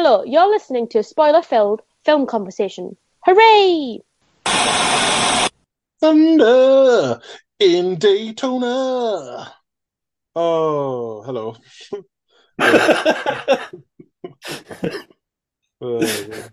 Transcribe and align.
Hello, 0.00 0.22
you're 0.22 0.48
listening 0.48 0.86
to 0.90 1.00
a 1.00 1.02
spoiler-filled 1.02 1.82
film 2.04 2.24
conversation. 2.26 2.96
Hooray! 3.24 3.98
Thunder 6.00 7.20
in 7.58 7.98
Daytona. 7.98 9.52
Oh, 10.36 11.22
hello. 11.26 11.56
Oh, 15.80 16.00
yeah. 16.00 16.48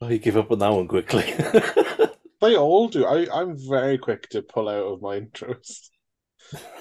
Oh, 0.00 0.08
you 0.08 0.18
give 0.18 0.38
up 0.38 0.50
on 0.50 0.58
that 0.60 0.72
one 0.72 0.88
quickly. 0.88 1.34
They 2.40 2.56
all 2.56 2.88
do. 2.88 3.04
I, 3.04 3.26
I'm 3.42 3.58
very 3.58 3.98
quick 3.98 4.30
to 4.30 4.40
pull 4.40 4.70
out 4.70 4.86
of 4.86 5.02
my 5.02 5.20
intros. 5.20 5.90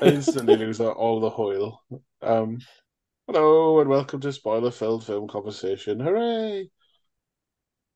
I 0.02 0.06
instantly 0.06 0.56
lose 0.56 0.80
all 0.80 1.20
the 1.20 1.30
hoil. 1.30 1.82
Um, 2.22 2.60
hello 3.28 3.80
and 3.80 3.90
welcome 3.90 4.20
to 4.20 4.34
Spoiler 4.34 4.70
Filled 4.70 5.06
Film 5.06 5.28
Conversation. 5.30 6.00
Hooray! 6.00 6.70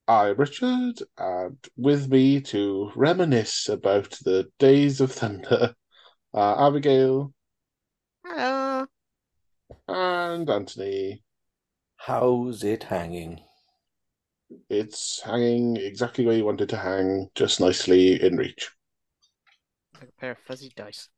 I'm 0.08 0.38
Richard, 0.38 1.02
and 1.18 1.58
with 1.76 2.08
me 2.10 2.40
to 2.42 2.92
reminisce 2.96 3.68
about 3.68 4.12
the 4.24 4.50
days 4.58 5.02
of 5.02 5.12
thunder 5.12 5.76
are 6.34 6.68
Abigail 6.68 7.34
Hello. 8.26 8.86
and 9.88 10.50
Anthony. 10.50 11.24
How's 11.98 12.64
it 12.64 12.84
hanging? 12.84 13.42
It's 14.70 15.22
hanging 15.22 15.76
exactly 15.76 16.26
where 16.26 16.38
you 16.38 16.46
want 16.46 16.62
it 16.62 16.70
to 16.70 16.78
hang, 16.78 17.30
just 17.36 17.60
nicely 17.60 18.22
in 18.22 18.38
reach. 18.38 18.72
Like 19.96 20.10
a 20.10 20.22
pair 20.22 20.32
of 20.32 20.38
fuzzy 20.40 20.72
dice. 20.74 21.10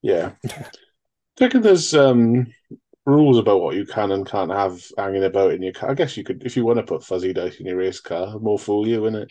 Yeah. 0.00 0.32
I 1.40 1.44
reckon 1.44 1.62
there's 1.62 1.94
um 1.94 2.46
rules 3.06 3.38
about 3.38 3.60
what 3.60 3.76
you 3.76 3.84
can 3.84 4.12
and 4.12 4.26
can't 4.26 4.50
have 4.50 4.82
hanging 4.96 5.24
about 5.24 5.52
in 5.52 5.62
your 5.62 5.72
car. 5.72 5.90
I 5.90 5.94
guess 5.94 6.16
you 6.16 6.24
could, 6.24 6.44
if 6.44 6.56
you 6.56 6.64
want 6.64 6.78
to 6.78 6.84
put 6.84 7.04
fuzzy 7.04 7.32
dice 7.32 7.60
in 7.60 7.66
your 7.66 7.76
race 7.76 8.00
car, 8.00 8.38
more 8.38 8.58
fool 8.58 8.88
you, 8.88 9.02
innit? 9.02 9.28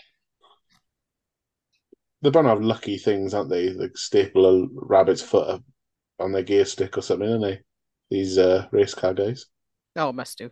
They're 2.22 2.32
bound 2.32 2.46
to 2.46 2.50
have 2.50 2.62
lucky 2.62 2.98
things, 2.98 3.34
aren't 3.34 3.50
they? 3.50 3.72
Like 3.72 3.98
staple 3.98 4.46
a 4.46 4.68
rabbit's 4.74 5.22
foot 5.22 5.62
on 6.20 6.32
their 6.32 6.44
gear 6.44 6.66
stick 6.66 6.98
or 6.98 7.02
something, 7.02 7.30
aren't 7.30 7.42
they? 7.42 7.60
These 8.10 8.38
uh, 8.38 8.68
race 8.72 8.94
car 8.94 9.14
guys. 9.14 9.48
Oh, 9.96 10.10
it 10.10 10.16
must 10.16 10.38
do. 10.38 10.52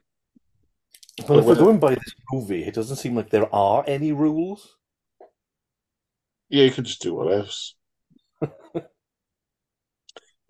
Well, 1.27 1.39
if 1.39 1.45
we're 1.45 1.55
going 1.55 1.79
by 1.79 1.95
this 1.95 2.15
movie, 2.31 2.63
it 2.63 2.73
doesn't 2.73 2.95
seem 2.95 3.15
like 3.15 3.29
there 3.29 3.53
are 3.53 3.83
any 3.85 4.11
rules. 4.11 4.75
Yeah, 6.49 6.63
you 6.63 6.71
could 6.71 6.85
just 6.85 7.01
do 7.01 7.13
what 7.13 7.31
else. 7.31 7.75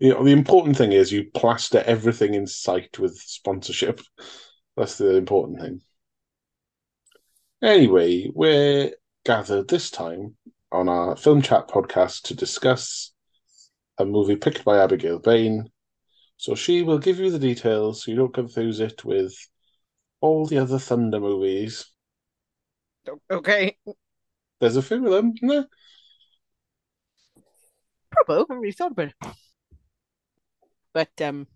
You 0.02 0.12
know, 0.12 0.24
the 0.24 0.32
important 0.32 0.76
thing 0.76 0.90
is 0.90 1.12
you 1.12 1.30
plaster 1.32 1.80
everything 1.86 2.34
in 2.34 2.44
sight 2.44 2.98
with 2.98 3.16
sponsorship. 3.18 4.00
That's 4.76 4.98
the 4.98 5.14
important 5.14 5.60
thing. 5.60 5.80
Anyway, 7.62 8.28
we're 8.34 8.90
gathered 9.24 9.68
this 9.68 9.92
time 9.92 10.34
on 10.72 10.88
our 10.88 11.14
film 11.14 11.40
chat 11.40 11.68
podcast 11.68 12.22
to 12.22 12.34
discuss 12.34 13.12
a 13.96 14.04
movie 14.04 14.34
picked 14.34 14.64
by 14.64 14.82
Abigail 14.82 15.20
Bain. 15.20 15.70
So 16.36 16.56
she 16.56 16.82
will 16.82 16.98
give 16.98 17.20
you 17.20 17.30
the 17.30 17.38
details 17.38 18.02
so 18.02 18.10
you 18.10 18.16
don't 18.16 18.34
confuse 18.34 18.80
it 18.80 19.04
with 19.04 19.32
all 20.20 20.46
the 20.46 20.58
other 20.58 20.80
Thunder 20.80 21.20
movies. 21.20 21.92
Okay. 23.30 23.78
There's 24.58 24.74
a 24.74 24.82
few 24.82 25.06
of 25.06 25.12
them, 25.12 25.34
isn't 25.36 25.46
there? 25.46 25.66
Probo, 28.12 28.34
I 28.34 28.38
haven't 28.38 28.58
really 28.58 28.72
thought 28.72 28.90
about 28.90 29.14
it. 29.20 29.36
But 30.94 31.10
um, 31.20 31.46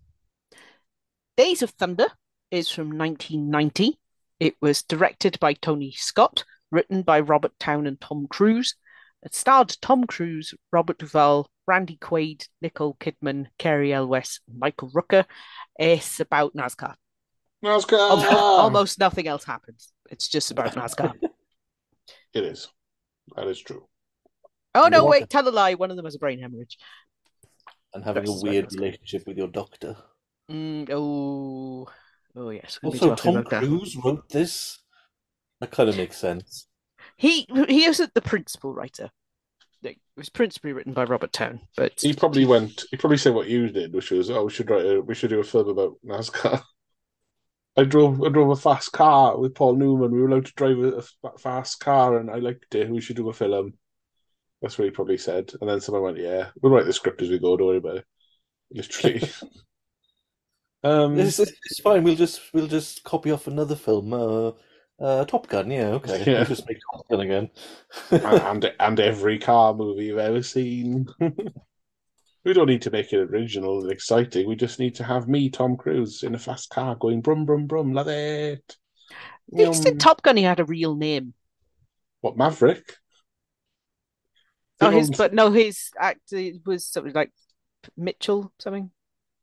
Days 1.35 1.61
of 1.61 1.71
Thunder 1.71 2.07
is 2.51 2.69
from 2.69 2.97
1990. 2.97 3.99
It 4.39 4.55
was 4.61 4.83
directed 4.83 5.39
by 5.39 5.53
Tony 5.53 5.91
Scott, 5.95 6.43
written 6.71 7.01
by 7.01 7.19
Robert 7.19 7.53
Towne 7.59 7.87
and 7.87 7.99
Tom 7.99 8.27
Cruise. 8.29 8.75
It 9.23 9.33
starred 9.33 9.75
Tom 9.81 10.05
Cruise, 10.05 10.53
Robert 10.71 10.99
Duvall, 10.99 11.49
Randy 11.67 11.97
Quaid, 11.97 12.47
Nicole 12.61 12.95
Kidman, 12.99 13.47
Cary 13.57 13.91
Elwes, 13.93 14.39
and 14.47 14.59
Michael 14.59 14.89
Rooker. 14.91 15.25
It's 15.77 16.19
about 16.19 16.53
NASCAR. 16.55 16.95
NASCAR! 17.63 17.93
Al- 17.93 18.37
Almost 18.37 18.99
nothing 18.99 19.27
else 19.27 19.43
happens. 19.43 19.91
It's 20.09 20.27
just 20.27 20.51
about 20.51 20.73
NASCAR. 20.75 21.13
It 22.33 22.43
is. 22.43 22.67
That 23.35 23.47
is 23.47 23.59
true. 23.59 23.87
Oh 24.75 24.87
no, 24.89 25.05
wait, 25.05 25.29
tell 25.29 25.47
a 25.47 25.49
lie. 25.49 25.73
One 25.73 25.89
of 25.89 25.97
them 25.97 26.05
has 26.05 26.15
a 26.15 26.19
brain 26.19 26.39
hemorrhage. 26.39 26.77
And 27.97 28.05
having 28.05 28.25
Versus 28.25 28.43
a 28.43 28.45
weird 28.45 28.65
Rebecca. 28.65 28.79
relationship 28.79 29.25
with 29.25 29.37
your 29.37 29.47
doctor. 29.47 29.95
Mm, 30.51 30.87
oh, 30.91 31.89
oh 32.35 32.49
yes. 32.51 32.79
Also, 32.83 33.15
Tom 33.15 33.37
about 33.37 33.49
that. 33.49 33.63
Cruise 33.63 33.97
wrote 33.97 34.29
this. 34.29 34.83
That 35.61 35.71
kind 35.71 35.89
of 35.89 35.97
makes 35.97 36.15
sense. 36.15 36.67
He 37.15 37.47
he 37.67 37.85
isn't 37.85 38.13
the 38.13 38.21
principal 38.21 38.71
writer. 38.71 39.09
It 39.81 39.97
was 40.15 40.29
principally 40.29 40.73
written 40.73 40.93
by 40.93 41.05
Robert 41.05 41.33
Towne, 41.33 41.61
but 41.75 41.99
He 41.99 42.13
probably 42.13 42.45
went. 42.45 42.83
He 42.91 42.97
probably 42.97 43.17
said 43.17 43.33
what 43.33 43.47
you 43.47 43.67
did, 43.69 43.95
which 43.95 44.11
was, 44.11 44.29
"Oh, 44.29 44.43
we 44.43 44.51
should 44.51 44.69
write. 44.69 44.85
A, 44.85 45.01
we 45.01 45.15
should 45.15 45.31
do 45.31 45.39
a 45.39 45.43
film 45.43 45.69
about 45.69 45.95
NASCAR." 46.05 46.61
I 47.77 47.83
drove. 47.83 48.21
I 48.21 48.29
drove 48.29 48.51
a 48.51 48.55
fast 48.55 48.91
car 48.91 49.39
with 49.39 49.55
Paul 49.55 49.75
Newman. 49.75 50.11
We 50.11 50.21
were 50.21 50.27
allowed 50.27 50.45
to 50.45 50.53
drive 50.53 50.77
a, 50.77 51.03
a 51.27 51.37
fast 51.39 51.79
car, 51.79 52.19
and 52.19 52.29
I 52.29 52.35
liked 52.35 52.75
it. 52.75 52.91
We 52.91 53.01
should 53.01 53.15
do 53.15 53.29
a 53.29 53.33
film. 53.33 53.73
That's 54.67 54.77
what 54.77 54.83
he 54.83 54.91
probably 54.91 55.17
said. 55.17 55.53
And 55.61 55.69
then 55.69 55.79
someone 55.79 56.03
went, 56.03 56.17
"Yeah, 56.17 56.49
we'll 56.61 56.73
write 56.73 56.85
the 56.85 56.91
script 56.91 57.21
as 57.21 57.29
we 57.29 57.39
go. 57.39 57.55
Don't 57.55 57.67
worry 57.67 57.77
about 57.77 57.97
it." 57.99 58.05
Literally. 58.69 59.23
um. 60.83 61.17
It's, 61.17 61.39
it's 61.39 61.79
fine. 61.79 62.03
We'll 62.03 62.17
just 62.17 62.41
we'll 62.53 62.67
just 62.67 63.01
copy 63.05 63.31
off 63.31 63.47
another 63.47 63.77
film. 63.77 64.11
Uh, 64.11 64.51
uh, 64.99 65.23
Top 65.23 65.47
Gun. 65.47 65.71
Yeah, 65.71 65.91
okay. 65.91 66.21
Yeah. 66.27 66.39
We'll 66.39 66.47
just 66.47 66.67
make 66.67 66.79
Top 66.91 67.07
Gun 67.07 67.21
again. 67.21 67.49
and 68.11 68.73
and 68.77 68.99
every 68.99 69.39
car 69.39 69.73
movie 69.73 70.07
you've 70.07 70.17
ever 70.17 70.43
seen. 70.43 71.07
we 72.43 72.51
don't 72.51 72.67
need 72.67 72.81
to 72.81 72.91
make 72.91 73.13
it 73.13 73.21
original 73.21 73.83
and 73.83 73.89
exciting. 73.89 74.49
We 74.49 74.57
just 74.57 74.79
need 74.79 74.95
to 74.95 75.05
have 75.05 75.29
me, 75.29 75.49
Tom 75.49 75.77
Cruise, 75.77 76.23
in 76.23 76.35
a 76.35 76.39
fast 76.39 76.71
car 76.71 76.97
going 76.97 77.21
brum 77.21 77.45
brum 77.45 77.67
brum. 77.67 77.93
Love 77.93 78.09
it. 78.09 78.75
at 79.57 79.67
least 79.69 79.85
in 79.85 79.97
Top 79.97 80.23
Gun 80.23 80.35
he 80.35 80.43
had 80.43 80.59
a 80.59 80.65
real 80.65 80.93
name. 80.93 81.35
What 82.19 82.35
Maverick? 82.35 82.97
Oh, 84.79 84.91
his 84.91 85.09
but 85.09 85.33
no, 85.33 85.51
his 85.51 85.89
act 85.99 86.31
it 86.31 86.61
was 86.65 86.85
something 86.85 87.13
like 87.13 87.31
Mitchell 87.95 88.51
something. 88.59 88.91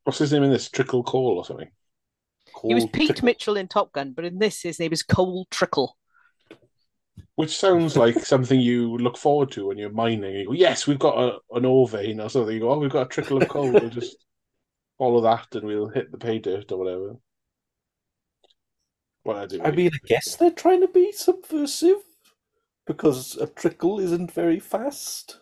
What's 0.03 0.19
his 0.19 0.31
name 0.31 0.43
in 0.43 0.51
this? 0.51 0.69
Trickle 0.69 1.03
Cole 1.03 1.37
or 1.37 1.45
something? 1.45 1.69
He 2.63 2.73
was 2.73 2.85
Pete 2.85 3.07
Trickle. 3.07 3.25
Mitchell 3.25 3.57
in 3.57 3.67
Top 3.67 3.91
Gun, 3.91 4.13
but 4.13 4.25
in 4.25 4.39
this 4.39 4.61
his 4.61 4.79
name 4.79 4.93
is 4.93 5.03
Cole 5.03 5.45
Trickle. 5.51 5.97
Which 7.35 7.57
sounds 7.57 7.97
like 7.97 8.19
something 8.25 8.59
you 8.59 8.97
look 8.97 9.17
forward 9.17 9.51
to 9.51 9.67
when 9.67 9.77
you're 9.77 9.89
mining. 9.89 10.35
You 10.35 10.45
go, 10.47 10.53
yes, 10.53 10.87
we've 10.87 10.99
got 10.99 11.17
a, 11.17 11.37
an 11.51 11.65
ore 11.65 11.87
vein 11.87 12.21
or 12.21 12.29
something. 12.29 12.53
You 12.53 12.61
go, 12.61 12.71
oh, 12.71 12.79
we've 12.79 12.89
got 12.89 13.07
a 13.07 13.09
trickle 13.09 13.41
of 13.41 13.49
coal. 13.49 13.71
We'll 13.71 13.89
just 13.89 14.15
follow 14.97 15.21
that 15.21 15.47
and 15.53 15.65
we'll 15.65 15.89
hit 15.89 16.11
the 16.11 16.17
pay 16.17 16.39
dirt 16.39 16.71
or 16.71 16.77
whatever. 16.77 17.15
Well, 19.25 19.37
I 19.37 19.47
do. 19.47 19.61
I 19.61 19.71
mean, 19.71 19.91
I 19.93 20.07
guess 20.07 20.35
they're 20.35 20.51
trying 20.51 20.81
to 20.81 20.87
be 20.87 21.11
subversive 21.11 21.97
because 22.85 23.35
a 23.37 23.47
trickle 23.47 23.99
isn't 23.99 24.31
very 24.31 24.59
fast. 24.59 25.39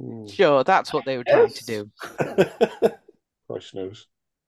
Mm, 0.00 0.32
Sure, 0.32 0.64
that's 0.64 0.92
what 0.92 1.04
they 1.04 1.16
were 1.16 1.24
trying 1.24 1.52
to 1.52 1.64
do. 1.64 1.90
Christ 3.46 3.74
knows. 3.74 4.06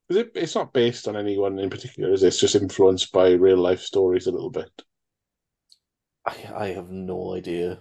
Is 0.09 0.17
it? 0.17 0.33
It's 0.34 0.55
not 0.55 0.72
based 0.72 1.09
on 1.09 1.17
anyone 1.17 1.59
in 1.59 1.71
particular, 1.71 2.12
is 2.12 2.22
it? 2.22 2.28
It's 2.28 2.41
just 2.41 2.55
influenced 2.55 3.12
by 3.12 3.33
real 3.33 3.59
life 3.59 3.81
stories 3.81 4.27
a 4.27 4.33
little 4.33 4.50
bit. 4.50 4.71
I, 6.25 6.37
I 6.55 6.67
have 6.69 6.91
no 6.91 7.34
idea. 7.34 7.81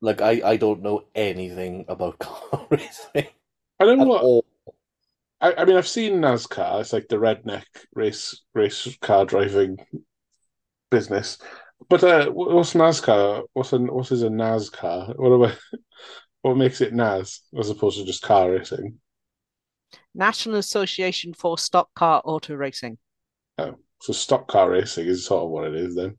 Like, 0.00 0.20
I, 0.20 0.40
I 0.44 0.56
don't 0.56 0.82
know 0.82 1.04
anything 1.14 1.84
about 1.88 2.18
car 2.20 2.66
racing 2.70 3.28
I 3.80 3.84
don't 3.84 3.98
know 3.98 4.06
what. 4.06 4.22
all. 4.22 4.44
I, 5.40 5.54
I 5.54 5.64
mean, 5.64 5.76
I've 5.76 5.88
seen 5.88 6.20
NASCAR. 6.20 6.80
It's 6.80 6.92
like 6.92 7.08
the 7.08 7.16
redneck 7.16 7.64
race 7.94 8.42
race 8.54 8.96
car 9.00 9.24
driving 9.24 9.78
business. 10.90 11.38
But 11.88 12.04
uh, 12.04 12.30
what's 12.30 12.74
NASCAR? 12.74 13.44
What's 13.52 13.72
a, 13.72 13.78
what 13.78 14.10
is 14.12 14.22
a 14.22 14.28
NASCAR? 14.28 15.14
What 15.16 15.50
I, 15.50 15.54
What 16.42 16.56
makes 16.56 16.80
it 16.80 16.92
NAS 16.92 17.40
as 17.56 17.70
opposed 17.70 17.98
to 17.98 18.04
just 18.04 18.22
car 18.22 18.50
racing? 18.50 18.98
National 20.14 20.56
Association 20.56 21.32
for 21.34 21.56
Stock 21.56 21.88
Car 21.94 22.20
Auto 22.24 22.54
Racing. 22.54 22.98
Oh, 23.58 23.76
so 24.00 24.12
stock 24.12 24.48
car 24.48 24.70
racing 24.70 25.06
is 25.06 25.24
sort 25.24 25.44
of 25.44 25.50
what 25.50 25.68
it 25.68 25.74
is 25.76 25.94
then. 25.94 26.18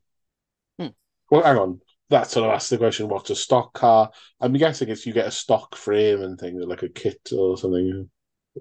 Hmm. 0.79 0.87
Well, 1.29 1.43
hang 1.43 1.57
on. 1.57 1.81
That 2.09 2.29
sort 2.29 2.47
of 2.47 2.55
asks 2.55 2.69
the 2.69 2.77
question: 2.77 3.09
What's 3.09 3.31
a 3.31 3.35
stock 3.35 3.73
car? 3.73 4.11
I'm 4.39 4.53
guessing 4.53 4.87
it's 4.89 5.05
you 5.05 5.11
get 5.13 5.27
a 5.27 5.31
stock 5.31 5.75
frame 5.75 6.21
and 6.21 6.39
things 6.39 6.63
like 6.65 6.83
a 6.83 6.89
kit 6.89 7.19
or 7.35 7.57
something. 7.57 8.09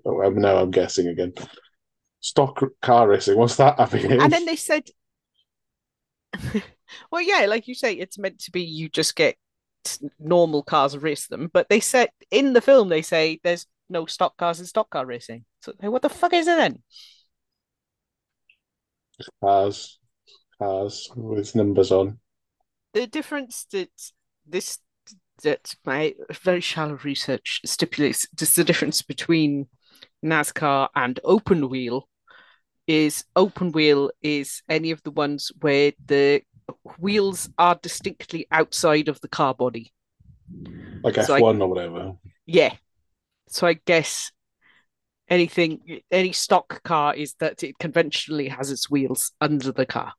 Oh, 0.04 0.20
I'm- 0.20 0.40
now 0.40 0.56
I'm 0.56 0.70
guessing 0.70 1.06
again. 1.06 1.32
Stock 2.20 2.60
car 2.80 3.08
racing. 3.08 3.36
What's 3.36 3.56
that? 3.56 3.78
Abby? 3.78 4.04
And 4.04 4.32
then 4.32 4.46
they 4.46 4.56
said, 4.56 4.88
well, 7.10 7.20
yeah, 7.20 7.46
like 7.46 7.68
you 7.68 7.74
say, 7.74 7.94
it's 7.94 8.18
meant 8.18 8.38
to 8.40 8.50
be 8.50 8.62
you 8.62 8.88
just 8.88 9.16
get 9.16 9.36
normal 10.18 10.62
cars 10.62 10.94
and 10.94 11.02
race 11.02 11.26
them. 11.26 11.50
But 11.52 11.68
they 11.68 11.80
said 11.80 12.10
in 12.30 12.52
the 12.52 12.60
film, 12.60 12.88
they 12.88 13.02
say 13.02 13.40
there's 13.42 13.66
no 13.88 14.06
stock 14.06 14.36
cars 14.36 14.60
in 14.60 14.66
stock 14.66 14.90
car 14.90 15.06
racing. 15.06 15.44
So 15.60 15.72
what 15.80 16.02
the 16.02 16.08
fuck 16.08 16.32
is 16.32 16.46
it 16.46 16.56
then? 16.56 16.82
Cars, 19.40 19.98
cars 20.58 21.10
with 21.14 21.54
numbers 21.54 21.92
on. 21.92 22.18
The 22.94 23.06
difference 23.06 23.66
that 23.72 23.90
this 24.46 24.78
that 25.42 25.74
my 25.84 26.14
very 26.42 26.60
shallow 26.60 26.98
research 27.02 27.60
stipulates 27.64 28.28
just 28.36 28.54
the 28.54 28.64
difference 28.64 29.02
between 29.02 29.66
NASCAR 30.24 30.88
and 30.94 31.18
open 31.24 31.68
wheel 31.68 32.08
is 32.86 33.24
open 33.36 33.72
wheel 33.72 34.10
is 34.22 34.62
any 34.68 34.90
of 34.90 35.02
the 35.02 35.10
ones 35.10 35.50
where 35.60 35.92
the 36.04 36.42
wheels 36.98 37.48
are 37.58 37.78
distinctly 37.82 38.46
outside 38.50 39.08
of 39.08 39.20
the 39.20 39.28
car 39.28 39.54
body. 39.54 39.92
Like 41.02 41.16
So 41.16 41.34
I- 41.34 41.40
F1 41.40 41.60
or 41.62 41.68
whatever. 41.68 42.16
Yeah. 42.46 42.74
So 43.48 43.66
I 43.66 43.74
guess 43.74 44.32
anything 45.28 46.00
any 46.10 46.32
stock 46.32 46.82
car 46.82 47.14
is 47.14 47.34
that 47.40 47.62
it 47.62 47.78
conventionally 47.78 48.48
has 48.48 48.70
its 48.70 48.90
wheels 48.90 49.32
under 49.40 49.72
the 49.72 49.86
car. 49.86 50.14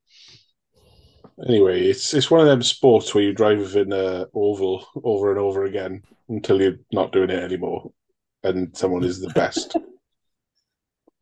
Anyway, 1.48 1.82
it's 1.88 2.14
it's 2.14 2.30
one 2.30 2.42
of 2.42 2.48
them 2.48 2.62
sports 2.62 3.14
where 3.14 3.24
you 3.24 3.34
drive 3.34 3.76
in 3.76 3.92
a 3.92 4.28
oval 4.34 4.86
over 5.04 5.32
and 5.32 5.40
over 5.40 5.66
again 5.66 6.04
until 6.30 6.62
you're 6.62 6.78
not 6.92 7.12
doing 7.12 7.30
it 7.32 7.44
anymore, 7.44 7.92
and 8.44 8.76
someone 8.78 9.04
is 9.04 9.20
the 9.20 9.30
best. 9.30 9.76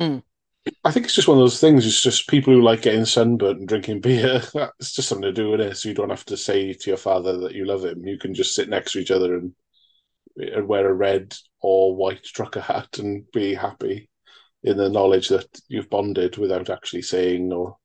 Mm. 0.01 0.23
I 0.83 0.91
think 0.91 1.05
it's 1.05 1.15
just 1.15 1.27
one 1.27 1.37
of 1.37 1.41
those 1.41 1.59
things. 1.59 1.85
It's 1.85 2.01
just 2.01 2.29
people 2.29 2.53
who 2.53 2.61
like 2.61 2.83
getting 2.83 3.05
sunburnt 3.05 3.59
and 3.59 3.67
drinking 3.67 4.01
beer. 4.01 4.41
It's 4.79 4.93
just 4.93 5.07
something 5.09 5.23
to 5.23 5.33
do 5.33 5.49
with 5.49 5.61
it. 5.61 5.77
So 5.77 5.89
you 5.89 5.95
don't 5.95 6.09
have 6.09 6.25
to 6.25 6.37
say 6.37 6.73
to 6.73 6.89
your 6.89 6.97
father 6.97 7.37
that 7.39 7.55
you 7.55 7.65
love 7.65 7.83
him. 7.83 8.05
You 8.05 8.17
can 8.17 8.33
just 8.33 8.53
sit 8.55 8.69
next 8.69 8.91
to 8.93 8.99
each 8.99 9.11
other 9.11 9.35
and, 9.35 9.53
and 10.37 10.67
wear 10.67 10.89
a 10.89 10.93
red 10.93 11.35
or 11.61 11.95
white 11.95 12.23
trucker 12.23 12.61
hat 12.61 12.99
and 12.99 13.25
be 13.31 13.53
happy 13.55 14.09
in 14.63 14.77
the 14.77 14.89
knowledge 14.89 15.29
that 15.29 15.47
you've 15.67 15.89
bonded 15.89 16.37
without 16.37 16.69
actually 16.69 17.01
saying 17.03 17.51
or 17.51 17.77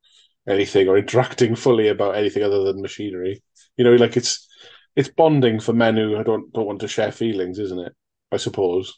anything 0.49 0.89
or 0.89 0.99
interacting 0.99 1.57
fully 1.57 1.89
about 1.89 2.17
anything 2.17 2.43
other 2.43 2.65
than 2.65 2.83
machinery. 2.83 3.43
You 3.77 3.85
know, 3.85 3.95
like 3.97 4.17
it's 4.17 4.49
it's 4.97 5.09
bonding 5.11 5.61
for 5.61 5.73
men 5.73 5.97
who 5.97 6.23
don't 6.25 6.53
don't 6.53 6.67
want 6.67 6.81
to 6.81 6.89
share 6.89 7.13
feelings, 7.13 7.59
isn't 7.59 7.81
it? 7.87 7.95
I 8.33 8.39
suppose. 8.39 8.95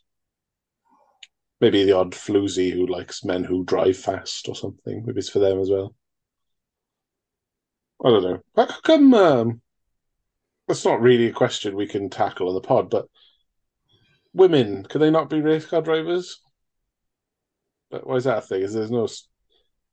Maybe 1.60 1.84
the 1.84 1.93
odd 1.93 2.12
floozy 2.12 2.72
who 2.72 2.87
likes 2.87 3.25
men 3.25 3.44
who 3.44 3.64
drive 3.64 3.96
fast 3.96 4.49
or 4.49 4.55
something. 4.55 5.05
Maybe 5.05 5.19
it's 5.19 5.28
for 5.28 5.40
them 5.40 5.58
as 5.60 5.70
well. 5.70 5.94
I 8.05 8.10
don't 8.10 8.22
know. 8.22 8.40
How 8.55 8.66
come? 8.82 9.12
Um, 9.14 9.60
that's 10.69 10.84
not 10.84 11.00
really 11.00 11.26
a 11.26 11.32
question 11.32 11.75
we 11.75 11.88
can 11.88 12.10
tackle 12.10 12.49
on 12.49 12.55
the 12.55 12.60
pod, 12.60 12.90
but 12.90 13.06
women 14.32 14.84
can 14.84 15.00
they 15.00 15.10
not 15.10 15.28
be 15.28 15.40
race 15.40 15.66
car 15.66 15.82
drivers? 15.82 16.40
But 17.90 18.06
why 18.06 18.16
is 18.16 18.25
that 18.25 18.38
a 18.38 18.43
thing? 18.43 18.62
Is 18.62 18.75
there's 18.75 18.90
no? 18.90 19.08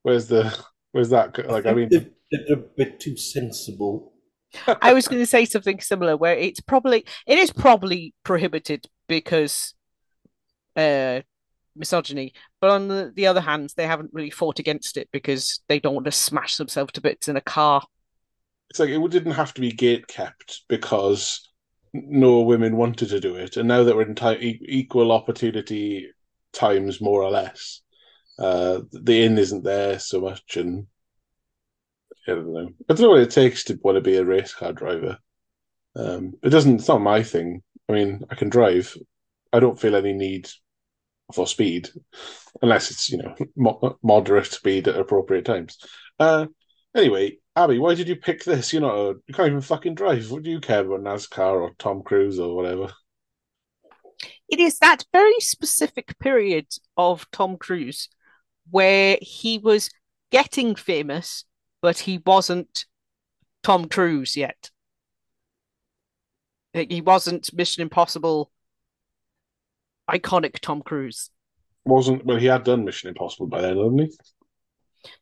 Where's 0.04 0.28
the? 0.28 0.56
Where's 0.92 1.10
that? 1.10 1.50
Like, 1.50 1.66
I 1.66 1.74
mean, 1.74 1.90
they're, 1.90 2.08
they're 2.32 2.58
a 2.58 2.64
bit 2.78 3.00
too 3.00 3.18
sensible. 3.18 4.14
I 4.82 4.94
was 4.94 5.08
going 5.08 5.22
to 5.22 5.26
say 5.26 5.46
something 5.46 5.80
similar 5.80 6.16
where 6.16 6.36
it's 6.36 6.62
probably 6.62 7.06
it 7.26 7.38
is 7.38 7.52
probably 7.52 8.14
prohibited 8.24 8.88
because 9.08 9.74
uh 10.76 11.22
misogyny, 11.76 12.34
but 12.62 12.70
on 12.70 12.88
the, 12.88 13.12
the 13.16 13.28
other 13.28 13.42
hand, 13.42 13.74
they 13.76 13.88
haven't 13.88 14.14
really 14.14 14.30
fought 14.30 14.60
against 14.60 14.98
it 14.98 15.10
because 15.12 15.62
they 15.68 15.80
don't 15.80 15.96
want 15.96 16.06
to 16.06 16.12
smash 16.12 16.58
themselves 16.58 16.94
to 16.94 17.02
bits 17.02 17.28
in 17.28 17.38
a 17.38 17.42
car. 17.42 17.82
it's 18.70 18.80
like 18.80 18.90
it 18.90 19.12
didn't 19.12 19.34
have 19.34 19.54
to 19.54 19.62
be 19.62 19.72
gate 19.72 20.08
kept 20.08 20.62
because 20.68 21.50
no 21.94 22.42
women 22.42 22.78
wanted 22.78 23.10
to 23.10 23.20
do 23.20 23.36
it, 23.36 23.58
and 23.58 23.68
now 23.68 23.84
that 23.84 23.96
we're 23.96 24.04
in 24.04 24.42
e- 24.42 24.60
equal 24.68 25.12
opportunity 25.12 26.08
times, 26.54 27.02
more 27.02 27.22
or 27.22 27.30
less, 27.30 27.82
uh, 28.40 28.82
the 28.92 29.24
inn 29.24 29.38
isn't 29.38 29.64
there 29.64 30.00
so 30.00 30.20
much, 30.22 30.58
and 30.58 30.88
I 32.28 32.32
don't 32.32 32.54
know. 32.54 32.70
I 32.90 32.94
don't 32.94 33.02
know 33.02 33.10
what 33.12 33.22
it 33.22 33.32
takes 33.32 33.64
to 33.66 33.80
want 33.84 33.96
to 33.96 34.02
be 34.02 34.18
a 34.18 34.26
race 34.26 34.54
car 34.54 34.74
driver. 34.74 35.20
Um, 35.96 36.34
it 36.44 36.50
doesn't. 36.50 36.76
It's 36.76 36.88
not 36.88 37.02
my 37.02 37.24
thing. 37.24 37.62
I 37.88 37.94
mean, 37.94 38.24
I 38.30 38.36
can 38.36 38.50
drive. 38.50 38.98
I 39.54 39.60
don't 39.60 39.80
feel 39.80 39.96
any 39.96 40.14
need 40.14 40.50
for 41.34 41.48
speed, 41.48 41.90
unless 42.62 42.92
it's 42.92 43.10
you 43.10 43.18
know 43.18 43.36
mo- 43.56 43.98
moderate 44.04 44.52
speed 44.52 44.88
at 44.88 45.00
appropriate 45.00 45.46
times. 45.46 45.78
Uh, 46.20 46.48
anyway, 46.96 47.38
Abby, 47.56 47.80
why 47.80 47.96
did 47.96 48.08
you 48.08 48.16
pick 48.16 48.44
this? 48.44 48.74
You're 48.74 48.82
not. 48.82 49.16
You 49.28 49.34
can't 49.34 49.48
even 49.48 49.62
fucking 49.62 49.96
drive. 49.96 50.30
What 50.30 50.44
do 50.44 50.52
you 50.52 50.60
care 50.60 50.82
about 50.82 51.02
NASCAR 51.02 51.62
or 51.62 51.72
Tom 51.78 52.04
Cruise 52.04 52.40
or 52.40 52.56
whatever? 52.56 52.92
It 54.50 54.60
is 54.60 54.78
that 54.80 55.06
very 55.12 55.40
specific 55.40 56.18
period 56.20 56.68
of 56.98 57.30
Tom 57.32 57.58
Cruise 57.58 58.10
where 58.70 59.18
he 59.22 59.58
was 59.58 59.90
getting 60.32 60.76
famous, 60.76 61.46
but 61.82 62.00
he 62.00 62.22
wasn't 62.26 62.86
Tom 63.64 63.88
Cruise 63.88 64.36
yet. 64.36 64.70
He 66.74 67.02
wasn't 67.02 67.54
Mission 67.54 67.82
Impossible 67.84 68.52
iconic 70.10 70.60
Tom 70.60 70.82
Cruise. 70.82 71.30
Wasn't 71.86 72.26
well. 72.26 72.38
He 72.38 72.48
had 72.48 72.64
done 72.64 72.86
Mission 72.86 73.10
Impossible 73.10 73.48
by 73.48 73.62
then, 73.62 73.78
hadn't 73.78 74.00
he? 74.00 74.12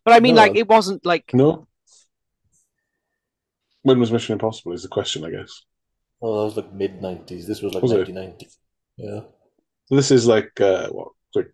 But 0.05 0.13
I 0.13 0.19
mean, 0.19 0.35
No. 0.35 0.41
like, 0.41 0.55
it 0.55 0.67
wasn't 0.67 1.05
like 1.05 1.33
No. 1.33 1.67
When 3.81 3.99
was 3.99 4.11
Mission 4.11 4.33
Impossible? 4.33 4.71
Is 4.73 4.83
the 4.83 4.87
question, 4.87 5.25
I 5.25 5.29
guess. 5.29 5.63
Oh, 6.21 6.37
that 6.39 6.45
was 6.45 6.57
like 6.57 6.73
mid 6.73 7.01
nineties. 7.01 7.47
This 7.47 7.61
was 7.61 7.73
like 7.73 7.83
Was 7.83 7.91
it? 7.91 7.97
nineteen 7.97 8.15
ninety. 8.15 8.47
Yeah. 8.97 9.21
So 9.87 9.95
this 9.95 10.09
is 10.11 10.25
like 10.25 10.59
uh, 10.61 10.87
what, 10.89 11.09
like 11.35 11.53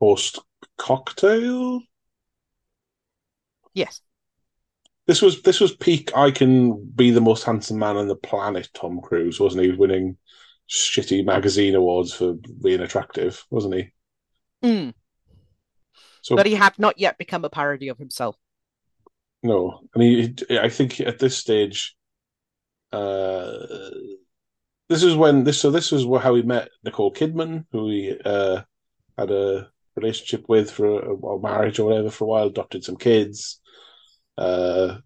post 0.00 0.40
cocktail. 0.76 1.82
yes. 3.74 4.00
This 5.06 5.22
was 5.22 5.40
this 5.42 5.60
was 5.60 5.72
peak. 5.76 6.10
I 6.16 6.32
can 6.32 6.84
be 6.84 7.12
the 7.12 7.20
most 7.20 7.44
handsome 7.44 7.78
man 7.78 7.96
on 7.96 8.08
the 8.08 8.16
planet. 8.16 8.68
Tom 8.74 9.00
Cruise 9.00 9.38
wasn't 9.38 9.62
he? 9.64 9.70
Winning 9.70 10.16
shitty 10.68 11.24
magazine 11.24 11.74
awards 11.74 12.12
for 12.12 12.34
being 12.62 12.80
attractive, 12.80 13.44
wasn't 13.50 13.74
he? 13.74 13.92
Mm. 14.64 14.94
So 16.22 16.36
But 16.36 16.46
he 16.46 16.54
had 16.54 16.78
not 16.78 16.98
yet 16.98 17.18
become 17.18 17.44
a 17.44 17.50
parody 17.50 17.88
of 17.88 17.98
himself. 17.98 18.36
no, 19.42 19.80
I 19.94 19.98
he- 20.00 20.58
I 20.58 20.68
think 20.68 21.00
at 21.00 21.18
this 21.18 21.36
stage, 21.36 21.96
uh, 22.92 23.90
this 24.88 25.02
is 25.02 25.14
when 25.16 25.44
this. 25.44 25.60
So 25.60 25.70
this 25.70 25.92
was 25.92 26.04
how 26.22 26.34
he 26.34 26.42
met 26.42 26.68
Nicole 26.84 27.12
Kidman, 27.12 27.66
who 27.72 27.88
he 27.90 28.16
uh, 28.24 28.62
had 29.18 29.30
a 29.30 29.70
relationship 29.96 30.48
with 30.48 30.70
for 30.70 31.00
a, 31.00 31.14
a 31.14 31.40
marriage 31.40 31.78
or 31.78 31.86
whatever 31.86 32.10
for 32.10 32.24
a 32.24 32.28
while. 32.28 32.46
Adopted 32.46 32.84
some 32.84 32.96
kids. 32.96 33.60
Uh, 34.38 34.98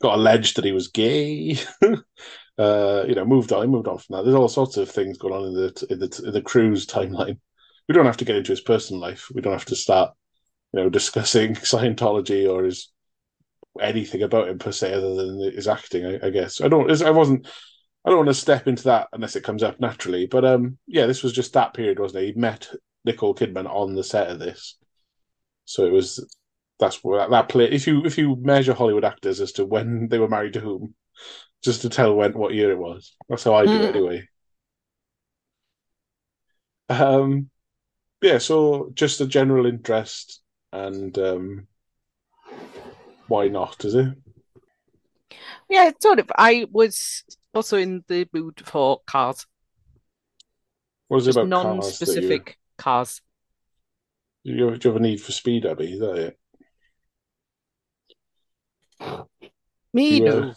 got 0.00 0.18
alleged 0.18 0.56
that 0.56 0.64
he 0.64 0.72
was 0.72 0.88
gay. 0.88 1.56
uh, 2.58 3.04
you 3.06 3.14
know, 3.14 3.24
moved 3.24 3.52
on. 3.52 3.68
Moved 3.68 3.88
on 3.88 3.98
from 3.98 4.16
that. 4.16 4.22
There's 4.24 4.36
all 4.36 4.48
sorts 4.48 4.76
of 4.76 4.90
things 4.90 5.18
going 5.18 5.34
on 5.34 5.44
in 5.44 5.54
the 5.54 5.86
in 5.90 5.98
the 5.98 6.22
in 6.26 6.32
the 6.32 6.42
cruise 6.42 6.86
timeline. 6.86 7.38
We 7.88 7.94
don't 7.94 8.06
have 8.06 8.16
to 8.18 8.24
get 8.24 8.36
into 8.36 8.52
his 8.52 8.60
personal 8.60 9.00
life. 9.00 9.28
We 9.34 9.40
don't 9.40 9.52
have 9.52 9.64
to 9.66 9.76
start, 9.76 10.12
you 10.72 10.80
know, 10.80 10.88
discussing 10.88 11.54
Scientology 11.54 12.50
or 12.50 12.64
his 12.64 12.90
anything 13.80 14.22
about 14.22 14.48
him 14.48 14.58
per 14.58 14.72
se, 14.72 14.94
other 14.94 15.14
than 15.14 15.40
his 15.52 15.66
acting. 15.68 16.06
I, 16.06 16.26
I 16.26 16.30
guess 16.30 16.60
I 16.60 16.68
don't. 16.68 16.90
I 17.02 17.10
wasn't. 17.10 17.46
I 18.04 18.10
don't 18.10 18.18
want 18.18 18.28
to 18.28 18.34
step 18.34 18.68
into 18.68 18.84
that 18.84 19.08
unless 19.12 19.34
it 19.34 19.44
comes 19.44 19.62
up 19.62 19.80
naturally. 19.80 20.26
But 20.26 20.44
um, 20.44 20.78
yeah, 20.86 21.06
this 21.06 21.22
was 21.22 21.32
just 21.32 21.54
that 21.54 21.74
period, 21.74 21.98
wasn't 21.98 22.22
it? 22.22 22.34
He 22.34 22.40
met 22.40 22.68
Nicole 23.04 23.34
Kidman 23.34 23.66
on 23.66 23.94
the 23.94 24.04
set 24.04 24.30
of 24.30 24.38
this, 24.38 24.76
so 25.64 25.84
it 25.84 25.92
was. 25.92 26.24
That's 26.80 27.04
where 27.04 27.20
that, 27.20 27.30
that 27.30 27.48
play. 27.48 27.70
If 27.70 27.86
you 27.86 28.04
if 28.04 28.18
you 28.18 28.36
measure 28.36 28.74
Hollywood 28.74 29.04
actors 29.04 29.40
as 29.40 29.52
to 29.52 29.64
when 29.64 30.08
they 30.08 30.18
were 30.18 30.28
married 30.28 30.54
to 30.54 30.60
whom, 30.60 30.94
just 31.64 31.82
to 31.82 31.88
tell 31.88 32.14
when 32.14 32.32
what 32.34 32.54
year 32.54 32.70
it 32.72 32.78
was. 32.78 33.16
That's 33.28 33.44
how 33.44 33.54
I 33.54 33.66
do 33.66 33.82
it 33.82 33.88
Mm. 33.88 33.96
anyway. 33.96 34.28
Um, 36.88 37.50
yeah. 38.22 38.38
So 38.38 38.90
just 38.94 39.20
a 39.20 39.26
general 39.26 39.66
interest, 39.66 40.42
and 40.72 41.16
um, 41.18 41.68
why 43.26 43.48
not? 43.48 43.84
Is 43.84 43.94
it? 43.94 44.14
Yeah, 45.68 45.90
sort 46.00 46.18
of. 46.18 46.30
I 46.38 46.66
was 46.70 47.24
also 47.54 47.76
in 47.76 48.04
the 48.08 48.28
mood 48.32 48.62
for 48.64 49.00
cars, 49.06 49.46
What 51.08 51.18
is 51.18 51.28
it 51.28 51.30
about 51.30 51.54
cars 51.54 52.04
you, 52.06 52.44
non-specific 52.44 52.58
cars. 52.76 53.22
you, 54.42 54.66
have, 54.68 54.78
do 54.78 54.88
you 54.88 54.92
have 54.94 55.00
a 55.00 55.04
need 55.04 55.20
for 55.20 55.32
speed, 55.32 55.66
Abby? 55.66 55.92
Is 55.94 56.00
that 56.00 56.16
it? 56.18 56.38
Me, 59.94 60.20
You, 60.20 60.26
uh, 60.26 60.42
no. 60.42 60.54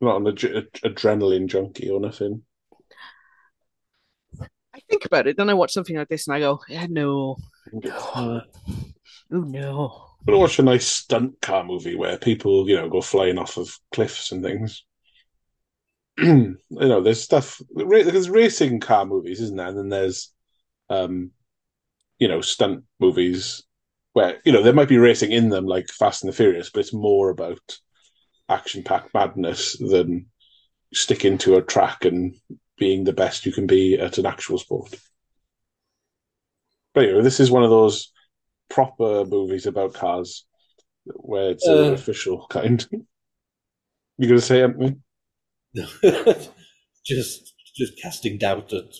Not 0.00 0.20
an 0.20 0.26
ad- 0.28 0.72
adrenaline 0.84 1.46
junkie 1.46 1.90
or 1.90 2.00
nothing. 2.00 2.42
I 4.40 4.80
think 4.88 5.04
about 5.04 5.26
it, 5.26 5.36
then 5.36 5.50
I 5.50 5.54
watch 5.54 5.72
something 5.72 5.96
like 5.96 6.08
this 6.08 6.26
and 6.26 6.36
I 6.36 6.40
go, 6.40 6.60
yeah, 6.68 6.86
no. 6.88 7.36
No. 7.72 8.42
Oh, 9.30 9.40
no. 9.40 10.06
But 10.24 10.34
I 10.34 10.38
watch 10.38 10.58
a 10.58 10.62
nice 10.62 10.86
stunt 10.86 11.38
car 11.42 11.62
movie 11.62 11.96
where 11.96 12.16
people, 12.16 12.66
you 12.66 12.76
know, 12.76 12.88
go 12.88 13.02
flying 13.02 13.36
off 13.36 13.58
of 13.58 13.78
cliffs 13.92 14.32
and 14.32 14.42
things. 14.42 14.84
you 16.18 16.56
know, 16.70 17.02
there's 17.02 17.22
stuff. 17.22 17.60
There's 17.74 18.30
racing 18.30 18.80
car 18.80 19.04
movies, 19.04 19.42
isn't 19.42 19.56
there? 19.56 19.66
And 19.66 19.76
then 19.76 19.88
there's, 19.90 20.32
um, 20.88 21.32
you 22.18 22.26
know, 22.26 22.40
stunt 22.40 22.84
movies 23.00 23.64
where 24.14 24.40
you 24.44 24.52
know 24.52 24.62
there 24.62 24.72
might 24.72 24.88
be 24.88 24.98
racing 24.98 25.30
in 25.30 25.48
them 25.48 25.66
like 25.66 25.88
Fast 25.88 26.24
and 26.24 26.32
the 26.32 26.36
Furious, 26.36 26.70
but 26.70 26.80
it's 26.80 26.92
more 26.92 27.30
about 27.30 27.60
action-packed 28.48 29.12
madness 29.14 29.76
than 29.78 30.26
sticking 30.94 31.38
to 31.38 31.56
a 31.56 31.62
track 31.62 32.04
and 32.04 32.34
being 32.78 33.04
the 33.04 33.12
best 33.12 33.44
you 33.46 33.52
can 33.52 33.66
be 33.66 33.98
at 33.98 34.18
an 34.18 34.26
actual 34.26 34.58
sport. 34.58 34.94
But 36.94 37.04
anyway, 37.04 37.22
this 37.22 37.40
is 37.40 37.50
one 37.50 37.64
of 37.64 37.70
those 37.70 38.12
proper 38.70 39.24
movies 39.24 39.66
about 39.66 39.94
cars 39.94 40.46
where 41.04 41.50
it's 41.50 41.66
Uh. 41.66 41.88
an 41.88 41.94
official 41.94 42.46
kind. 42.48 42.86
You 44.20 44.26
gonna 44.26 44.40
say 44.40 44.62
something? 44.62 45.00
just 47.06 47.54
just 47.76 48.02
casting 48.02 48.36
doubt 48.36 48.72
at 48.72 48.90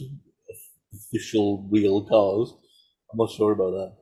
official 0.95 1.67
real 1.71 2.05
cars. 2.07 2.55
I'm 3.11 3.19
not 3.19 3.33
sure 3.33 3.51
about 3.51 3.73
that. 3.73 3.97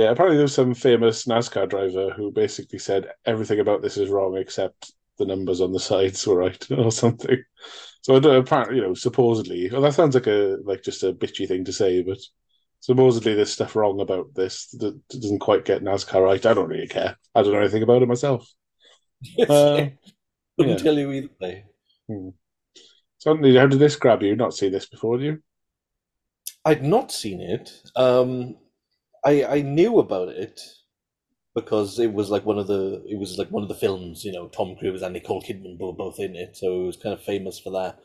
Yeah, 0.00 0.12
apparently 0.12 0.38
there 0.38 0.44
was 0.44 0.54
some 0.54 0.72
famous 0.72 1.26
NASCAR 1.26 1.68
driver 1.68 2.08
who 2.10 2.32
basically 2.32 2.78
said 2.78 3.10
everything 3.26 3.60
about 3.60 3.82
this 3.82 3.98
is 3.98 4.08
wrong 4.08 4.34
except 4.34 4.94
the 5.18 5.26
numbers 5.26 5.60
on 5.60 5.72
the 5.72 5.78
sides 5.78 6.26
were 6.26 6.36
right 6.36 6.70
or 6.78 6.90
something. 6.90 7.36
So 8.00 8.16
I 8.16 8.18
don't 8.20 8.36
apparently, 8.36 8.76
you 8.76 8.82
know, 8.82 8.94
supposedly, 8.94 9.68
well, 9.70 9.82
that 9.82 9.92
sounds 9.92 10.14
like 10.14 10.26
a 10.26 10.56
like 10.64 10.82
just 10.82 11.02
a 11.02 11.12
bitchy 11.12 11.46
thing 11.46 11.66
to 11.66 11.72
say, 11.74 12.02
but 12.02 12.16
supposedly 12.80 13.34
there's 13.34 13.52
stuff 13.52 13.76
wrong 13.76 14.00
about 14.00 14.34
this 14.34 14.68
that 14.78 14.98
doesn't 15.10 15.40
quite 15.40 15.66
get 15.66 15.84
NASCAR 15.84 16.24
right. 16.24 16.46
I 16.46 16.54
don't 16.54 16.70
really 16.70 16.88
care. 16.88 17.18
I 17.34 17.42
don't 17.42 17.52
know 17.52 17.60
anything 17.60 17.82
about 17.82 18.02
it 18.02 18.08
myself. 18.08 18.50
Uh, 19.38 19.88
Couldn't 20.58 20.78
yeah. 20.78 20.82
tell 20.82 20.98
you 20.98 21.12
either 21.12 21.28
way. 21.38 21.64
So 23.18 23.36
how 23.36 23.66
did 23.66 23.78
this 23.78 23.96
grab 23.96 24.22
you? 24.22 24.34
Not 24.34 24.54
seen 24.54 24.72
this 24.72 24.86
before, 24.86 25.18
did 25.18 25.24
you? 25.26 25.42
I'd 26.64 26.82
not 26.82 27.12
seen 27.12 27.42
it. 27.42 27.70
Um, 27.96 28.56
I 29.24 29.44
I 29.44 29.62
knew 29.62 29.98
about 29.98 30.28
it 30.28 30.60
because 31.54 31.98
it 31.98 32.12
was 32.12 32.30
like 32.30 32.46
one 32.46 32.58
of 32.58 32.66
the 32.66 33.04
it 33.08 33.18
was 33.18 33.38
like 33.38 33.50
one 33.50 33.62
of 33.62 33.68
the 33.68 33.74
films. 33.74 34.24
You 34.24 34.32
know, 34.32 34.48
Tom 34.48 34.76
Cruise 34.76 35.02
and 35.02 35.14
Nicole 35.14 35.42
Kidman 35.42 35.78
were 35.78 35.92
both 35.92 36.18
in 36.20 36.36
it, 36.36 36.56
so 36.56 36.82
it 36.82 36.86
was 36.86 36.96
kind 36.96 37.14
of 37.14 37.22
famous 37.22 37.58
for 37.58 37.70
that. 37.72 38.00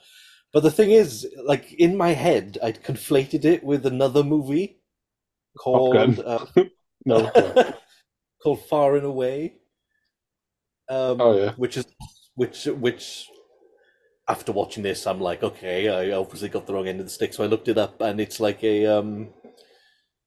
But 0.53 0.63
the 0.63 0.72
thing 0.72 0.91
is, 0.91 1.27
like 1.45 1.74
in 1.74 1.98
my 1.98 2.13
head, 2.13 2.57
I'd 2.63 2.84
conflated 2.84 3.45
it 3.45 3.63
with 3.63 3.86
another 3.86 4.24
movie 4.24 4.79
called 5.57 6.19
uh, 6.19 6.45
No. 7.05 7.31
called 8.43 8.65
Far 8.67 8.95
and 8.95 9.05
Away. 9.05 9.55
Um, 10.89 11.19
Oh, 11.19 11.38
yeah. 11.38 11.55
which 11.55 11.77
is 11.77 11.86
which 12.36 12.65
which 12.65 13.27
after 14.27 14.51
watching 14.51 14.84
this, 14.84 15.05
I'm 15.07 15.22
like, 15.22 15.43
okay, 15.43 15.89
I 15.89 16.15
obviously 16.17 16.50
got 16.50 16.65
the 16.65 16.74
wrong 16.74 16.88
end 16.88 17.00
of 17.00 17.05
the 17.05 17.12
stick, 17.12 17.34
so 17.34 17.43
I 17.43 17.48
looked 17.48 17.67
it 17.67 17.77
up, 17.77 18.01
and 18.01 18.19
it's 18.19 18.39
like 18.39 18.63
a 18.63 18.86
um 18.88 19.29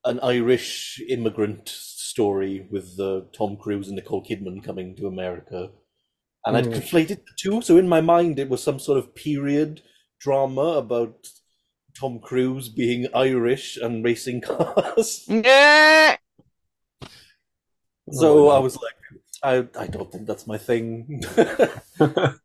an 0.08 0.18
Irish 0.22 1.00
immigrant 1.08 1.68
story 1.68 2.66
with 2.72 2.98
uh, 3.00 3.20
Tom 3.36 3.56
Cruise 3.56 3.86
and 3.88 3.96
Nicole 3.96 4.24
Kidman 4.24 4.62
coming 4.64 4.94
to 4.96 5.06
America, 5.08 5.70
and 6.46 6.56
I'd 6.56 6.64
Hmm. 6.64 6.72
conflated 6.72 7.18
the 7.26 7.34
two. 7.40 7.62
So 7.62 7.76
in 7.78 7.88
my 7.88 8.00
mind, 8.02 8.38
it 8.38 8.48
was 8.50 8.62
some 8.62 8.78
sort 8.80 8.98
of 8.98 9.14
period 9.14 9.80
drama 10.20 10.76
about 10.78 11.28
Tom 11.98 12.18
Cruise 12.20 12.68
being 12.70 13.06
Irish 13.14 13.76
and 13.76 14.02
racing 14.04 14.40
cars. 14.42 15.24
Yeah. 15.28 16.16
So 18.10 18.48
I 18.48 18.58
was 18.58 18.76
like, 18.76 18.94
I 19.42 19.68
I 19.80 19.86
don't 19.86 20.10
think 20.10 20.26
that's 20.26 20.46
my 20.46 20.58
thing. 20.58 21.22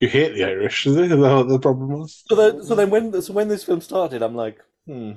you 0.00 0.08
hate 0.08 0.34
the 0.34 0.44
Irish, 0.44 0.86
is 0.86 0.96
it? 0.98 1.04
Is 1.04 1.10
that 1.10 1.18
what 1.18 1.48
the 1.48 1.58
problem 1.58 1.90
was? 1.90 2.22
so 2.28 2.34
then, 2.34 2.62
so 2.62 2.74
then 2.74 2.90
when 2.90 3.22
so 3.22 3.32
when 3.32 3.48
this 3.48 3.64
film 3.64 3.80
started, 3.80 4.22
I'm 4.22 4.34
like, 4.34 4.58
hmm, 4.86 5.12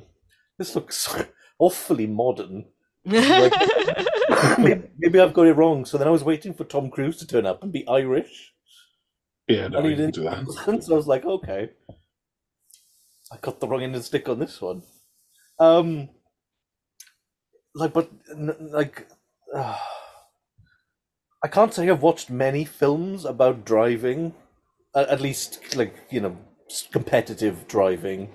this 0.58 0.76
looks 0.76 1.08
awfully 1.60 2.08
modern. 2.08 2.66
maybe, 3.06 4.84
maybe 4.98 5.20
I've 5.20 5.34
got 5.34 5.48
it 5.48 5.54
wrong. 5.54 5.86
So 5.86 5.98
then 5.98 6.08
I 6.08 6.12
was 6.12 6.24
waiting 6.24 6.54
for 6.54 6.64
Tom 6.64 6.90
Cruise 6.90 7.18
to 7.18 7.28
turn 7.28 7.46
up 7.46 7.64
and 7.64 7.72
be 7.72 7.88
Irish, 7.88 8.54
Yeah, 9.48 9.68
no, 9.68 9.80
and 9.80 9.88
he 9.88 9.96
didn't 9.96 10.16
do 10.16 10.24
that. 10.24 10.46
So 10.84 10.94
I 10.94 10.98
was 10.98 11.08
like, 11.08 11.26
okay, 11.26 11.70
I 13.32 13.38
got 13.42 13.60
the 13.60 13.68
wrong 13.68 13.84
end 13.84 13.96
of 13.96 14.02
the 14.02 14.06
stick 14.06 14.28
on 14.28 14.40
this 14.40 14.62
one. 14.62 14.84
Um, 15.60 16.10
like, 17.76 17.94
but 17.94 18.10
like, 18.60 19.08
uh, 19.56 19.78
I 21.44 21.48
can't 21.48 21.74
say 21.74 21.90
I've 21.90 22.02
watched 22.02 22.30
many 22.30 22.66
films 22.66 23.24
about 23.24 23.64
driving, 23.64 24.34
at, 24.94 25.08
at 25.08 25.22
least 25.22 25.76
like 25.76 25.96
you 26.10 26.20
know 26.20 26.38
competitive 26.92 27.68
driving. 27.68 28.30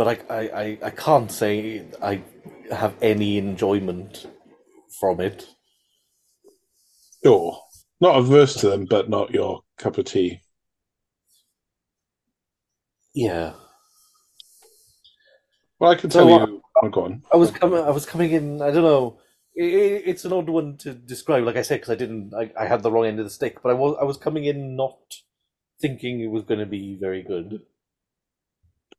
But 0.00 0.08
I, 0.30 0.34
I, 0.34 0.40
I, 0.62 0.78
I 0.84 0.90
can't 0.92 1.30
say 1.30 1.84
I 2.00 2.22
have 2.70 2.94
any 3.02 3.36
enjoyment 3.36 4.26
from 4.98 5.20
it. 5.20 5.46
Sure. 7.22 7.60
Not 8.00 8.16
averse 8.18 8.54
to 8.62 8.70
them, 8.70 8.86
but 8.86 9.10
not 9.10 9.30
your 9.30 9.60
cup 9.76 9.98
of 9.98 10.06
tea. 10.06 10.40
Yeah. 13.12 13.52
Well, 15.78 15.90
I 15.90 15.96
can 15.96 16.10
So, 16.10 16.26
tell 16.26 16.30
you. 16.48 16.62
Oh, 16.82 16.88
go 16.88 17.04
on. 17.04 17.22
I 17.30 17.36
was 17.36 17.50
coming. 17.50 17.78
I 17.84 17.90
was 17.90 18.06
coming 18.06 18.30
in. 18.30 18.62
I 18.62 18.70
don't 18.70 18.84
know. 18.84 19.18
i 19.58 19.62
i- 19.64 20.02
it's 20.06 20.24
an 20.24 20.32
odd 20.32 20.48
one 20.48 20.78
to 20.78 20.94
describe, 20.94 21.44
like 21.44 21.56
I 21.56 21.62
said, 21.62 21.80
because 21.80 21.90
I 21.92 21.96
didn't. 21.96 22.32
I, 22.32 22.50
I 22.58 22.64
had 22.64 22.82
the 22.82 22.90
wrong 22.90 23.04
end 23.04 23.18
of 23.18 23.26
the 23.26 23.30
stick. 23.30 23.60
But 23.62 23.68
I 23.68 23.74
was. 23.74 23.98
I 24.00 24.04
was 24.04 24.16
coming 24.16 24.46
in 24.46 24.76
not 24.76 24.96
thinking 25.78 26.20
it 26.22 26.30
was 26.30 26.44
going 26.44 26.60
to 26.60 26.64
be 26.78 26.96
very 26.98 27.22
good. 27.22 27.60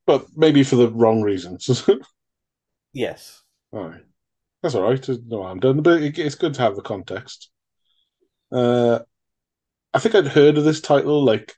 But 0.05 0.25
maybe 0.35 0.63
for 0.63 0.75
the 0.75 0.89
wrong 0.89 1.21
reasons. 1.21 1.87
Yes. 2.93 3.43
all 3.71 3.87
right. 3.87 4.03
That's 4.61 4.75
all 4.75 4.83
right. 4.83 5.09
No 5.27 5.43
harm 5.43 5.59
done. 5.59 5.81
But 5.81 6.01
it, 6.01 6.19
it's 6.19 6.35
good 6.35 6.53
to 6.55 6.61
have 6.61 6.75
the 6.75 6.81
context. 6.81 7.49
Uh, 8.51 8.99
I 9.93 9.99
think 9.99 10.15
I'd 10.15 10.27
heard 10.27 10.57
of 10.57 10.63
this 10.63 10.81
title. 10.81 11.23
Like, 11.23 11.55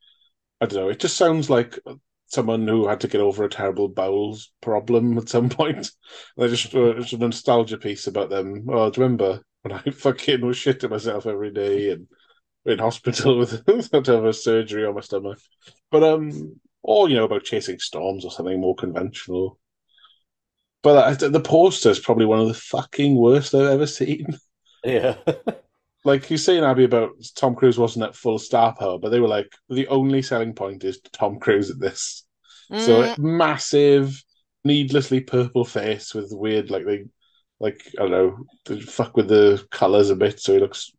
I 0.62 0.66
don't 0.66 0.80
know. 0.80 0.90
It 0.90 1.00
just 1.00 1.18
sounds 1.18 1.50
like 1.50 1.80
someone 2.28 2.68
who 2.68 2.88
had 2.88 3.02
to 3.02 3.08
get 3.08 3.22
over 3.22 3.44
a 3.44 3.50
terrible 3.50 3.88
bowels 3.88 4.52
problem 4.62 5.18
at 5.18 5.30
some 5.30 5.50
point. 5.52 5.92
They 6.38 6.48
just 6.50 6.74
uh, 6.74 6.98
it's 6.98 7.14
a 7.14 7.18
nostalgia 7.18 7.78
piece 7.78 8.08
about 8.08 8.30
them. 8.30 8.66
Oh, 8.70 8.90
do 8.90 9.02
you 9.02 9.06
remember 9.06 9.42
when 9.62 9.74
I 9.74 9.82
fucking 9.92 10.46
was 10.46 10.58
shitting 10.58 10.90
myself 10.90 11.26
every 11.26 11.52
day 11.52 11.92
and 11.92 12.08
in 12.66 12.80
hospital 12.80 13.40
with 13.40 13.52
had 13.68 14.06
to 14.06 14.14
have 14.14 14.26
a 14.26 14.34
surgery 14.34 14.86
on 14.86 14.96
my 14.96 15.02
stomach? 15.02 15.40
But 15.92 16.04
um, 16.04 16.60
or 16.84 17.10
you 17.10 17.16
know 17.16 17.26
about 17.26 17.44
chasing 17.46 17.80
storms 17.80 18.26
or 18.26 18.32
something 18.32 18.62
more 18.62 18.76
conventional. 18.76 19.60
But 20.84 21.24
uh, 21.24 21.30
the 21.30 21.40
poster 21.40 21.90
is 21.90 22.00
probably 22.00 22.26
one 22.26 22.40
of 22.40 22.48
the 22.48 22.54
fucking 22.54 23.16
worst 23.16 23.56
I've 23.56 23.68
ever 23.68 23.88
seen. 23.88 24.28
Yeah. 24.84 25.16
Like 26.06 26.30
you're 26.30 26.38
saying, 26.38 26.64
Abby, 26.64 26.84
about 26.84 27.12
Tom 27.36 27.56
Cruise 27.56 27.78
wasn't 27.78 28.06
at 28.06 28.16
full 28.16 28.38
star 28.38 28.76
power, 28.76 29.00
but 29.00 29.10
they 29.10 29.22
were 29.22 29.28
like 29.28 29.48
the 29.70 29.88
only 29.88 30.22
selling 30.22 30.54
point 30.54 30.84
is 30.84 31.00
Tom 31.14 31.40
Cruise 31.40 31.72
at 31.72 31.80
this. 31.80 32.26
So 32.76 33.10
Mm, 33.10 33.16
massive, 33.18 34.22
needlessly 34.66 35.22
purple 35.22 35.64
face 35.64 36.14
with 36.14 36.30
weird, 36.34 36.70
like 36.70 36.86
they, 36.86 37.06
like 37.60 37.82
I 37.98 38.04
don't 38.04 38.12
know, 38.12 38.38
they 38.66 38.82
fuck 38.82 39.16
with 39.16 39.30
the 39.30 39.66
colors 39.72 40.10
a 40.10 40.16
bit, 40.16 40.42
so 40.42 40.54
he 40.54 40.60
looks 40.60 40.92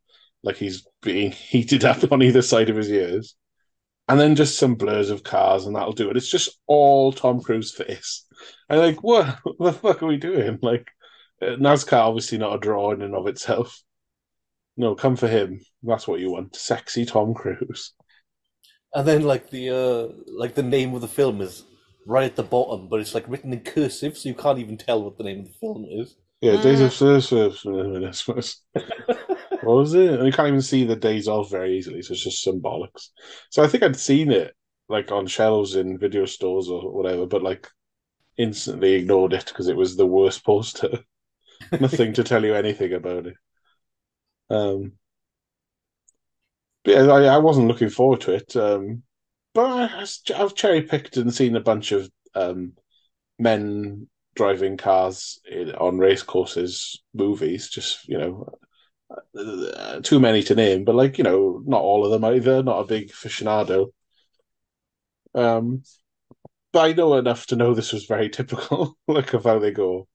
like 0.43 0.57
he's 0.57 0.87
being 1.03 1.33
heated 1.51 1.85
up 1.85 2.11
on 2.13 2.23
either 2.23 2.43
side 2.43 2.71
of 2.71 2.77
his 2.77 2.91
ears, 2.91 3.35
and 4.09 4.21
then 4.21 4.35
just 4.37 4.59
some 4.59 4.75
blurs 4.75 5.11
of 5.11 5.23
cars, 5.25 5.67
and 5.67 5.77
that'll 5.77 5.93
do 5.93 6.11
it. 6.11 6.17
It's 6.17 6.31
just 6.31 6.59
all 6.67 7.13
Tom 7.13 7.41
Cruise 7.43 7.73
face. 7.75 8.27
And 8.69 8.81
like, 8.81 9.03
what, 9.03 9.39
what 9.45 9.59
the 9.59 9.73
fuck 9.73 10.03
are 10.03 10.07
we 10.07 10.17
doing? 10.17 10.59
Like, 10.63 10.89
uh, 11.43 11.57
NASCAR 11.57 12.01
obviously 12.01 12.39
not 12.39 12.55
a 12.57 12.59
draw 12.59 12.93
in 12.93 13.03
and 13.03 13.15
of 13.15 13.27
itself. 13.27 13.83
No, 14.77 14.95
come 14.95 15.17
for 15.17 15.29
him. 15.29 15.61
That's 15.83 16.09
what 16.09 16.21
you 16.21 16.31
want, 16.33 16.57
sexy 16.57 17.05
Tom 17.05 17.35
Cruise. 17.35 17.93
and 18.95 19.07
then 19.07 19.23
like 19.23 19.51
the 19.51 19.71
uh 19.71 20.13
like 20.27 20.55
the 20.55 20.63
name 20.63 20.95
of 20.95 21.01
the 21.01 21.09
film 21.09 21.41
is 21.41 21.65
right 22.07 22.25
at 22.25 22.37
the 22.37 22.43
bottom, 22.43 22.89
but 22.89 23.01
it's 23.01 23.15
like 23.15 23.29
written 23.29 23.53
in 23.53 23.61
cursive, 23.61 24.17
so 24.17 24.29
you 24.29 24.35
can't 24.35 24.59
even 24.59 24.77
tell 24.77 25.03
what 25.03 25.17
the 25.19 25.25
name 25.25 25.41
of 25.41 25.47
the 25.47 25.53
film 25.61 25.85
is. 25.89 26.17
Yeah, 26.41 26.61
Days 26.61 26.81
of 26.81 26.93
Service. 26.93 27.33
Was 29.65 29.95
it? 29.95 30.15
And 30.15 30.27
you 30.27 30.33
can't 30.33 30.49
even 30.49 30.63
see 30.63 30.85
the 30.85 30.97
days 30.97 31.29
off 31.29 31.51
very 31.51 31.77
easily, 31.77 32.03
so 32.03 32.13
it's 32.13 32.25
just 32.25 32.47
symbolics. 32.47 33.09
So 33.51 33.63
I 33.63 33.69
think 33.69 33.83
I'd 33.83 33.97
seen 33.97 34.31
it 34.31 34.55
like 34.89 35.11
on 35.13 35.27
shelves 35.27 35.77
in 35.77 35.99
video 35.99 36.27
stores 36.27 36.69
or 36.69 36.93
whatever, 36.93 37.27
but 37.27 37.43
like 37.43 37.69
instantly 38.39 38.95
ignored 38.95 39.33
it 39.33 39.47
because 39.47 39.69
it 39.69 39.77
was 39.77 39.97
the 39.97 40.07
worst 40.07 40.45
poster. 40.45 41.01
Nothing 41.81 42.13
to 42.15 42.25
tell 42.25 42.45
you 42.45 42.55
anything 42.55 42.93
about 42.93 43.27
it. 43.27 43.35
Um, 44.51 44.93
yeah, 46.85 47.03
I, 47.05 47.25
I 47.25 47.39
wasn't 47.39 47.69
looking 47.69 47.89
forward 47.89 48.21
to 48.23 48.35
it. 48.35 48.57
Um, 48.57 49.03
but 49.55 49.91
I, 49.93 50.07
I've 50.37 50.55
cherry 50.55 50.83
picked 50.83 51.17
and 51.17 51.33
seen 51.33 51.57
a 51.57 51.61
bunch 51.61 51.93
of 51.93 52.11
um, 52.35 52.73
men 53.39 54.09
driving 54.35 54.77
cars 54.77 55.41
in, 55.51 55.73
on 55.77 55.99
race 55.99 56.23
courses 56.23 57.03
movies. 57.15 57.69
Just 57.71 58.09
you 58.09 58.19
know, 58.19 58.49
uh, 59.37 60.01
too 60.01 60.21
many 60.21 60.43
to 60.45 60.55
name, 60.55 60.85
but 60.85 60.95
like 60.95 61.19
you 61.19 61.25
know, 61.25 61.63
not 61.67 61.83
all 61.83 62.05
of 62.05 62.11
them 62.11 62.25
either. 62.25 62.63
Not 62.63 62.81
a 62.81 62.87
big 62.87 63.11
aficionado. 63.11 63.93
Um, 65.35 65.83
but 66.73 66.87
I 66.87 66.93
know 66.93 67.15
enough 67.17 67.47
to 67.49 67.57
know 67.57 67.75
this 67.75 67.93
was 67.93 68.07
very 68.07 68.29
typical, 68.31 68.99
like 69.09 69.35
of 69.35 69.45
how 69.45 69.59
they 69.59 69.73
go. 69.73 70.09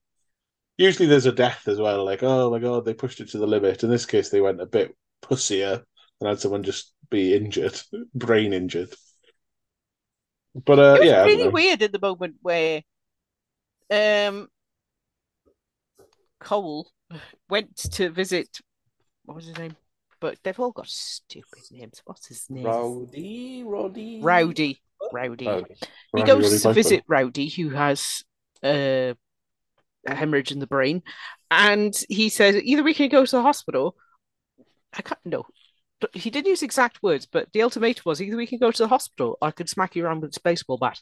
usually 0.78 1.08
there's 1.08 1.26
a 1.26 1.32
death 1.32 1.68
as 1.68 1.78
well. 1.78 2.04
Like, 2.04 2.22
oh 2.22 2.50
my 2.50 2.58
god, 2.58 2.84
they 2.84 2.94
pushed 2.94 3.20
it 3.20 3.30
to 3.30 3.38
the 3.38 3.46
limit. 3.46 3.84
In 3.84 3.90
this 3.90 4.06
case, 4.06 4.30
they 4.30 4.40
went 4.40 4.60
a 4.60 4.66
bit 4.66 4.96
pussier 5.22 5.84
and 6.20 6.28
had 6.28 6.40
someone 6.40 6.62
just 6.64 6.94
be 7.10 7.34
injured, 7.34 7.80
brain 8.14 8.52
injured. 8.52 8.94
But 10.54 10.78
uh, 10.78 10.96
it 10.96 11.00
was 11.00 11.08
yeah, 11.08 11.22
really 11.24 11.48
weird 11.48 11.82
at 11.82 11.92
the 11.92 12.00
moment 12.00 12.36
where 12.42 12.82
um 13.90 14.48
Cole 16.40 16.90
went 17.48 17.76
to 17.76 18.10
visit 18.10 18.60
what 19.30 19.36
was 19.36 19.46
his 19.46 19.58
name? 19.58 19.76
But 20.18 20.38
they've 20.42 20.58
all 20.58 20.72
got 20.72 20.88
stupid 20.88 21.62
names. 21.70 22.02
What's 22.04 22.26
his 22.26 22.50
name? 22.50 22.64
Rowdy, 22.64 23.62
Roddy, 23.64 24.20
Rowdy. 24.20 24.82
Rowdy. 25.12 25.46
Rowdy. 25.46 25.74
He 25.78 25.86
Randy 26.14 26.32
goes 26.32 26.44
Roddy 26.50 26.58
to 26.62 26.72
visit 26.72 27.04
Rowdy, 27.06 27.48
who 27.48 27.68
has 27.70 28.24
uh, 28.64 29.14
a 30.08 30.14
hemorrhage 30.14 30.50
in 30.50 30.58
the 30.58 30.66
brain, 30.66 31.04
and 31.48 31.94
he 32.08 32.28
says 32.28 32.56
either 32.56 32.82
we 32.82 32.92
can 32.92 33.08
go 33.08 33.24
to 33.24 33.30
the 33.30 33.40
hospital. 33.40 33.94
I 34.92 35.02
can't 35.02 35.20
no. 35.24 35.46
He 36.12 36.30
didn't 36.30 36.48
use 36.48 36.64
exact 36.64 37.00
words, 37.00 37.28
but 37.30 37.52
the 37.52 37.62
ultimatum 37.62 38.02
was 38.06 38.20
either 38.20 38.36
we 38.36 38.48
can 38.48 38.58
go 38.58 38.72
to 38.72 38.82
the 38.82 38.88
hospital 38.88 39.38
or 39.40 39.46
I 39.46 39.52
could 39.52 39.68
smack 39.68 39.94
you 39.94 40.06
around 40.06 40.22
with 40.22 40.32
this 40.32 40.38
baseball 40.38 40.76
bat. 40.76 40.98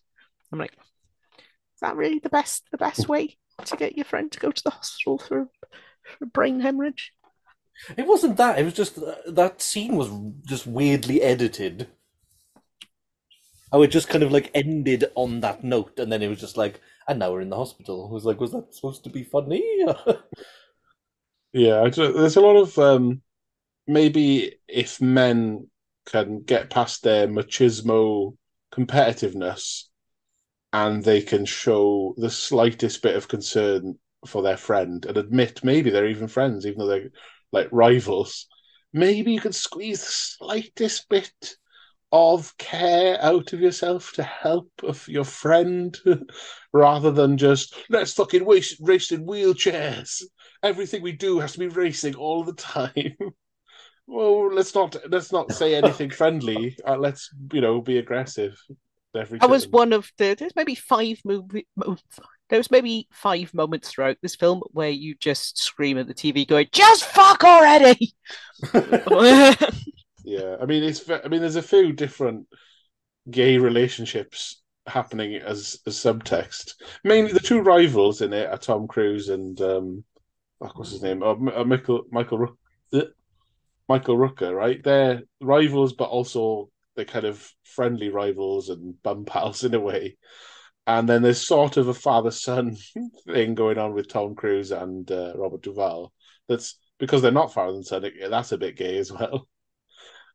I'm 0.52 0.58
like, 0.58 0.74
is 0.74 1.80
that 1.80 1.96
really 1.96 2.18
the 2.18 2.28
best 2.28 2.64
the 2.72 2.76
best 2.76 3.08
way 3.08 3.38
to 3.64 3.76
get 3.78 3.96
your 3.96 4.04
friend 4.04 4.30
to 4.32 4.38
go 4.38 4.50
to 4.50 4.62
the 4.62 4.70
hospital 4.70 5.16
for, 5.16 5.48
for 6.18 6.26
brain 6.26 6.60
hemorrhage? 6.60 7.14
It 7.98 8.06
wasn't 8.06 8.36
that. 8.38 8.58
It 8.58 8.64
was 8.64 8.72
just 8.74 8.96
uh, 8.98 9.16
that 9.26 9.60
scene 9.60 9.96
was 9.96 10.08
just 10.46 10.66
weirdly 10.66 11.20
edited. 11.22 11.88
How 13.72 13.82
it 13.82 13.88
just 13.88 14.08
kind 14.08 14.22
of 14.24 14.30
like 14.32 14.50
ended 14.54 15.04
on 15.14 15.40
that 15.40 15.62
note, 15.64 15.98
and 15.98 16.10
then 16.12 16.22
it 16.22 16.28
was 16.28 16.40
just 16.40 16.56
like, 16.56 16.80
and 17.06 17.18
now 17.18 17.32
we're 17.32 17.40
in 17.42 17.50
the 17.50 17.56
hospital. 17.56 18.06
I 18.08 18.12
was 18.12 18.24
like, 18.24 18.40
was 18.40 18.52
that 18.52 18.74
supposed 18.74 19.04
to 19.04 19.10
be 19.10 19.24
funny? 19.24 19.62
Yeah, 21.52 21.88
there's 21.88 22.36
a 22.36 22.40
lot 22.40 22.56
of 22.56 22.78
um, 22.78 23.22
maybe 23.86 24.56
if 24.68 25.00
men 25.00 25.70
can 26.06 26.42
get 26.42 26.70
past 26.70 27.02
their 27.02 27.28
machismo 27.28 28.36
competitiveness 28.72 29.84
and 30.72 31.04
they 31.04 31.22
can 31.22 31.44
show 31.46 32.14
the 32.18 32.30
slightest 32.30 33.02
bit 33.02 33.16
of 33.16 33.28
concern 33.28 33.98
for 34.26 34.42
their 34.42 34.56
friend 34.56 35.06
and 35.06 35.16
admit 35.16 35.64
maybe 35.64 35.90
they're 35.90 36.08
even 36.08 36.28
friends, 36.28 36.66
even 36.66 36.80
though 36.80 36.86
they're 36.88 37.10
like 37.52 37.68
rivals, 37.70 38.46
maybe 38.92 39.32
you 39.32 39.40
can 39.40 39.52
squeeze 39.52 40.00
the 40.00 40.12
slightest 40.12 41.08
bit 41.08 41.56
of 42.10 42.56
care 42.56 43.22
out 43.22 43.52
of 43.52 43.60
yourself 43.60 44.12
to 44.12 44.22
help 44.22 44.70
your 45.06 45.24
friend 45.24 45.98
rather 46.72 47.10
than 47.10 47.36
just 47.36 47.74
let's 47.90 48.14
fucking 48.14 48.46
race, 48.46 48.80
race 48.80 49.12
in 49.12 49.26
wheelchairs 49.26 50.22
everything 50.62 51.02
we 51.02 51.12
do 51.12 51.38
has 51.38 51.52
to 51.52 51.58
be 51.58 51.68
racing 51.68 52.14
all 52.14 52.44
the 52.44 52.54
time. 52.54 53.16
well, 54.06 54.52
let's 54.52 54.74
not 54.74 54.96
let's 55.10 55.32
not 55.32 55.52
say 55.52 55.74
anything 55.74 56.10
friendly. 56.22 56.76
Uh, 56.86 56.96
let's 56.96 57.30
you 57.52 57.60
know 57.60 57.80
be 57.80 57.98
aggressive. 57.98 58.58
Every 59.14 59.40
I 59.40 59.46
was 59.46 59.66
one 59.68 59.92
of 59.92 60.10
the 60.18 60.34
there's 60.38 60.56
maybe 60.56 60.74
five 60.74 61.20
movie 61.24 61.66
mo- 61.76 61.96
there 62.48 62.58
was 62.58 62.70
maybe 62.70 63.08
five 63.12 63.52
moments 63.54 63.90
throughout 63.90 64.16
this 64.22 64.36
film 64.36 64.62
where 64.72 64.90
you 64.90 65.14
just 65.16 65.58
scream 65.58 65.98
at 65.98 66.06
the 66.06 66.14
TV 66.14 66.46
going, 66.46 66.68
just 66.72 67.04
fuck 67.04 67.44
already. 67.44 68.14
Yeah, 70.28 70.56
I 70.60 70.66
mean 70.66 70.82
it's. 70.82 71.08
I 71.08 71.26
mean 71.28 71.40
there's 71.40 71.56
a 71.56 71.62
few 71.62 71.92
different 71.94 72.48
gay 73.30 73.56
relationships 73.56 74.60
happening 74.86 75.36
as 75.36 75.78
as 75.86 75.96
subtext. 75.96 76.74
Mainly 77.02 77.32
the 77.32 77.40
two 77.40 77.62
rivals 77.62 78.20
in 78.20 78.34
it 78.34 78.50
are 78.50 78.58
Tom 78.58 78.88
Cruise 78.88 79.30
and 79.30 79.58
um, 79.62 80.04
what's 80.58 80.90
his 80.90 81.02
name? 81.02 81.22
Oh, 81.22 81.30
uh, 81.30 81.64
Michael 81.64 82.04
Michael 82.10 82.58
Michael 83.88 84.18
Rooker, 84.18 84.54
right? 84.54 84.84
They're 84.84 85.22
rivals, 85.40 85.94
but 85.94 86.10
also 86.10 86.68
they're 86.94 87.06
kind 87.06 87.24
of 87.24 87.50
friendly 87.64 88.10
rivals 88.10 88.68
and 88.68 89.02
bum 89.02 89.24
pals 89.24 89.64
in 89.64 89.74
a 89.74 89.80
way. 89.80 90.18
And 90.88 91.06
then 91.06 91.20
there's 91.20 91.46
sort 91.46 91.76
of 91.76 91.88
a 91.88 91.94
father 91.94 92.30
son 92.30 92.74
thing 93.26 93.54
going 93.54 93.76
on 93.76 93.92
with 93.92 94.08
Tom 94.08 94.34
Cruise 94.34 94.72
and 94.72 95.08
uh, 95.12 95.34
Robert 95.36 95.60
Duvall. 95.60 96.14
That's 96.48 96.78
because 96.98 97.20
they're 97.20 97.30
not 97.30 97.52
father 97.52 97.74
and 97.74 97.86
son. 97.86 98.10
That's 98.30 98.52
a 98.52 98.58
bit 98.58 98.76
gay 98.76 98.98
as 98.98 99.12
well. 99.12 99.46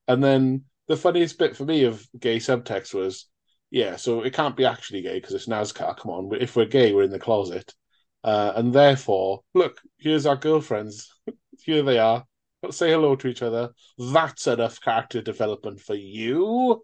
And 0.06 0.22
then 0.22 0.66
the 0.90 0.98
funniest 0.98 1.40
bit 1.40 1.56
for 1.56 1.64
me 1.64 1.86
of 1.86 2.06
gay 2.20 2.36
subtext 2.36 2.94
was, 2.94 3.30
yeah, 3.72 3.96
so 3.96 4.24
it 4.24 4.34
can't 4.34 4.58
be 4.58 4.66
actually 4.66 5.02
gay 5.02 5.14
because 5.14 5.34
it's 5.34 5.48
NASCAR. 5.48 5.96
Come 5.96 6.12
on, 6.12 6.42
if 6.42 6.58
we're 6.58 6.66
gay, 6.66 6.92
we're 6.92 7.04
in 7.04 7.10
the 7.10 7.18
closet, 7.18 7.74
uh, 8.22 8.52
and 8.58 8.74
therefore, 8.74 9.44
look, 9.54 9.80
here's 9.98 10.26
our 10.26 10.36
girlfriends. 10.36 11.10
Here 11.64 11.84
they 11.84 12.00
are. 12.00 12.26
Let's 12.62 12.76
say 12.76 12.92
hello 12.92 13.16
to 13.16 13.30
each 13.30 13.42
other. 13.42 13.70
That's 13.98 14.46
enough 14.46 14.82
character 14.82 15.22
development 15.22 15.80
for 15.80 15.96
you. 15.96 16.82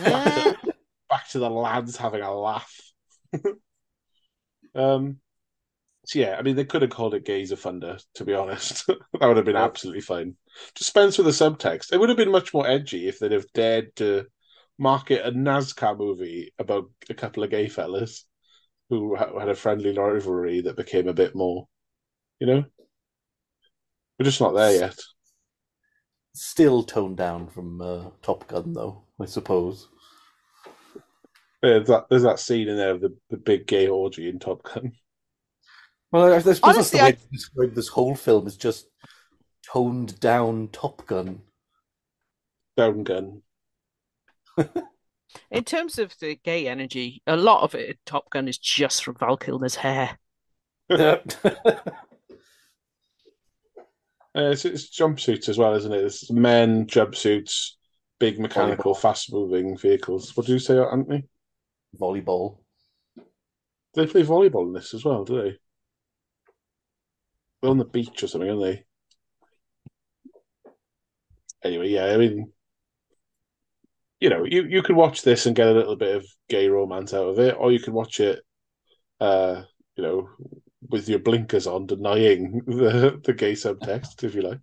Back 0.00 0.24
to, 0.24 0.74
back 1.08 1.28
to 1.28 1.38
the 1.38 1.48
lads 1.48 1.96
having 1.96 2.22
a 2.22 2.34
laugh. 2.36 2.74
um, 4.74 5.18
so 6.06 6.18
yeah, 6.20 6.36
I 6.38 6.42
mean, 6.42 6.54
they 6.54 6.64
could 6.64 6.82
have 6.82 6.90
called 6.90 7.14
it 7.14 7.24
Gays 7.24 7.50
of 7.50 7.60
Thunder, 7.60 7.98
to 8.14 8.24
be 8.24 8.34
honest. 8.34 8.86
that 8.86 9.26
would 9.26 9.36
have 9.36 9.46
been 9.46 9.56
absolutely 9.56 10.02
fine. 10.02 10.36
Dispense 10.74 11.18
with 11.18 11.26
the 11.26 11.32
subtext. 11.32 11.92
It 11.92 11.98
would 11.98 12.08
have 12.08 12.18
been 12.18 12.30
much 12.30 12.54
more 12.54 12.66
edgy 12.66 13.08
if 13.08 13.18
they'd 13.18 13.32
have 13.32 13.52
dared 13.52 13.94
to 13.96 14.26
market 14.78 15.26
a 15.26 15.32
NASCAR 15.32 15.98
movie 15.98 16.52
about 16.58 16.90
a 17.08 17.14
couple 17.14 17.42
of 17.42 17.50
gay 17.50 17.68
fellas 17.68 18.24
who 18.88 19.16
had 19.16 19.48
a 19.48 19.54
friendly 19.54 19.92
rivalry 19.96 20.60
that 20.60 20.76
became 20.76 21.08
a 21.08 21.14
bit 21.14 21.34
more, 21.34 21.66
you 22.38 22.46
know? 22.46 22.64
We're 24.18 24.24
just 24.24 24.40
not 24.40 24.54
there 24.54 24.72
yet. 24.72 24.96
Still 26.34 26.84
toned 26.84 27.16
down 27.16 27.48
from 27.48 27.80
uh, 27.80 28.10
Top 28.22 28.46
Gun, 28.46 28.72
though, 28.72 29.02
I 29.20 29.24
suppose. 29.24 29.88
There's 31.66 31.88
that, 31.88 32.06
there's 32.08 32.22
that 32.22 32.38
scene 32.38 32.68
in 32.68 32.76
there 32.76 32.92
of 32.92 33.00
the, 33.00 33.16
the 33.30 33.36
big 33.36 33.66
gay 33.66 33.88
orgy 33.88 34.28
in 34.28 34.38
Top 34.38 34.62
Gun. 34.62 34.92
Well, 36.12 36.32
I, 36.32 36.36
I 36.36 36.38
suppose 36.38 36.60
that's 36.60 36.60
Honestly, 36.62 36.98
the 36.98 37.04
way 37.04 37.08
I- 37.08 37.12
to 37.12 37.28
describe 37.32 37.74
this 37.74 37.88
whole 37.88 38.14
film 38.14 38.46
is 38.46 38.56
just 38.56 38.86
toned 39.72 40.20
down 40.20 40.68
Top 40.72 41.04
Gun. 41.06 41.40
Down 42.76 43.02
Gun. 43.02 43.42
In 45.50 45.64
terms 45.64 45.98
of 45.98 46.14
the 46.20 46.36
gay 46.44 46.68
energy, 46.68 47.20
a 47.26 47.36
lot 47.36 47.62
of 47.62 47.74
it 47.74 47.90
in 47.90 47.94
Top 48.06 48.30
Gun 48.30 48.48
is 48.48 48.56
just 48.56 49.04
from 49.04 49.16
Val 49.16 49.36
Kilmer's 49.36 49.74
hair. 49.74 50.18
Yeah. 50.88 51.18
Uh, 54.36 54.50
it's, 54.50 54.66
it's 54.66 54.94
jumpsuits 54.94 55.48
as 55.48 55.56
well, 55.56 55.72
isn't 55.74 55.94
it? 55.94 56.04
It's 56.04 56.30
men, 56.30 56.86
jumpsuits, 56.86 57.70
big 58.20 58.38
mechanical, 58.38 58.94
fast 58.94 59.32
moving 59.32 59.78
vehicles. 59.78 60.36
What 60.36 60.44
do 60.46 60.52
you 60.52 60.58
say, 60.58 60.78
Anthony? 60.78 61.24
Volleyball. 61.96 62.58
They 63.94 64.06
play 64.06 64.22
volleyball 64.22 64.66
in 64.66 64.72
this 64.72 64.94
as 64.94 65.04
well, 65.04 65.24
do 65.24 65.42
they? 65.42 65.58
They're 67.60 67.70
on 67.70 67.78
the 67.78 67.84
beach 67.84 68.22
or 68.22 68.26
something, 68.26 68.50
aren't 68.50 68.62
they? 68.62 68.84
Anyway, 71.64 71.88
yeah, 71.88 72.06
I 72.06 72.16
mean, 72.16 72.52
you 74.20 74.30
know, 74.30 74.44
you, 74.44 74.64
you 74.64 74.82
could 74.82 74.96
watch 74.96 75.22
this 75.22 75.46
and 75.46 75.56
get 75.56 75.68
a 75.68 75.72
little 75.72 75.96
bit 75.96 76.16
of 76.16 76.26
gay 76.48 76.68
romance 76.68 77.12
out 77.14 77.28
of 77.28 77.38
it, 77.38 77.56
or 77.58 77.72
you 77.72 77.80
could 77.80 77.92
watch 77.94 78.20
it, 78.20 78.40
uh, 79.20 79.62
you 79.96 80.02
know, 80.02 80.28
with 80.88 81.08
your 81.08 81.18
blinkers 81.18 81.66
on, 81.66 81.86
denying 81.86 82.62
the, 82.66 83.20
the 83.24 83.32
gay 83.32 83.52
subtext, 83.52 84.22
if 84.24 84.34
you 84.34 84.42
like. 84.42 84.60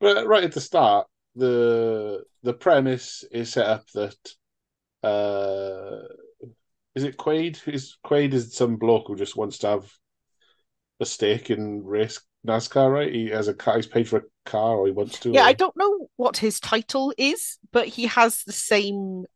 But 0.00 0.26
right 0.26 0.44
at 0.44 0.52
the 0.52 0.60
start, 0.60 1.06
the 1.34 2.24
the 2.42 2.54
premise 2.54 3.24
is 3.30 3.52
set 3.52 3.66
up 3.66 3.86
that 3.94 4.16
uh 5.06 6.02
is 6.94 7.04
it 7.04 7.18
Quaid? 7.18 7.66
Is 7.68 7.96
Quaid 8.04 8.32
is 8.32 8.56
some 8.56 8.76
bloke 8.76 9.08
who 9.08 9.16
just 9.16 9.36
wants 9.36 9.58
to 9.58 9.66
have 9.68 9.92
a 10.98 11.04
stake 11.04 11.50
in 11.50 11.84
race 11.84 12.20
NASCAR, 12.46 12.90
right? 12.90 13.12
He 13.12 13.28
has 13.28 13.48
a 13.48 13.54
car, 13.54 13.76
he's 13.76 13.86
paid 13.86 14.08
for 14.08 14.18
a 14.18 14.50
car, 14.50 14.76
or 14.76 14.86
he 14.86 14.92
wants 14.92 15.18
to. 15.20 15.32
Yeah, 15.32 15.42
or- 15.42 15.48
I 15.48 15.52
don't 15.52 15.76
know 15.76 16.08
what 16.16 16.38
his 16.38 16.58
title 16.58 17.12
is, 17.18 17.58
but 17.72 17.86
he 17.86 18.06
has 18.06 18.44
the 18.44 18.52
same 18.52 19.26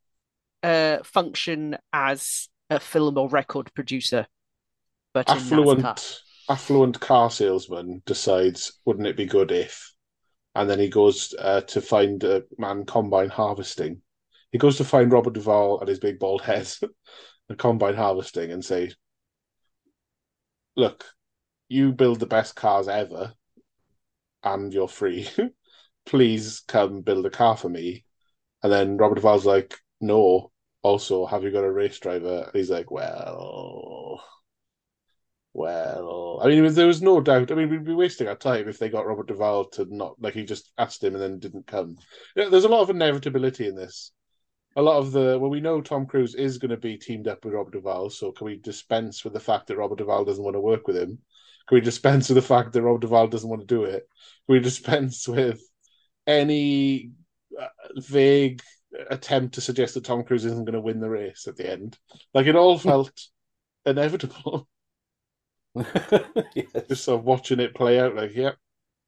uh, 0.63 0.99
function 1.05 1.77
as 1.93 2.49
a 2.71 2.81
film 2.81 3.19
or 3.19 3.29
record 3.29 3.73
producer, 3.75 4.27
but 5.13 5.29
affluent 5.29 6.23
affluent 6.49 6.99
car 7.01 7.31
salesman 7.31 8.03
decides, 8.07 8.73
wouldn't 8.85 9.07
it 9.07 9.17
be 9.17 9.27
good 9.27 9.53
if? 9.53 9.93
And 10.55 10.69
then 10.69 10.81
he 10.81 10.89
goes 10.89 11.35
uh, 11.39 11.61
to 11.63 11.81
find 11.81 12.25
a 12.25 12.43
man 12.59 12.85
combine 12.85 13.29
harvesting. 13.29 14.03
He 14.53 14.59
goes 14.59 14.77
to 14.79 14.85
find 14.85 15.13
Robert 15.13 15.35
Duvall 15.35 15.81
and 15.81 15.89
his 15.89 16.01
big 16.01 16.19
bald 16.19 16.43
head 16.43 16.69
and 17.49 17.59
combine 17.59 17.95
harvesting 17.95 18.51
and 18.51 18.65
say, 18.65 18.93
"Look, 20.77 21.07
you 21.69 21.93
build 21.93 22.21
the 22.21 22.27
best 22.27 22.57
cars 22.57 22.89
ever, 22.89 23.35
and 24.43 24.73
you're 24.73 24.89
free. 24.89 25.29
Please 26.07 26.61
come 26.61 27.03
build 27.03 27.27
a 27.27 27.31
car 27.31 27.57
for 27.57 27.69
me." 27.69 28.05
And 28.63 28.73
then 28.73 28.97
Robert 28.97 29.17
Duvall's 29.17 29.47
like, 29.47 29.75
"No." 30.01 30.53
Also, 30.83 31.27
have 31.27 31.45
you 31.45 31.51
got 31.51 31.65
a 31.65 31.71
race 31.71 31.99
driver? 31.99 32.45
And 32.45 32.55
he's 32.55 32.71
like, 32.71 32.91
"Well." 32.91 34.23
Well, 35.53 36.41
I 36.43 36.47
mean, 36.49 36.73
there 36.75 36.87
was 36.87 37.03
no 37.03 37.21
doubt. 37.21 37.51
I 37.51 37.55
mean, 37.55 37.71
we'd 37.71 37.85
be 37.85 37.93
wasting 37.93 38.29
our 38.29 38.37
time 38.37 38.69
if 38.69 38.79
they 38.79 38.89
got 38.89 39.07
Robert 39.07 39.27
Duvall 39.27 39.65
to 39.71 39.85
not 39.95 40.15
like 40.21 40.35
he 40.35 40.45
just 40.45 40.73
asked 40.79 41.03
him 41.03 41.15
and 41.15 41.23
then 41.23 41.39
didn't 41.41 41.67
come. 41.67 41.97
There's 42.37 42.65
a 42.65 42.69
lot 42.69 42.83
of 42.83 42.91
inevitability 42.91 43.67
in 43.67 43.75
this. 43.75 44.13
A 44.77 44.83
lot 44.83 44.99
of 44.99 45.13
the 45.13 45.39
well, 45.39 45.51
we 45.51 45.61
know 45.61 45.81
Tom 45.81 46.07
Cruise 46.07 46.35
is 46.35 46.59
going 46.59 46.71
to 46.71 46.77
be 46.77 46.97
teamed 46.97 47.27
up 47.27 47.45
with 47.45 47.55
Robert 47.55 47.73
Duvall, 47.73 48.09
so 48.11 48.31
can 48.33 48.45
we 48.47 48.57
dispense 48.57 49.25
with 49.25 49.33
the 49.33 49.41
fact 49.41 49.67
that 49.67 49.77
Robert 49.77 49.99
Duvall 49.99 50.25
doesn't 50.25 50.45
want 50.45 50.55
to 50.55 50.61
work 50.61 50.87
with 50.87 50.97
him? 50.97 51.19
Can 51.67 51.77
we 51.77 51.81
dispense 51.81 52.29
with 52.29 52.37
the 52.37 52.43
fact 52.43 52.73
that 52.73 52.83
Robert 52.83 53.01
Duvall 53.01 53.29
doesn't 53.29 53.49
want 53.49 53.63
to 53.63 53.67
do 53.67 53.85
it? 53.85 54.09
Can 54.47 54.55
we 54.55 54.61
dispense 54.61 55.27
with 55.27 55.61
any 56.27 57.11
uh, 57.61 57.67
vague 57.97 58.63
attempt 59.09 59.55
to 59.55 59.61
suggest 59.61 59.95
that 59.95 60.05
Tom 60.05 60.23
Cruise 60.25 60.45
isn't 60.45 60.65
going 60.65 60.75
to 60.75 60.81
win 60.81 61.01
the 61.01 61.11
race 61.11 61.47
at 61.49 61.57
the 61.57 61.71
end? 61.71 61.99
Like 62.33 62.47
it 62.47 62.57
all 62.57 62.79
felt 62.79 63.13
inevitable. 63.87 64.69
yes. 65.75 66.67
just 66.89 67.05
sort 67.05 67.21
of 67.21 67.25
watching 67.25 67.61
it 67.61 67.75
play 67.75 68.01
out, 68.01 68.17
like, 68.17 68.35
yeah, 68.35 68.53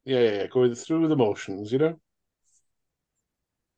yeah, 0.04 0.20
yeah, 0.20 0.32
yeah, 0.32 0.46
going 0.46 0.74
through 0.74 1.08
the 1.08 1.16
motions, 1.16 1.72
you 1.72 1.78
know? 1.78 2.00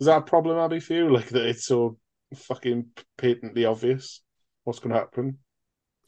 Is 0.01 0.07
that 0.07 0.19
a 0.19 0.23
problem, 0.23 0.59
Abby, 0.59 0.81
for 0.81 0.95
you? 0.95 1.09
Like, 1.15 1.29
that 1.29 1.47
it's 1.47 1.67
so 1.67 1.99
fucking 2.35 2.87
patently 3.17 3.65
obvious 3.65 4.23
what's 4.65 4.81
going 4.81 4.93
to 4.93 4.99
happen? 4.99 5.39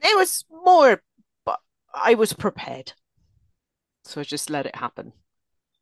It 0.01 0.17
was 0.17 0.45
more, 0.51 1.03
but 1.45 1.61
I 1.95 2.15
was 2.15 2.33
prepared. 2.33 2.93
So 4.05 4.21
I 4.21 4.25
just 4.25 4.51
let 4.51 4.67
it 4.67 4.77
happen. 4.77 5.13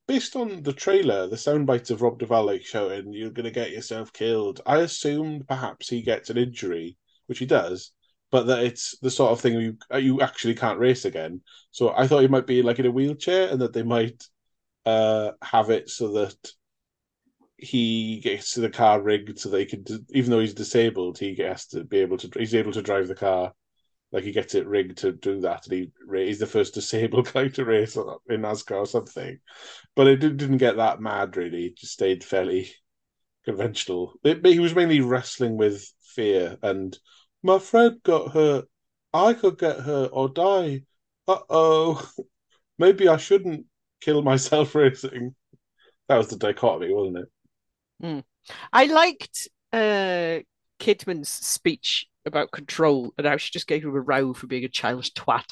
Based 0.07 0.37
on 0.37 0.63
the 0.63 0.73
trailer, 0.73 1.27
the 1.27 1.37
sound 1.37 1.67
bites 1.67 1.91
of 1.91 2.03
Rob 2.03 2.19
Duvall 2.19 2.59
shouting, 2.59 3.13
You're 3.13 3.31
going 3.31 3.45
to 3.45 3.51
get 3.51 3.71
yourself 3.71 4.13
killed, 4.13 4.61
I 4.67 4.79
assumed 4.79 5.49
perhaps 5.49 5.89
he 5.89 6.03
gets 6.03 6.31
an 6.31 6.37
injury, 6.37 6.99
which 7.27 7.39
he 7.39 7.47
does, 7.47 7.93
but 8.31 8.47
that 8.47 8.65
it's 8.65 8.99
the 8.99 9.11
sort 9.11 9.33
of 9.33 9.41
thing 9.41 9.55
you 9.61 9.79
you 9.99 10.21
actually 10.21 10.55
can't 10.55 10.79
race 10.79 11.05
again. 11.05 11.41
So 11.71 11.95
I 11.97 12.07
thought 12.07 12.21
he 12.21 12.29
might 12.29 12.47
be 12.47 12.63
like 12.63 12.79
in 12.79 12.87
a 12.87 12.91
wheelchair, 12.91 13.49
and 13.49 13.61
that 13.63 13.73
they 13.73 13.83
might 13.83 14.23
uh, 14.85 15.33
have 15.41 15.71
it 15.71 15.89
so 15.89 16.13
that 16.13 16.37
he 17.57 18.21
gets 18.21 18.55
the 18.55 18.71
car 18.71 19.01
rigged 19.01 19.39
so 19.39 19.49
they 19.49 19.65
can, 19.67 19.85
even 20.11 20.31
though 20.31 20.41
he's 20.41 20.55
disabled, 20.55 21.19
he 21.19 21.35
has 21.37 21.67
to 21.69 21.85
be 21.85 21.99
able 21.99 22.19
to. 22.19 22.31
He's 22.39 22.55
able 22.55 22.73
to 22.73 22.83
drive 22.83 23.09
the 23.09 23.15
car, 23.15 23.53
like 24.13 24.25
he 24.25 24.33
gets 24.33 24.55
it 24.55 24.67
rigged 24.67 24.99
to 24.99 25.13
do 25.13 25.41
that, 25.43 25.67
and 25.67 25.73
he 25.73 25.93
he's 26.27 26.39
the 26.39 26.47
first 26.47 26.75
disabled 26.75 27.33
guy 27.33 27.49
to 27.49 27.65
race 27.65 27.97
in 27.97 28.43
NASCAR 28.43 28.79
or 28.79 28.87
something. 28.87 29.39
But 29.97 30.09
it 30.09 30.17
didn't 30.17 30.59
get 30.59 30.77
that 30.77 31.01
mad 31.01 31.37
really. 31.37 31.67
It 31.67 31.79
just 31.79 31.93
stayed 31.93 32.25
fairly 32.25 32.71
conventional. 33.45 34.15
It, 34.25 34.45
he 34.45 34.61
was 34.61 34.75
mainly 34.75 35.01
wrestling 35.01 35.57
with 35.57 35.85
fear 36.03 36.59
and 36.63 36.97
my 37.43 37.59
friend 37.59 38.03
got 38.03 38.33
hurt. 38.33 38.67
I 39.13 39.35
could 39.35 39.59
get 39.59 39.81
hurt 39.81 40.11
or 40.13 40.29
die. 40.29 40.83
Uh 41.29 41.39
oh. 41.49 42.11
Maybe 42.79 43.07
I 43.09 43.17
shouldn't 43.17 43.67
kill 44.01 44.23
myself 44.23 44.75
racing. 44.75 45.35
That 46.09 46.19
was 46.19 46.29
the 46.29 46.37
dichotomy, 46.37 46.93
wasn't 46.93 47.19
it? 47.19 47.29
Mm. 48.03 48.25
I 48.73 48.87
liked 48.87 49.49
uh, 49.73 50.41
Kidman's 50.81 51.29
speech 51.29 52.07
about 52.27 52.53
control 52.53 53.13
and 53.19 53.27
how 53.27 53.37
she 53.37 53.53
just 53.53 53.67
gave 53.67 53.85
him 53.85 53.95
a 53.95 54.01
row 54.01 54.33
for 54.33 54.47
being 54.47 54.65
a 54.65 54.69
childish 54.69 55.13
twat. 55.13 55.45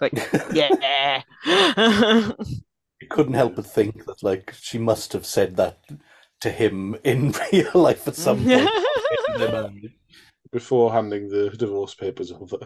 Like, 0.00 0.12
yeah. 0.52 1.22
you 1.44 3.08
couldn't 3.08 3.34
help 3.34 3.56
but 3.56 3.66
think 3.66 4.04
that, 4.06 4.22
like, 4.22 4.54
she 4.60 4.78
must 4.78 5.12
have 5.12 5.26
said 5.26 5.56
that 5.56 5.78
to 6.40 6.50
him 6.50 6.96
in 7.04 7.34
real 7.52 7.70
life 7.74 8.08
at 8.08 8.16
some 8.16 8.44
point 8.44 8.70
before 10.52 10.92
handing 10.92 11.28
the 11.28 11.50
divorce 11.50 11.94
papers 11.94 12.32
over. 12.32 12.58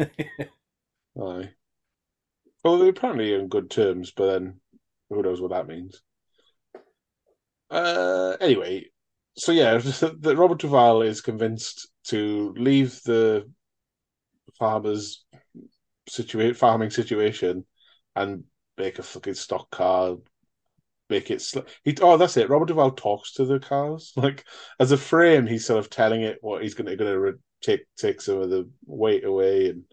Aye. 0.00 1.50
Well, 2.64 2.78
they're 2.78 2.90
apparently 2.90 3.34
in 3.34 3.48
good 3.48 3.70
terms, 3.70 4.12
but 4.12 4.26
then 4.32 4.60
who 5.10 5.22
knows 5.22 5.40
what 5.40 5.50
that 5.50 5.66
means. 5.66 6.02
Uh, 7.72 8.36
anyway, 8.38 8.84
so 9.36 9.50
yeah, 9.50 9.78
that 9.78 10.36
Robert 10.36 10.58
Duvall 10.58 11.02
is 11.02 11.22
convinced 11.22 11.88
to 12.08 12.54
leave 12.58 13.00
the 13.04 13.50
farmers 14.58 15.24
situate 16.08 16.56
farming 16.56 16.90
situation 16.90 17.64
and 18.14 18.44
make 18.76 18.98
a 18.98 19.02
fucking 19.02 19.34
stock 19.34 19.70
car 19.70 20.16
make 21.08 21.30
it. 21.30 21.40
Sl- 21.40 21.60
he 21.82 21.96
oh, 22.02 22.18
that's 22.18 22.36
it. 22.36 22.50
Robert 22.50 22.66
Duvall 22.68 22.90
talks 22.90 23.32
to 23.34 23.46
the 23.46 23.58
cars 23.58 24.12
like 24.16 24.44
as 24.78 24.92
a 24.92 24.98
frame. 24.98 25.46
He's 25.46 25.64
sort 25.64 25.78
of 25.78 25.88
telling 25.88 26.22
it 26.22 26.38
what 26.42 26.62
he's 26.62 26.74
going 26.74 26.88
to 26.88 26.96
going 26.96 27.10
to 27.10 27.18
re- 27.18 27.32
take 27.62 27.80
take 27.96 28.20
some 28.20 28.38
of 28.38 28.50
the 28.50 28.68
weight 28.84 29.24
away 29.24 29.70
and 29.70 29.84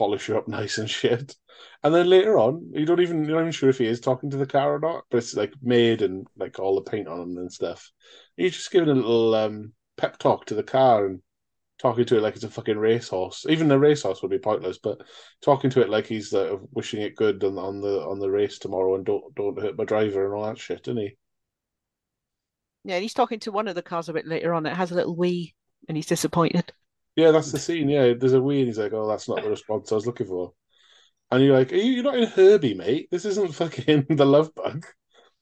polish 0.00 0.30
it 0.30 0.36
up 0.36 0.48
nice 0.60 0.78
and 0.78 0.88
shit. 0.88 1.36
And 1.82 1.94
then 1.94 2.08
later 2.08 2.38
on, 2.38 2.70
you 2.72 2.86
don't 2.86 3.00
even 3.00 3.24
you're 3.24 3.36
not 3.36 3.42
even 3.42 3.52
sure 3.52 3.68
if 3.68 3.78
he 3.78 3.86
is 3.86 4.00
talking 4.00 4.30
to 4.30 4.38
the 4.38 4.46
car 4.46 4.74
or 4.74 4.78
not, 4.78 5.04
but 5.10 5.18
it's 5.18 5.36
like 5.36 5.52
made 5.62 6.00
and 6.00 6.26
like 6.38 6.58
all 6.58 6.74
the 6.74 6.90
paint 6.90 7.06
on 7.06 7.20
him 7.20 7.36
and 7.36 7.52
stuff. 7.52 7.90
He's 8.36 8.54
just 8.54 8.70
giving 8.70 8.88
a 8.88 8.94
little 8.94 9.34
um, 9.34 9.72
pep 9.98 10.18
talk 10.18 10.46
to 10.46 10.54
the 10.54 10.62
car 10.62 11.06
and 11.06 11.20
talking 11.78 12.06
to 12.06 12.16
it 12.16 12.22
like 12.22 12.34
it's 12.34 12.44
a 12.44 12.50
fucking 12.50 12.78
racehorse. 12.78 13.44
Even 13.48 13.68
the 13.68 13.78
racehorse 13.78 14.22
would 14.22 14.30
be 14.30 14.38
pointless, 14.38 14.78
but 14.78 15.02
talking 15.42 15.68
to 15.70 15.82
it 15.82 15.90
like 15.90 16.06
he's 16.06 16.32
uh, 16.32 16.56
wishing 16.72 17.02
it 17.02 17.14
good 17.14 17.44
on, 17.44 17.58
on 17.58 17.82
the 17.82 18.00
on 18.00 18.18
the 18.18 18.30
race 18.30 18.58
tomorrow 18.58 18.94
and 18.94 19.04
don't 19.04 19.34
don't 19.34 19.60
hurt 19.60 19.76
my 19.76 19.84
driver 19.84 20.24
and 20.24 20.34
all 20.34 20.46
that 20.46 20.58
shit, 20.58 20.88
isn't 20.88 20.96
he? 20.96 21.16
Yeah, 22.84 22.94
and 22.94 23.02
he's 23.02 23.14
talking 23.14 23.40
to 23.40 23.52
one 23.52 23.68
of 23.68 23.74
the 23.74 23.82
cars 23.82 24.08
a 24.08 24.14
bit 24.14 24.26
later 24.26 24.54
on. 24.54 24.64
It 24.64 24.76
has 24.76 24.92
a 24.92 24.94
little 24.94 25.14
wee, 25.14 25.54
and 25.88 25.96
he's 25.98 26.06
disappointed. 26.06 26.72
Yeah, 27.16 27.30
that's 27.32 27.52
the 27.52 27.58
scene. 27.58 27.88
Yeah, 27.88 28.14
there's 28.18 28.32
a 28.32 28.40
wee, 28.40 28.60
and 28.60 28.68
he's 28.68 28.78
like, 28.78 28.92
"Oh, 28.92 29.06
that's 29.08 29.28
not 29.28 29.42
the 29.42 29.50
response 29.50 29.90
I 29.92 29.96
was 29.96 30.06
looking 30.06 30.26
for." 30.26 30.54
And 31.30 31.44
you're 31.44 31.56
like, 31.58 31.72
Are 31.72 31.76
you, 31.76 31.92
"You're 31.92 32.04
not 32.04 32.18
in 32.18 32.28
Herbie, 32.28 32.74
mate. 32.74 33.08
This 33.10 33.24
isn't 33.26 33.54
fucking 33.54 34.06
the 34.10 34.26
Love 34.26 34.54
Bug. 34.54 34.86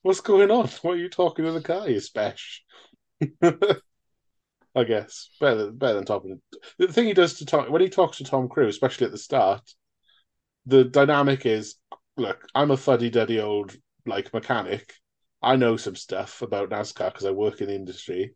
What's 0.02 0.20
going 0.22 0.50
on? 0.50 0.68
What 0.82 0.92
are 0.94 0.98
you 0.98 1.10
talking 1.10 1.44
to 1.46 1.52
the 1.52 1.62
car, 1.62 1.88
you 1.90 1.98
spesh?" 2.00 2.60
I 4.74 4.84
guess 4.84 5.30
better 5.40 5.70
better 5.70 5.94
than 5.94 6.04
Tom. 6.04 6.40
The 6.78 6.88
thing 6.92 7.06
he 7.06 7.14
does 7.14 7.34
to 7.38 7.46
Tom 7.46 7.70
when 7.72 7.82
he 7.82 7.88
talks 7.88 8.18
to 8.18 8.24
Tom 8.24 8.48
Cruise, 8.48 8.74
especially 8.74 9.06
at 9.06 9.12
the 9.12 9.18
start, 9.18 9.62
the 10.66 10.84
dynamic 10.84 11.46
is: 11.46 11.76
look, 12.16 12.46
I'm 12.54 12.70
a 12.70 12.76
fuddy 12.76 13.10
duddy 13.10 13.40
old 13.40 13.76
like 14.06 14.32
mechanic. 14.32 14.94
I 15.42 15.56
know 15.56 15.76
some 15.76 15.96
stuff 15.96 16.42
about 16.42 16.70
NASCAR 16.70 17.12
because 17.12 17.24
I 17.26 17.30
work 17.30 17.60
in 17.60 17.68
the 17.68 17.74
industry. 17.74 18.34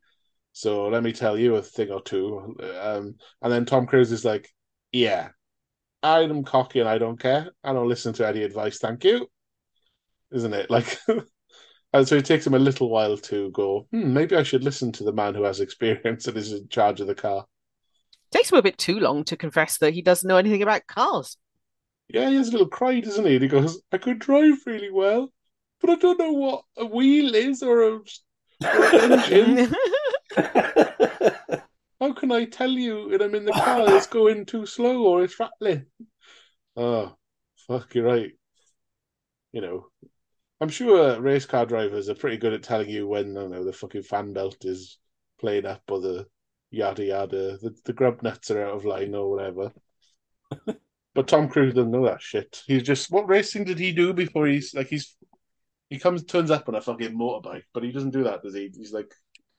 So 0.53 0.89
let 0.89 1.03
me 1.03 1.13
tell 1.13 1.39
you 1.39 1.57
a 1.57 1.63
thing 1.63 1.91
or 1.91 2.03
two. 2.03 2.57
Um, 2.81 3.17
and 3.41 3.53
then 3.53 3.65
Tom 3.65 3.87
Cruise 3.87 4.13
is 4.13 4.25
like, 4.25 4.51
"Yeah, 4.93 5.31
I'm 6.03 6.45
cocky 6.45 6.81
and 6.81 6.89
I 6.89 6.99
don't 6.99 7.21
care. 7.21 7.51
I 7.65 7.73
don't 7.73 7.89
listen 7.89 8.13
to 8.15 8.29
any 8.29 8.43
advice. 8.43 8.79
Thank 8.79 9.05
you." 9.05 9.29
Isn't 10.33 10.55
it 10.55 10.71
like? 10.71 10.99
And 11.93 12.09
so 12.09 12.17
it 12.17 12.25
takes 12.25 12.47
him 12.47 12.55
a 12.55 12.59
little 12.59 12.89
while 12.89 13.19
to 13.19 13.51
go, 13.51 13.87
hmm, 13.91 14.15
maybe 14.15 14.35
I 14.35 14.43
should 14.43 14.65
listen 14.65 14.93
to 14.93 15.05
the 15.05 15.13
man 15.13 15.35
who 15.35 15.43
has 15.43 15.61
experience 15.61 16.27
and 16.27 16.37
is 16.37 16.53
in 16.53 16.69
charge 16.69 17.01
of 17.01 17.07
the 17.07 17.15
car. 17.15 17.47
It 18.33 18.39
takes 18.39 18.51
him 18.51 18.59
a 18.59 18.63
bit 18.63 18.79
too 18.79 18.99
long 18.99 19.25
to 19.25 19.37
confess 19.37 19.77
that 19.79 19.93
he 19.93 20.01
doesn't 20.01 20.27
know 20.27 20.39
anything 20.39 20.63
about 20.63 20.87
cars. 20.87 21.37
Yeah, 22.09 22.31
he 22.31 22.37
has 22.37 22.49
a 22.49 22.53
little 22.53 22.69
cry, 22.69 23.01
doesn't 23.01 23.27
he? 23.27 23.35
And 23.35 23.43
he 23.43 23.49
goes, 23.49 23.81
I 23.93 23.99
could 23.99 24.19
drive 24.19 24.59
really 24.67 24.91
well, 24.91 25.33
but 25.81 25.91
I 25.91 25.97
don't 25.97 26.19
know 26.19 26.33
what 26.33 26.65
a 26.79 26.87
wheel 26.87 27.35
is 27.35 27.63
or, 27.63 27.83
a, 27.83 28.01
or 28.65 28.95
an 28.95 29.13
engine. 29.33 29.75
How 32.01 32.13
can 32.15 32.33
I 32.33 32.47
tell 32.47 32.71
you 32.71 33.09
when 33.09 33.23
I'm 33.23 33.35
in 33.35 33.45
the 33.45 33.53
car 33.53 33.85
it's 33.95 34.07
going 34.07 34.45
too 34.47 34.67
slow 34.67 35.05
or 35.05 35.23
it's 35.23 35.39
rattling? 35.39 35.87
Oh, 36.77 37.15
fuck, 37.67 37.95
you're 37.95 38.07
right. 38.07 38.33
You 39.53 39.61
know, 39.61 39.87
I'm 40.61 40.69
sure 40.69 41.21
race 41.21 41.47
car 41.47 41.67
drivers 41.67 42.09
are 42.09 42.15
pretty 42.15 42.39
good 42.39 42.53
at 42.53 42.63
telling 42.63 42.89
you 42.89 43.07
when 43.07 43.37
I 43.37 43.41
don't 43.41 43.51
know 43.51 43.65
the 43.65 43.73
fucking 43.73 44.05
fan 44.05 44.33
belt 44.33 44.65
is 44.65 44.99
playing 45.41 45.67
up 45.67 45.83
or 45.89 46.01
the 46.01 46.27
yada 46.71 47.05
yada, 47.05 47.59
the, 47.59 47.75
the 47.85 47.93
grub 47.93 48.23
nuts 48.23 48.51
are 48.51 48.65
out 48.65 48.75
of 48.75 48.85
line 48.85 49.15
or 49.15 49.31
whatever. 49.31 49.73
but 51.15 51.29
Tom 51.29 51.49
Cruise 51.49 51.75
doesn't 51.75 51.91
know 51.91 52.07
that 52.07 52.23
shit. 52.23 52.63
He's 52.67 52.83
just 52.83 53.11
what 53.11 53.29
racing 53.29 53.65
did 53.65 53.79
he 53.79 53.93
do 53.93 54.13
before 54.13 54.47
he's 54.47 54.75
like 54.75 54.89
he's 54.89 55.17
he 55.91 55.99
comes 55.99 56.25
turns 56.25 56.51
up 56.51 56.69
on 56.69 56.75
a 56.75 56.81
fucking 56.81 57.17
motorbike, 57.17 57.65
but 57.75 57.83
he 57.83 57.93
doesn't 57.93 58.11
do 58.11 58.25
that, 58.25 58.43
does 58.43 58.55
he? 58.55 58.71
He's 58.75 58.93
like 58.93 59.13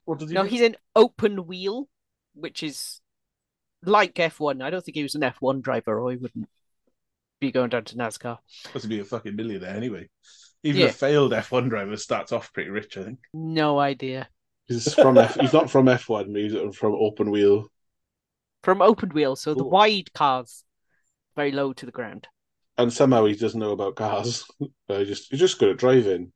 what 0.06 0.20
does 0.20 0.30
he 0.30 0.36
No, 0.36 0.44
do? 0.44 0.50
he's 0.50 0.62
an 0.62 0.76
open 0.96 1.46
wheel, 1.48 1.88
which 2.34 2.64
is 2.64 3.02
like 3.84 4.16
F1. 4.20 4.62
I 4.62 4.70
don't 4.70 4.84
think 4.84 4.96
he 4.96 5.04
was 5.04 5.16
an 5.16 5.24
F1 5.24 5.62
driver 5.62 6.00
or 6.00 6.12
he 6.12 6.18
wouldn't 6.18 6.50
be 7.40 7.52
going 7.52 7.70
down 7.70 7.84
to 7.86 7.96
NASCAR. 7.96 8.38
Supposed 8.48 8.84
to 8.84 8.90
be 8.90 9.00
a 9.00 9.06
fucking 9.06 9.36
millionaire 9.36 9.76
anyway. 9.76 10.10
Even 10.64 10.82
Yeah. 10.82 10.88
a 10.88 10.92
failed 10.92 11.34
F1 11.34 11.70
driver 11.70 11.98
starts 11.98 12.32
off 12.32 12.54
pretty 12.54 12.70
rich, 12.70 12.98
I 12.98 13.04
think. 13.04 13.20
No 13.34 13.80
idea. 13.80 14.30
He's 14.68 14.94
from 14.94 15.18
F. 15.18 15.36
He's 15.40 15.52
not 15.54 15.70
from 15.70 15.86
F1. 15.90 16.36
He's 16.36 16.76
from 16.78 16.94
open 16.96 17.32
wheel. 17.32 17.70
From 18.64 18.82
open 18.82 19.10
wheel, 19.10 19.36
so 19.36 19.54
the 19.54 19.66
wide 19.66 20.14
cars, 20.14 20.64
very 21.36 21.52
low 21.52 21.74
to 21.74 21.86
the 21.86 21.92
ground. 21.92 22.28
and 22.78 22.92
somehow 22.94 23.26
he 23.26 23.36
doesn't 23.36 23.60
know 23.60 23.72
about 23.72 23.96
cars. 23.96 24.46
But 24.60 24.70
uh, 24.90 25.00
he 25.00 25.06
just 25.06 25.30
he's 25.30 25.40
just 25.42 25.60
good 25.60 25.70
at 25.70 25.78
driving. 25.78 26.32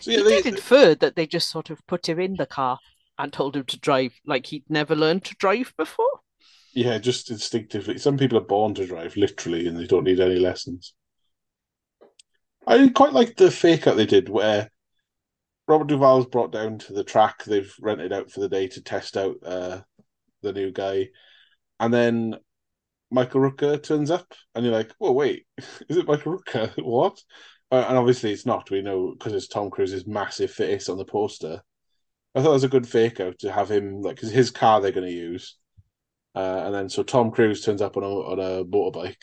So 0.00 0.10
yeah, 0.10 0.18
he 0.18 0.24
they, 0.24 0.42
did 0.42 0.54
infer 0.54 0.94
that 0.96 1.16
they 1.16 1.26
just 1.26 1.48
sort 1.48 1.70
of 1.70 1.86
put 1.86 2.08
him 2.08 2.18
in 2.18 2.36
the 2.36 2.46
car 2.46 2.78
and 3.18 3.32
told 3.32 3.56
him 3.56 3.64
to 3.64 3.78
drive 3.78 4.14
like 4.26 4.46
he'd 4.46 4.64
never 4.68 4.94
learned 4.94 5.24
to 5.24 5.34
drive 5.36 5.72
before. 5.76 6.20
Yeah, 6.74 6.98
just 6.98 7.30
instinctively. 7.30 7.96
Some 7.96 8.18
people 8.18 8.36
are 8.36 8.42
born 8.42 8.74
to 8.74 8.86
drive, 8.86 9.16
literally, 9.16 9.66
and 9.66 9.78
they 9.78 9.86
don't 9.86 10.04
need 10.04 10.20
any 10.20 10.38
lessons. 10.38 10.92
I 12.66 12.88
quite 12.88 13.12
like 13.12 13.36
the 13.36 13.50
fake 13.50 13.86
out 13.86 13.96
they 13.96 14.06
did 14.06 14.28
where 14.28 14.70
Robert 15.68 15.88
Duvall's 15.88 16.26
brought 16.26 16.52
down 16.52 16.78
to 16.80 16.92
the 16.92 17.04
track. 17.04 17.44
They've 17.44 17.72
rented 17.80 18.12
out 18.12 18.30
for 18.30 18.40
the 18.40 18.48
day 18.48 18.68
to 18.68 18.82
test 18.82 19.16
out 19.16 19.36
uh, 19.44 19.80
the 20.42 20.52
new 20.52 20.70
guy, 20.70 21.08
and 21.80 21.94
then 21.94 22.36
Michael 23.10 23.40
Rooker 23.40 23.82
turns 23.82 24.10
up, 24.10 24.34
and 24.54 24.64
you're 24.64 24.74
like, 24.74 24.92
"Whoa, 24.98 25.12
wait, 25.12 25.46
is 25.88 25.96
it 25.96 26.06
Michael 26.06 26.38
Rooker? 26.38 26.72
what?" 26.84 27.18
Uh, 27.72 27.84
and 27.88 27.98
obviously, 27.98 28.32
it's 28.32 28.46
not. 28.46 28.70
We 28.70 28.82
know 28.82 29.12
because 29.12 29.32
it's 29.32 29.48
Tom 29.48 29.70
Cruise's 29.70 30.06
massive 30.06 30.50
face 30.50 30.88
on 30.88 30.98
the 30.98 31.04
poster. 31.04 31.62
I 32.34 32.42
thought 32.42 32.50
it 32.50 32.54
was 32.54 32.64
a 32.64 32.68
good 32.68 32.86
fake 32.86 33.18
out 33.20 33.38
to 33.40 33.50
have 33.50 33.70
him 33.70 34.02
like 34.02 34.16
because 34.16 34.30
his 34.30 34.50
car 34.50 34.80
they're 34.80 34.92
going 34.92 35.06
to 35.06 35.12
use, 35.12 35.56
uh, 36.34 36.62
and 36.66 36.74
then 36.74 36.88
so 36.88 37.02
Tom 37.02 37.30
Cruise 37.30 37.64
turns 37.64 37.82
up 37.82 37.96
on 37.96 38.04
a 38.04 38.08
on 38.08 38.38
a 38.38 38.64
motorbike 38.64 39.22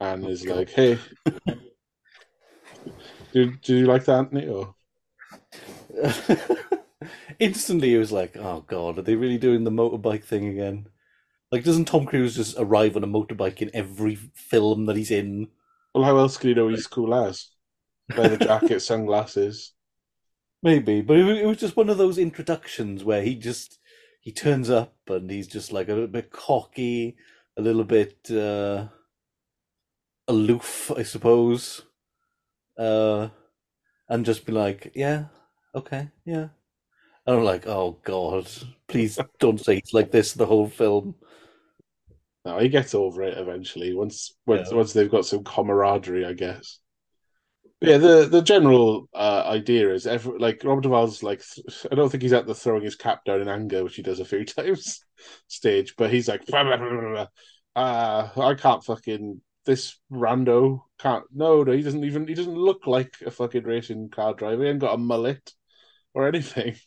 and 0.00 0.26
is 0.26 0.44
God. 0.44 0.56
like, 0.56 0.70
"Hey, 0.70 0.98
do 3.32 3.52
do 3.62 3.76
you 3.76 3.86
like 3.86 4.04
that, 4.04 4.18
Anthony?" 4.18 4.48
Or 4.48 4.74
Instantly, 7.38 7.94
it 7.94 7.98
was 7.98 8.12
like, 8.12 8.36
oh 8.36 8.64
god, 8.66 8.98
are 8.98 9.02
they 9.02 9.16
really 9.16 9.38
doing 9.38 9.64
the 9.64 9.70
motorbike 9.70 10.24
thing 10.24 10.48
again? 10.48 10.88
Like, 11.50 11.64
doesn't 11.64 11.86
Tom 11.86 12.06
Cruise 12.06 12.36
just 12.36 12.56
arrive 12.58 12.96
on 12.96 13.04
a 13.04 13.06
motorbike 13.06 13.62
in 13.62 13.70
every 13.74 14.16
film 14.16 14.86
that 14.86 14.96
he's 14.96 15.10
in? 15.10 15.48
well, 15.94 16.04
how 16.04 16.16
else 16.18 16.36
can 16.36 16.48
you 16.48 16.54
know 16.54 16.68
he's 16.68 16.86
cool 16.86 17.14
as? 17.14 17.48
Leather 18.16 18.36
jacket, 18.36 18.80
sunglasses. 18.80 19.72
Maybe, 20.62 21.02
but 21.02 21.16
it 21.18 21.24
was, 21.24 21.38
it 21.38 21.46
was 21.46 21.56
just 21.58 21.76
one 21.76 21.88
of 21.88 21.98
those 21.98 22.18
introductions 22.18 23.04
where 23.04 23.22
he 23.22 23.34
just 23.36 23.78
he 24.20 24.32
turns 24.32 24.68
up 24.70 24.94
and 25.08 25.30
he's 25.30 25.46
just 25.46 25.72
like 25.72 25.88
a 25.88 25.92
little 25.92 26.08
bit 26.08 26.30
cocky, 26.30 27.16
a 27.56 27.62
little 27.62 27.84
bit 27.84 28.30
uh, 28.30 28.88
aloof, 30.26 30.90
I 30.96 31.02
suppose, 31.02 31.82
uh, 32.78 33.28
and 34.08 34.24
just 34.26 34.46
be 34.46 34.52
like, 34.52 34.92
yeah, 34.94 35.26
okay, 35.74 36.10
yeah. 36.24 36.48
And 37.26 37.36
I'm 37.38 37.44
like, 37.44 37.66
oh 37.66 37.98
god, 38.04 38.48
please 38.88 39.18
don't 39.38 39.60
say 39.60 39.78
it's 39.78 39.94
like 39.94 40.10
this 40.10 40.32
the 40.32 40.46
whole 40.46 40.68
film. 40.68 41.14
No, 42.44 42.58
he 42.58 42.68
gets 42.68 42.94
over 42.94 43.22
it 43.22 43.36
eventually. 43.38 43.94
Once 43.94 44.36
once 44.46 44.70
Yeah. 44.70 44.76
once 44.76 44.92
they've 44.92 45.10
got 45.10 45.26
some 45.26 45.44
camaraderie, 45.44 46.24
I 46.24 46.32
guess. 46.32 46.80
Yeah, 47.80 47.98
the 47.98 48.26
the 48.28 48.42
general 48.42 49.08
uh, 49.14 49.44
idea 49.46 49.92
is 49.94 50.06
every 50.06 50.36
like 50.38 50.62
Robert 50.64 50.82
Duvall's 50.82 51.22
like 51.22 51.44
th- 51.44 51.86
I 51.92 51.94
don't 51.94 52.08
think 52.10 52.24
he's 52.24 52.32
at 52.32 52.44
the 52.46 52.54
throwing 52.54 52.82
his 52.82 52.96
cap 52.96 53.24
down 53.24 53.40
in 53.40 53.48
anger, 53.48 53.84
which 53.84 53.94
he 53.94 54.02
does 54.02 54.18
a 54.18 54.24
few 54.24 54.44
times 54.44 55.00
stage, 55.46 55.94
but 55.96 56.10
he's 56.10 56.26
like, 56.28 56.42
uh, 56.52 57.36
I 57.76 58.54
can't 58.58 58.84
fucking 58.84 59.40
this 59.64 59.98
rando 60.10 60.80
can't 60.98 61.24
no 61.30 61.62
no 61.62 61.72
he 61.72 61.82
doesn't 61.82 62.02
even 62.02 62.26
he 62.26 62.32
doesn't 62.32 62.56
look 62.56 62.86
like 62.86 63.14
a 63.26 63.30
fucking 63.30 63.64
racing 63.64 64.08
car 64.08 64.34
driver. 64.34 64.64
He 64.64 64.70
ain't 64.70 64.78
got 64.80 64.94
a 64.94 64.98
mullet 64.98 65.52
or 66.14 66.28
anything. 66.28 66.76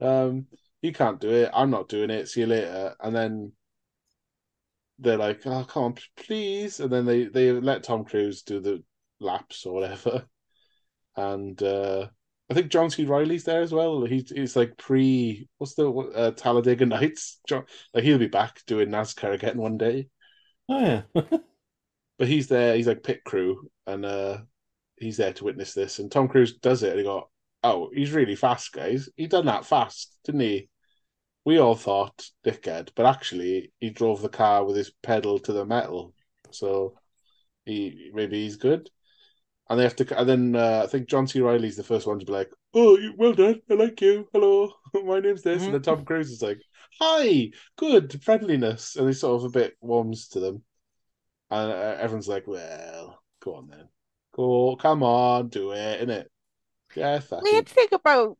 Um, 0.00 0.46
he 0.82 0.92
can't 0.92 1.20
do 1.20 1.30
it. 1.30 1.50
I'm 1.54 1.70
not 1.70 1.88
doing 1.88 2.10
it. 2.10 2.28
See 2.28 2.40
you 2.40 2.46
later. 2.46 2.96
And 3.00 3.16
then 3.16 3.52
they're 4.98 5.16
like, 5.16 5.46
"Oh, 5.46 5.64
come 5.64 5.82
on, 5.84 5.94
please!" 6.16 6.80
And 6.80 6.90
then 6.92 7.04
they 7.06 7.24
they 7.24 7.52
let 7.52 7.82
Tom 7.84 8.04
Cruise 8.04 8.42
do 8.42 8.60
the 8.60 8.82
laps 9.20 9.66
or 9.66 9.74
whatever. 9.74 10.26
And 11.16 11.60
uh, 11.62 12.08
I 12.50 12.54
think 12.54 12.70
John 12.70 12.90
C. 12.90 13.04
Reilly's 13.04 13.44
there 13.44 13.62
as 13.62 13.72
well. 13.72 14.04
He's 14.04 14.30
he's 14.30 14.56
like 14.56 14.76
pre 14.76 15.48
what's 15.58 15.74
the 15.74 15.90
uh, 15.90 16.30
Talladega 16.32 16.86
Nights? 16.86 17.40
John, 17.48 17.64
like 17.92 18.04
he'll 18.04 18.18
be 18.18 18.28
back 18.28 18.60
doing 18.66 18.88
NASCAR 18.90 19.34
again 19.34 19.58
one 19.58 19.78
day. 19.78 20.08
Oh 20.68 20.80
yeah, 20.80 21.02
But 22.18 22.28
he's 22.28 22.48
there. 22.48 22.76
He's 22.76 22.86
like 22.86 23.02
pit 23.02 23.22
crew, 23.24 23.70
and 23.86 24.04
uh, 24.04 24.38
he's 24.96 25.16
there 25.16 25.32
to 25.34 25.44
witness 25.44 25.74
this. 25.74 25.98
And 25.98 26.10
Tom 26.10 26.28
Cruise 26.28 26.56
does 26.58 26.82
it, 26.82 26.90
and 26.90 26.98
he 26.98 27.04
got, 27.04 27.28
"Oh, 27.62 27.90
he's 27.94 28.12
really 28.12 28.36
fast, 28.36 28.72
guys. 28.72 29.08
He 29.16 29.26
done 29.26 29.46
that 29.46 29.66
fast, 29.66 30.18
didn't 30.24 30.40
he?" 30.40 30.68
We 31.44 31.58
all 31.58 31.74
thought 31.76 32.30
dickhead, 32.44 32.90
but 32.94 33.06
actually 33.06 33.72
he 33.80 33.90
drove 33.90 34.22
the 34.22 34.28
car 34.28 34.64
with 34.64 34.76
his 34.76 34.90
pedal 35.02 35.38
to 35.40 35.52
the 35.52 35.64
metal, 35.64 36.14
so 36.50 36.98
he 37.64 38.10
maybe 38.14 38.42
he's 38.42 38.56
good. 38.56 38.90
And 39.70 39.78
they 39.78 39.84
have 39.84 39.96
to, 39.96 40.18
and 40.18 40.28
then 40.28 40.56
uh, 40.56 40.82
I 40.84 40.86
think 40.86 41.08
John 41.08 41.26
C. 41.26 41.40
Reilly's 41.40 41.76
the 41.76 41.82
first 41.82 42.06
one 42.06 42.18
to 42.18 42.24
be 42.26 42.32
like, 42.32 42.50
"Oh, 42.74 42.96
you, 42.96 43.14
well 43.16 43.34
done, 43.34 43.60
I 43.70 43.74
like 43.74 44.00
you. 44.00 44.26
Hello, 44.32 44.72
my 45.04 45.20
name's 45.20 45.42
this." 45.42 45.62
And 45.64 45.74
then 45.74 45.82
Tom 45.82 46.04
Cruise 46.04 46.30
is 46.30 46.42
like, 46.42 46.60
"Hi, 47.00 47.50
good 47.76 48.22
friendliness," 48.24 48.96
and 48.96 49.06
he 49.06 49.12
sort 49.12 49.40
of 49.40 49.44
a 49.44 49.50
bit 49.50 49.76
warms 49.80 50.28
to 50.28 50.40
them. 50.40 50.62
And 51.50 51.70
uh, 51.70 51.96
everyone's 52.00 52.28
like, 52.28 52.46
"Well, 52.46 53.22
go 53.40 53.56
on 53.56 53.68
then, 53.68 53.88
go, 54.34 54.76
come 54.76 55.02
on, 55.02 55.48
do 55.48 55.72
it, 55.72 56.06
innit?" 56.08 56.26
Yeah, 56.94 57.20
Weird 57.42 57.68
thing 57.68 57.88
about 57.92 58.38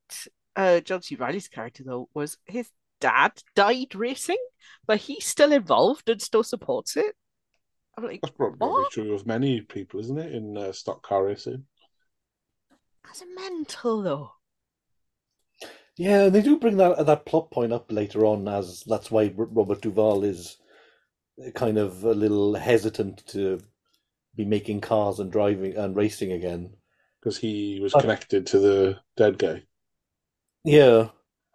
uh, 0.56 0.80
John 0.80 1.02
C. 1.02 1.14
Reilly's 1.14 1.48
character, 1.48 1.84
though, 1.84 2.08
was 2.14 2.38
his 2.46 2.70
dad 3.00 3.32
died 3.54 3.94
racing, 3.94 4.38
but 4.86 5.00
he's 5.00 5.26
still 5.26 5.52
involved 5.52 6.08
and 6.08 6.20
still 6.20 6.42
supports 6.42 6.96
it. 6.96 7.14
I'm 7.98 8.04
like, 8.04 8.22
That's 8.22 8.32
probably 8.37 8.84
What? 8.84 8.84
true 8.84 9.12
of 9.12 9.26
many 9.26 9.61
people, 9.61 9.98
isn't 9.98 10.18
it? 10.18 10.32
In 10.32 10.56
uh, 10.56 10.70
stock 10.70 11.02
car 11.02 11.24
racing. 11.26 11.66
that's 13.04 13.24
mental, 13.34 14.02
though. 14.02 14.32
yeah. 15.96 16.28
They 16.28 16.42
do 16.42 16.58
bring 16.58 16.76
that 16.78 17.04
that 17.06 17.26
plot 17.26 17.50
point 17.50 17.72
up 17.72 17.90
later 17.92 18.24
on, 18.24 18.48
as 18.48 18.82
that's 18.87 19.11
why 19.11 19.32
Robert 19.37 19.80
Duvall 19.82 20.24
is 20.24 20.56
kind 21.54 21.78
of 21.78 22.04
a 22.04 22.12
little 22.14 22.54
hesitant 22.56 23.26
to 23.28 23.61
be 24.37 24.44
making 24.46 24.80
cars 24.82 25.20
and 25.20 25.32
driving 25.32 25.76
and 25.76 25.96
racing 25.96 26.32
again. 26.32 26.76
because 27.20 27.38
he 27.38 27.80
was 27.82 27.94
Uh, 27.94 28.02
connected 28.02 28.46
to 28.48 28.58
the 28.61 29.00
dead 29.16 29.38
guy. 29.38 29.64
Yeah, 30.64 31.11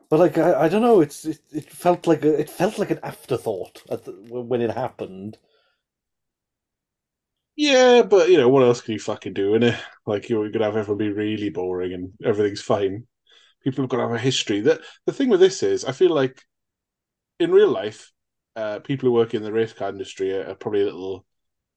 but 0.10 0.20
like 0.20 0.38
I, 0.38 0.66
I 0.66 0.70
don't 0.70 0.82
know, 0.82 1.02
it's 1.02 1.26
it, 1.26 1.40
it 1.52 1.70
felt 1.72 2.08
like 2.08 2.24
a, 2.26 2.40
it 2.40 2.50
felt 2.50 2.78
like 2.80 2.92
an 2.92 3.00
afterthought 3.04 3.84
at 3.90 4.06
the, 4.06 4.12
when 4.14 4.62
it 4.62 4.72
happened. 4.72 5.38
Yeah, 7.56 8.02
but 8.04 8.30
you 8.30 8.38
know 8.38 8.50
what 8.50 8.64
else 8.64 8.82
can 8.82 8.94
you 8.94 9.00
fucking 9.00 9.34
do, 9.34 9.52
innit? 9.52 9.80
Like 10.06 10.28
you're 10.30 10.50
gonna 10.50 10.66
have 10.66 10.76
everyone 10.78 10.98
be 10.98 11.10
really 11.12 11.50
boring 11.50 11.94
and 11.94 12.14
everything's 12.24 12.62
fine. 12.62 13.08
People 13.64 13.84
have 13.84 13.90
got 13.90 13.98
to 13.98 14.04
have 14.04 14.12
a 14.12 14.20
history. 14.20 14.62
That 14.62 14.82
the 15.06 15.14
thing 15.14 15.30
with 15.30 15.40
this 15.40 15.64
is, 15.64 15.86
I 15.86 15.92
feel 15.94 16.12
like 16.14 16.44
in 17.40 17.52
real 17.52 17.70
life, 17.70 18.12
uh, 18.56 18.80
people 18.80 19.10
who 19.10 19.14
work 19.14 19.34
in 19.34 19.44
the 19.44 19.52
race 19.52 19.74
car 19.74 19.90
industry 19.90 20.34
are, 20.34 20.50
are 20.50 20.56
probably 20.56 20.82
a 20.82 20.86
little, 20.86 21.26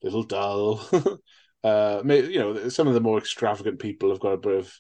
little 0.03 0.23
dull. 0.23 0.81
uh, 1.65 2.03
may, 2.05 2.27
you 2.27 2.39
know, 2.39 2.69
some 2.69 2.89
of 2.89 2.95
the 2.95 3.01
more 3.01 3.19
extravagant 3.19 3.79
people 3.79 4.11
have 4.11 4.21
got 4.21 4.33
a 4.33 4.39
bit 4.39 4.57
of, 4.59 4.73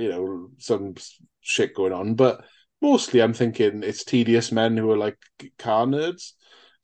you 0.00 0.08
know, 0.08 0.50
some 0.58 0.94
shit 1.40 1.74
going 1.74 1.92
on. 1.92 2.14
But 2.14 2.44
mostly, 2.80 3.20
I'm 3.20 3.34
thinking 3.34 3.82
it's 3.82 4.04
tedious 4.04 4.52
men 4.52 4.76
who 4.76 4.90
are 4.90 4.96
like 4.96 5.18
car 5.58 5.86
nerds. 5.86 6.32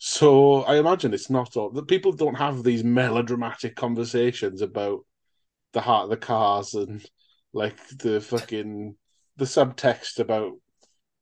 So 0.04 0.62
I 0.62 0.78
imagine 0.78 1.14
it's 1.14 1.30
not 1.30 1.56
all 1.56 1.70
that 1.70 1.86
people 1.86 2.10
don't 2.10 2.34
have 2.34 2.64
these 2.64 2.82
melodramatic 2.82 3.76
conversations 3.76 4.60
about 4.60 5.06
the 5.74 5.80
heart 5.80 6.04
of 6.04 6.10
the 6.10 6.16
cars 6.16 6.74
and 6.74 7.06
like 7.52 7.76
the 7.98 8.20
fucking 8.20 8.96
the 9.36 9.44
subtext 9.44 10.18
about 10.18 10.54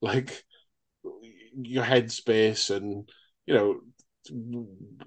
like 0.01 0.43
your 1.61 1.85
headspace 1.85 2.75
and 2.75 3.07
you 3.45 3.53
know 3.53 3.81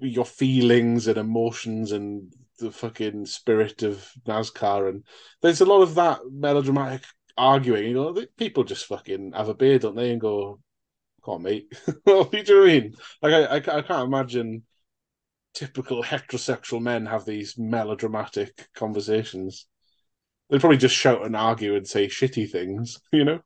your 0.00 0.24
feelings 0.24 1.08
and 1.08 1.18
emotions 1.18 1.90
and 1.90 2.32
the 2.60 2.70
fucking 2.70 3.26
spirit 3.26 3.82
of 3.82 4.08
NASCAR 4.24 4.88
and 4.88 5.02
there's 5.42 5.62
a 5.62 5.66
lot 5.66 5.82
of 5.82 5.96
that 5.96 6.20
melodramatic 6.30 7.02
arguing. 7.36 7.88
You 7.88 7.94
know, 7.94 8.26
people 8.36 8.62
just 8.62 8.86
fucking 8.86 9.32
have 9.32 9.48
a 9.48 9.54
beer, 9.54 9.80
don't 9.80 9.96
they, 9.96 10.12
and 10.12 10.20
go, 10.20 10.54
"Come 10.54 10.62
on, 11.28 11.42
mate." 11.42 11.72
well, 12.06 12.30
you 12.32 12.64
mean? 12.64 12.94
Like, 13.22 13.32
I, 13.32 13.44
I, 13.44 13.78
I 13.78 13.82
can't 13.82 14.06
imagine 14.06 14.62
typical 15.54 16.02
heterosexual 16.02 16.82
men 16.82 17.06
have 17.06 17.24
these 17.24 17.56
melodramatic 17.56 18.68
conversations. 18.74 19.66
They'd 20.50 20.60
probably 20.60 20.78
just 20.78 20.96
shout 20.96 21.24
and 21.24 21.36
argue 21.36 21.76
and 21.76 21.86
say 21.86 22.06
shitty 22.06 22.50
things, 22.50 23.00
you 23.12 23.24
know. 23.24 23.40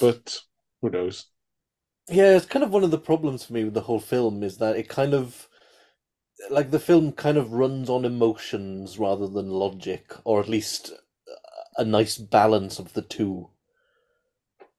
But 0.00 0.38
who 0.82 0.90
knows? 0.90 1.26
Yeah, 2.08 2.36
it's 2.36 2.46
kind 2.46 2.64
of 2.64 2.70
one 2.70 2.84
of 2.84 2.90
the 2.90 2.98
problems 2.98 3.44
for 3.44 3.52
me 3.52 3.64
with 3.64 3.74
the 3.74 3.82
whole 3.82 4.00
film 4.00 4.42
is 4.42 4.58
that 4.58 4.76
it 4.76 4.88
kind 4.88 5.14
of 5.14 5.48
like 6.48 6.70
the 6.70 6.80
film 6.80 7.12
kind 7.12 7.36
of 7.36 7.52
runs 7.52 7.90
on 7.90 8.04
emotions 8.04 8.98
rather 8.98 9.28
than 9.28 9.48
logic, 9.50 10.12
or 10.24 10.40
at 10.40 10.48
least 10.48 10.92
a 11.76 11.84
nice 11.84 12.18
balance 12.18 12.78
of 12.78 12.92
the 12.94 13.02
two. 13.02 13.50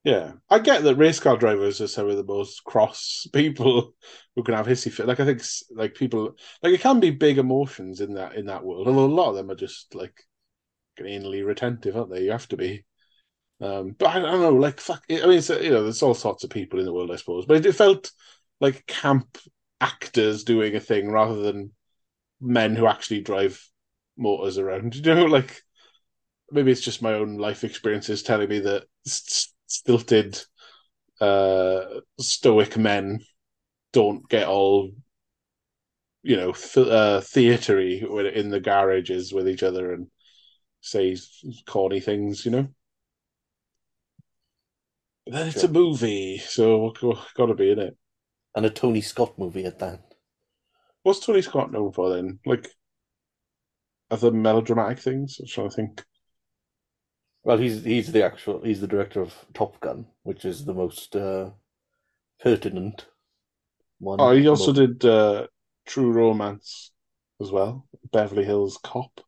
Yeah, 0.04 0.34
I 0.50 0.58
get 0.60 0.84
that 0.84 0.96
race 0.96 1.20
car 1.20 1.38
drivers 1.38 1.80
are 1.80 1.88
some 1.88 2.10
of 2.10 2.18
the 2.18 2.24
most 2.24 2.64
cross 2.64 3.28
people 3.34 3.94
who 4.36 4.44
can 4.44 4.56
have 4.56 4.66
hissy 4.66 4.92
fit. 4.92 5.08
Like 5.08 5.20
I 5.20 5.26
think, 5.26 5.44
like 5.72 5.94
people, 5.94 6.36
like 6.64 6.74
it 6.74 6.82
can 6.82 7.00
be 7.00 7.12
big 7.12 7.38
emotions 7.38 8.02
in 8.02 8.16
that 8.16 8.36
in 8.36 8.46
that 8.48 8.64
world. 8.64 8.88
Although 8.88 9.06
a 9.06 9.14
lot 9.14 9.30
of 9.30 9.36
them 9.36 9.52
are 9.52 9.56
just 9.56 9.94
like 9.94 10.24
anally 11.00 11.46
retentive, 11.46 11.96
aren't 11.96 12.12
they? 12.12 12.24
You 12.24 12.32
have 12.32 12.48
to 12.50 12.58
be. 12.58 12.86
Um, 13.60 13.96
but 13.98 14.08
I, 14.08 14.20
don't 14.20 14.42
know, 14.42 14.50
like 14.54 14.80
fuck. 14.80 15.04
I 15.10 15.28
mean, 15.28 15.42
you 15.62 15.70
know, 15.70 15.84
there's 15.84 16.02
all 16.02 16.16
sorts 16.16 16.44
of 16.44 16.50
people 16.50 16.80
in 16.80 16.86
the 16.86 16.94
world, 16.94 17.12
I 17.12 17.18
suppose. 17.18 17.46
But 17.46 17.64
it 17.66 17.74
felt 17.74 18.12
like 18.60 18.88
camp 18.88 19.38
actors 19.80 20.44
doing 20.44 20.76
a 20.76 20.80
thing 20.80 21.12
rather 21.12 21.36
than 21.42 21.72
men 22.40 22.76
who 22.76 22.88
actually 22.88 23.22
drive 23.22 23.64
motors 24.18 24.58
around. 24.58 24.96
You 25.06 25.16
know, 25.16 25.26
like 25.26 25.62
maybe 26.52 26.72
it's 26.72 26.82
just 26.82 27.02
my 27.02 27.14
own 27.14 27.38
life 27.38 27.64
experiences 27.64 28.24
telling 28.24 28.50
me 28.50 28.60
that 28.60 28.86
stilted, 29.72 30.40
uh, 31.20 32.02
stoic 32.20 32.78
men 32.78 33.20
don't 33.94 34.28
get 34.30 34.48
all, 34.48 34.92
you 36.24 36.38
know, 36.38 36.52
th- 36.52 36.88
uh, 36.88 37.22
theatery 37.22 38.02
in 38.34 38.50
the 38.50 38.60
garages 38.60 39.34
with 39.34 39.48
each 39.48 39.64
other 39.64 39.94
and 39.94 40.08
say 40.82 41.18
corny 41.68 42.00
things. 42.00 42.46
You 42.46 42.52
know. 42.52 42.68
But 45.26 45.34
then 45.34 45.48
it's 45.48 45.62
Sure. 45.62 45.70
a 45.70 45.74
movie, 45.74 46.38
so 46.40 46.94
got 47.36 47.46
to 47.46 47.54
be 47.54 47.72
in 47.72 47.80
it. 47.80 47.98
And 48.56 48.66
a 48.66 48.70
Tony 48.70 49.02
Scott 49.02 49.38
movie 49.38 49.66
at 49.66 49.80
that. 49.80 50.02
What's 51.04 51.26
Tony 51.26 51.42
Scott 51.42 51.72
known 51.72 51.92
for 51.94 52.14
then? 52.14 52.40
Like 52.46 52.68
other 54.10 54.32
melodramatic 54.32 55.00
things? 55.00 55.40
I'm 55.40 55.48
trying 55.48 55.70
to 55.70 55.76
think. 55.76 56.06
Well, 57.44 57.58
he's 57.58 57.84
he's 57.84 58.12
the 58.12 58.24
actual 58.24 58.64
he's 58.64 58.82
the 58.82 58.88
director 58.88 59.22
of 59.22 59.46
Top 59.54 59.80
Gun, 59.80 60.08
which 60.24 60.46
is 60.46 60.66
the 60.66 60.74
most 60.74 61.16
uh, 61.16 61.52
pertinent 62.42 63.08
one. 64.00 64.20
Oh, 64.20 64.36
he 64.36 64.48
also 64.48 64.74
did 64.74 65.04
uh, 65.06 65.48
True 65.86 66.12
Romance 66.12 66.92
as 67.42 67.52
well. 67.52 67.88
Beverly 68.12 68.46
Hills 68.46 68.80
Cop. 68.84 69.22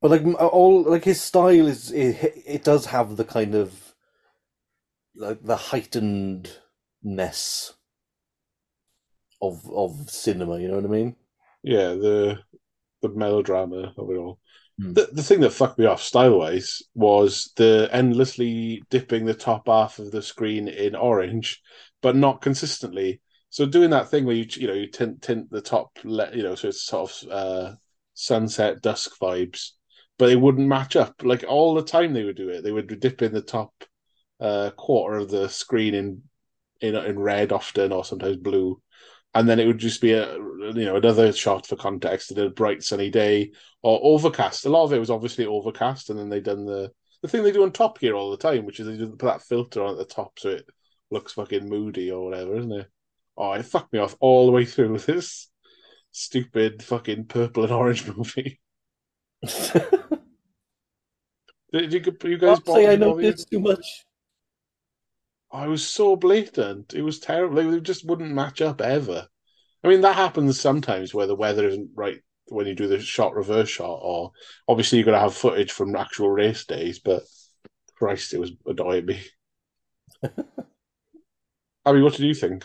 But 0.00 0.10
like 0.10 0.40
all 0.40 0.82
like 0.82 1.04
his 1.04 1.20
style 1.20 1.66
is 1.66 1.92
it, 1.92 2.32
it 2.46 2.64
does 2.64 2.86
have 2.86 3.16
the 3.16 3.24
kind 3.24 3.54
of 3.54 3.94
like 5.14 5.42
the 5.42 5.56
heightenedness 5.56 7.74
of 9.42 9.70
of 9.72 10.10
cinema. 10.10 10.58
You 10.58 10.68
know 10.68 10.76
what 10.76 10.84
I 10.84 10.88
mean? 10.88 11.16
Yeah, 11.62 11.94
the 11.94 12.38
the 13.02 13.08
melodrama 13.10 13.94
of 13.96 14.10
it 14.10 14.16
all. 14.16 14.38
Hmm. 14.80 14.92
The 14.94 15.08
the 15.12 15.22
thing 15.22 15.40
that 15.40 15.50
fucked 15.50 15.78
me 15.78 15.86
off 15.86 16.02
style 16.02 16.38
wise 16.38 16.82
was 16.94 17.52
the 17.56 17.88
endlessly 17.92 18.82
dipping 18.90 19.26
the 19.26 19.34
top 19.34 19.66
half 19.66 19.98
of 19.98 20.10
the 20.10 20.22
screen 20.22 20.68
in 20.68 20.94
orange, 20.94 21.60
but 22.00 22.16
not 22.16 22.40
consistently. 22.40 23.20
So 23.50 23.66
doing 23.66 23.90
that 23.90 24.08
thing 24.10 24.24
where 24.24 24.36
you 24.36 24.46
you 24.50 24.66
know 24.68 24.74
you 24.74 24.86
tint 24.86 25.22
tint 25.22 25.50
the 25.50 25.60
top 25.60 25.98
you 26.02 26.42
know 26.42 26.54
so 26.54 26.68
it's 26.68 26.84
sort 26.86 27.10
of 27.10 27.30
uh, 27.30 27.74
sunset 28.14 28.80
dusk 28.80 29.18
vibes, 29.20 29.70
but 30.18 30.26
they 30.26 30.36
wouldn't 30.36 30.68
match 30.68 30.96
up. 30.96 31.14
Like 31.22 31.44
all 31.46 31.74
the 31.74 31.82
time 31.82 32.12
they 32.12 32.24
would 32.24 32.36
do 32.36 32.48
it, 32.48 32.62
they 32.62 32.72
would 32.72 33.00
dip 33.00 33.22
in 33.22 33.32
the 33.32 33.42
top 33.42 33.72
uh, 34.40 34.70
quarter 34.70 35.16
of 35.16 35.30
the 35.30 35.48
screen 35.48 35.94
in 35.94 36.22
in 36.80 36.94
in 36.94 37.18
red 37.18 37.52
often 37.52 37.92
or 37.92 38.04
sometimes 38.04 38.36
blue, 38.38 38.80
and 39.34 39.48
then 39.48 39.60
it 39.60 39.66
would 39.66 39.78
just 39.78 40.00
be 40.00 40.12
a 40.12 40.34
you 40.34 40.84
know 40.84 40.96
another 40.96 41.32
shot 41.32 41.66
for 41.66 41.76
context, 41.76 42.32
in 42.32 42.38
a 42.38 42.50
bright 42.50 42.82
sunny 42.82 43.10
day 43.10 43.52
or 43.82 44.00
overcast. 44.02 44.66
A 44.66 44.70
lot 44.70 44.84
of 44.84 44.92
it 44.92 44.98
was 44.98 45.10
obviously 45.10 45.46
overcast, 45.46 46.10
and 46.10 46.18
then 46.18 46.28
they 46.28 46.40
done 46.40 46.64
the 46.66 46.90
the 47.22 47.28
thing 47.28 47.42
they 47.42 47.52
do 47.52 47.62
on 47.62 47.72
Top 47.72 47.98
Gear 47.98 48.14
all 48.14 48.30
the 48.30 48.36
time, 48.36 48.64
which 48.64 48.80
is 48.80 48.86
they 48.86 49.04
put 49.06 49.20
that 49.20 49.42
filter 49.42 49.82
on 49.84 49.92
at 49.92 49.98
the 49.98 50.04
top 50.14 50.38
so 50.38 50.50
it 50.50 50.66
looks 51.10 51.32
fucking 51.34 51.68
moody 51.68 52.10
or 52.10 52.24
whatever, 52.24 52.56
isn't 52.56 52.72
it? 52.72 52.88
Oh, 53.36 53.52
it 53.52 53.64
fucked 53.64 53.92
me 53.92 53.98
off 53.98 54.16
all 54.20 54.46
the 54.46 54.52
way 54.52 54.64
through 54.64 54.92
with 54.92 55.06
this 55.06 55.48
stupid 56.12 56.82
fucking 56.82 57.26
purple 57.26 57.62
and 57.64 57.72
orange 57.72 58.06
movie. 58.16 58.60
Did 61.72 61.92
you, 61.92 62.02
you 62.24 62.38
guys 62.38 62.60
I'll 62.66 62.74
say 62.74 62.86
I 62.86 62.96
with 62.96 63.00
it? 63.00 63.00
noticed 63.00 63.50
too 63.50 63.60
much. 63.60 64.04
It 65.52 65.68
was 65.68 65.88
so 65.88 66.16
blatant. 66.16 66.94
It 66.94 67.02
was 67.02 67.18
terrible. 67.20 67.62
Like, 67.62 67.70
They 67.72 67.80
just 67.80 68.04
wouldn't 68.04 68.32
match 68.34 68.60
up 68.60 68.80
ever. 68.80 69.28
I 69.84 69.88
mean, 69.88 70.02
that 70.02 70.16
happens 70.16 70.60
sometimes 70.60 71.14
where 71.14 71.26
the 71.26 71.34
weather 71.36 71.66
isn't 71.68 71.90
right 71.94 72.20
when 72.48 72.66
you 72.66 72.74
do 72.74 72.86
the 72.88 73.00
shot 73.00 73.34
reverse 73.34 73.68
shot, 73.68 74.00
or 74.02 74.32
obviously 74.68 74.98
you're 74.98 75.06
going 75.06 75.16
to 75.16 75.20
have 75.20 75.34
footage 75.34 75.72
from 75.72 75.96
actual 75.96 76.30
race 76.30 76.64
days. 76.66 76.98
But 77.00 77.24
Christ, 77.96 78.34
it 78.34 78.40
was 78.40 78.52
annoying 78.66 79.06
me. 79.06 79.22
Abby, 81.86 82.02
what 82.02 82.14
did 82.14 82.26
you 82.26 82.34
think? 82.34 82.64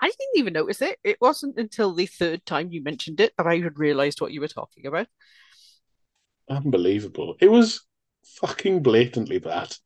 I 0.00 0.06
didn't 0.08 0.36
even 0.36 0.52
notice 0.52 0.82
it. 0.82 0.98
It 1.04 1.20
wasn't 1.20 1.58
until 1.58 1.94
the 1.94 2.06
third 2.06 2.44
time 2.46 2.70
you 2.72 2.82
mentioned 2.82 3.20
it 3.20 3.34
that 3.36 3.46
I 3.46 3.58
had 3.58 3.78
realised 3.78 4.20
what 4.20 4.32
you 4.32 4.40
were 4.40 4.48
talking 4.48 4.86
about. 4.86 5.08
Unbelievable. 6.48 7.36
It 7.40 7.48
was 7.50 7.86
fucking 8.24 8.82
blatantly 8.82 9.38
bad. 9.38 9.76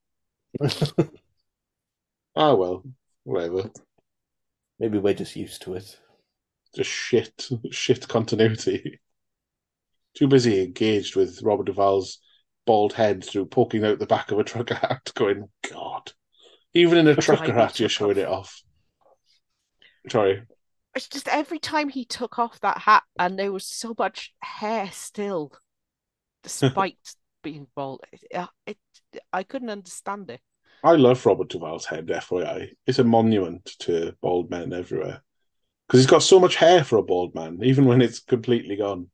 Ah, 2.39 2.55
well, 2.55 2.85
whatever. 3.25 3.69
Maybe 4.79 4.99
we're 4.99 5.13
just 5.13 5.35
used 5.35 5.63
to 5.63 5.75
it. 5.75 5.99
Just 6.73 6.89
shit, 6.89 7.49
shit 7.73 8.07
continuity. 8.07 9.01
Too 10.15 10.29
busy 10.29 10.63
engaged 10.63 11.17
with 11.17 11.43
Robert 11.43 11.67
Duvall's 11.67 12.21
bald 12.65 12.93
head 12.93 13.25
through 13.25 13.47
poking 13.47 13.85
out 13.85 13.99
the 13.99 14.07
back 14.07 14.31
of 14.31 14.39
a 14.39 14.45
trucker 14.45 14.77
hat, 14.77 15.11
going, 15.17 15.49
God. 15.69 16.13
Even 16.75 16.99
in 16.99 17.09
a 17.09 17.17
trucker 17.17 17.53
hat, 17.53 17.81
you're 17.81 17.89
showing 17.89 18.19
it 18.19 18.29
off. 18.29 18.63
Sorry. 20.09 20.43
It's 20.95 21.09
just 21.09 21.27
every 21.27 21.59
time 21.59 21.89
he 21.89 22.05
took 22.05 22.39
off 22.39 22.61
that 22.61 22.79
hat 22.79 23.03
and 23.19 23.37
there 23.37 23.51
was 23.51 23.67
so 23.67 23.97
much 23.99 24.33
hair 24.41 24.91
still, 24.93 25.51
despite 26.45 26.99
being. 27.53 27.67
It, 28.13 28.37
uh, 28.37 28.47
it, 28.67 28.79
I 29.33 29.43
couldn't 29.43 29.71
understand 29.71 30.31
it. 30.31 30.41
I 30.85 30.93
love 30.93 31.25
Robert 31.27 31.49
Duvall's 31.49 31.87
head, 31.87 32.07
FYI. 32.07 32.69
It's 32.87 32.99
a 32.99 33.05
monument 33.05 33.65
to 33.81 34.15
bald 34.21 34.51
men 34.51 34.73
everywhere. 34.73 35.23
Because 35.87 36.01
he's 36.01 36.11
got 36.11 36.23
so 36.23 36.39
much 36.39 36.57
hair 36.57 36.85
for 36.85 36.99
a 36.99 37.03
bald 37.03 37.35
man, 37.35 37.59
even 37.63 37.87
when 37.87 38.03
it's 38.03 38.21
completely 38.21 38.77
gone. 38.77 39.11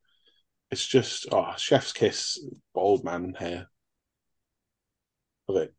It's 0.70 0.84
just, 0.84 1.26
oh, 1.30 1.54
chef's 1.56 1.92
kiss, 1.92 2.44
bald 2.74 3.04
man 3.04 3.34
hair. 3.38 3.68
Love 5.48 5.62
it. 5.62 5.74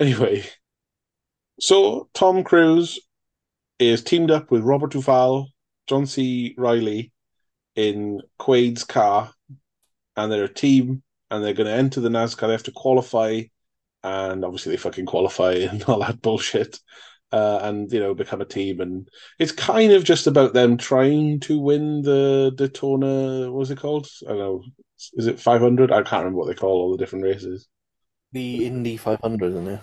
Anyway, 0.00 0.44
so 1.60 2.08
Tom 2.14 2.42
Cruise 2.42 2.98
is 3.78 4.02
teamed 4.02 4.30
up 4.30 4.50
with 4.50 4.62
Robert 4.62 4.92
Duvall, 4.92 5.48
John 5.86 6.06
C. 6.06 6.54
Reilly 6.56 7.12
in 7.76 8.20
Quaid's 8.38 8.84
car, 8.84 9.32
and 10.16 10.32
they're 10.32 10.44
a 10.44 10.52
team, 10.52 11.03
and 11.34 11.44
they're 11.44 11.52
going 11.52 11.66
to 11.66 11.72
enter 11.72 12.00
the 12.00 12.08
NASCAR. 12.08 12.46
They 12.46 12.52
have 12.52 12.62
to 12.64 12.72
qualify, 12.72 13.42
and 14.02 14.44
obviously 14.44 14.72
they 14.72 14.76
fucking 14.76 15.06
qualify 15.06 15.52
and 15.52 15.82
all 15.88 16.00
that 16.00 16.22
bullshit, 16.22 16.78
uh, 17.32 17.60
and 17.62 17.92
you 17.92 18.00
know 18.00 18.14
become 18.14 18.40
a 18.40 18.46
team. 18.46 18.80
And 18.80 19.08
it's 19.38 19.52
kind 19.52 19.92
of 19.92 20.04
just 20.04 20.26
about 20.26 20.54
them 20.54 20.76
trying 20.76 21.40
to 21.40 21.58
win 21.58 22.02
the 22.02 22.52
Daytona. 22.56 23.50
What's 23.50 23.70
it 23.70 23.78
called? 23.78 24.08
I 24.26 24.30
don't 24.30 24.38
know. 24.38 24.64
Is 25.14 25.26
it 25.26 25.40
500? 25.40 25.92
I 25.92 26.02
can't 26.02 26.24
remember 26.24 26.38
what 26.38 26.48
they 26.48 26.54
call 26.54 26.80
all 26.80 26.92
the 26.92 26.98
different 26.98 27.24
races. 27.24 27.68
The 28.32 28.66
Indy 28.66 28.96
500, 28.96 29.52
isn't 29.52 29.68
it? 29.68 29.80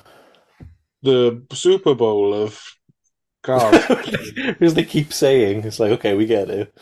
The 1.04 1.44
Super 1.54 1.96
Bowl 1.96 2.34
of 2.34 2.62
cars. 3.44 3.84
Because 4.36 4.74
they 4.74 4.84
keep 4.84 5.14
saying, 5.14 5.64
it's 5.64 5.80
like, 5.80 5.92
okay, 5.92 6.14
we 6.14 6.26
get 6.26 6.50
it. 6.50 6.76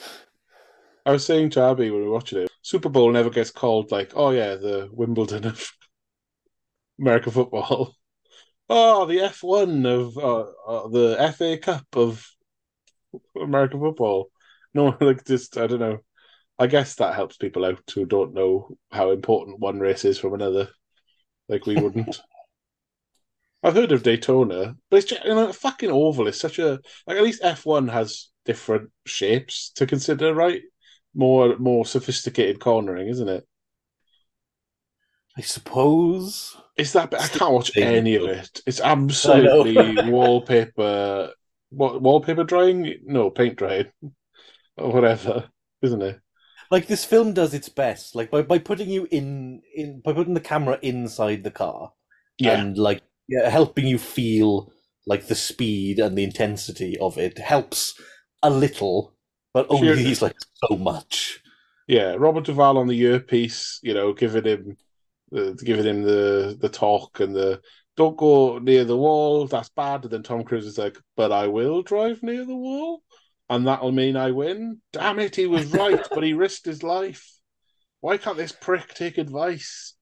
I 1.05 1.12
was 1.12 1.25
saying 1.25 1.51
to 1.51 1.62
Abby 1.62 1.89
when 1.89 2.01
we 2.01 2.08
were 2.08 2.13
watching 2.13 2.43
it, 2.43 2.48
Super 2.69 2.89
Bowl 2.89 3.12
never 3.12 3.32
gets 3.32 3.49
called 3.49 3.89
like, 3.89 4.12
oh 4.13 4.29
yeah, 4.29 4.53
the 4.53 4.89
Wimbledon 4.91 5.43
of 5.47 5.71
American 6.99 7.32
football. 7.32 7.95
Oh, 8.71 9.08
the 9.08 9.21
F1 9.21 9.84
of 9.88 10.15
uh, 10.15 10.41
uh, 10.67 10.88
the 10.89 11.17
FA 11.36 11.58
Cup 11.58 11.88
of 11.93 12.23
American 13.36 13.79
football. 13.79 14.29
No, 14.75 14.95
like 15.01 15.25
just 15.25 15.58
I 15.58 15.65
don't 15.65 15.79
know. 15.79 15.97
I 16.60 16.67
guess 16.67 16.93
that 16.95 17.15
helps 17.15 17.38
people 17.38 17.65
out 17.65 17.82
who 17.95 18.05
don't 18.05 18.36
know 18.36 18.77
how 18.91 19.10
important 19.10 19.60
one 19.60 19.79
race 19.79 20.05
is 20.05 20.19
from 20.19 20.36
another. 20.36 20.69
Like 21.47 21.65
we 21.65 21.82
wouldn't. 21.82 22.21
I've 23.63 23.73
heard 23.73 23.91
of 23.91 24.04
Daytona, 24.04 24.75
but 24.91 24.98
it's 24.98 25.08
just, 25.08 25.23
you 25.23 25.33
know, 25.33 25.50
a 25.50 25.54
fucking 25.54 25.89
oval 25.89 26.27
is 26.27 26.39
such 26.39 26.60
a 26.60 26.79
like. 27.08 27.17
At 27.17 27.23
least 27.23 27.41
F 27.43 27.65
one 27.65 27.87
has 27.87 28.29
different 28.46 28.91
shapes 29.08 29.71
to 29.77 29.87
consider, 29.87 30.35
right? 30.35 30.62
More 31.13 31.57
more 31.57 31.85
sophisticated 31.85 32.60
cornering, 32.60 33.07
isn't 33.10 33.29
it? 33.29 33.47
I 35.37 35.41
suppose. 35.41 36.55
It's 36.77 36.93
that. 36.93 37.13
I 37.13 37.27
can't 37.27 37.53
watch 37.53 37.71
any 37.75 38.15
of 38.15 38.25
it. 38.25 38.62
It's 38.65 38.81
absolutely 38.81 39.97
wallpaper. 40.10 41.33
What 41.69 42.01
wallpaper 42.01 42.43
drying? 42.43 42.95
No, 43.05 43.29
paint 43.29 43.57
drying, 43.57 43.91
or 44.77 44.91
whatever, 44.91 45.49
isn't 45.81 46.01
it? 46.01 46.19
Like 46.71 46.87
this 46.87 47.05
film 47.05 47.33
does 47.33 47.53
its 47.53 47.69
best, 47.69 48.15
like 48.15 48.29
by, 48.31 48.41
by 48.43 48.60
putting 48.60 48.89
you 48.89 49.07
in, 49.12 49.62
in 49.75 50.01
by 50.01 50.13
putting 50.13 50.35
the 50.35 50.39
camera 50.39 50.77
inside 50.81 51.43
the 51.43 51.51
car 51.51 51.93
Yeah, 52.37 52.60
and 52.60 52.77
like 52.77 53.01
yeah, 53.27 53.49
helping 53.49 53.87
you 53.87 53.97
feel 53.97 54.71
like 55.07 55.27
the 55.27 55.35
speed 55.35 55.99
and 55.99 56.17
the 56.17 56.23
intensity 56.23 56.97
of 56.99 57.17
it 57.17 57.37
helps 57.39 57.99
a 58.43 58.49
little, 58.49 59.15
but 59.54 59.67
only 59.69 60.04
he's 60.04 60.21
like 60.21 60.37
so 60.67 60.75
much. 60.77 61.41
yeah. 61.87 62.15
Robert 62.17 62.45
Duvall 62.45 62.77
on 62.77 62.87
the 62.87 63.00
earpiece, 63.00 63.79
you 63.81 63.93
know, 63.93 64.13
giving 64.13 64.45
him 64.45 64.77
the 65.31 65.60
giving 65.63 65.85
him 65.85 66.04
the 66.04 66.58
the 66.60 66.69
talk 66.69 67.19
and 67.19 67.35
the 67.35 67.62
don't 67.97 68.17
go 68.17 68.60
near 68.60 68.85
the 68.85 68.97
wall. 68.97 69.45
That's 69.47 69.69
bad. 69.69 70.04
And 70.04 70.12
then 70.12 70.23
Tom 70.23 70.43
Cruise 70.43 70.65
is 70.65 70.77
like, 70.77 70.97
but 71.17 71.31
I 71.31 71.47
will 71.47 71.81
drive 71.81 72.23
near 72.23 72.45
the 72.45 72.56
wall, 72.56 73.04
and 73.50 73.67
that'll 73.67 73.91
mean 73.91 74.15
I 74.15 74.31
win. 74.31 74.81
Damn 74.93 75.19
it, 75.19 75.35
he 75.35 75.47
was 75.47 75.65
right, 75.67 76.08
but 76.13 76.23
he 76.23 76.33
risked 76.33 76.65
his 76.65 76.81
life. 76.81 77.29
Why 78.02 78.17
can't 78.17 78.37
this 78.37 78.54
prick 78.54 78.93
take 78.93 79.17
advice? 79.17 79.95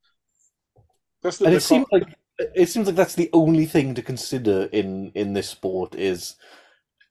That's 1.24 1.39
the, 1.39 1.45
and 1.45 1.56
it 1.56 1.62
seems 1.62 1.88
like 1.91 2.04
it 2.38 2.70
seems 2.70 2.86
like 2.86 2.95
that's 2.95 3.16
the 3.16 3.32
only 3.34 3.66
thing 3.66 3.95
to 3.95 4.04
consider 4.04 4.70
in 4.72 5.12
in 5.16 5.34
this 5.34 5.50
sport 5.50 5.95
is 5.95 6.36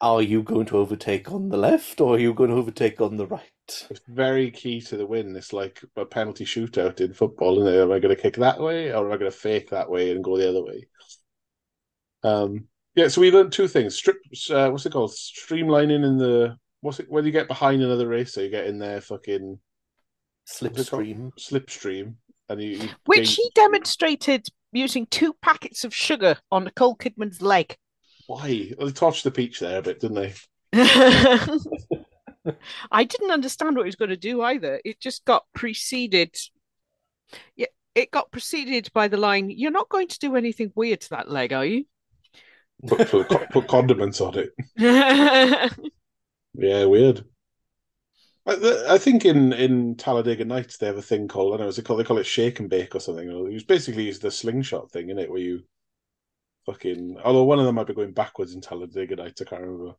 are 0.00 0.22
you 0.22 0.42
going 0.42 0.66
to 0.66 0.76
overtake 0.78 1.32
on 1.32 1.48
the 1.48 1.56
left 1.56 2.00
or 2.00 2.16
are 2.16 2.18
you 2.18 2.34
going 2.34 2.50
to 2.50 2.56
overtake 2.56 3.00
on 3.00 3.16
the 3.16 3.26
right? 3.26 3.42
It's 3.90 4.00
very 4.08 4.50
key 4.50 4.80
to 4.82 4.96
the 4.96 5.06
win. 5.06 5.34
It's 5.34 5.52
like 5.52 5.82
a 5.96 6.04
penalty 6.04 6.44
shootout 6.44 7.00
in 7.00 7.14
football, 7.14 7.60
isn't 7.60 7.74
it? 7.74 7.82
Am 7.82 7.90
I 7.92 7.98
going 7.98 8.14
to 8.14 8.20
kick 8.20 8.36
that 8.36 8.60
way 8.60 8.92
or 8.92 9.06
am 9.06 9.12
I 9.12 9.16
going 9.16 9.30
to 9.30 9.36
fake 9.36 9.70
that 9.70 9.90
way 9.90 10.10
and 10.12 10.22
go 10.22 10.36
the 10.36 10.48
other 10.48 10.64
way? 10.64 10.86
Um, 12.22 12.68
yeah, 12.94 13.08
so 13.08 13.20
we 13.20 13.30
learned 13.30 13.52
two 13.52 13.68
things. 13.68 13.96
Strip, 13.96 14.16
uh, 14.50 14.70
what's 14.70 14.86
it 14.86 14.92
called? 14.92 15.10
Streamlining 15.10 16.04
in 16.04 16.18
the 16.18 16.56
what's 16.80 17.00
it 17.00 17.06
when 17.10 17.24
you 17.24 17.32
get 17.32 17.48
behind 17.48 17.82
another 17.82 18.06
racer, 18.08 18.42
you 18.42 18.50
get 18.50 18.66
in 18.66 18.78
there 18.78 19.00
fucking 19.00 19.58
Slipstream. 20.48 21.32
slipstream, 21.38 22.14
and 22.48 22.62
you, 22.62 22.70
you 22.70 22.88
Which 23.06 23.36
gain- 23.36 23.44
he 23.44 23.50
demonstrated 23.54 24.48
using 24.72 25.06
two 25.06 25.34
packets 25.42 25.84
of 25.84 25.94
sugar 25.94 26.36
on 26.52 26.64
Nicole 26.64 26.96
Kidman's 26.96 27.42
leg. 27.42 27.76
Why 28.26 28.48
they 28.48 28.92
torched 28.92 29.22
the 29.22 29.30
peach 29.30 29.60
there 29.60 29.78
a 29.78 29.82
bit, 29.82 30.00
didn't 30.00 30.16
they? 30.16 30.34
I 32.90 33.04
didn't 33.04 33.30
understand 33.30 33.76
what 33.76 33.84
he 33.84 33.88
was 33.88 33.96
going 33.96 34.10
to 34.10 34.16
do 34.16 34.42
either. 34.42 34.80
It 34.84 35.00
just 35.00 35.24
got 35.24 35.44
preceded. 35.54 36.36
Yeah, 37.56 37.66
it 37.94 38.10
got 38.10 38.30
preceded 38.30 38.92
by 38.92 39.08
the 39.08 39.16
line, 39.16 39.50
"You're 39.50 39.70
not 39.70 39.88
going 39.88 40.08
to 40.08 40.18
do 40.18 40.36
anything 40.36 40.72
weird 40.74 41.00
to 41.02 41.10
that 41.10 41.30
leg, 41.30 41.52
are 41.52 41.64
you?" 41.64 41.86
Put, 42.86 43.08
put, 43.08 43.50
put 43.50 43.68
condiments 43.68 44.20
on 44.20 44.34
it. 44.38 44.52
Yeah, 46.58 46.86
weird. 46.86 47.24
I, 48.46 48.84
I 48.90 48.98
think 48.98 49.24
in, 49.24 49.52
in 49.52 49.96
Talladega 49.96 50.44
Nights 50.44 50.78
they 50.78 50.86
have 50.86 50.96
a 50.96 51.02
thing 51.02 51.28
called 51.28 51.54
I 51.54 51.56
don't 51.58 51.66
know, 51.66 51.68
is 51.68 51.78
it 51.78 51.84
called 51.84 52.00
they 52.00 52.04
call 52.04 52.18
it 52.18 52.26
shake 52.26 52.60
and 52.60 52.70
bake 52.70 52.94
or 52.94 53.00
something. 53.00 53.28
It 53.28 53.52
was 53.52 53.64
basically 53.64 54.10
the 54.10 54.30
slingshot 54.30 54.90
thing, 54.90 55.10
in 55.10 55.18
it, 55.18 55.30
where 55.30 55.40
you 55.40 55.64
fucking 56.66 57.18
although 57.24 57.44
one 57.44 57.58
of 57.58 57.64
them 57.64 57.76
might 57.76 57.86
be 57.86 57.94
going 57.94 58.12
backwards 58.12 58.54
in 58.54 58.60
Talladega 58.60 59.16
Nights, 59.16 59.40
I 59.40 59.44
can't 59.44 59.62
remember. 59.62 59.94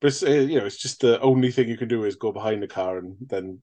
But 0.00 0.08
it's 0.08 0.22
uh, 0.22 0.30
you 0.30 0.58
know, 0.58 0.66
it's 0.66 0.78
just 0.78 1.00
the 1.00 1.20
only 1.20 1.50
thing 1.50 1.68
you 1.68 1.76
can 1.76 1.88
do 1.88 2.04
is 2.04 2.16
go 2.16 2.32
behind 2.32 2.62
the 2.62 2.68
car 2.68 2.98
and 2.98 3.16
then 3.20 3.62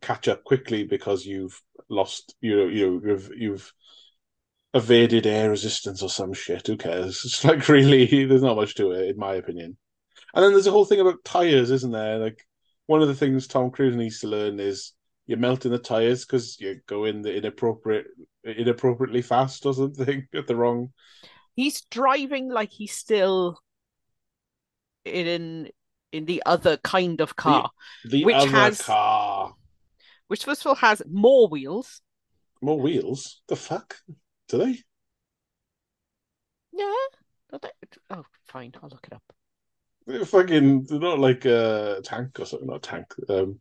catch 0.00 0.28
up 0.28 0.44
quickly 0.44 0.84
because 0.84 1.24
you've 1.24 1.60
lost 1.88 2.34
you 2.40 2.56
know 2.56 2.66
you 2.66 2.86
know, 2.86 3.00
you've 3.04 3.30
you've 3.36 3.72
evaded 4.74 5.26
air 5.26 5.50
resistance 5.50 6.02
or 6.02 6.08
some 6.10 6.32
shit. 6.32 6.66
Who 6.66 6.76
cares? 6.76 7.22
It's 7.24 7.44
like 7.44 7.68
really 7.68 8.24
there's 8.24 8.42
not 8.42 8.56
much 8.56 8.74
to 8.76 8.92
it, 8.92 9.10
in 9.10 9.18
my 9.18 9.34
opinion. 9.34 9.76
And 10.34 10.44
then 10.44 10.52
there's 10.52 10.66
a 10.66 10.70
whole 10.70 10.84
thing 10.84 11.00
about 11.00 11.24
tires, 11.24 11.70
isn't 11.70 11.92
there? 11.92 12.18
Like 12.18 12.46
one 12.86 13.02
of 13.02 13.08
the 13.08 13.14
things 13.14 13.46
Tom 13.46 13.70
Cruise 13.70 13.96
needs 13.96 14.20
to 14.20 14.28
learn 14.28 14.60
is 14.60 14.92
you're 15.28 15.38
melting 15.38 15.70
the 15.70 15.78
tires 15.78 16.24
because 16.24 16.58
you 16.58 16.80
go 16.86 17.04
in 17.04 17.22
the 17.22 17.36
inappropriate, 17.36 18.06
inappropriately 18.44 19.22
fast 19.22 19.64
or 19.66 19.74
something 19.74 20.26
at 20.34 20.48
the 20.48 20.56
wrong. 20.56 20.92
He's 21.54 21.82
driving 21.82 22.48
like 22.50 22.70
he's 22.70 22.92
still 22.92 23.60
in 25.04 25.70
in 26.12 26.24
the 26.24 26.42
other 26.46 26.78
kind 26.78 27.20
of 27.20 27.36
car, 27.36 27.70
The 28.06 28.24
Which 28.24 28.34
other 28.36 28.48
has- 28.50 28.82
car, 28.82 29.54
which 30.28 30.44
first 30.44 30.62
of 30.62 30.68
all 30.68 30.74
has 30.76 31.02
more 31.08 31.46
wheels. 31.48 32.00
more 32.62 32.80
wheels. 32.80 33.42
The 33.48 33.56
fuck? 33.56 33.96
Do 34.48 34.58
they? 34.58 34.78
Yeah. 36.72 36.94
They- 37.60 37.68
Oh, 38.10 38.24
fine. 38.46 38.72
I'll 38.82 38.88
look 38.88 39.06
it 39.06 39.12
up. 39.14 39.22
They're 40.06 40.24
fucking. 40.24 40.84
They're 40.84 40.98
not 40.98 41.18
like 41.18 41.44
a 41.44 42.00
tank 42.02 42.40
or 42.40 42.46
something. 42.46 42.68
Not 42.68 42.76
a 42.86 42.90
tank. 42.90 43.06
Um, 43.28 43.60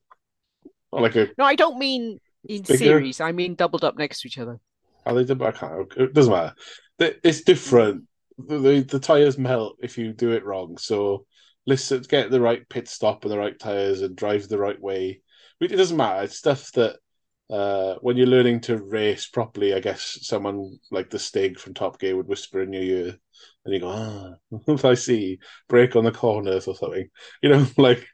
not 0.93 1.01
like 1.01 1.15
a. 1.15 1.27
No, 1.37 1.45
I 1.45 1.55
don't 1.55 1.77
mean 1.77 2.19
in 2.47 2.63
Bigger? 2.63 2.77
series. 2.77 3.21
I 3.21 3.31
mean 3.31 3.55
doubled 3.55 3.83
up 3.83 3.97
next 3.97 4.21
to 4.21 4.27
each 4.27 4.37
other. 4.37 4.59
Are 5.05 5.23
they? 5.23 5.45
I 5.45 5.51
can't. 5.51 5.91
It 5.97 6.13
doesn't 6.13 6.33
matter. 6.33 6.53
It's 6.99 7.41
different. 7.41 8.03
The, 8.37 8.59
the 8.59 8.81
the 8.81 8.99
tires 8.99 9.37
melt 9.37 9.77
if 9.81 9.97
you 9.97 10.13
do 10.13 10.31
it 10.31 10.45
wrong. 10.45 10.77
So 10.77 11.25
listen, 11.65 12.03
get 12.07 12.29
the 12.31 12.41
right 12.41 12.67
pit 12.69 12.87
stop 12.87 13.23
and 13.23 13.31
the 13.31 13.37
right 13.37 13.57
tires 13.57 14.01
and 14.01 14.15
drive 14.15 14.47
the 14.47 14.57
right 14.59 14.79
way. 14.79 15.21
It 15.59 15.69
doesn't 15.69 15.97
matter. 15.97 16.23
It's 16.23 16.37
stuff 16.37 16.71
that 16.73 16.97
uh, 17.49 17.95
when 18.01 18.17
you're 18.17 18.27
learning 18.27 18.61
to 18.61 18.77
race 18.77 19.27
properly, 19.27 19.73
I 19.73 19.79
guess 19.79 20.19
someone 20.21 20.77
like 20.91 21.09
the 21.09 21.19
Stig 21.19 21.57
from 21.59 21.73
Top 21.73 21.99
Gear 21.99 22.15
would 22.17 22.27
whisper 22.27 22.61
in 22.61 22.73
your 22.73 22.83
ear, 22.83 23.17
and 23.65 23.73
you 23.73 23.79
go, 23.79 23.89
"Ah, 23.89 24.83
I 24.87 24.93
see." 24.95 25.39
Brake 25.67 25.95
on 25.95 26.03
the 26.03 26.11
corners 26.11 26.67
or 26.67 26.75
something. 26.75 27.09
You 27.41 27.49
know, 27.49 27.65
like 27.77 28.05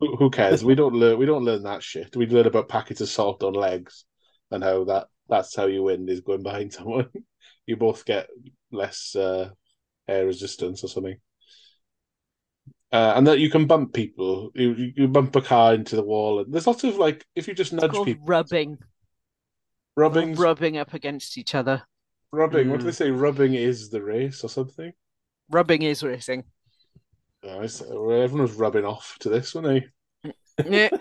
who, 0.00 0.16
who 0.16 0.30
cares? 0.30 0.64
We 0.64 0.74
don't 0.74 0.94
learn. 0.94 1.18
We 1.18 1.26
don't 1.26 1.44
learn 1.44 1.62
that 1.64 1.82
shit. 1.82 2.16
We 2.16 2.26
learn 2.26 2.46
about 2.46 2.68
packets 2.68 3.00
of 3.00 3.08
salt 3.08 3.42
on 3.42 3.52
legs 3.54 4.04
and 4.50 4.62
how 4.62 4.84
that 4.84 5.08
that's 5.28 5.54
how 5.54 5.66
you 5.66 5.82
win 5.82 6.08
is 6.08 6.20
going 6.20 6.42
behind 6.42 6.72
someone. 6.74 7.08
you 7.66 7.76
both 7.76 8.04
get 8.04 8.28
less 8.72 9.14
uh, 9.16 9.50
air 10.06 10.26
resistance 10.26 10.82
or 10.84 10.88
something. 10.88 11.16
Uh, 12.90 13.12
and 13.16 13.26
that 13.26 13.38
you 13.38 13.50
can 13.50 13.66
bump 13.66 13.92
people. 13.92 14.50
You 14.54 14.72
you- 14.74 14.92
you 14.96 15.08
bump 15.08 15.36
a 15.36 15.42
car 15.42 15.74
into 15.74 15.94
the 15.96 16.02
wall, 16.02 16.40
and 16.40 16.52
there's 16.52 16.66
lots 16.66 16.84
of 16.84 16.96
like 16.96 17.26
if 17.34 17.46
you 17.46 17.54
just 17.54 17.72
nudge 17.72 17.92
people, 18.04 18.24
rubbing. 18.24 18.78
rubbing, 19.96 20.34
Rubbing 20.36 20.78
up 20.78 20.94
against 20.94 21.36
each 21.36 21.54
other. 21.54 21.82
rubbing. 22.32 22.70
What 22.70 22.78
do 22.80 22.84
Mm. 22.84 22.86
they 22.86 22.92
say? 22.92 23.10
Rubbing 23.10 23.54
is 23.54 23.90
the 23.90 24.02
race 24.02 24.42
or 24.44 24.48
something. 24.48 24.92
Rubbing 25.50 25.82
is 25.82 26.02
racing. 26.02 26.44
I 27.44 27.56
everyone 27.56 28.42
was 28.42 28.54
rubbing 28.54 28.84
off 28.84 29.16
to 29.20 29.28
this, 29.28 29.54
weren't 29.54 29.84
they? 30.24 30.32
Yeah. 30.64 30.90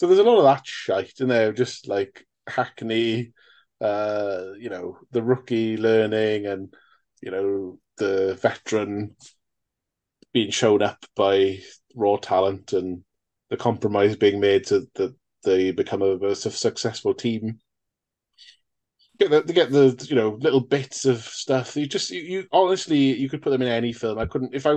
So 0.00 0.06
there's 0.06 0.20
a 0.20 0.22
lot 0.22 0.38
of 0.38 0.44
that 0.44 0.64
shite 0.64 1.14
in 1.18 1.26
there, 1.26 1.52
just 1.52 1.88
like 1.88 2.24
Hackney, 2.46 3.32
uh, 3.80 4.44
you 4.56 4.70
know, 4.70 4.96
the 5.10 5.22
rookie 5.24 5.76
learning 5.76 6.46
and, 6.46 6.72
you 7.20 7.32
know, 7.32 7.80
the 7.96 8.34
veteran 8.40 9.16
being 10.32 10.52
shown 10.52 10.82
up 10.82 11.04
by 11.16 11.58
raw 11.96 12.16
talent 12.16 12.72
and 12.74 13.02
the 13.50 13.56
compromise 13.56 14.14
being 14.14 14.38
made 14.38 14.66
to 14.66 14.86
that 14.94 15.16
they 15.42 15.72
become 15.72 16.02
a, 16.02 16.16
a 16.26 16.36
successful 16.36 17.14
team. 17.14 17.58
Get 19.18 19.30
the, 19.30 19.52
get 19.52 19.70
the 19.72 20.06
you 20.08 20.14
know 20.14 20.38
little 20.40 20.60
bits 20.60 21.04
of 21.04 21.24
stuff. 21.24 21.76
You 21.76 21.86
just 21.86 22.10
you, 22.10 22.20
you 22.20 22.46
honestly 22.52 22.98
you 22.98 23.28
could 23.28 23.42
put 23.42 23.50
them 23.50 23.62
in 23.62 23.68
any 23.68 23.92
film. 23.92 24.16
I 24.16 24.26
couldn't 24.26 24.54
if 24.54 24.64
I 24.64 24.74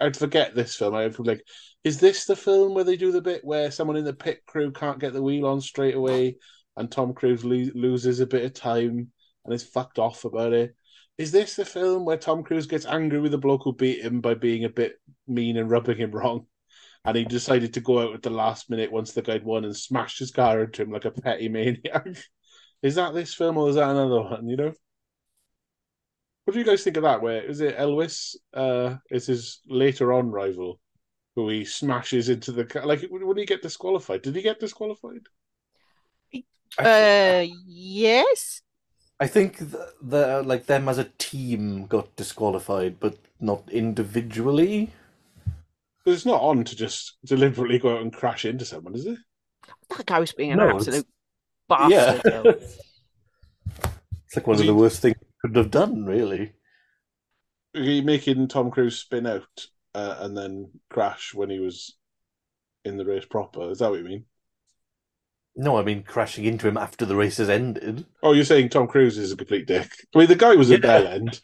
I'd 0.00 0.16
forget 0.16 0.52
this 0.54 0.74
film. 0.74 0.96
I'd 0.96 1.16
like, 1.20 1.46
is 1.84 2.00
this 2.00 2.24
the 2.24 2.34
film 2.34 2.74
where 2.74 2.82
they 2.82 2.96
do 2.96 3.12
the 3.12 3.20
bit 3.20 3.44
where 3.44 3.70
someone 3.70 3.96
in 3.96 4.04
the 4.04 4.12
pit 4.12 4.40
crew 4.46 4.72
can't 4.72 4.98
get 4.98 5.12
the 5.12 5.22
wheel 5.22 5.46
on 5.46 5.60
straight 5.60 5.94
away, 5.94 6.38
and 6.76 6.90
Tom 6.90 7.14
Cruise 7.14 7.44
lo- 7.44 7.70
loses 7.74 8.18
a 8.18 8.26
bit 8.26 8.44
of 8.44 8.52
time 8.52 9.12
and 9.44 9.54
is 9.54 9.62
fucked 9.62 10.00
off 10.00 10.24
about 10.24 10.52
it? 10.52 10.74
Is 11.16 11.30
this 11.30 11.54
the 11.54 11.64
film 11.64 12.04
where 12.04 12.16
Tom 12.16 12.42
Cruise 12.42 12.66
gets 12.66 12.86
angry 12.86 13.20
with 13.20 13.30
the 13.30 13.38
bloke 13.38 13.62
who 13.62 13.72
beat 13.72 14.04
him 14.04 14.20
by 14.20 14.34
being 14.34 14.64
a 14.64 14.68
bit 14.68 14.94
mean 15.28 15.56
and 15.56 15.70
rubbing 15.70 15.98
him 15.98 16.10
wrong? 16.10 16.46
And 17.04 17.16
he 17.16 17.24
decided 17.24 17.74
to 17.74 17.80
go 17.80 18.00
out 18.00 18.14
at 18.14 18.22
the 18.22 18.30
last 18.30 18.70
minute 18.70 18.90
once 18.90 19.12
the 19.12 19.22
guy'd 19.22 19.44
won 19.44 19.64
and 19.64 19.76
smashed 19.76 20.18
his 20.18 20.32
car 20.32 20.64
into 20.64 20.82
him 20.82 20.90
like 20.90 21.04
a 21.04 21.12
petty 21.12 21.48
maniac. 21.48 22.08
Is 22.84 22.96
that 22.96 23.14
this 23.14 23.32
film 23.32 23.56
or 23.56 23.70
is 23.70 23.76
that 23.76 23.88
another 23.88 24.20
one? 24.20 24.46
You 24.46 24.56
know. 24.56 24.72
What 26.44 26.52
do 26.52 26.58
you 26.58 26.66
guys 26.66 26.84
think 26.84 26.98
of 26.98 27.04
that? 27.04 27.22
Where 27.22 27.42
is 27.42 27.62
it? 27.62 27.78
Elvis 27.78 28.36
uh, 28.52 28.96
is 29.10 29.26
his 29.26 29.60
later 29.66 30.12
on 30.12 30.30
rival, 30.30 30.78
who 31.34 31.48
he 31.48 31.64
smashes 31.64 32.28
into 32.28 32.52
the 32.52 32.66
car. 32.66 32.84
Like, 32.84 33.02
when 33.08 33.38
he 33.38 33.46
get 33.46 33.62
disqualified? 33.62 34.20
Did 34.20 34.36
he 34.36 34.42
get 34.42 34.60
disqualified? 34.60 35.22
I, 36.78 36.82
Uh, 36.84 37.46
yes. 37.66 38.60
I 39.18 39.28
think 39.28 39.56
the, 39.56 39.94
the 40.02 40.42
like 40.42 40.66
them 40.66 40.86
as 40.86 40.98
a 40.98 41.08
team 41.16 41.86
got 41.86 42.14
disqualified, 42.16 43.00
but 43.00 43.16
not 43.40 43.62
individually. 43.70 44.90
Because 46.04 46.18
it's 46.18 46.26
not 46.26 46.42
on 46.42 46.64
to 46.64 46.76
just 46.76 47.16
deliberately 47.24 47.78
go 47.78 47.94
out 47.94 48.02
and 48.02 48.12
crash 48.12 48.44
into 48.44 48.66
someone, 48.66 48.94
is 48.94 49.06
it? 49.06 49.18
That 49.88 50.04
guy 50.04 50.18
was 50.18 50.32
being 50.32 50.52
an 50.52 50.58
No, 50.58 50.68
absolute 50.68 51.06
Yeah, 51.06 51.13
bastard. 51.68 52.22
though. 52.24 52.50
it's 52.50 54.36
like 54.36 54.46
one 54.46 54.60
of 54.60 54.66
the 54.66 54.74
worst 54.74 55.00
things 55.02 55.16
you 55.20 55.28
could 55.48 55.56
have 55.56 55.70
done, 55.70 56.04
really. 56.04 56.52
He 57.72 58.00
making 58.02 58.48
Tom 58.48 58.70
Cruise 58.70 58.98
spin 58.98 59.26
out 59.26 59.66
uh, 59.94 60.16
and 60.20 60.36
then 60.36 60.70
crash 60.90 61.34
when 61.34 61.50
he 61.50 61.58
was 61.58 61.96
in 62.84 62.96
the 62.96 63.04
race 63.04 63.24
proper. 63.24 63.70
Is 63.70 63.78
that 63.78 63.90
what 63.90 63.98
you 63.98 64.04
mean? 64.04 64.24
No, 65.56 65.76
I 65.76 65.82
mean 65.84 66.02
crashing 66.02 66.44
into 66.44 66.66
him 66.66 66.76
after 66.76 67.04
the 67.06 67.16
race 67.16 67.36
has 67.36 67.48
ended. 67.48 68.04
Oh, 68.22 68.32
you're 68.32 68.44
saying 68.44 68.68
Tom 68.70 68.88
Cruise 68.88 69.18
is 69.18 69.32
a 69.32 69.36
complete 69.36 69.66
dick. 69.66 69.88
I 70.14 70.18
mean, 70.18 70.28
the 70.28 70.34
guy 70.34 70.54
was 70.56 70.70
a 70.70 70.74
Yeah. 70.74 70.80
bell 70.80 71.06
end, 71.06 71.40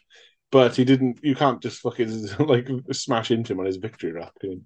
but 0.51 0.75
he 0.75 0.83
didn't. 0.83 1.19
You 1.23 1.33
can't 1.35 1.61
just 1.61 1.79
fucking 1.79 2.27
like 2.39 2.67
smash 2.91 3.31
into 3.31 3.53
him 3.53 3.59
on 3.61 3.65
his 3.67 3.77
victory 3.77 4.11
lap. 4.19 4.33
Can 4.39 4.51
you? 4.51 4.61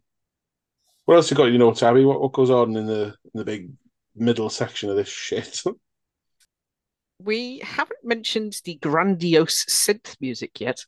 What 1.05 1.15
else 1.15 1.29
you 1.29 1.37
got? 1.37 1.45
You 1.45 1.59
know, 1.59 1.73
Tabby. 1.73 2.05
What 2.05 2.21
what 2.21 2.31
goes 2.33 2.49
on 2.49 2.75
in 2.75 2.87
the 2.87 3.03
in 3.25 3.31
the 3.35 3.45
big 3.45 3.69
middle 4.15 4.49
section 4.49 4.89
of 4.89 4.95
this 4.95 5.09
shit? 5.09 5.61
we 7.19 7.59
haven't 7.59 8.03
mentioned 8.03 8.59
the 8.65 8.75
grandiose 8.75 9.65
synth 9.65 10.15
music 10.19 10.59
yet. 10.59 10.85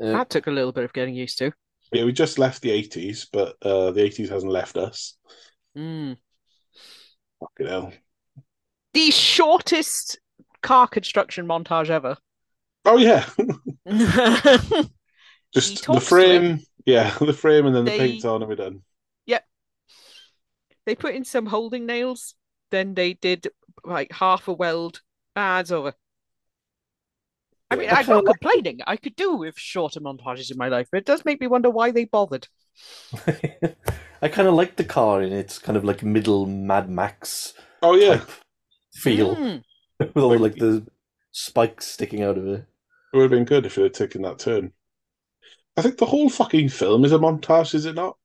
Uh, 0.00 0.12
That 0.12 0.30
took 0.30 0.46
a 0.46 0.50
little 0.50 0.72
bit 0.72 0.84
of 0.84 0.92
getting 0.92 1.14
used 1.14 1.38
to. 1.38 1.52
Yeah, 1.92 2.04
we 2.04 2.12
just 2.12 2.38
left 2.38 2.62
the 2.62 2.70
80s, 2.70 3.26
but 3.32 3.56
uh, 3.62 3.90
the 3.90 4.00
80s 4.00 4.30
hasn't 4.30 4.52
left 4.52 4.76
us. 4.78 5.16
Mm. 5.76 6.16
Fucking 7.40 7.66
hell. 7.66 7.92
The 8.94 9.10
shortest 9.10 10.18
car 10.62 10.86
construction 10.86 11.46
montage 11.46 11.90
ever. 11.90 12.16
Oh, 12.84 12.96
yeah. 12.96 13.26
Just 15.54 15.86
the 15.86 16.00
frame. 16.00 16.60
Yeah, 16.86 17.14
the 17.18 17.32
frame 17.32 17.66
and 17.66 17.76
then 17.76 17.84
the 17.84 17.90
They- 17.90 17.98
paint's 17.98 18.24
on 18.24 18.42
and 18.42 18.48
we're 18.48 18.56
done. 18.56 18.80
Put 20.94 21.14
in 21.14 21.24
some 21.24 21.46
holding 21.46 21.86
nails, 21.86 22.34
then 22.70 22.94
they 22.94 23.14
did 23.14 23.48
like 23.84 24.12
half 24.12 24.48
a 24.48 24.52
weld. 24.52 25.00
Ah, 25.36 25.60
it's 25.60 25.70
over. 25.70 25.94
I 27.70 27.76
mean, 27.76 27.88
I'm 27.90 28.06
not 28.06 28.26
complaining. 28.26 28.80
I 28.86 28.96
could 28.96 29.16
do 29.16 29.36
with 29.36 29.58
shorter 29.58 30.00
montages 30.00 30.50
in 30.50 30.58
my 30.58 30.68
life, 30.68 30.88
but 30.92 30.98
it 30.98 31.06
does 31.06 31.24
make 31.24 31.40
me 31.40 31.46
wonder 31.46 31.70
why 31.70 31.90
they 31.90 32.04
bothered. 32.04 32.46
I 34.22 34.28
kind 34.28 34.46
of 34.48 34.54
like 34.54 34.76
the 34.76 34.84
car 34.84 35.22
in 35.22 35.32
its 35.32 35.58
kind 35.58 35.76
of 35.76 35.84
like 35.84 36.02
middle 36.02 36.46
Mad 36.46 36.90
Max 36.90 37.54
Oh, 37.82 37.94
yeah. 37.96 38.18
type 38.18 38.30
feel 38.94 39.34
Mm. 39.36 39.62
with 39.98 40.16
all 40.16 40.30
Like- 40.30 40.40
like 40.40 40.54
the 40.56 40.86
spikes 41.32 41.86
sticking 41.86 42.22
out 42.22 42.36
of 42.36 42.46
it. 42.46 42.66
It 43.12 43.16
would 43.16 43.22
have 43.22 43.30
been 43.30 43.44
good 43.44 43.64
if 43.66 43.78
it 43.78 43.82
had 43.82 43.94
taken 43.94 44.22
that 44.22 44.38
turn. 44.38 44.72
I 45.76 45.82
think 45.82 45.96
the 45.96 46.06
whole 46.06 46.28
fucking 46.28 46.68
film 46.68 47.04
is 47.04 47.12
a 47.12 47.18
montage, 47.18 47.74
is 47.74 47.86
it 47.86 47.94
not? 47.94 48.16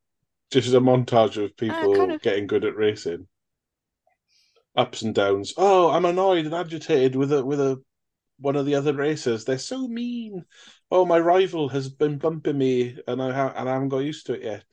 Just 0.52 0.68
as 0.68 0.74
a 0.74 0.80
montage 0.80 1.44
of 1.44 1.58
people 1.58 1.96
kind 1.96 2.12
of. 2.12 2.22
getting 2.22 2.48
good 2.48 2.66
at 2.66 2.76
racing. 2.76 3.28
Ups 4.76 5.02
and 5.02 5.14
downs. 5.14 5.54
Oh, 5.58 5.90
I'm 5.90 6.06
annoyed 6.06 6.46
and 6.46 6.54
agitated 6.54 7.16
with 7.16 7.34
a 7.34 7.44
with 7.44 7.60
a 7.60 7.82
one 8.40 8.56
of 8.56 8.66
the 8.66 8.76
other 8.76 8.94
racers. 8.94 9.44
They're 9.44 9.58
so 9.58 9.88
mean. 9.88 10.46
Oh, 10.92 11.06
my 11.06 11.20
rival 11.20 11.70
has 11.70 11.90
been 11.90 12.18
bumping 12.18 12.58
me 12.58 12.98
and 13.08 13.22
I 13.22 13.34
ha- 13.34 13.54
and 13.56 13.68
I 13.68 13.74
haven't 13.74 13.90
got 13.90 14.00
used 14.00 14.28
to 14.28 14.34
it 14.34 14.44
yet. 14.44 14.64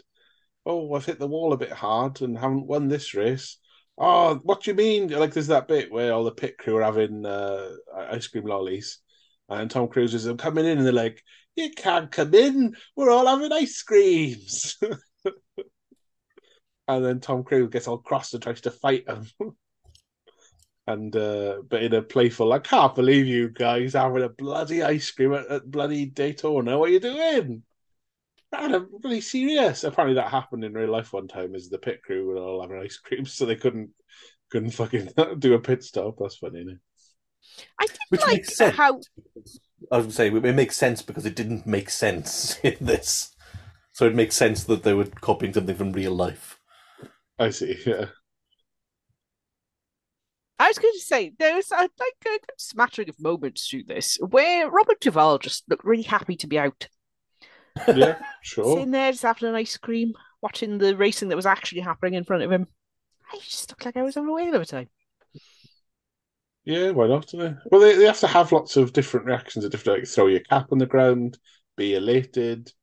Oh, 0.67 0.95
I've 0.95 1.05
hit 1.05 1.19
the 1.19 1.27
wall 1.27 1.53
a 1.53 1.59
bit 1.59 1.73
hard 1.73 2.21
and 2.21 2.39
haven't 2.39 2.67
won 2.67 2.89
this 2.89 3.15
race. 3.15 3.59
Oh, 3.99 4.37
what 4.43 4.63
do 4.63 4.71
you 4.71 4.77
mean? 4.77 5.09
Like 5.09 5.33
there's 5.33 5.49
that 5.49 5.69
bit 5.69 5.91
where 5.91 6.13
all 6.13 6.25
the 6.25 6.33
pit 6.33 6.59
crew 6.59 6.77
are 6.77 6.83
having 6.83 7.25
uh, 7.25 7.71
ice 7.97 8.27
cream 8.27 8.45
lollies, 8.45 8.99
and 9.49 9.71
Tom 9.71 9.89
Cruise 9.89 10.15
is 10.15 10.31
coming 10.39 10.65
in, 10.65 10.79
and 10.79 10.87
they're 10.87 10.93
like, 10.93 11.23
"You 11.55 11.71
can't 11.71 12.11
come 12.11 12.35
in. 12.35 12.77
We're 12.97 13.11
all 13.11 13.27
having 13.27 13.53
ice 13.53 13.83
creams." 13.83 14.77
and 16.89 17.05
then 17.05 17.21
Tom 17.21 17.45
Cruise 17.45 17.71
gets 17.71 17.89
all 17.89 17.99
cross 17.99 18.33
and 18.35 18.43
tries 18.43 18.61
to 18.63 18.71
fight 18.71 19.09
him. 19.09 19.27
and 20.87 21.15
uh, 21.17 21.63
but 21.69 21.83
in 21.83 21.95
a 21.95 22.03
playful, 22.03 22.53
I 22.53 22.59
can't 22.59 22.95
believe 22.95 23.27
you 23.27 23.49
guys 23.49 23.95
having 23.95 24.23
a 24.23 24.29
bloody 24.29 24.83
ice 24.83 25.11
cream 25.11 25.35
at, 25.35 25.47
at 25.49 25.71
bloody 25.71 26.07
Daytona. 26.07 26.79
What 26.79 26.91
are 26.91 26.93
you 26.93 27.01
doing? 27.01 27.63
I'm 28.53 28.89
really 29.03 29.21
serious. 29.21 29.85
Apparently, 29.85 30.15
that 30.17 30.31
happened 30.31 30.65
in 30.65 30.75
real 30.75 30.91
life 30.91 31.13
one 31.13 31.29
time. 31.29 31.55
Is 31.55 31.69
the 31.69 31.79
pit 31.79 32.03
crew 32.03 32.27
were 32.27 32.37
all 32.37 32.61
having 32.61 32.79
ice 32.79 32.99
cream, 32.99 33.25
so 33.27 33.47
they 33.47 33.57
couldn't 33.57 33.91
couldn't 34.51 34.71
fucking 34.71 35.11
do 35.39 35.55
a 35.55 35.61
pit 35.61 35.83
stop. 35.83 36.17
That's 36.19 36.37
funny. 36.37 36.61
Isn't 36.61 36.73
it? 36.73 36.79
I 37.81 37.87
did 37.87 37.99
Which 38.09 38.21
like 38.23 38.33
makes 38.33 38.57
sense. 38.57 38.77
how 38.77 39.01
I 39.91 39.99
was 39.99 40.15
saying 40.15 40.37
it 40.37 40.55
makes 40.55 40.77
sense 40.77 41.03
because 41.03 41.27
it 41.27 41.37
didn't 41.37 41.67
make 41.67 41.91
sense 41.91 42.59
in 42.63 42.77
this, 42.81 43.35
so 43.93 44.07
it 44.07 44.15
makes 44.15 44.37
sense 44.37 44.65
that 44.65 44.83
they 44.83 44.95
were 44.95 45.07
copying 45.07 45.53
something 45.53 45.77
from 45.77 45.93
real 45.93 46.15
life. 46.15 46.54
I 47.39 47.51
see. 47.51 47.77
Yeah. 47.87 48.07
I 50.59 50.69
was 50.69 50.79
going 50.79 50.95
to 50.95 51.01
say 51.01 51.33
there's 51.39 51.71
a, 51.73 51.77
like 51.77 51.93
a 52.01 52.25
good 52.25 52.41
smattering 52.59 53.09
of 53.09 53.21
moments 53.21 53.69
through 53.69 53.85
this 53.85 54.17
where 54.21 54.71
Robert 54.71 55.01
Duvall 55.01 55.39
just 55.39 55.65
looked 55.69 55.85
really 55.85 56.03
happy 56.05 56.37
to 56.37 56.47
be 56.47 56.59
out, 56.59 56.89
Yeah. 57.89 58.19
Sure. 58.43 58.77
sitting 58.77 58.91
there 58.91 59.11
just 59.13 59.23
having 59.25 59.49
an 59.49 59.55
ice 59.55 59.77
cream, 59.77 60.13
watching 60.43 60.79
the 60.79 60.97
racing 60.97 61.29
that 61.29 61.37
was 61.37 61.47
actually 61.47 61.81
happening 61.81 62.15
in 62.15 62.25
front 62.25 62.43
of 62.43 62.53
him. 62.53 62.67
I 63.33 63.39
just 63.39 63.71
looked 63.71 63.85
like 63.85 63.97
I 63.97 64.03
was 64.03 64.15
having 64.15 64.31
a 64.31 64.33
whale 64.33 64.55
of 64.55 64.63
a 64.63 64.67
time. 64.67 64.89
Yeah, 66.65 66.91
why 66.91 67.09
not? 67.09 67.31
Well, 67.35 67.81
they, 67.81 67.97
they 67.97 68.05
have 68.05 68.21
to 68.21 68.27
have 68.27 68.53
lots 68.53 68.77
of 68.77 68.93
different 68.93 69.27
reactions 69.27 69.65
at 69.65 69.71
different. 69.71 70.01
Like, 70.01 70.09
throw 70.09 70.29
your 70.29 70.41
cap 70.41 70.73
on 70.73 70.79
the 70.79 70.87
ground, 70.87 71.39
be 71.77 71.95
elated. 71.95 72.73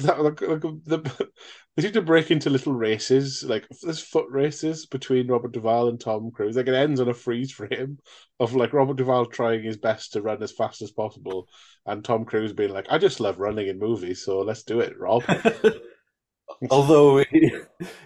That, 0.00 0.22
like, 0.22 0.40
like, 0.40 0.62
the, 0.62 1.30
they 1.76 1.82
seem 1.82 1.92
to 1.92 2.02
break 2.02 2.30
into 2.30 2.50
little 2.50 2.74
races, 2.74 3.44
like 3.44 3.66
there's 3.82 4.00
foot 4.00 4.26
races 4.30 4.86
between 4.86 5.28
Robert 5.28 5.52
Duvall 5.52 5.88
and 5.88 5.98
Tom 5.98 6.30
Cruise. 6.30 6.56
Like 6.56 6.68
it 6.68 6.74
ends 6.74 7.00
on 7.00 7.08
a 7.08 7.14
freeze 7.14 7.50
frame 7.50 7.98
of 8.40 8.54
like 8.54 8.72
Robert 8.72 8.96
Duvall 8.96 9.26
trying 9.26 9.62
his 9.62 9.78
best 9.78 10.12
to 10.12 10.22
run 10.22 10.42
as 10.42 10.52
fast 10.52 10.82
as 10.82 10.90
possible, 10.90 11.48
and 11.86 12.04
Tom 12.04 12.24
Cruise 12.24 12.52
being 12.52 12.72
like, 12.72 12.86
"I 12.90 12.98
just 12.98 13.20
love 13.20 13.38
running 13.38 13.68
in 13.68 13.78
movies, 13.78 14.24
so 14.24 14.40
let's 14.40 14.62
do 14.64 14.80
it, 14.80 14.98
Rob." 14.98 15.24
Although 16.70 17.24
he, 17.30 17.52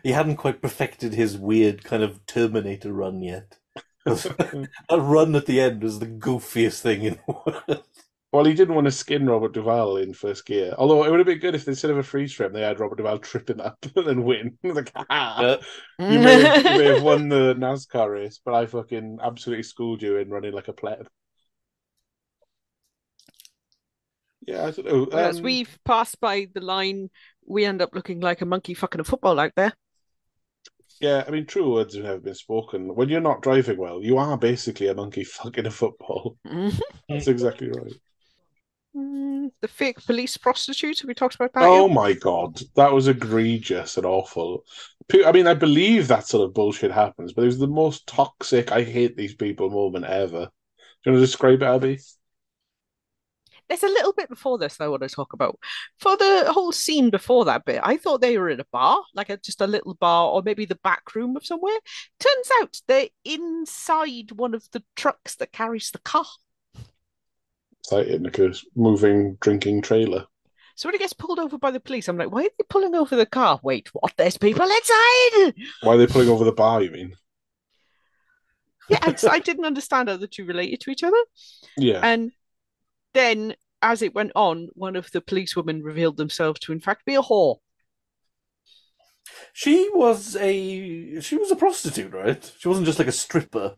he 0.03 0.13
hadn't 0.13 0.37
quite 0.37 0.63
perfected 0.63 1.15
his 1.15 1.37
weird 1.37 1.85
kind 1.85 2.03
of 2.03 2.25
Terminator 2.27 2.93
run 2.93 3.23
yet. 3.23 3.59
that 4.05 4.69
run 4.91 5.35
at 5.35 5.47
the 5.47 5.61
end 5.61 5.83
was 5.83 5.99
the 5.99 6.07
goofiest 6.07 6.81
thing 6.81 7.03
in 7.03 7.19
the 7.27 7.33
world. 7.33 7.85
Well, 8.37 8.45
he 8.45 8.53
didn't 8.53 8.75
want 8.75 8.85
to 8.85 8.91
skin 8.91 9.25
Robert 9.25 9.55
Duvall 9.55 9.97
in 9.97 10.13
first 10.13 10.45
gear. 10.45 10.75
Although 10.77 11.05
it 11.05 11.11
would 11.11 11.21
have 11.21 11.27
been 11.27 11.39
good 11.39 11.55
if 11.55 11.67
instead 11.67 11.91
of 11.91 11.97
a 11.97 12.03
freeze 12.03 12.35
frame, 12.35 12.53
they 12.53 12.61
had 12.61 12.79
Robert 12.79 12.97
Duvall 12.97 13.17
tripping 13.21 13.63
up 13.63 13.79
and 13.97 14.07
then 14.07 14.25
win. 14.25 14.59
like, 14.63 14.93
ah, 15.09 15.57
you, 15.99 16.19
may 16.19 16.43
have, 16.43 16.57
you 16.59 16.79
may 16.79 16.85
have 16.85 17.03
won 17.03 17.31
the 17.31 17.55
NASCAR 17.55 18.13
race, 18.13 18.39
but 18.45 18.53
I 18.53 18.67
fucking 18.67 19.21
absolutely 19.23 19.63
schooled 19.63 20.03
you 20.03 20.19
in 20.19 20.29
running 20.29 20.53
like 20.53 20.69
a 20.69 20.75
pleb. 20.75 21.09
Yeah, 24.47 24.67
I 24.67 24.71
don't 24.71 24.87
know. 24.87 25.09
Well, 25.11 25.19
as 25.19 25.39
um, 25.39 25.43
we've 25.43 25.79
passed 25.87 26.21
by 26.21 26.47
the 26.53 26.61
line, 26.61 27.09
we 27.47 27.65
end 27.65 27.81
up 27.81 27.95
looking 27.95 28.21
like 28.21 28.43
a 28.43 28.47
monkey 28.47 28.75
fucking 28.75 29.01
a 29.01 29.05
football 29.05 29.41
out 29.41 29.53
there. 29.57 29.73
Yeah, 31.01 31.25
I 31.27 31.31
mean, 31.31 31.47
true 31.47 31.73
words 31.73 31.95
have 31.95 32.05
never 32.05 32.21
been 32.21 32.35
spoken. 32.35 32.95
When 32.95 33.09
you're 33.09 33.23
not 33.23 33.41
driving 33.41 33.79
well, 33.79 34.03
you 34.03 34.19
are 34.19 34.37
basically 34.37 34.89
a 34.89 34.95
monkey 34.95 35.25
fucking 35.25 35.65
a 35.65 35.71
football. 35.71 36.37
That's 37.09 37.29
exactly 37.29 37.71
right. 37.71 37.95
Mm, 38.97 39.51
the 39.61 39.69
fake 39.69 40.05
police 40.07 40.37
prostitute. 40.37 41.01
Have 41.01 41.09
we 41.09 41.15
talked 41.15 41.35
about 41.35 41.53
that? 41.53 41.65
Oh 41.65 41.87
yet? 41.87 41.95
my 41.95 42.13
god, 42.15 42.61
that 42.77 42.93
was 42.93 43.09
egregious 43.09 43.97
and 43.97 44.07
awful. 44.07 44.65
I 45.25 45.33
mean, 45.33 45.47
I 45.47 45.55
believe 45.55 46.09
that 46.09 46.27
sort 46.27 46.49
of 46.49 46.55
bullshit 46.55 46.91
happens, 46.91 47.33
but 47.33 47.43
it 47.43 47.47
was 47.47 47.59
the 47.59 47.67
most 47.67 48.07
toxic. 48.07 48.73
I 48.73 48.83
hate 48.83 49.17
these 49.17 49.35
people 49.35 49.71
moment 49.71 50.07
ever. 50.07 50.47
Do 50.47 51.11
you 51.11 51.13
want 51.13 51.23
to 51.23 51.27
describe 51.27 51.63
it, 51.63 51.67
Abby? 51.67 51.99
There's 53.69 53.83
a 53.83 53.89
little 53.89 54.13
bit 54.13 54.29
before 54.29 54.59
this 54.59 54.77
that 54.77 54.85
I 54.85 54.89
want 54.89 55.03
to 55.03 55.09
talk 55.09 55.33
about. 55.33 55.59
For 55.99 56.17
the 56.17 56.51
whole 56.53 56.73
scene 56.73 57.11
before 57.11 57.45
that 57.47 57.65
bit, 57.65 57.81
I 57.83 57.97
thought 57.97 58.21
they 58.21 58.39
were 58.39 58.49
in 58.49 58.61
a 58.61 58.67
bar, 58.73 59.03
like 59.15 59.29
a, 59.29 59.37
just 59.37 59.61
a 59.61 59.67
little 59.67 59.95
bar, 59.95 60.31
or 60.31 60.43
maybe 60.43 60.65
the 60.65 60.79
back 60.83 61.15
room 61.15 61.37
of 61.37 61.45
somewhere. 61.45 61.79
Turns 62.19 62.51
out 62.63 62.81
they're 62.87 63.09
inside 63.25 64.33
one 64.33 64.55
of 64.55 64.69
the 64.71 64.85
trucks 64.95 65.37
that 65.37 65.53
carries 65.53 65.91
the 65.91 65.99
car. 65.99 66.25
It's 67.87 67.93
like 67.93 68.09
in 68.09 68.25
like 68.25 68.39
a 68.41 68.53
moving 68.75 69.37
drinking 69.41 69.83
trailer. 69.83 70.27
So 70.75 70.89
when 70.89 70.97
it 70.97 70.99
gets 70.99 71.13
pulled 71.13 71.39
over 71.39 71.57
by 71.57 71.71
the 71.71 71.79
police, 71.79 72.09
I'm 72.09 72.19
like, 72.19 72.33
why 72.33 72.41
are 72.43 72.51
they 72.59 72.65
pulling 72.69 72.97
over 72.97 73.15
the 73.15 73.27
car? 73.27 73.61
Wait, 73.63 73.89
what? 73.93 74.13
There's 74.17 74.37
people 74.37 74.65
inside. 74.65 75.55
Why 75.83 75.95
are 75.95 75.97
they 75.97 76.09
pulling 76.09 76.29
over 76.29 76.45
the 76.45 76.51
bar? 76.53 76.83
You 76.83 76.91
mean? 76.91 77.15
Yeah, 78.89 78.99
I, 79.03 79.15
I 79.31 79.39
didn't 79.39 79.67
understand 79.67 80.09
how 80.09 80.17
the 80.17 80.27
two 80.27 80.45
related 80.45 80.81
to 80.81 80.91
each 80.91 81.05
other. 81.05 81.17
Yeah. 81.77 82.01
And 82.03 82.33
then, 83.15 83.55
as 83.83 84.03
it 84.03 84.15
went 84.15 84.33
on, 84.35 84.69
one 84.75 84.97
of 84.97 85.09
the 85.13 85.21
policewomen 85.21 85.85
revealed 85.85 86.17
themselves 86.17 86.59
to, 86.61 86.73
in 86.73 86.81
fact, 86.81 87.05
be 87.05 87.15
a 87.15 87.23
whore. 87.23 87.59
she 89.53 89.89
was 89.95 90.37
a 90.37 91.21
she 91.21 91.37
was 91.37 91.53
a 91.53 91.57
prostitute, 91.57 92.13
right? 92.13 92.53
She 92.59 92.67
wasn't 92.67 92.87
just 92.87 92.99
like 92.99 93.09
a 93.09 93.13
stripper. 93.13 93.77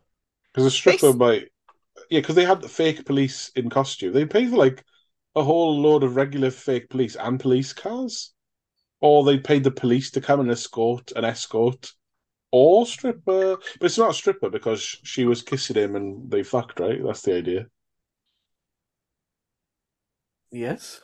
Because 0.52 0.64
a 0.66 0.70
stripper 0.70 1.10
s- 1.10 1.14
might. 1.14 1.48
Yeah, 2.10 2.20
because 2.20 2.34
they 2.34 2.44
had 2.44 2.62
the 2.62 2.68
fake 2.68 3.04
police 3.04 3.50
in 3.54 3.68
costume. 3.68 4.12
They 4.12 4.24
paid 4.24 4.50
for 4.50 4.56
like 4.56 4.84
a 5.36 5.42
whole 5.42 5.80
load 5.80 6.02
of 6.02 6.16
regular 6.16 6.50
fake 6.50 6.88
police 6.88 7.16
and 7.16 7.38
police 7.38 7.72
cars. 7.72 8.32
Or 9.00 9.24
they 9.24 9.38
paid 9.38 9.62
the 9.62 9.70
police 9.70 10.10
to 10.12 10.20
come 10.20 10.40
and 10.40 10.50
escort 10.50 11.12
an 11.14 11.24
escort 11.24 11.92
or 12.50 12.86
stripper. 12.86 13.56
But 13.56 13.84
it's 13.86 13.98
not 13.98 14.10
a 14.10 14.14
stripper 14.14 14.50
because 14.50 14.82
she 14.82 15.24
was 15.24 15.42
kissing 15.42 15.76
him 15.76 15.94
and 15.96 16.30
they 16.30 16.42
fucked, 16.42 16.80
right? 16.80 17.00
That's 17.04 17.22
the 17.22 17.36
idea. 17.36 17.66
Yes. 20.50 21.00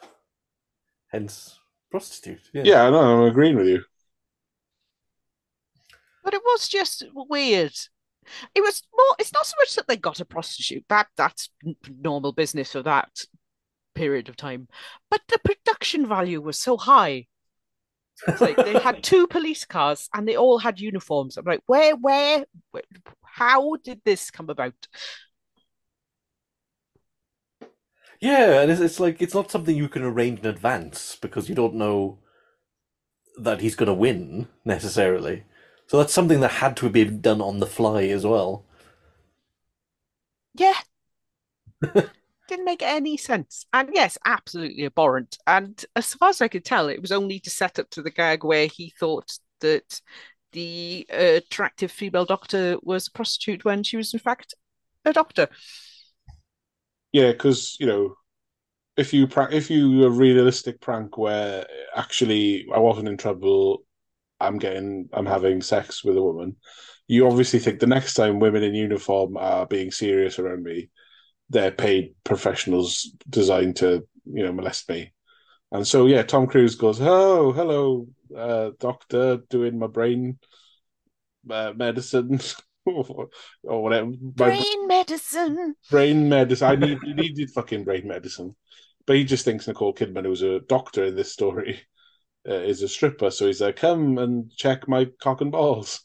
Hence 1.08 1.60
prostitute. 1.90 2.50
Yeah. 2.52 2.62
Yeah, 2.64 2.86
I 2.86 2.90
know, 2.90 3.22
I'm 3.22 3.30
agreeing 3.30 3.56
with 3.56 3.68
you. 3.68 3.84
But 6.24 6.34
it 6.34 6.42
was 6.44 6.66
just 6.66 7.04
weird. 7.14 7.74
It 8.54 8.60
was 8.60 8.82
more. 8.94 9.16
It's 9.18 9.32
not 9.32 9.46
so 9.46 9.54
much 9.60 9.74
that 9.74 9.88
they 9.88 9.96
got 9.96 10.20
a 10.20 10.24
prostitute. 10.24 10.84
That 10.88 11.08
that's 11.16 11.50
normal 12.02 12.32
business 12.32 12.72
for 12.72 12.82
that 12.82 13.10
period 13.94 14.28
of 14.28 14.36
time. 14.36 14.68
But 15.10 15.22
the 15.28 15.38
production 15.38 16.06
value 16.06 16.40
was 16.40 16.58
so 16.58 16.76
high. 16.76 17.26
It's 18.28 18.40
like 18.40 18.56
they 18.56 18.78
had 18.78 19.02
two 19.02 19.26
police 19.26 19.64
cars 19.64 20.08
and 20.14 20.26
they 20.28 20.36
all 20.36 20.58
had 20.58 20.80
uniforms. 20.80 21.36
I'm 21.36 21.44
like, 21.44 21.62
where, 21.66 21.96
where, 21.96 22.44
where 22.70 22.82
how 23.22 23.76
did 23.76 24.00
this 24.04 24.30
come 24.30 24.50
about? 24.50 24.74
Yeah, 28.20 28.62
and 28.62 28.70
it's, 28.70 28.80
it's 28.80 29.00
like 29.00 29.20
it's 29.20 29.34
not 29.34 29.50
something 29.50 29.76
you 29.76 29.88
can 29.88 30.02
arrange 30.02 30.40
in 30.40 30.46
advance 30.46 31.18
because 31.20 31.48
you 31.48 31.54
don't 31.54 31.74
know 31.74 32.18
that 33.36 33.60
he's 33.60 33.74
going 33.74 33.88
to 33.88 33.94
win 33.94 34.48
necessarily. 34.64 35.44
So 35.86 35.98
that's 35.98 36.12
something 36.12 36.40
that 36.40 36.50
had 36.50 36.76
to 36.78 36.88
be 36.88 37.04
done 37.04 37.40
on 37.40 37.60
the 37.60 37.66
fly 37.66 38.04
as 38.04 38.26
well. 38.26 38.64
Yeah. 40.54 40.74
Didn't 42.48 42.64
make 42.64 42.82
any 42.82 43.16
sense. 43.16 43.66
And 43.72 43.90
yes, 43.92 44.18
absolutely 44.24 44.84
abhorrent. 44.84 45.38
And 45.46 45.82
as 45.96 46.14
far 46.14 46.28
as 46.28 46.40
I 46.40 46.48
could 46.48 46.64
tell, 46.64 46.88
it 46.88 47.00
was 47.00 47.12
only 47.12 47.38
to 47.40 47.50
set 47.50 47.78
up 47.78 47.88
to 47.90 48.02
the 48.02 48.10
gag 48.10 48.44
where 48.44 48.66
he 48.66 48.92
thought 48.98 49.38
that 49.60 50.00
the 50.52 51.06
uh, 51.12 51.16
attractive 51.16 51.90
female 51.90 52.24
doctor 52.24 52.76
was 52.82 53.08
a 53.08 53.12
prostitute 53.12 53.64
when 53.64 53.82
she 53.82 53.96
was, 53.96 54.12
in 54.12 54.20
fact, 54.20 54.54
a 55.04 55.12
doctor. 55.12 55.48
Yeah, 57.12 57.32
because 57.32 57.76
you 57.80 57.86
know, 57.86 58.16
if 58.96 59.12
you 59.14 59.26
pra- 59.26 59.52
if 59.52 59.70
you 59.70 59.90
do 59.90 60.04
a 60.04 60.10
realistic 60.10 60.80
prank 60.80 61.16
where 61.16 61.66
actually 61.96 62.66
I 62.74 62.78
wasn't 62.78 63.08
in 63.08 63.16
trouble, 63.16 63.84
I'm 64.46 64.58
getting 64.58 65.08
I'm 65.12 65.26
having 65.26 65.62
sex 65.62 66.04
with 66.04 66.16
a 66.16 66.22
woman, 66.22 66.56
you 67.08 67.26
obviously 67.26 67.58
think 67.58 67.80
the 67.80 67.86
next 67.86 68.14
time 68.14 68.40
women 68.40 68.62
in 68.62 68.74
uniform 68.74 69.36
are 69.36 69.66
being 69.66 69.90
serious 69.90 70.38
around 70.38 70.62
me, 70.62 70.90
they're 71.50 71.70
paid 71.72 72.14
professionals 72.24 73.10
designed 73.28 73.76
to 73.76 74.06
you 74.26 74.44
know 74.44 74.52
molest 74.52 74.88
me. 74.88 75.12
And 75.72 75.86
so 75.86 76.06
yeah, 76.06 76.22
Tom 76.22 76.46
Cruise 76.46 76.76
goes, 76.76 77.00
"Oh, 77.00 77.52
hello, 77.52 78.08
uh, 78.36 78.70
doctor, 78.78 79.38
doing 79.50 79.78
my 79.78 79.88
brain 79.88 80.38
uh, 81.50 81.72
medicine 81.76 82.40
or 82.86 83.28
whatever, 83.82 84.10
my 84.36 84.60
Brain 84.60 84.86
medicine. 84.86 85.74
brain 85.90 86.28
medicine. 86.28 86.68
I 86.68 86.76
need 86.76 87.02
needed 87.02 87.50
fucking 87.50 87.84
brain 87.84 88.06
medicine, 88.06 88.54
but 89.06 89.16
he 89.16 89.24
just 89.24 89.44
thinks 89.44 89.66
Nicole 89.66 89.94
Kidman, 89.94 90.24
who's 90.24 90.42
a 90.42 90.60
doctor 90.60 91.04
in 91.04 91.16
this 91.16 91.32
story, 91.32 91.80
uh, 92.48 92.54
is 92.54 92.82
a 92.82 92.88
stripper. 92.88 93.30
So 93.30 93.46
he's 93.46 93.60
like, 93.60 93.76
"Come 93.76 94.18
and 94.18 94.50
check 94.56 94.88
my 94.88 95.06
cock 95.22 95.40
and 95.40 95.52
balls," 95.52 96.04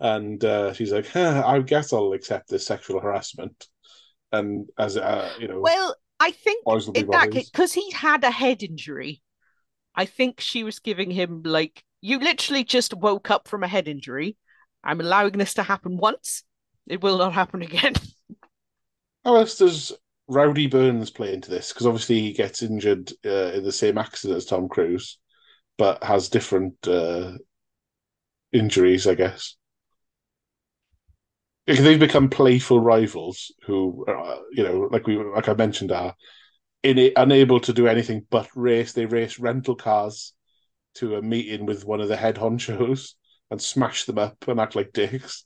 and 0.00 0.44
uh, 0.44 0.72
she's 0.72 0.92
like, 0.92 1.08
huh, 1.08 1.42
"I 1.46 1.60
guess 1.60 1.92
I'll 1.92 2.12
accept 2.12 2.48
this 2.48 2.66
sexual 2.66 3.00
harassment." 3.00 3.66
And 4.32 4.68
as 4.78 4.96
uh, 4.96 5.34
you 5.40 5.48
know, 5.48 5.60
Well, 5.62 5.96
I 6.20 6.30
think 6.30 6.64
boys 6.64 6.88
in 6.94 7.08
that 7.10 7.30
because 7.30 7.72
he 7.72 7.90
had 7.92 8.24
a 8.24 8.30
head 8.30 8.62
injury, 8.62 9.22
I 9.94 10.06
think 10.06 10.40
she 10.40 10.64
was 10.64 10.78
giving 10.78 11.10
him 11.10 11.42
like, 11.44 11.84
you 12.00 12.18
literally 12.18 12.64
just 12.64 12.94
woke 12.94 13.30
up 13.30 13.48
from 13.48 13.62
a 13.62 13.68
head 13.68 13.88
injury. 13.88 14.36
I'm 14.84 15.00
allowing 15.00 15.34
this 15.38 15.54
to 15.54 15.64
happen 15.64 15.96
once. 15.98 16.44
It 16.86 17.02
will 17.02 17.18
not 17.18 17.34
happen 17.34 17.62
again. 17.62 17.94
How 19.24 19.36
else 19.36 19.58
does 19.58 19.92
Rowdy 20.28 20.66
Burns 20.68 21.10
play 21.10 21.34
into 21.34 21.50
this? 21.50 21.72
Because 21.72 21.86
obviously 21.86 22.20
he 22.20 22.32
gets 22.32 22.62
injured 22.62 23.12
uh, 23.24 23.52
in 23.54 23.64
the 23.64 23.72
same 23.72 23.98
accident 23.98 24.36
as 24.38 24.46
Tom 24.46 24.68
Cruise, 24.68 25.18
but 25.78 26.02
has 26.02 26.28
different 26.28 26.74
uh, 26.86 27.32
injuries, 28.52 29.06
I 29.06 29.14
guess. 29.14 29.56
They've 31.66 31.98
become 31.98 32.28
playful 32.28 32.80
rivals 32.80 33.52
who, 33.64 34.04
uh, 34.06 34.38
you 34.52 34.62
know, 34.62 34.88
like 34.90 35.06
we, 35.06 35.16
like 35.16 35.48
I 35.48 35.54
mentioned, 35.54 35.90
are 35.90 36.14
in, 36.84 37.12
unable 37.16 37.58
to 37.60 37.72
do 37.72 37.88
anything 37.88 38.24
but 38.30 38.48
race. 38.54 38.92
They 38.92 39.06
race 39.06 39.38
rental 39.40 39.74
cars 39.74 40.32
to 40.96 41.16
a 41.16 41.22
meeting 41.22 41.66
with 41.66 41.84
one 41.84 42.00
of 42.00 42.08
the 42.08 42.16
head 42.16 42.36
honchos 42.36 43.14
and 43.50 43.60
smash 43.60 44.04
them 44.04 44.18
up 44.18 44.36
and 44.46 44.60
act 44.60 44.76
like 44.76 44.92
dicks. 44.92 45.44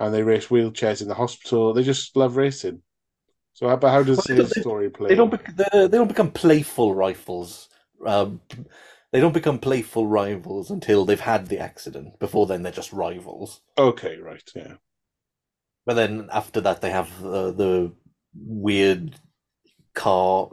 And 0.00 0.12
they 0.12 0.22
race 0.22 0.48
wheelchairs 0.48 1.02
in 1.02 1.08
the 1.08 1.14
hospital. 1.14 1.72
They 1.72 1.84
just 1.84 2.16
love 2.16 2.36
racing. 2.36 2.82
So, 3.52 3.68
how, 3.68 3.76
but 3.76 3.90
how 3.90 4.02
does 4.02 4.26
Well, 4.26 4.38
his 4.38 4.50
story 4.50 4.90
play? 4.90 5.10
They 5.10 5.14
don't. 5.14 5.30
Bec- 5.30 5.56
they 5.56 5.88
don't 5.88 6.08
become 6.08 6.30
playful 6.30 6.94
rivals. 6.94 7.68
Um, 8.06 8.40
they 9.12 9.20
don't 9.20 9.34
become 9.34 9.58
playful 9.58 10.06
rivals 10.06 10.70
until 10.70 11.04
they've 11.04 11.20
had 11.20 11.48
the 11.48 11.58
accident. 11.58 12.18
Before 12.18 12.46
then, 12.46 12.62
they're 12.62 12.72
just 12.72 12.92
rivals. 12.92 13.60
Okay, 13.76 14.18
right, 14.18 14.48
yeah. 14.54 14.74
But 15.84 15.94
then 15.94 16.28
after 16.32 16.60
that, 16.60 16.80
they 16.80 16.90
have 16.90 17.20
the, 17.20 17.52
the 17.52 17.92
weird 18.34 19.16
car 19.94 20.50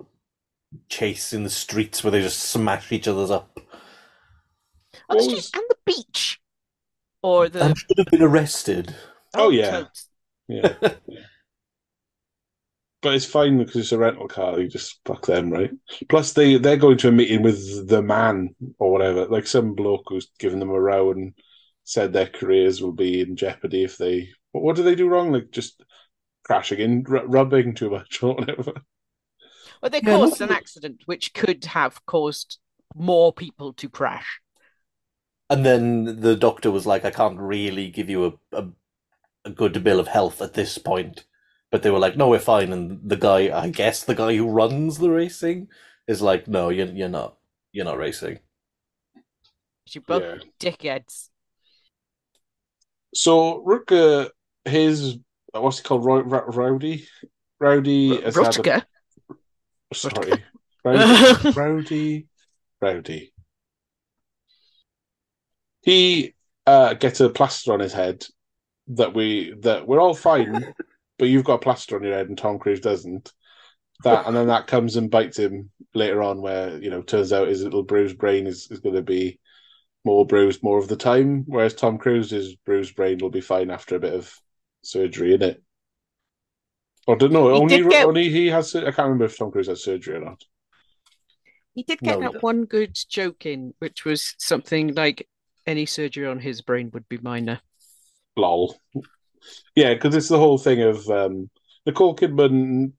chase 0.89 1.33
in 1.33 1.43
the 1.43 1.49
streets 1.49 2.03
where 2.03 2.11
they 2.11 2.21
just 2.21 2.39
smash 2.39 2.91
each 2.91 3.07
other's 3.07 3.31
up. 3.31 3.59
On 5.09 5.17
the 5.17 5.23
What 5.23 5.23
street 5.23 5.49
and 5.53 5.63
the 5.69 5.77
beach. 5.85 6.39
Or 7.21 7.49
the 7.49 7.63
And 7.63 7.77
should 7.77 7.97
have 7.97 8.07
been 8.07 8.23
arrested. 8.23 8.95
Oh, 9.33 9.49
yeah. 9.49 9.71
totes. 9.71 10.09
Yeah. 10.47 10.73
but 13.01 13.13
it's 13.15 13.25
fine 13.25 13.57
because 13.57 13.75
it's 13.75 13.91
a 13.91 13.97
rental 13.97 14.27
car. 14.27 14.59
You 14.59 14.67
just 14.67 14.99
fuck 15.05 15.25
them, 15.25 15.51
right? 15.51 15.71
Plus, 16.09 16.33
they 16.33 16.57
they're 16.57 16.77
going 16.77 16.97
to 16.99 17.09
a 17.09 17.11
meeting 17.11 17.43
with 17.43 17.87
the 17.87 18.01
man 18.01 18.55
or 18.79 18.91
whatever, 18.91 19.25
like 19.27 19.47
some 19.47 19.75
bloke 19.75 20.05
who's 20.07 20.31
given 20.39 20.59
them 20.59 20.69
a 20.71 20.79
row 20.79 21.11
and 21.11 21.33
said 21.83 22.11
their 22.13 22.27
careers 22.27 22.81
will 22.81 22.91
be 22.93 23.21
in 23.21 23.35
jeopardy 23.35 23.83
if 23.83 23.97
they. 23.97 24.29
What, 24.51 24.63
what 24.63 24.75
do 24.75 24.83
they 24.83 24.95
do 24.95 25.07
wrong? 25.07 25.31
Like 25.31 25.51
just 25.51 25.81
crashing 26.43 26.79
in, 26.79 27.05
r- 27.09 27.27
rubbing 27.27 27.75
too 27.75 27.89
much 27.91 28.23
or 28.23 28.35
whatever. 28.35 28.73
Well, 29.81 29.91
they 29.91 30.01
Yeah, 30.01 30.17
caused 30.17 30.39
look- 30.41 30.49
an 30.49 30.55
accident 30.55 31.03
which 31.05 31.33
could 31.33 31.65
have 31.65 32.05
caused 32.05 32.57
more 32.95 33.31
people 33.31 33.73
to 33.73 33.89
crash. 33.89 34.41
And 35.49 35.65
then 35.65 36.19
the 36.21 36.35
doctor 36.35 36.71
was 36.71 36.85
like, 36.87 37.05
I 37.05 37.11
can't 37.11 37.39
really 37.39 37.89
give 37.89 38.09
you 38.09 38.25
a, 38.25 38.57
a, 38.57 38.67
a 39.45 39.49
good 39.51 39.83
bill 39.83 39.99
of 39.99 40.07
health 40.07 40.41
at 40.41 40.55
this 40.55 40.77
point. 40.79 41.25
But 41.71 41.83
they 41.83 41.89
were 41.91 41.99
like, 41.99 42.15
no, 42.15 42.29
we're 42.29 42.39
fine. 42.39 42.71
And 42.71 42.99
the 43.03 43.17
guy, 43.17 43.55
I 43.57 43.69
guess 43.69 44.03
the 44.03 44.15
guy 44.15 44.35
who 44.35 44.49
runs 44.49 44.97
the 44.99 45.09
racing 45.09 45.67
is 46.07 46.21
like, 46.21 46.47
no, 46.47 46.69
you're, 46.69 46.87
you're 46.87 47.09
not. 47.09 47.37
You're 47.73 47.85
not 47.85 47.97
racing. 47.97 48.39
You 49.89 50.01
both 50.01 50.23
Yeah. 50.23 50.37
dickheads. 50.71 51.29
So 53.13 53.63
Rutger, 53.65 54.29
his 54.65 55.17
what's 55.51 55.77
he 55.79 55.83
called? 55.83 56.05
Roy, 56.05 56.19
Row- 56.21 56.45
Rowdy, 56.47 57.07
Rowdy. 57.59 58.21
has 58.21 58.35
had 58.35 58.65
a- 58.67 58.85
Sorry, 59.93 60.43
Rowdy, 60.83 61.51
Rowdy, 61.55 62.27
Rowdy. 62.81 63.33
He 65.81 66.35
uh, 66.65 66.93
gets 66.95 67.19
a 67.21 67.29
plaster 67.29 67.73
on 67.73 67.79
his 67.79 67.93
head 67.93 68.25
that 68.87 69.13
we 69.13 69.53
that 69.61 69.87
we're 69.87 69.99
all 70.01 70.13
fine, 70.13 70.73
but 71.17 71.29
you've 71.29 71.45
got 71.45 71.55
a 71.55 71.59
plaster 71.59 71.95
on 71.95 72.03
your 72.03 72.13
head 72.13 72.29
and 72.29 72.37
Tom 72.37 72.59
Cruise 72.59 72.79
doesn't. 72.79 73.31
That 74.03 74.27
and 74.27 74.35
then 74.35 74.47
that 74.47 74.67
comes 74.67 74.95
and 74.95 75.09
bites 75.09 75.39
him 75.39 75.71
later 75.95 76.21
on, 76.21 76.41
where 76.41 76.77
you 76.77 76.91
know 76.91 77.01
turns 77.01 77.33
out 77.33 77.47
his 77.47 77.63
little 77.63 77.83
bruised 77.83 78.17
brain 78.17 78.45
is, 78.45 78.67
is 78.69 78.79
going 78.79 78.95
to 78.95 79.01
be 79.01 79.39
more 80.05 80.25
bruised 80.25 80.61
more 80.61 80.77
of 80.77 80.87
the 80.87 80.95
time, 80.95 81.43
whereas 81.47 81.73
Tom 81.73 81.97
Cruise's 81.97 82.55
bruised 82.57 82.95
brain 82.95 83.17
will 83.19 83.31
be 83.31 83.41
fine 83.41 83.71
after 83.71 83.95
a 83.95 83.99
bit 83.99 84.13
of 84.13 84.31
surgery, 84.83 85.33
in 85.33 85.41
it. 85.41 85.63
Or 87.07 87.15
don't 87.15 87.31
know. 87.31 87.47
He 87.47 87.59
Only 87.59 87.89
get- 87.89 88.05
only 88.05 88.29
he 88.29 88.47
has. 88.47 88.75
I 88.75 88.81
can't 88.81 88.97
remember 88.99 89.25
if 89.25 89.37
Tom 89.37 89.51
Cruise 89.51 89.67
has 89.67 89.83
surgery 89.83 90.17
or 90.17 90.21
not. 90.21 90.43
He 91.73 91.83
did 91.83 91.99
get 91.99 92.15
he 92.15 92.21
that 92.21 92.43
one 92.43 92.65
good 92.65 92.97
joke 93.09 93.45
in, 93.45 93.73
which 93.79 94.05
was 94.05 94.35
something 94.37 94.93
like 94.93 95.27
any 95.65 95.85
surgery 95.85 96.27
on 96.27 96.39
his 96.39 96.61
brain 96.61 96.89
would 96.93 97.07
be 97.09 97.17
minor. 97.17 97.61
lol. 98.35 98.79
Yeah, 99.75 99.93
because 99.93 100.15
it's 100.15 100.29
the 100.29 100.39
whole 100.39 100.57
thing 100.57 100.81
of 100.81 101.07
um, 101.09 101.49
Nicole 101.85 102.15
Kidman 102.15 102.93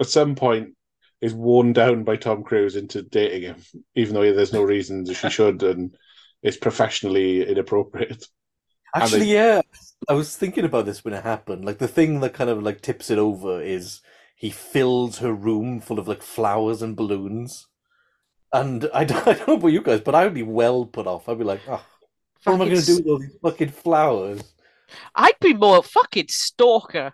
at 0.00 0.06
some 0.08 0.34
point 0.34 0.74
is 1.20 1.34
worn 1.34 1.72
down 1.72 2.04
by 2.04 2.16
Tom 2.16 2.42
Cruise 2.42 2.76
into 2.76 3.02
dating 3.02 3.42
him, 3.42 3.56
even 3.94 4.14
though 4.14 4.32
there's 4.32 4.52
no 4.52 4.62
reason 4.62 5.04
that 5.04 5.14
she 5.14 5.30
should, 5.30 5.62
and 5.62 5.96
it's 6.42 6.56
professionally 6.56 7.46
inappropriate. 7.48 8.26
Actually, 8.94 9.20
they- 9.26 9.34
yeah, 9.34 9.60
I 10.08 10.12
was 10.14 10.36
thinking 10.36 10.64
about 10.64 10.86
this 10.86 11.04
when 11.04 11.14
it 11.14 11.22
happened. 11.22 11.64
Like 11.64 11.78
the 11.78 11.88
thing 11.88 12.20
that 12.20 12.34
kind 12.34 12.50
of 12.50 12.62
like 12.62 12.80
tips 12.80 13.10
it 13.10 13.18
over 13.18 13.60
is 13.60 14.00
he 14.36 14.50
fills 14.50 15.18
her 15.18 15.32
room 15.32 15.80
full 15.80 15.98
of 15.98 16.08
like 16.08 16.22
flowers 16.22 16.82
and 16.82 16.96
balloons. 16.96 17.66
And 18.52 18.88
I 18.94 19.04
don't, 19.04 19.26
I 19.28 19.34
don't 19.34 19.48
know 19.48 19.54
about 19.56 19.68
you 19.68 19.82
guys, 19.82 20.00
but 20.00 20.14
I 20.14 20.24
would 20.24 20.34
be 20.34 20.42
well 20.42 20.86
put 20.86 21.06
off. 21.06 21.28
I'd 21.28 21.38
be 21.38 21.44
like, 21.44 21.62
oh, 21.68 21.84
what 22.44 22.54
am 22.54 22.62
I 22.62 22.66
going 22.66 22.80
to 22.80 22.86
do 22.86 22.96
with 22.96 23.06
all 23.08 23.18
these 23.18 23.36
fucking 23.42 23.70
flowers? 23.70 24.53
I'd 25.14 25.38
be 25.40 25.54
more 25.54 25.82
fucking 25.82 26.28
stalker. 26.28 27.12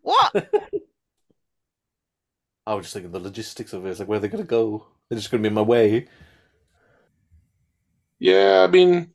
What? 0.00 0.32
I 2.66 2.74
was 2.74 2.84
just 2.84 2.94
thinking 2.94 3.12
the 3.12 3.18
logistics 3.18 3.72
of 3.72 3.84
it. 3.84 3.90
It's 3.90 3.98
like, 4.00 4.08
where 4.08 4.18
are 4.18 4.20
they 4.20 4.28
going 4.28 4.44
to 4.44 4.48
go? 4.48 4.86
They're 5.08 5.18
just 5.18 5.30
going 5.30 5.42
to 5.42 5.48
be 5.48 5.50
in 5.50 5.54
my 5.54 5.62
way. 5.62 6.06
Yeah, 8.18 8.64
I 8.66 8.70
mean, 8.70 9.12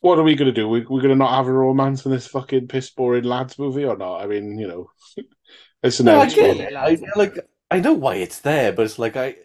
what 0.00 0.18
are 0.18 0.22
we 0.22 0.34
going 0.34 0.52
to 0.52 0.52
do? 0.52 0.68
We, 0.68 0.80
we're 0.80 1.00
going 1.00 1.10
to 1.10 1.16
not 1.16 1.34
have 1.34 1.46
a 1.46 1.52
romance 1.52 2.04
in 2.04 2.12
this 2.12 2.26
fucking 2.26 2.68
piss 2.68 2.90
boring 2.90 3.24
lads 3.24 3.58
movie 3.58 3.84
or 3.84 3.96
not? 3.96 4.22
I 4.22 4.26
mean, 4.26 4.58
you 4.58 4.68
know, 4.68 4.90
it's 5.82 6.00
No, 6.00 6.20
I 6.20 6.28
get 6.28 6.56
it. 6.56 6.74
I, 6.74 6.98
like, 7.16 7.38
I 7.70 7.80
know 7.80 7.92
why 7.92 8.16
it's 8.16 8.40
there, 8.40 8.72
but 8.72 8.84
it's 8.84 8.98
like 8.98 9.16
I, 9.16 9.36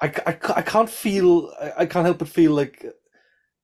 I, 0.00 0.06
I, 0.26 0.38
I 0.56 0.62
can't 0.62 0.90
feel. 0.90 1.52
I, 1.60 1.72
I 1.78 1.86
can't 1.86 2.04
help 2.04 2.18
but 2.18 2.28
feel 2.28 2.52
like 2.52 2.84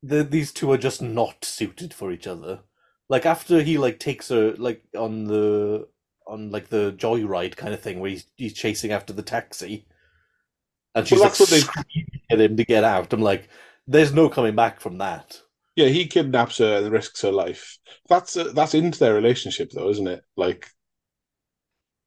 the, 0.02 0.24
these 0.24 0.52
two 0.52 0.70
are 0.72 0.78
just 0.78 1.00
not 1.02 1.44
suited 1.44 1.94
for 1.94 2.12
each 2.12 2.26
other. 2.26 2.60
Like 3.08 3.26
after 3.26 3.62
he 3.62 3.78
like 3.78 3.98
takes 3.98 4.28
her 4.30 4.54
like 4.56 4.82
on 4.96 5.24
the 5.24 5.88
on 6.26 6.50
like 6.50 6.68
the 6.68 6.92
joyride 6.96 7.56
kind 7.56 7.74
of 7.74 7.80
thing 7.80 8.00
where 8.00 8.10
he's 8.10 8.26
he's 8.36 8.54
chasing 8.54 8.92
after 8.92 9.12
the 9.12 9.22
taxi, 9.22 9.86
and 10.94 11.06
she's 11.06 11.18
Well, 11.18 11.24
like 11.24 11.32
that's 11.32 11.40
what 11.40 11.50
they- 11.50 11.60
screaming 11.60 12.20
at 12.30 12.40
him 12.40 12.56
to 12.56 12.64
get 12.64 12.84
out. 12.84 13.12
I'm 13.12 13.20
like, 13.20 13.48
there's 13.86 14.12
no 14.12 14.28
coming 14.28 14.54
back 14.54 14.80
from 14.80 14.98
that. 14.98 15.40
Yeah, 15.76 15.88
he 15.88 16.06
kidnaps 16.06 16.58
her 16.58 16.78
and 16.78 16.90
risks 16.92 17.20
her 17.22 17.32
life. 17.32 17.78
That's 18.08 18.36
uh, 18.36 18.52
that's 18.52 18.74
into 18.74 18.98
their 18.98 19.14
relationship, 19.14 19.70
though, 19.70 19.88
isn't 19.90 20.06
it? 20.08 20.24
Like, 20.36 20.68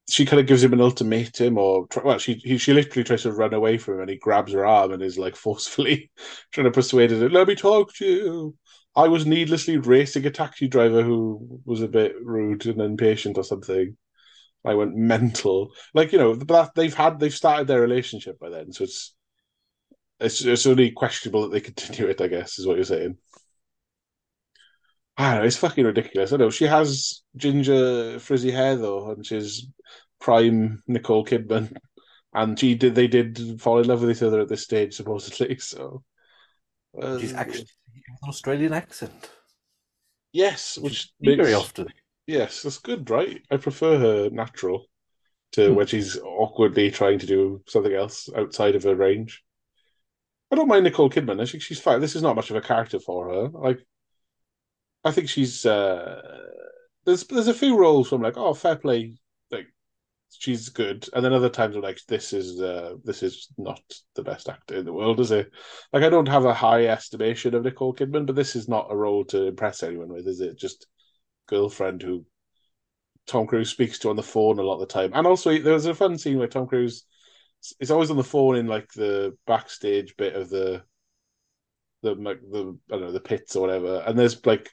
she 0.10 0.26
kind 0.26 0.40
of 0.40 0.46
gives 0.48 0.64
him 0.64 0.74
an 0.74 0.82
ultimatum, 0.82 1.58
or 1.58 1.88
well, 2.04 2.20
she 2.20 2.34
he, 2.36 2.58
she 2.58 2.74
literally 2.74 3.04
tries 3.04 3.24
to 3.24 3.32
run 3.32 3.54
away 3.54 3.78
from 3.78 3.96
him, 3.96 4.02
and 4.02 4.10
he 4.12 4.18
grabs 4.18 4.54
her 4.54 4.66
arm 4.66 4.92
and 4.92 5.02
is 5.02 5.18
like 5.18 5.36
forcefully 5.36 6.12
trying 6.52 6.66
to 6.66 6.72
persuade 6.72 7.12
her. 7.12 7.20
To 7.28 7.30
let 7.34 7.48
me 7.48 7.56
talk 7.56 7.94
to 7.96 8.06
you. 8.06 8.56
I 8.96 9.08
was 9.08 9.26
needlessly 9.26 9.78
racing 9.78 10.26
a 10.26 10.32
taxi 10.32 10.68
driver 10.68 11.04
who 11.04 11.62
was 11.66 11.82
a 11.82 11.88
bit 11.88 12.16
rude 12.22 12.66
and 12.66 12.82
impatient 12.82 13.38
or 13.38 13.44
something. 13.44 13.98
I 14.66 14.74
went 14.76 14.96
mental. 14.96 15.72
Like 15.94 16.12
you 16.12 16.18
know, 16.20 16.36
but 16.36 16.74
they've 16.76 16.94
had 16.94 17.20
they've 17.20 17.34
started 17.34 17.68
their 17.68 17.82
relationship 17.82 18.40
by 18.40 18.50
then, 18.50 18.72
so 18.74 18.84
it's 18.86 19.14
it's 20.20 20.44
it's 20.44 20.66
only 20.66 20.92
questionable 20.92 21.44
that 21.44 21.52
they 21.52 21.62
continue 21.62 22.08
it. 22.08 22.22
I 22.22 22.28
guess 22.28 22.60
is 22.60 22.68
what 22.68 22.78
you're 22.78 22.86
saying. 22.86 23.18
I 25.18 25.32
don't 25.32 25.40
know, 25.42 25.48
it's 25.48 25.58
fucking 25.58 25.86
ridiculous. 25.86 26.34
I 26.34 26.38
know 26.38 26.50
she 26.50 26.66
has 26.66 27.22
ginger 27.38 28.20
frizzy 28.20 28.52
hair 28.52 28.76
though, 28.76 29.12
and 29.12 29.26
she's 29.26 29.68
prime 30.20 30.84
Nicole 30.88 31.26
Kidman, 31.26 31.76
and 32.34 32.60
she 32.60 32.76
did 32.76 32.96
they 32.96 33.08
did 33.08 33.62
fall 33.62 33.80
in 33.80 33.88
love 33.88 34.02
with 34.02 34.12
each 34.12 34.24
other 34.24 34.42
at 34.42 34.50
this 34.50 34.64
stage 34.64 34.94
supposedly. 34.96 35.56
So 35.60 36.04
uh, 37.02 37.20
She's 37.20 37.34
actually 37.34 37.62
with 37.62 37.85
an 38.26 38.30
Australian 38.30 38.74
accent. 38.74 39.32
yes, 40.34 40.78
which 40.78 41.12
Very 41.22 41.54
often. 41.54 41.88
Yes, 42.28 42.64
that's 42.64 42.80
good, 42.80 43.10
right? 43.10 43.42
I 43.52 43.58
prefer 43.58 43.98
her 44.00 44.30
natural 44.30 44.88
to 45.54 45.70
Hmm. 45.70 45.76
when 45.76 45.88
she's 45.88 46.18
awkwardly 46.20 46.92
trying 46.92 47.20
to 47.20 47.26
do 47.26 47.64
something 47.68 47.94
else 47.94 48.30
outside 48.36 48.76
of 48.76 48.84
her 48.84 48.96
range. 48.96 49.44
I 50.52 50.56
don't 50.56 50.68
mind 50.68 50.84
Nicole 50.86 51.10
Kidman. 51.10 51.42
I 51.42 51.46
think 51.46 51.64
she's 51.64 51.82
fine. 51.82 52.02
This 52.02 52.16
is 52.16 52.22
not 52.22 52.36
much 52.36 52.50
of 52.50 52.56
a 52.56 52.62
character 52.62 53.00
for 53.00 53.30
her. 53.30 53.50
Like, 53.50 53.86
I 55.04 55.12
think 55.12 55.30
she's 55.30 55.66
uh 55.66 56.22
there's 57.06 57.24
there's 57.26 57.48
a 57.48 57.54
few 57.54 57.78
roles 57.78 58.10
from 58.10 58.22
like, 58.22 58.38
oh, 58.38 58.54
fair 58.54 58.76
play, 58.76 59.16
she's 60.32 60.70
good, 60.70 61.08
and 61.14 61.24
then 61.24 61.34
other 61.34 61.50
times 61.50 61.76
I'm 61.76 61.82
like, 61.82 62.00
this 62.08 62.34
is 62.34 62.62
uh 62.62 62.96
this 63.04 63.24
is 63.24 63.50
not 63.58 63.82
the 64.16 64.24
best 64.24 64.50
actor 64.50 64.76
in 64.76 64.86
the 64.86 64.94
world, 64.94 65.20
is 65.20 65.32
it? 65.32 65.52
Like, 65.94 66.04
I 66.04 66.10
don't 66.10 66.28
have 66.28 66.46
a 66.46 66.54
high 66.54 66.86
estimation 66.86 67.56
of 67.56 67.64
Nicole 67.64 67.94
Kidman, 67.94 68.26
but 68.26 68.36
this 68.36 68.56
is 68.56 68.68
not 68.68 68.92
a 68.92 68.96
role 68.96 69.26
to 69.26 69.48
impress 69.48 69.84
anyone 69.84 70.10
with, 70.10 70.28
is 70.28 70.42
it? 70.42 70.58
Just 70.58 70.88
girlfriend 71.48 72.02
who 72.02 72.26
Tom 73.28 73.48
Cruise 73.48 73.70
speaks 73.70 74.00
to 74.00 74.10
on 74.10 74.16
the 74.16 74.24
phone 74.24 74.60
a 74.60 74.64
lot 74.64 74.76
of 74.76 74.82
the 74.82 74.94
time. 74.94 75.12
And 75.14 75.26
also, 75.26 75.58
there 75.58 75.74
was 75.74 75.86
a 75.86 75.96
fun 75.96 76.18
scene 76.18 76.38
where 76.38 76.48
Tom 76.48 76.68
Cruise 76.68 77.06
is 77.80 77.92
always 77.92 78.12
on 78.12 78.18
the 78.18 78.24
phone 78.24 78.56
in 78.56 78.68
like 78.68 78.92
the 78.94 79.36
backstage 79.48 80.16
bit 80.18 80.36
of 80.36 80.50
the 80.50 80.84
the 82.04 82.16
the 82.16 82.78
I 82.92 82.98
don't 82.98 83.02
know 83.02 83.12
the 83.12 83.20
pits 83.20 83.56
or 83.56 83.62
whatever. 83.62 84.04
And 84.06 84.18
there's 84.18 84.46
like 84.46 84.70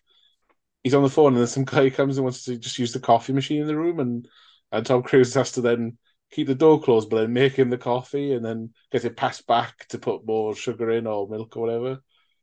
he's 0.82 0.94
on 0.94 1.02
the 1.02 1.08
phone 1.08 1.32
and 1.32 1.38
then 1.38 1.46
some 1.46 1.64
guy 1.64 1.90
comes 1.90 2.16
and 2.18 2.24
wants 2.24 2.44
to 2.44 2.56
just 2.56 2.78
use 2.78 2.92
the 2.92 3.00
coffee 3.00 3.32
machine 3.32 3.62
in 3.62 3.66
the 3.66 3.76
room, 3.76 4.00
and 4.00 4.28
and 4.72 4.84
Tom 4.86 5.02
Cruise 5.02 5.34
has 5.34 5.52
to 5.52 5.60
then 5.60 5.98
keep 6.32 6.46
the 6.48 6.54
door 6.54 6.80
closed, 6.82 7.10
but 7.10 7.18
then 7.20 7.32
make 7.32 7.54
him 7.54 7.70
the 7.70 7.78
coffee 7.78 8.32
and 8.34 8.44
then 8.44 8.72
get 8.90 9.04
it 9.04 9.16
passed 9.16 9.46
back 9.46 9.86
to 9.88 9.98
put 9.98 10.26
more 10.26 10.54
sugar 10.56 10.90
in 10.90 11.06
or 11.06 11.28
milk 11.28 11.56
or 11.56 11.62
whatever. 11.62 12.02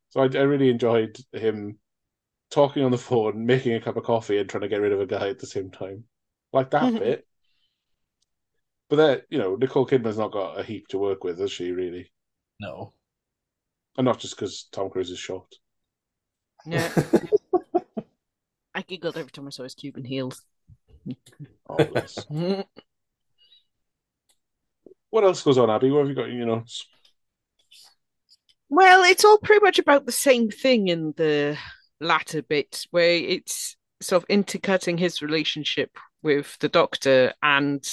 So 0.09 0.21
I, 0.21 0.25
I 0.25 0.43
really 0.43 0.69
enjoyed 0.69 1.17
him 1.33 1.79
talking 2.51 2.83
on 2.83 2.91
the 2.91 2.97
phone, 2.97 3.45
making 3.45 3.75
a 3.75 3.81
cup 3.81 3.97
of 3.97 4.03
coffee, 4.03 4.39
and 4.39 4.49
trying 4.49 4.61
to 4.61 4.69
get 4.69 4.81
rid 4.81 4.93
of 4.93 5.01
a 5.01 5.05
guy 5.07 5.29
at 5.29 5.39
the 5.39 5.47
same 5.47 5.71
time. 5.71 6.05
Like 6.53 6.71
that 6.71 6.83
Mhm. 6.83 6.99
bit. 6.99 7.27
But 8.89 8.97
that, 8.97 9.25
you 9.29 9.37
know, 9.39 9.55
Nicole 9.55 9.87
Kidman's 9.87 10.17
not 10.17 10.31
got 10.33 10.59
a 10.59 10.63
heap 10.63 10.89
to 10.89 10.97
work 10.99 11.23
with, 11.23 11.39
has 11.39 11.51
she, 11.51 11.71
really? 11.71 12.11
No. 12.59 12.93
And 13.97 14.05
not 14.05 14.17
just 14.19 14.35
because 14.35 14.63
Tom 14.71 14.89
Cruise 14.89 15.11
is 15.11 15.19
short. 15.19 15.59
Yeah, 16.65 16.89
I 18.73 18.81
giggled 18.81 19.15
every 19.15 19.31
time 19.31 19.45
I 19.45 19.51
saw 19.51 19.61
his 19.61 19.75
Cuban 19.75 20.05
heels. 20.05 20.43
Bless. 21.77 22.25
what 25.09 25.23
else 25.23 25.43
goes 25.43 25.57
on, 25.57 25.69
Abby? 25.69 25.91
What 25.91 25.99
have 25.99 26.09
you 26.09 26.15
got 26.15 26.29
in 26.29 26.37
your 26.37 26.47
notes? 26.47 26.85
Well, 28.69 29.03
it's 29.03 29.25
all 29.25 29.39
pretty 29.39 29.63
much 29.63 29.79
about 29.79 30.05
the 30.05 30.11
same 30.11 30.49
thing 30.49 30.87
in 30.87 31.13
the 31.17 31.57
latter 31.99 32.41
bit, 32.41 32.85
where 32.91 33.15
it's 33.15 33.75
sort 34.01 34.23
of 34.23 34.29
intercutting 34.29 34.97
his 34.97 35.21
relationship 35.21 35.97
with 36.21 36.57
the 36.59 36.69
doctor 36.69 37.33
and 37.41 37.83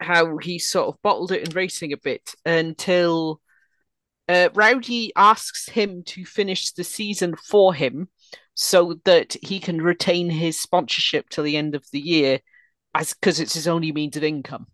how 0.00 0.38
he 0.38 0.58
sort 0.58 0.88
of 0.88 1.02
bottled 1.02 1.32
it 1.32 1.46
in 1.46 1.54
racing 1.54 1.92
a 1.92 1.96
bit 1.96 2.34
until 2.44 3.40
uh, 4.28 4.48
Rowdy 4.54 5.12
asks 5.16 5.68
him 5.68 6.02
to 6.04 6.24
finish 6.24 6.72
the 6.72 6.84
season 6.84 7.34
for 7.36 7.74
him 7.74 8.08
so 8.54 9.00
that 9.04 9.36
he 9.42 9.60
can 9.60 9.80
retain 9.80 10.30
his 10.30 10.60
sponsorship 10.60 11.28
till 11.28 11.44
the 11.44 11.56
end 11.56 11.74
of 11.74 11.84
the 11.92 12.00
year, 12.00 12.40
as 12.94 13.14
because 13.14 13.40
it's 13.40 13.54
his 13.54 13.68
only 13.68 13.92
means 13.92 14.16
of 14.16 14.24
income. 14.24 14.66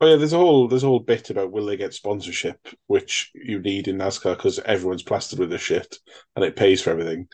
Oh 0.00 0.06
yeah, 0.08 0.16
there's 0.16 0.32
a 0.32 0.38
whole 0.38 0.66
there's 0.66 0.82
a 0.82 0.88
whole 0.88 0.98
bit 0.98 1.30
about 1.30 1.52
will 1.52 1.66
they 1.66 1.76
get 1.76 1.94
sponsorship, 1.94 2.58
which 2.88 3.30
you 3.34 3.60
need 3.60 3.86
in 3.86 3.98
NASCAR 3.98 4.36
because 4.36 4.58
everyone's 4.60 5.04
plastered 5.04 5.38
with 5.38 5.50
this 5.50 5.62
shit 5.62 5.96
and 6.34 6.44
it 6.44 6.56
pays 6.56 6.82
for 6.82 6.90
everything. 6.90 7.28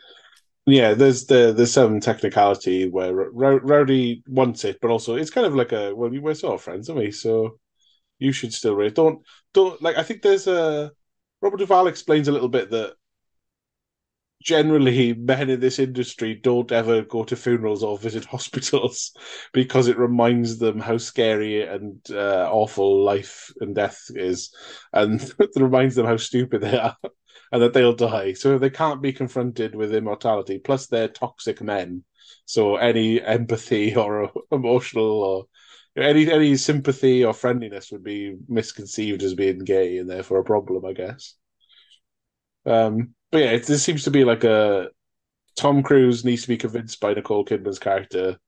Yeah, 0.66 0.92
there's 0.92 1.24
the 1.26 1.54
there's 1.56 1.72
some 1.72 1.98
technicality 1.98 2.88
where 2.90 3.14
Row- 3.14 3.60
Rowdy 3.60 4.22
wants 4.28 4.64
it, 4.64 4.78
but 4.82 4.90
also 4.90 5.14
it's 5.14 5.30
kind 5.30 5.46
of 5.46 5.54
like 5.54 5.72
a 5.72 5.94
well, 5.94 6.10
we're 6.10 6.34
sort 6.34 6.54
of 6.56 6.62
friends, 6.62 6.90
aren't 6.90 7.00
we? 7.00 7.10
So 7.10 7.58
you 8.18 8.32
should 8.32 8.52
still 8.52 8.76
race. 8.76 8.92
Don't 8.92 9.22
don't 9.54 9.80
like. 9.80 9.96
I 9.96 10.02
think 10.02 10.20
there's 10.20 10.46
a 10.46 10.92
Robert 11.40 11.58
Duvall 11.58 11.86
explains 11.86 12.28
a 12.28 12.32
little 12.32 12.48
bit 12.50 12.70
that 12.70 12.94
generally 14.42 15.14
men 15.14 15.50
in 15.50 15.60
this 15.60 15.78
industry 15.78 16.34
don't 16.34 16.70
ever 16.72 17.02
go 17.02 17.24
to 17.24 17.36
funerals 17.36 17.82
or 17.82 17.98
visit 17.98 18.24
hospitals 18.36 19.12
because 19.52 19.88
it 19.88 19.98
reminds 19.98 20.58
them 20.58 20.78
how 20.80 20.96
scary 20.98 21.62
and 21.66 22.00
uh, 22.10 22.48
awful 22.50 23.02
life 23.04 23.52
and 23.60 23.74
death 23.74 24.10
is, 24.14 24.54
and 24.92 25.20
it 25.38 25.50
reminds 25.56 25.94
them 25.94 26.06
how 26.06 26.16
stupid 26.16 26.60
they 26.60 26.76
are 26.78 26.96
and 27.52 27.62
that 27.62 27.72
they'll 27.72 27.94
die. 27.94 28.32
So 28.34 28.58
they 28.58 28.70
can't 28.70 29.02
be 29.02 29.12
confronted 29.12 29.74
with 29.74 29.94
immortality. 29.94 30.58
Plus, 30.58 30.86
they're 30.86 31.08
toxic 31.08 31.60
men, 31.62 32.04
so 32.44 32.76
any 32.76 33.20
empathy 33.22 33.94
or 33.96 34.30
emotional 34.52 35.22
or 35.22 35.44
any 35.96 36.30
any 36.30 36.56
sympathy 36.56 37.24
or 37.24 37.32
friendliness 37.34 37.90
would 37.90 38.04
be 38.04 38.36
misconceived 38.48 39.22
as 39.22 39.34
being 39.34 39.58
gay 39.60 39.98
and 39.98 40.08
therefore 40.08 40.38
a 40.38 40.44
problem, 40.44 40.84
I 40.84 40.92
guess. 40.92 41.34
Um, 42.68 43.14
but 43.30 43.38
yeah, 43.38 43.56
this 43.58 43.84
seems 43.84 44.04
to 44.04 44.10
be 44.10 44.24
like 44.24 44.44
a 44.44 44.88
Tom 45.56 45.82
Cruise 45.82 46.24
needs 46.24 46.42
to 46.42 46.48
be 46.48 46.56
convinced 46.56 47.00
by 47.00 47.14
Nicole 47.14 47.44
Kidman's 47.44 47.78
character. 47.78 48.38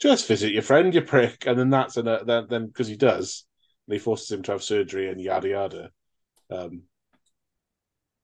Just 0.00 0.28
visit 0.28 0.52
your 0.52 0.62
friend, 0.62 0.94
you 0.94 1.02
prick, 1.02 1.46
and 1.46 1.58
then 1.58 1.70
that's 1.70 1.96
an, 1.96 2.08
uh, 2.08 2.24
then 2.24 2.46
then 2.50 2.66
because 2.68 2.88
he 2.88 2.96
does, 2.96 3.46
and 3.86 3.94
he 3.94 3.98
forces 3.98 4.30
him 4.30 4.42
to 4.44 4.52
have 4.52 4.62
surgery 4.62 5.10
and 5.10 5.20
yada 5.20 5.48
yada. 5.48 5.90
Um, 6.50 6.84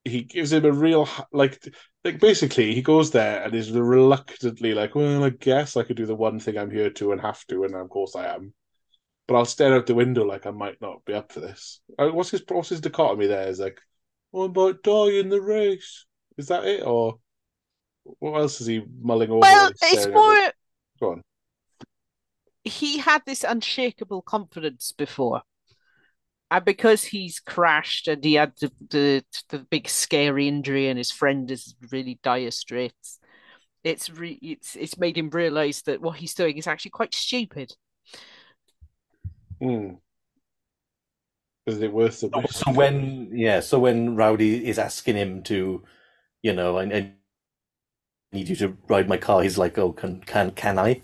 he 0.04 0.22
gives 0.22 0.52
him 0.52 0.64
a 0.64 0.72
real 0.72 1.08
like 1.32 1.62
like 2.04 2.18
basically 2.20 2.74
he 2.74 2.82
goes 2.82 3.10
there 3.10 3.42
and 3.42 3.54
is 3.54 3.70
reluctantly 3.72 4.72
like, 4.74 4.94
well, 4.94 5.24
I 5.24 5.30
guess 5.30 5.76
I 5.76 5.82
could 5.82 5.96
do 5.96 6.06
the 6.06 6.14
one 6.14 6.40
thing 6.40 6.56
I'm 6.56 6.70
here 6.70 6.90
to 6.90 7.12
and 7.12 7.20
have 7.20 7.44
to, 7.48 7.64
and 7.64 7.74
of 7.74 7.88
course 7.90 8.16
I 8.16 8.34
am. 8.34 8.54
But 9.28 9.36
I'll 9.36 9.44
stare 9.46 9.74
out 9.74 9.86
the 9.86 9.94
window 9.94 10.24
like 10.24 10.46
I 10.46 10.50
might 10.52 10.80
not 10.80 11.04
be 11.04 11.14
up 11.14 11.32
for 11.32 11.40
this. 11.40 11.80
Uh, 11.98 12.08
What's 12.10 12.30
his 12.30 12.42
what's 12.48 12.70
his 12.70 12.80
dichotomy 12.80 13.26
there? 13.26 13.48
Is 13.48 13.60
like, 13.60 13.80
oh, 14.32 14.42
about 14.42 14.82
die 14.82 15.18
in 15.18 15.28
the 15.28 15.40
race. 15.40 16.06
Is 16.38 16.48
that 16.48 16.64
it, 16.64 16.82
or 16.84 17.18
what 18.18 18.40
else 18.40 18.60
is 18.60 18.66
he 18.66 18.82
mulling 19.02 19.30
over? 19.30 19.40
Well, 19.40 19.70
it's 19.82 20.06
more 20.08 20.34
the- 20.34 20.52
Go 21.00 21.12
on. 21.12 21.22
he 22.64 22.98
had 22.98 23.22
this 23.26 23.44
unshakable 23.44 24.22
confidence 24.22 24.92
before. 24.92 25.42
And 26.50 26.64
because 26.64 27.04
he's 27.04 27.38
crashed 27.38 28.08
and 28.08 28.24
he 28.24 28.34
had 28.34 28.52
the, 28.60 28.72
the 28.90 29.24
the 29.50 29.58
big 29.70 29.88
scary 29.88 30.48
injury 30.48 30.88
and 30.88 30.98
his 30.98 31.12
friend 31.12 31.48
is 31.48 31.76
really 31.92 32.18
dire 32.24 32.50
straits, 32.50 33.20
it's 33.84 34.10
re- 34.10 34.38
it's 34.42 34.74
it's 34.74 34.98
made 34.98 35.16
him 35.16 35.30
realize 35.30 35.82
that 35.82 36.00
what 36.00 36.16
he's 36.16 36.34
doing 36.34 36.56
is 36.58 36.66
actually 36.66 36.90
quite 36.90 37.14
stupid. 37.14 37.72
Hmm. 39.62 39.90
Is 41.70 41.82
it 41.82 41.92
worth 41.92 42.20
the 42.20 42.30
So, 42.34 42.42
risk? 42.42 42.66
so 42.66 42.72
when 42.72 43.30
yeah, 43.36 43.60
so 43.60 43.78
when 43.78 44.16
Rowdy 44.16 44.66
is 44.68 44.78
asking 44.78 45.16
him 45.16 45.42
to, 45.44 45.84
you 46.42 46.52
know, 46.54 46.78
I, 46.78 46.84
I 46.84 47.12
need 48.32 48.48
you 48.48 48.56
to 48.56 48.76
ride 48.88 49.08
my 49.08 49.16
car, 49.16 49.42
he's 49.42 49.58
like, 49.58 49.78
oh, 49.78 49.92
can 49.92 50.20
can 50.20 50.50
can 50.52 50.78
I, 50.78 51.02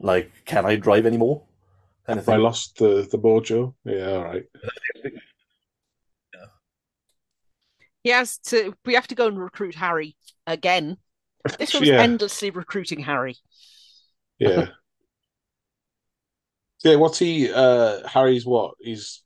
like, 0.00 0.32
can 0.46 0.66
I 0.66 0.76
drive 0.76 1.06
anymore? 1.06 1.44
Kind 2.06 2.20
of 2.20 2.28
I 2.28 2.36
lost 2.36 2.78
the 2.78 3.06
the 3.10 3.18
mojo. 3.18 3.74
Yeah, 3.84 4.12
all 4.12 4.24
right. 4.24 4.44
He 8.04 8.10
has 8.10 8.38
to. 8.50 8.76
We 8.84 8.94
have 8.94 9.08
to 9.08 9.14
go 9.16 9.26
and 9.26 9.38
recruit 9.38 9.74
Harry 9.74 10.16
again. 10.46 10.98
This 11.58 11.74
one's 11.74 11.90
yeah, 11.96 11.96
endlessly 11.98 12.50
recruiting 12.50 13.00
Harry. 13.00 13.36
yeah. 14.38 14.68
Yeah, 16.84 16.96
what's 16.96 17.18
he? 17.18 17.50
Uh, 17.50 18.06
Harry's 18.06 18.44
what? 18.44 18.74
He's 18.78 19.22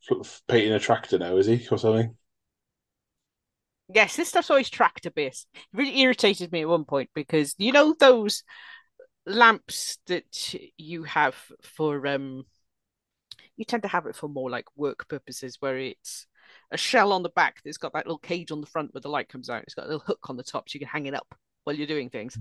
painting 0.47 0.73
a 0.73 0.79
tractor 0.79 1.19
now, 1.19 1.37
is 1.37 1.47
he, 1.47 1.67
or 1.71 1.79
something? 1.79 2.17
Yes, 3.93 4.17
this 4.17 4.29
stuff's 4.29 4.51
always 4.51 4.71
tractor 4.71 5.11
based. 5.11 5.49
It 5.55 5.63
really 5.73 5.99
irritated 6.01 6.53
me 6.53 6.61
at 6.63 6.69
one 6.69 6.85
point 6.85 7.11
because 7.15 7.55
you 7.59 7.73
know 7.73 7.95
those 7.99 8.45
lamps 9.27 9.99
that 10.07 10.55
you 10.77 11.03
have 11.05 11.35
for 11.63 12.07
um 12.07 12.45
you 13.57 13.65
tend 13.65 13.83
to 13.83 13.89
have 13.89 14.07
it 14.07 14.15
for 14.17 14.29
more 14.29 14.51
like 14.51 14.65
work 14.77 15.09
purposes 15.09 15.57
where 15.61 15.77
it's 15.79 16.27
a 16.71 16.77
shell 16.77 17.13
on 17.13 17.23
the 17.23 17.29
back 17.31 17.57
that's 17.65 17.77
got 17.77 17.93
that 17.93 18.07
little 18.07 18.19
cage 18.19 18.51
on 18.53 18.61
the 18.61 18.67
front 18.67 18.95
where 18.95 19.01
the 19.01 19.09
light 19.09 19.29
comes 19.29 19.51
out. 19.51 19.63
It's 19.65 19.75
got 19.75 19.85
a 19.85 19.89
little 19.89 20.05
hook 20.07 20.21
on 20.29 20.37
the 20.37 20.43
top 20.43 20.69
so 20.69 20.77
you 20.77 20.81
can 20.81 20.89
hang 20.89 21.07
it 21.07 21.15
up 21.15 21.35
while 21.65 21.77
you're 21.77 21.87
doing 21.87 22.09
things. 22.09 22.39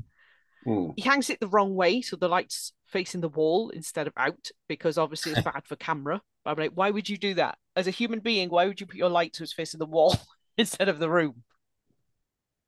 Hmm. 0.68 0.90
He 0.98 1.02
hangs 1.04 1.30
it 1.30 1.40
the 1.40 1.48
wrong 1.48 1.76
way 1.76 2.02
so 2.02 2.18
the 2.18 2.28
light's 2.28 2.74
facing 2.88 3.22
the 3.22 3.30
wall 3.30 3.70
instead 3.70 4.06
of 4.06 4.14
out 4.18 4.50
because 4.68 4.98
obviously 4.98 5.32
it's 5.32 5.42
bad 5.54 5.66
for 5.66 5.78
camera. 5.78 6.22
But 6.44 6.52
I'm 6.52 6.58
like, 6.58 6.74
why 6.76 6.92
would 6.92 7.08
you 7.08 7.18
do 7.18 7.36
that? 7.36 7.58
As 7.78 7.88
a 7.88 7.92
human 7.92 8.20
being, 8.20 8.50
why 8.50 8.66
would 8.66 8.82
you 8.82 8.86
put 8.86 8.98
your 8.98 9.10
light 9.10 9.34
so 9.36 9.44
it's 9.44 9.54
facing 9.54 9.78
the 9.80 9.86
wall 9.86 10.18
instead 10.58 10.90
of 10.90 11.00
the 11.00 11.10
room? 11.10 11.44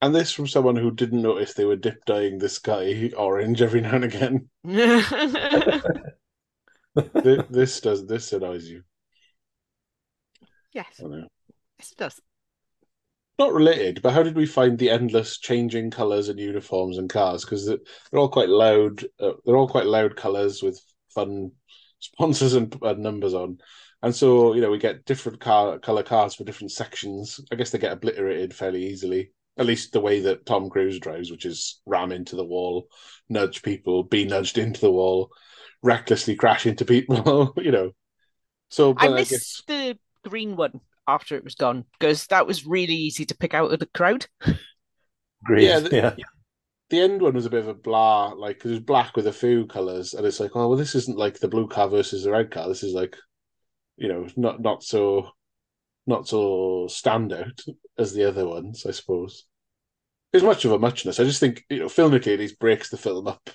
And 0.02 0.16
this 0.16 0.32
from 0.32 0.47
someone 0.47 0.78
who 0.78 0.91
didn't 0.91 1.22
notice 1.22 1.54
they 1.54 1.66
were 1.66 1.76
dip 1.76 2.06
dyeing 2.06 2.38
the 2.38 2.47
sky 2.47 3.12
orange 3.18 3.62
every 3.62 3.82
now 3.82 3.95
and 3.95 4.06
again. 4.06 4.50
Th- 7.22 7.45
this 7.50 7.82
does 7.82 8.08
this 8.08 8.32
annoys 8.32 8.66
you. 8.66 8.84
yes, 10.72 11.02
it 11.02 11.97
does. 11.97 12.22
Not 13.39 13.53
related, 13.53 14.01
but 14.01 14.11
how 14.11 14.21
did 14.21 14.35
we 14.35 14.45
find 14.45 14.77
the 14.77 14.89
endless 14.89 15.37
changing 15.37 15.91
colours 15.91 16.27
and 16.27 16.37
uniforms 16.37 16.97
and 16.97 17.09
cars? 17.09 17.45
Because 17.45 17.65
they're, 17.65 17.79
all 18.19 18.27
quite 18.27 18.49
loud. 18.49 19.05
Uh, 19.17 19.31
they're 19.45 19.55
all 19.55 19.69
quite 19.69 19.85
loud 19.85 20.17
colours 20.17 20.61
with 20.61 20.77
fun 21.15 21.53
sponsors 21.99 22.53
and, 22.53 22.75
and 22.81 22.99
numbers 22.99 23.33
on. 23.33 23.59
And 24.01 24.13
so, 24.13 24.53
you 24.53 24.61
know, 24.61 24.69
we 24.69 24.77
get 24.77 25.05
different 25.05 25.39
car 25.39 25.79
color 25.79 26.03
cars 26.03 26.35
for 26.35 26.43
different 26.43 26.71
sections. 26.71 27.39
I 27.49 27.55
guess 27.55 27.71
they 27.71 27.79
get 27.79 27.93
obliterated 27.93 28.53
fairly 28.53 28.85
easily. 28.85 29.31
At 29.57 29.65
least 29.65 29.93
the 29.93 30.01
way 30.01 30.19
that 30.21 30.45
Tom 30.45 30.69
Cruise 30.69 30.99
drives, 30.99 31.31
which 31.31 31.45
is 31.45 31.81
ram 31.85 32.11
into 32.11 32.35
the 32.35 32.45
wall, 32.45 32.87
nudge 33.29 33.61
people, 33.61 34.03
be 34.03 34.25
nudged 34.25 34.57
into 34.57 34.81
the 34.81 34.91
wall, 34.91 35.31
recklessly 35.81 36.35
crash 36.35 36.65
into 36.65 36.83
people. 36.83 37.53
you 37.57 37.71
know. 37.71 37.91
So, 38.67 38.93
I 38.97 39.07
I, 39.07 39.23
guess 39.23 39.63
the 39.65 39.97
green 40.23 40.57
one 40.57 40.81
after 41.10 41.36
it 41.36 41.43
was 41.43 41.55
gone 41.55 41.86
because 41.99 42.28
that 42.28 42.47
was 42.47 42.66
really 42.66 42.93
easy 42.95 43.26
to 43.26 43.38
pick 43.38 43.53
out 43.53 43.72
of 43.72 43.80
the 43.80 43.86
crowd. 43.88 44.26
Agreed. 45.45 45.64
Yeah, 45.66 45.80
Yeah, 45.91 46.10
the- 46.12 46.24
the 46.89 46.99
end 47.01 47.22
one 47.22 47.34
was 47.36 47.45
a 47.45 47.49
bit 47.51 47.60
of 47.62 47.68
a 47.68 47.74
blah, 47.74 48.30
like 48.30 48.60
'cause 48.60 48.72
it 48.72 48.76
was 48.76 48.84
black 48.84 49.16
with 49.16 49.28
a 49.28 49.34
few 49.34 49.68
colors, 49.68 50.14
and 50.16 50.26
it's 50.26 50.39
like, 50.39 50.55
oh 50.55 50.68
well, 50.70 50.78
this 50.78 50.95
isn't 50.95 51.18
like 51.20 51.39
the 51.39 51.47
blue 51.47 51.68
car 51.68 51.88
versus 51.88 52.24
the 52.24 52.32
red 52.32 52.49
car. 52.49 52.68
This 52.68 52.82
is 52.84 52.93
like, 52.93 53.16
you 53.97 54.07
know, 54.07 54.28
not 54.36 54.60
not 54.62 54.84
so, 54.84 55.30
not 56.07 56.28
so 56.28 56.88
standout 56.89 57.62
as 57.99 58.14
the 58.14 58.28
other 58.28 58.47
ones, 58.47 58.86
I 58.88 58.91
suppose. 58.91 59.45
It's 60.34 60.43
much 60.43 60.66
of 60.66 60.72
a 60.72 60.80
muchness. 60.80 61.20
I 61.20 61.26
just 61.26 61.39
think 61.39 61.64
you 61.70 61.80
know, 61.80 61.86
filmically, 61.88 62.34
at 62.34 62.39
least 62.39 62.60
breaks 62.60 62.89
the 62.89 62.97
film 62.97 63.28
up, 63.28 63.49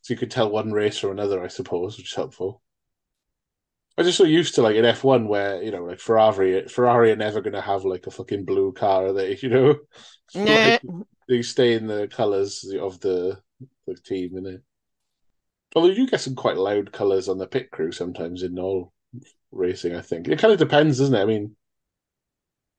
so 0.00 0.14
you 0.14 0.18
could 0.18 0.30
tell 0.30 0.50
one 0.50 0.72
race 0.72 0.98
from 0.98 1.10
another, 1.12 1.42
I 1.44 1.48
suppose, 1.48 1.98
which 1.98 2.08
is 2.10 2.14
helpful. 2.16 2.62
I'm 4.00 4.06
just 4.06 4.16
so 4.16 4.24
used 4.24 4.54
to 4.54 4.62
like 4.62 4.76
an 4.76 4.86
F 4.86 5.04
one 5.04 5.28
where 5.28 5.62
you 5.62 5.70
know, 5.70 5.84
like 5.84 6.00
Ferrari, 6.00 6.66
Ferrari 6.68 7.12
are 7.12 7.16
never 7.16 7.42
going 7.42 7.52
to 7.52 7.60
have 7.60 7.84
like 7.84 8.06
a 8.06 8.10
fucking 8.10 8.46
blue 8.46 8.72
car, 8.72 9.08
are 9.08 9.12
they? 9.12 9.36
You 9.42 9.50
know, 9.50 9.76
Nah. 10.34 10.44
Like, 10.44 10.82
they 11.28 11.42
stay 11.42 11.74
in 11.74 11.86
the 11.86 12.08
colours 12.08 12.64
of 12.80 12.98
the 13.00 13.38
the 13.86 13.94
team, 13.96 14.30
innit? 14.36 14.62
Although 15.76 15.88
you 15.88 16.06
get 16.06 16.22
some 16.22 16.34
quite 16.34 16.56
loud 16.56 16.92
colours 16.92 17.28
on 17.28 17.36
the 17.36 17.46
pit 17.46 17.70
crew 17.70 17.92
sometimes 17.92 18.42
in 18.42 18.58
all 18.58 18.94
racing. 19.52 19.94
I 19.94 20.00
think 20.00 20.28
it 20.28 20.38
kind 20.38 20.54
of 20.54 20.58
depends, 20.58 20.96
doesn't 20.96 21.14
it? 21.14 21.20
I 21.20 21.26
mean, 21.26 21.54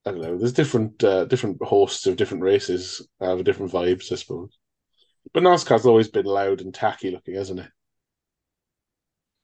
I 0.07 0.11
don't 0.11 0.22
know. 0.22 0.39
There's 0.39 0.53
different 0.53 1.03
uh, 1.03 1.26
different 1.26 1.61
hosts 1.61 2.07
of 2.07 2.15
different 2.15 2.41
races 2.41 3.07
have 3.19 3.43
different 3.43 3.72
vibes, 3.72 4.11
I 4.11 4.15
suppose. 4.15 4.57
But 5.34 5.43
NASCAR's 5.43 5.86
always 5.86 6.07
been 6.07 6.26
loud 6.26 6.61
and 6.61 6.74
tacky 6.74 7.11
looking, 7.11 7.36
hasn't 7.36 7.59
it? 7.59 7.69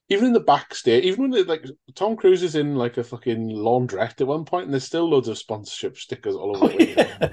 Even 0.09 0.27
in 0.27 0.33
the 0.33 0.39
backstage, 0.39 1.03
even 1.03 1.23
when 1.23 1.31
they, 1.31 1.43
like 1.43 1.65
Tom 1.95 2.15
Cruise 2.15 2.41
is 2.41 2.55
in 2.55 2.75
like 2.75 2.97
a 2.97 3.03
fucking 3.03 3.49
laundrette 3.49 4.21
at 4.21 4.27
one 4.27 4.45
point, 4.45 4.65
and 4.65 4.73
there's 4.73 4.85
still 4.85 5.09
loads 5.09 5.27
of 5.27 5.37
sponsorship 5.37 5.97
stickers 5.97 6.35
all 6.35 6.55
over. 6.55 6.73
oh, 6.73 6.79
yeah. 6.79 7.29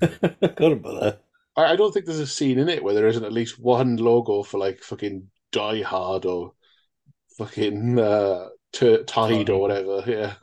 Got 0.00 0.72
about 0.72 1.00
that. 1.00 1.20
I, 1.56 1.72
I 1.72 1.76
don't 1.76 1.92
think 1.92 2.06
there's 2.06 2.20
a 2.20 2.26
scene 2.26 2.58
in 2.58 2.68
it 2.68 2.84
where 2.84 2.94
there 2.94 3.08
isn't 3.08 3.24
at 3.24 3.32
least 3.32 3.58
one 3.58 3.96
logo 3.96 4.42
for 4.42 4.58
like 4.58 4.80
fucking 4.80 5.28
Die 5.50 5.82
Hard 5.82 6.26
or 6.26 6.52
fucking 7.38 7.98
uh, 7.98 8.48
T- 8.72 9.02
Tide 9.04 9.50
or 9.50 9.60
whatever. 9.60 10.04
Yeah, 10.06 10.34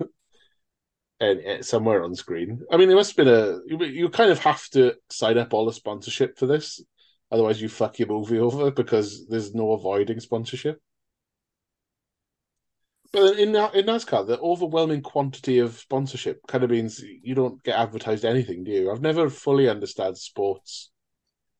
and, 1.20 1.39
and 1.39 1.66
somewhere 1.66 2.03
on 2.03 2.16
screen. 2.16 2.61
I 2.72 2.78
mean, 2.78 2.88
there 2.88 2.97
must 2.97 3.16
have 3.16 3.26
been 3.26 3.34
a. 3.34 3.59
You, 3.68 3.84
you 3.86 4.09
kind 4.09 4.32
of 4.32 4.39
have 4.39 4.68
to 4.72 4.95
sign 5.09 5.38
up 5.38 5.53
all 5.53 5.66
the 5.66 5.74
sponsorship 5.74 6.38
for 6.38 6.45
this, 6.45 6.84
otherwise 7.32 7.61
you 7.61 7.70
fuck 7.70 7.99
your 7.99 8.09
movie 8.09 8.39
over 8.39 8.72
because 8.72 9.28
there's 9.28 9.53
no 9.53 9.72
avoiding 9.72 10.20
sponsorship. 10.20 10.82
But 13.14 13.38
in 13.39 13.49
in 13.49 13.86
NASCAR, 13.86 14.28
the 14.28 14.39
overwhelming 14.39 15.01
quantity 15.03 15.59
of 15.59 15.78
sponsorship 15.78 16.45
kind 16.47 16.64
of 16.64 16.72
means 16.72 16.99
you 17.01 17.36
don't 17.36 17.64
get 17.64 17.80
advertised 17.80 18.26
anything, 18.26 18.66
do 18.66 18.72
you? 18.72 18.91
I've 18.91 19.01
never 19.01 19.30
fully 19.30 19.70
understood 19.70 20.18
sports 20.18 20.91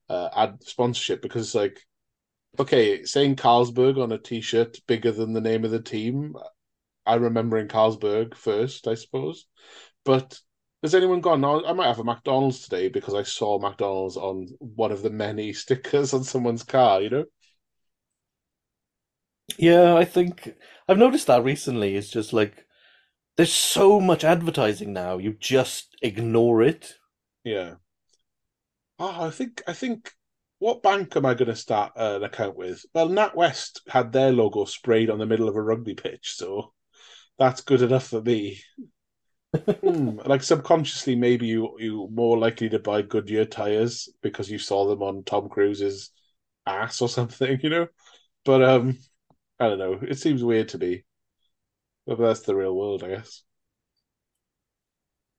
uh, 0.10 0.30
ad 0.36 0.64
sponsorship 0.64 1.22
because 1.22 1.48
it's 1.48 1.56
like, 1.56 1.80
okay, 2.60 3.04
saying 3.06 3.38
Carlsberg 3.38 4.02
on 4.02 4.12
a 4.12 4.18
T-shirt 4.18 4.80
bigger 4.88 5.12
than 5.12 5.34
the 5.34 5.42
name 5.42 5.64
of 5.66 5.72
the 5.72 5.82
team. 5.82 6.36
I 7.06 7.16
remember 7.16 7.58
in 7.58 7.68
Carlsberg 7.68 8.36
first, 8.36 8.88
I 8.88 8.96
suppose. 8.96 9.48
But 10.06 10.40
has 10.84 10.96
anyone 10.96 11.22
gone? 11.22 11.42
"No, 11.42 11.66
I 11.66 11.74
might 11.74 11.88
have 11.88 12.00
a 12.00 12.04
McDonald's 12.04 12.62
today 12.64 12.90
because 12.90 13.14
I 13.14 13.24
saw 13.24 13.60
McDonald's 13.60 14.18
on 14.18 14.48
one 14.60 14.92
of 14.92 15.04
the 15.04 15.12
many 15.12 15.54
stickers 15.64 16.14
on 16.14 16.24
someone's 16.24 16.64
car. 16.64 17.02
You 17.02 17.10
know? 17.12 17.26
Yeah, 19.58 19.96
I 19.96 20.06
think 20.06 20.54
I've 20.88 20.98
noticed 20.98 21.28
that 21.28 21.44
recently. 21.44 21.96
It's 21.96 22.10
just 22.10 22.34
like 22.34 22.66
there's 23.38 23.54
so 23.54 24.00
much 24.02 24.24
advertising 24.24 24.94
now, 24.94 25.18
you 25.20 25.34
just 25.34 25.96
ignore 26.02 26.64
it. 26.64 26.96
Yeah. 27.44 27.76
Oh, 29.00 29.26
I 29.28 29.30
think 29.32 29.62
I 29.68 29.74
think 29.74 30.12
what 30.60 30.82
bank 30.84 31.16
am 31.16 31.26
I 31.26 31.34
going 31.36 31.48
to 31.50 31.56
start 31.56 31.94
uh, 31.98 32.16
an 32.18 32.24
account 32.24 32.56
with? 32.56 32.86
Well, 32.94 33.10
NatWest 33.10 33.82
had 33.90 34.12
their 34.12 34.32
logo 34.32 34.66
sprayed 34.66 35.10
on 35.10 35.20
the 35.20 35.26
middle 35.26 35.48
of 35.50 35.56
a 35.56 35.62
rugby 35.62 35.94
pitch, 35.96 36.34
so 36.36 36.74
that's 37.40 37.62
good 37.62 37.82
enough 37.84 38.08
for 38.10 38.22
me. 38.22 38.62
Hmm, 39.82 40.18
Like 40.26 40.44
subconsciously, 40.44 41.16
maybe 41.16 41.48
you 41.48 41.76
you 41.80 42.08
more 42.12 42.38
likely 42.38 42.70
to 42.70 42.80
buy 42.80 43.02
Goodyear 43.04 43.46
tires 43.46 44.10
because 44.22 44.50
you 44.50 44.58
saw 44.60 44.88
them 44.88 45.02
on 45.04 45.24
Tom 45.24 45.50
Cruise's 45.50 46.12
ass 46.66 47.02
or 47.02 47.10
something, 47.10 47.60
you 47.64 47.70
know. 47.70 47.88
But 48.46 48.64
um, 48.64 49.00
I 49.64 49.70
don't 49.70 49.80
know. 49.80 50.00
It 50.02 50.20
seems 50.20 50.44
weird 50.44 50.70
to 50.70 50.78
me, 50.78 51.04
but 52.06 52.20
that's 52.20 52.42
the 52.42 52.56
real 52.56 52.76
world, 52.76 53.04
I 53.04 53.10
guess. 53.10 53.44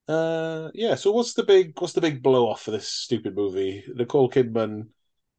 Uh, 0.07 0.71
yeah. 0.75 0.95
So 0.95 1.13
what's 1.13 1.35
the 1.35 1.45
big 1.45 1.81
what's 1.81 1.95
the 1.95 2.01
big 2.01 2.23
blow 2.23 2.49
off 2.49 2.63
for 2.63 2.71
this 2.71 2.89
stupid 2.89 3.35
movie? 3.35 3.85
Nicole 3.95 4.31
Kidman 4.31 4.89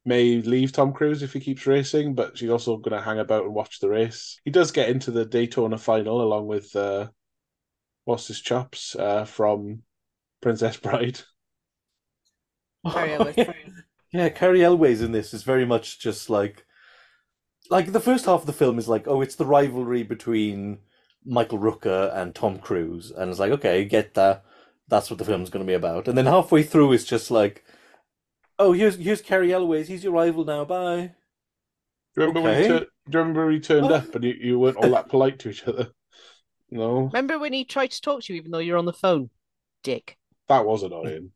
may 0.04 0.40
leave 0.42 0.72
Tom 0.72 0.92
Cruise 0.92 1.22
if 1.22 1.32
he 1.32 1.40
keeps 1.40 1.66
racing, 1.66 2.14
but 2.14 2.38
she's 2.38 2.50
also 2.50 2.76
going 2.76 2.96
to 2.96 3.04
hang 3.04 3.18
about 3.18 3.44
and 3.44 3.54
watch 3.54 3.80
the 3.80 3.88
race. 3.88 4.40
He 4.44 4.50
does 4.50 4.70
get 4.70 4.88
into 4.88 5.10
the 5.10 5.24
Daytona 5.24 5.78
final 5.78 6.22
along 6.22 6.46
with 6.46 6.74
uh, 6.76 7.08
what's 8.04 8.28
his 8.28 8.40
chops 8.40 8.94
uh, 8.96 9.24
from 9.24 9.82
Princess 10.40 10.76
Bride. 10.76 11.20
Cary 12.88 13.14
Elwes. 13.14 13.36
Yeah, 14.12 14.28
Cary 14.28 14.64
Elwes 14.64 15.02
in 15.02 15.12
this 15.12 15.34
is 15.34 15.42
very 15.42 15.66
much 15.66 15.98
just 15.98 16.30
like 16.30 16.64
like 17.70 17.92
the 17.92 18.00
first 18.00 18.26
half 18.26 18.40
of 18.40 18.46
the 18.46 18.52
film 18.52 18.78
is 18.78 18.88
like, 18.88 19.06
oh, 19.08 19.20
it's 19.20 19.34
the 19.36 19.46
rivalry 19.46 20.02
between 20.02 20.78
Michael 21.24 21.58
Rooker 21.58 22.14
and 22.16 22.34
Tom 22.34 22.58
Cruise, 22.58 23.10
and 23.10 23.30
it's 23.30 23.40
like, 23.40 23.52
okay, 23.52 23.84
get 23.84 24.14
that. 24.14 24.44
That's 24.88 25.10
what 25.10 25.18
the 25.18 25.24
film's 25.24 25.50
going 25.50 25.64
to 25.64 25.68
be 25.70 25.74
about. 25.74 26.06
And 26.06 26.16
then 26.16 26.26
halfway 26.26 26.62
through, 26.62 26.92
it's 26.92 27.04
just 27.04 27.30
like, 27.30 27.64
oh, 28.58 28.72
here's 28.72 28.96
here's 28.96 29.20
Cary 29.20 29.52
Elwes. 29.52 29.88
He's 29.88 30.04
your 30.04 30.12
rival 30.12 30.44
now. 30.44 30.64
Bye. 30.64 31.12
Do 32.14 32.22
you 32.22 32.28
remember 32.28 32.40
when 32.42 32.56
he 32.56 32.64
Okay. 32.64 32.68
tur- 32.68 32.86
do 33.10 33.12
you 33.12 33.18
remember 33.18 33.44
when 33.46 33.54
he 33.54 33.60
turned 33.60 33.92
up 33.92 34.14
and 34.14 34.24
you, 34.24 34.34
you 34.40 34.58
weren't 34.58 34.76
all 34.78 34.90
that 34.90 35.08
polite 35.08 35.38
to 35.40 35.50
each 35.50 35.66
other? 35.66 35.90
No, 36.70 37.02
Remember 37.12 37.38
when 37.38 37.52
he 37.52 37.64
tried 37.64 37.92
to 37.92 38.00
talk 38.00 38.22
to 38.22 38.32
you 38.32 38.38
even 38.38 38.50
though 38.50 38.58
you're 38.58 38.78
on 38.78 38.86
the 38.86 38.92
phone? 38.92 39.30
Dick. 39.84 40.18
that 40.48 40.64
was 40.66 40.82
annoying. 40.82 41.30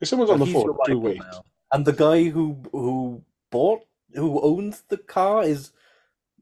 If 0.00 0.08
someone's 0.08 0.30
on 0.30 0.40
the 0.40 0.46
phone, 0.46 0.64
your 0.64 0.78
do 0.86 0.98
wait. 0.98 1.18
now. 1.18 1.44
And 1.72 1.84
the 1.84 1.92
guy 1.92 2.24
who 2.24 2.62
who 2.72 3.22
bought 3.50 3.82
who 4.14 4.40
owns 4.40 4.82
the 4.88 4.98
car 4.98 5.42
is 5.42 5.72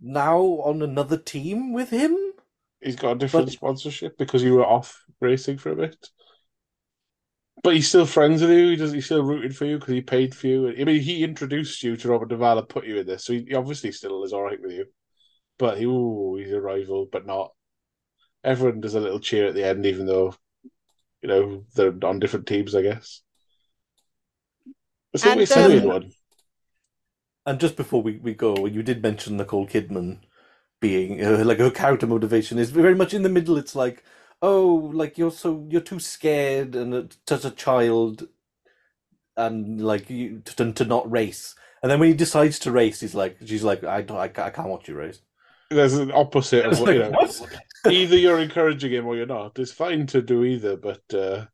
now 0.01 0.39
on 0.41 0.83
another 0.83 1.17
team 1.19 1.73
with 1.73 1.91
him. 1.91 2.17
He's 2.81 2.97
got 2.97 3.13
a 3.13 3.19
different 3.19 3.47
But- 3.47 3.53
sponsorship 3.53 4.17
because 4.19 4.43
you 4.43 4.55
were 4.55 4.67
off 4.67 5.05
racing 5.21 5.59
for 5.59 5.71
a 5.73 5.77
bit. 5.77 6.09
But 7.63 7.75
he's 7.75 7.89
still 7.89 8.07
friends 8.07 8.41
with 8.41 8.51
you. 8.51 8.71
He 8.71 8.77
does. 8.77 8.93
He's 8.93 9.05
still 9.05 9.23
rooted 9.23 9.55
for 9.55 9.67
you 9.67 9.79
because 9.79 9.93
he 9.93 10.01
paid 10.01 10.35
for 10.35 10.47
you. 10.47 10.69
I 10.71 10.85
mean, 10.85 11.03
he 11.03 11.23
introduced 11.23 11.83
you 11.83 11.95
to 11.99 12.09
Robert 12.09 12.31
Duvall 12.31 12.59
and 12.59 12.69
put 12.69 12.87
you 12.87 12.97
in 12.99 13.07
this, 13.07 13.25
so 13.27 13.35
he, 13.35 13.45
he 13.49 13.55
obviously 13.55 13.93
still 13.93 14.25
is 14.25 14.33
all 14.33 14.43
right 14.43 14.61
with 14.61 14.73
you. 14.73 14.87
but 15.59 15.77
he, 15.77 15.85
ooh, 15.85 16.37
he's 16.37 16.53
a 16.53 16.61
rival, 16.61 17.07
but 17.13 17.27
not. 17.27 17.53
Everyone 18.43 18.81
does 18.81 18.95
a 18.95 19.01
little 19.01 19.21
cheer 19.21 19.47
at 19.49 19.55
the 19.55 19.65
end, 19.67 19.85
even 19.85 20.07
though, 20.07 20.35
you 21.21 21.29
know, 21.29 21.67
they're 21.75 21.93
on 22.03 22.19
different 22.19 22.47
teams, 22.47 22.75
I 22.75 22.81
guess. 22.81 23.21
It's 25.13 25.23
And, 25.25 25.33
always 25.33 25.55
a 25.55 25.69
weird 25.69 25.83
um, 25.83 25.89
one. 25.89 26.13
And 27.47 27.59
just 27.59 27.77
before 27.77 28.03
we, 28.03 28.19
we 28.19 28.35
go, 28.35 28.67
you 28.67 28.83
did 28.83 29.03
mention 29.03 29.37
Nicole 29.37 29.67
Kidman 29.67 30.21
being 30.81 31.25
uh, 31.25 31.43
like 31.45 31.59
her 31.59 31.71
character 31.71 32.07
motivation 32.07 32.59
is 32.59 32.71
very 32.71 32.95
much 32.95 33.15
in 33.15 33.23
the 33.23 33.29
middle. 33.29 33.57
It's 33.57 33.77
like, 33.77 34.05
oh, 34.43 34.91
like 34.93 35.19
you're 35.19 35.31
so 35.31 35.67
you're 35.69 35.81
too 35.81 36.01
scared 36.01 36.75
and 36.75 36.95
uh, 36.95 37.35
as 37.35 37.45
a 37.45 37.51
child, 37.51 38.29
and 39.37 39.81
like 39.81 40.11
you 40.11 40.41
to, 40.41 40.73
to 40.73 40.85
not 40.85 41.11
race. 41.11 41.55
And 41.83 41.91
then 41.91 41.99
when 41.99 42.09
he 42.09 42.15
decides 42.15 42.59
to 42.61 42.73
race, 42.73 43.01
he's 43.01 43.15
like, 43.15 43.39
she's 43.45 43.65
like, 43.65 43.85
I 43.85 44.03
don't, 44.03 44.19
I, 44.19 44.25
I 44.25 44.51
can't 44.51 44.69
watch 44.69 44.89
you 44.89 44.97
race. 44.97 45.23
There's 45.71 45.95
an 45.95 46.13
opposite 46.13 46.67
of 46.67 46.81
what, 46.81 46.93
you 46.93 46.99
know. 46.99 47.11
what? 47.11 47.41
either 47.91 48.17
you're 48.17 48.41
encouraging 48.41 48.93
him 48.93 49.07
or 49.07 49.17
you're 49.17 49.25
not. 49.25 49.59
It's 49.59 49.73
fine 49.73 50.07
to 50.09 50.21
do 50.21 50.45
either, 50.45 50.77
but 50.77 51.03
uh, 51.15 51.47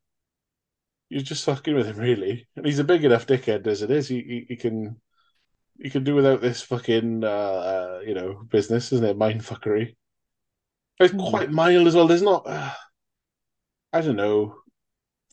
you're 1.09 1.21
just 1.21 1.45
fucking 1.45 1.75
with 1.75 1.85
him, 1.85 1.97
really. 1.97 2.45
And 2.55 2.65
he's 2.65 2.79
a 2.79 2.83
big 2.83 3.05
enough 3.05 3.27
dickhead 3.27 3.65
as 3.67 3.81
it 3.81 3.91
is. 3.91 4.09
He, 4.09 4.21
he, 4.21 4.45
he 4.49 4.55
can 4.57 4.99
he 5.81 5.89
can 5.89 6.03
do 6.03 6.15
without 6.15 6.41
this 6.41 6.61
fucking 6.61 7.23
uh, 7.23 7.27
uh, 7.27 8.01
you 8.05 8.13
know 8.13 8.43
business, 8.49 8.91
isn't 8.93 9.05
it? 9.05 9.17
Mind 9.17 9.41
fuckery. 9.41 9.95
It's 10.99 11.13
Hmm. 11.13 11.19
quite 11.19 11.51
mild 11.51 11.87
as 11.87 11.95
well. 11.95 12.07
There's 12.07 12.21
not. 12.21 12.45
Uh, 12.47 12.73
I 13.93 14.01
don't 14.01 14.15
know. 14.15 14.55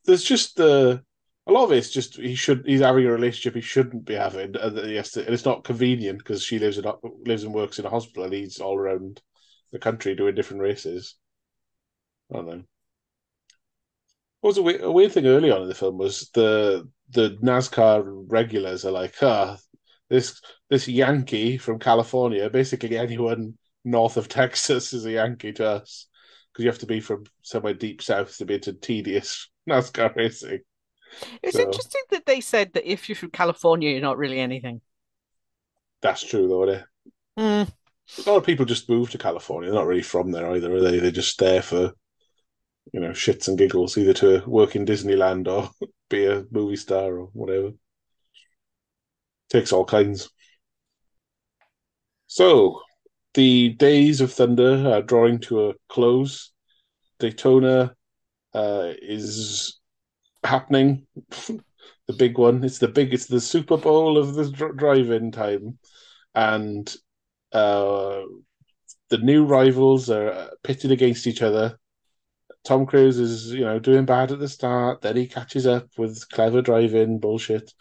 There's 0.07 0.25
just 0.25 0.57
the. 0.57 1.05
a 1.47 1.53
lot 1.53 1.65
of 1.65 1.73
it's 1.73 1.91
just 1.91 2.17
he 2.17 2.35
should 2.35 2.65
he's 2.67 2.81
having 2.81 3.07
a 3.07 3.13
relationship 3.13 3.55
he 3.55 3.61
shouldn't 3.61 4.05
be 4.07 4.15
having, 4.15 4.57
and 4.57 4.77
that 4.77 4.87
he 4.87 4.97
has 4.97 5.13
to, 5.13 5.25
and 5.25 5.35
it's 5.35 5.45
not 5.45 5.65
convenient 5.65 6.19
because 6.19 6.43
she 6.45 6.59
lives 6.59 6.79
in 6.79 6.85
lives 7.27 7.45
and 7.45 7.55
works 7.55 7.79
in 7.79 7.87
a 7.87 7.91
hospital, 7.91 8.25
and 8.25 8.33
he's 8.35 8.61
all 8.61 8.77
around 8.79 9.23
the 9.73 9.79
country 9.79 10.15
doing 10.15 10.35
different 10.35 10.63
races. 10.63 11.17
I 12.31 12.37
don't 12.37 12.47
know. 12.47 12.65
What 14.41 14.51
was 14.51 14.59
a 14.59 14.63
weird, 14.63 14.81
a 14.83 14.93
weird 14.93 15.13
thing 15.13 15.27
early 15.27 15.51
on 15.51 15.63
in 15.63 15.69
the 15.69 15.75
film 15.75 15.99
was 15.99 16.31
the 16.35 16.89
the 17.11 17.31
NASCAR 17.43 18.05
regulars 18.29 18.85
are 18.85 18.91
like, 18.93 19.15
ah, 19.23 19.59
this 20.15 20.41
this 20.71 20.87
Yankee 20.89 21.59
from 21.59 21.79
California, 21.79 22.49
basically 22.49 22.97
anyone 22.97 23.55
north 23.85 24.17
of 24.17 24.29
Texas 24.29 24.93
is 24.93 25.05
a 25.05 25.13
Yankee 25.13 25.53
to 25.55 25.67
us 25.69 26.07
because 26.53 26.65
you 26.65 26.71
have 26.71 26.79
to 26.79 26.87
be 26.87 27.01
from 27.01 27.25
somewhere 27.43 27.75
deep 27.75 28.01
south 28.01 28.37
to 28.39 28.45
be 28.45 28.55
into 28.55 28.73
tedious 28.73 29.51
NASCAR 29.69 30.15
racing. 30.15 30.61
It's 31.43 31.57
So- 31.57 31.63
interesting 31.63 32.03
that 32.11 32.27
they 32.27 32.41
said 32.41 32.73
that 32.75 32.91
if 32.91 33.09
you're 33.09 33.17
from 33.17 33.31
California, 33.31 33.91
you're 33.91 34.01
not 34.01 34.19
really 34.19 34.41
anything. 34.41 34.81
That's 36.01 36.23
true, 36.23 36.49
though. 36.49 36.65
Isn't 36.65 36.81
it? 36.81 36.87
Mm. 37.39 37.73
A 38.27 38.31
lot 38.31 38.37
of 38.37 38.47
people 38.47 38.67
just 38.67 38.89
move 38.89 39.11
to 39.11 39.19
California. 39.19 39.71
They're 39.71 39.81
not 39.81 39.87
really 39.87 40.03
from 40.03 40.31
there 40.31 40.51
either, 40.53 40.73
are 40.75 40.81
they? 40.81 40.99
They're 40.99 41.11
just 41.11 41.39
there 41.39 41.63
for, 41.63 41.93
you 42.93 43.01
know, 43.01 43.11
shits 43.11 43.49
and 43.49 43.57
giggles, 43.59 43.97
either 43.97 44.13
to 44.15 44.43
work 44.47 44.77
in 44.77 44.85
Disneyland 44.87 45.49
or 45.49 45.71
be 46.11 46.27
a 46.27 46.45
movie 46.51 46.77
star 46.77 47.19
or 47.19 47.31
whatever. 47.33 47.73
Takes 49.55 49.73
all 49.73 49.85
kinds. 49.85 50.31
So, 52.27 52.81
the 53.35 53.69
days 53.69 54.21
of 54.21 54.33
Thunder 54.33 54.93
are 54.93 55.01
drawing 55.01 55.39
to 55.43 55.69
a 55.69 55.75
close. 55.89 56.51
Daytona 57.21 57.95
uh, 58.53 58.95
is 59.01 59.79
happening. 60.43 61.07
the 61.47 62.13
big 62.19 62.37
one. 62.37 62.65
It's 62.65 62.79
the 62.79 62.89
big. 62.89 63.15
It's 63.15 63.27
the 63.27 63.41
Super 63.41 63.77
Bowl 63.77 64.19
of 64.19 64.35
the 64.35 64.51
dr- 64.51 64.77
drive-in 64.77 65.31
time, 65.31 65.79
and 66.35 66.93
uh, 67.53 68.23
the 69.11 69.19
new 69.19 69.45
rivals 69.45 70.11
are 70.11 70.31
uh, 70.33 70.49
pitted 70.65 70.91
against 70.91 71.29
each 71.29 71.43
other. 71.43 71.79
Tom 72.65 72.87
Cruise 72.87 73.21
is, 73.21 73.53
you 73.53 73.65
know, 73.65 73.79
doing 73.79 74.05
bad 74.05 74.33
at 74.33 74.41
the 74.41 74.49
start. 74.49 75.03
Then 75.03 75.15
he 75.15 75.29
catches 75.29 75.65
up 75.65 75.87
with 75.97 76.29
clever 76.31 76.61
driving 76.61 77.21
bullshit, 77.21 77.73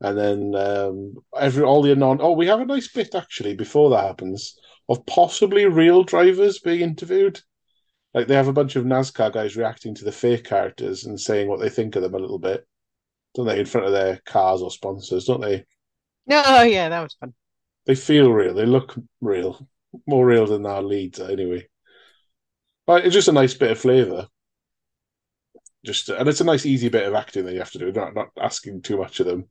and 0.00 0.18
then 0.18 0.54
um, 0.54 1.14
every 1.38 1.62
all 1.62 1.82
the 1.82 1.94
non. 1.96 2.18
Oh, 2.20 2.32
we 2.32 2.46
have 2.46 2.60
a 2.60 2.66
nice 2.66 2.88
bit 2.88 3.14
actually 3.14 3.54
before 3.54 3.90
that 3.90 4.04
happens 4.04 4.58
of 4.88 5.06
possibly 5.06 5.66
real 5.66 6.04
drivers 6.04 6.58
being 6.58 6.80
interviewed. 6.80 7.40
Like 8.14 8.28
they 8.28 8.34
have 8.34 8.48
a 8.48 8.52
bunch 8.52 8.76
of 8.76 8.84
NASCAR 8.84 9.32
guys 9.32 9.56
reacting 9.56 9.94
to 9.96 10.04
the 10.04 10.12
fake 10.12 10.44
characters 10.44 11.04
and 11.04 11.20
saying 11.20 11.48
what 11.48 11.60
they 11.60 11.68
think 11.68 11.96
of 11.96 12.02
them 12.02 12.14
a 12.14 12.18
little 12.18 12.38
bit, 12.38 12.66
don't 13.34 13.46
they? 13.46 13.60
In 13.60 13.66
front 13.66 13.86
of 13.86 13.92
their 13.92 14.20
cars 14.24 14.62
or 14.62 14.70
sponsors, 14.70 15.26
don't 15.26 15.40
they? 15.40 15.64
No, 16.26 16.42
oh, 16.44 16.62
yeah, 16.62 16.88
that 16.88 17.02
was 17.02 17.14
fun. 17.14 17.34
They 17.84 17.94
feel 17.94 18.32
real. 18.32 18.54
They 18.54 18.66
look 18.66 18.96
real, 19.20 19.68
more 20.06 20.26
real 20.26 20.46
than 20.46 20.66
our 20.66 20.82
leads 20.82 21.20
anyway. 21.20 21.68
But 22.86 23.04
it's 23.04 23.14
just 23.14 23.28
a 23.28 23.32
nice 23.32 23.54
bit 23.54 23.70
of 23.70 23.78
flavour. 23.78 24.28
Just 25.86 26.08
and 26.08 26.28
it's 26.28 26.40
a 26.40 26.44
nice, 26.44 26.66
easy 26.66 26.88
bit 26.88 27.06
of 27.06 27.14
acting 27.14 27.44
that 27.46 27.52
you 27.52 27.60
have 27.60 27.70
to 27.70 27.78
do. 27.78 27.92
Not 27.92 28.14
not 28.14 28.30
asking 28.40 28.82
too 28.82 28.98
much 28.98 29.20
of 29.20 29.26
them. 29.26 29.48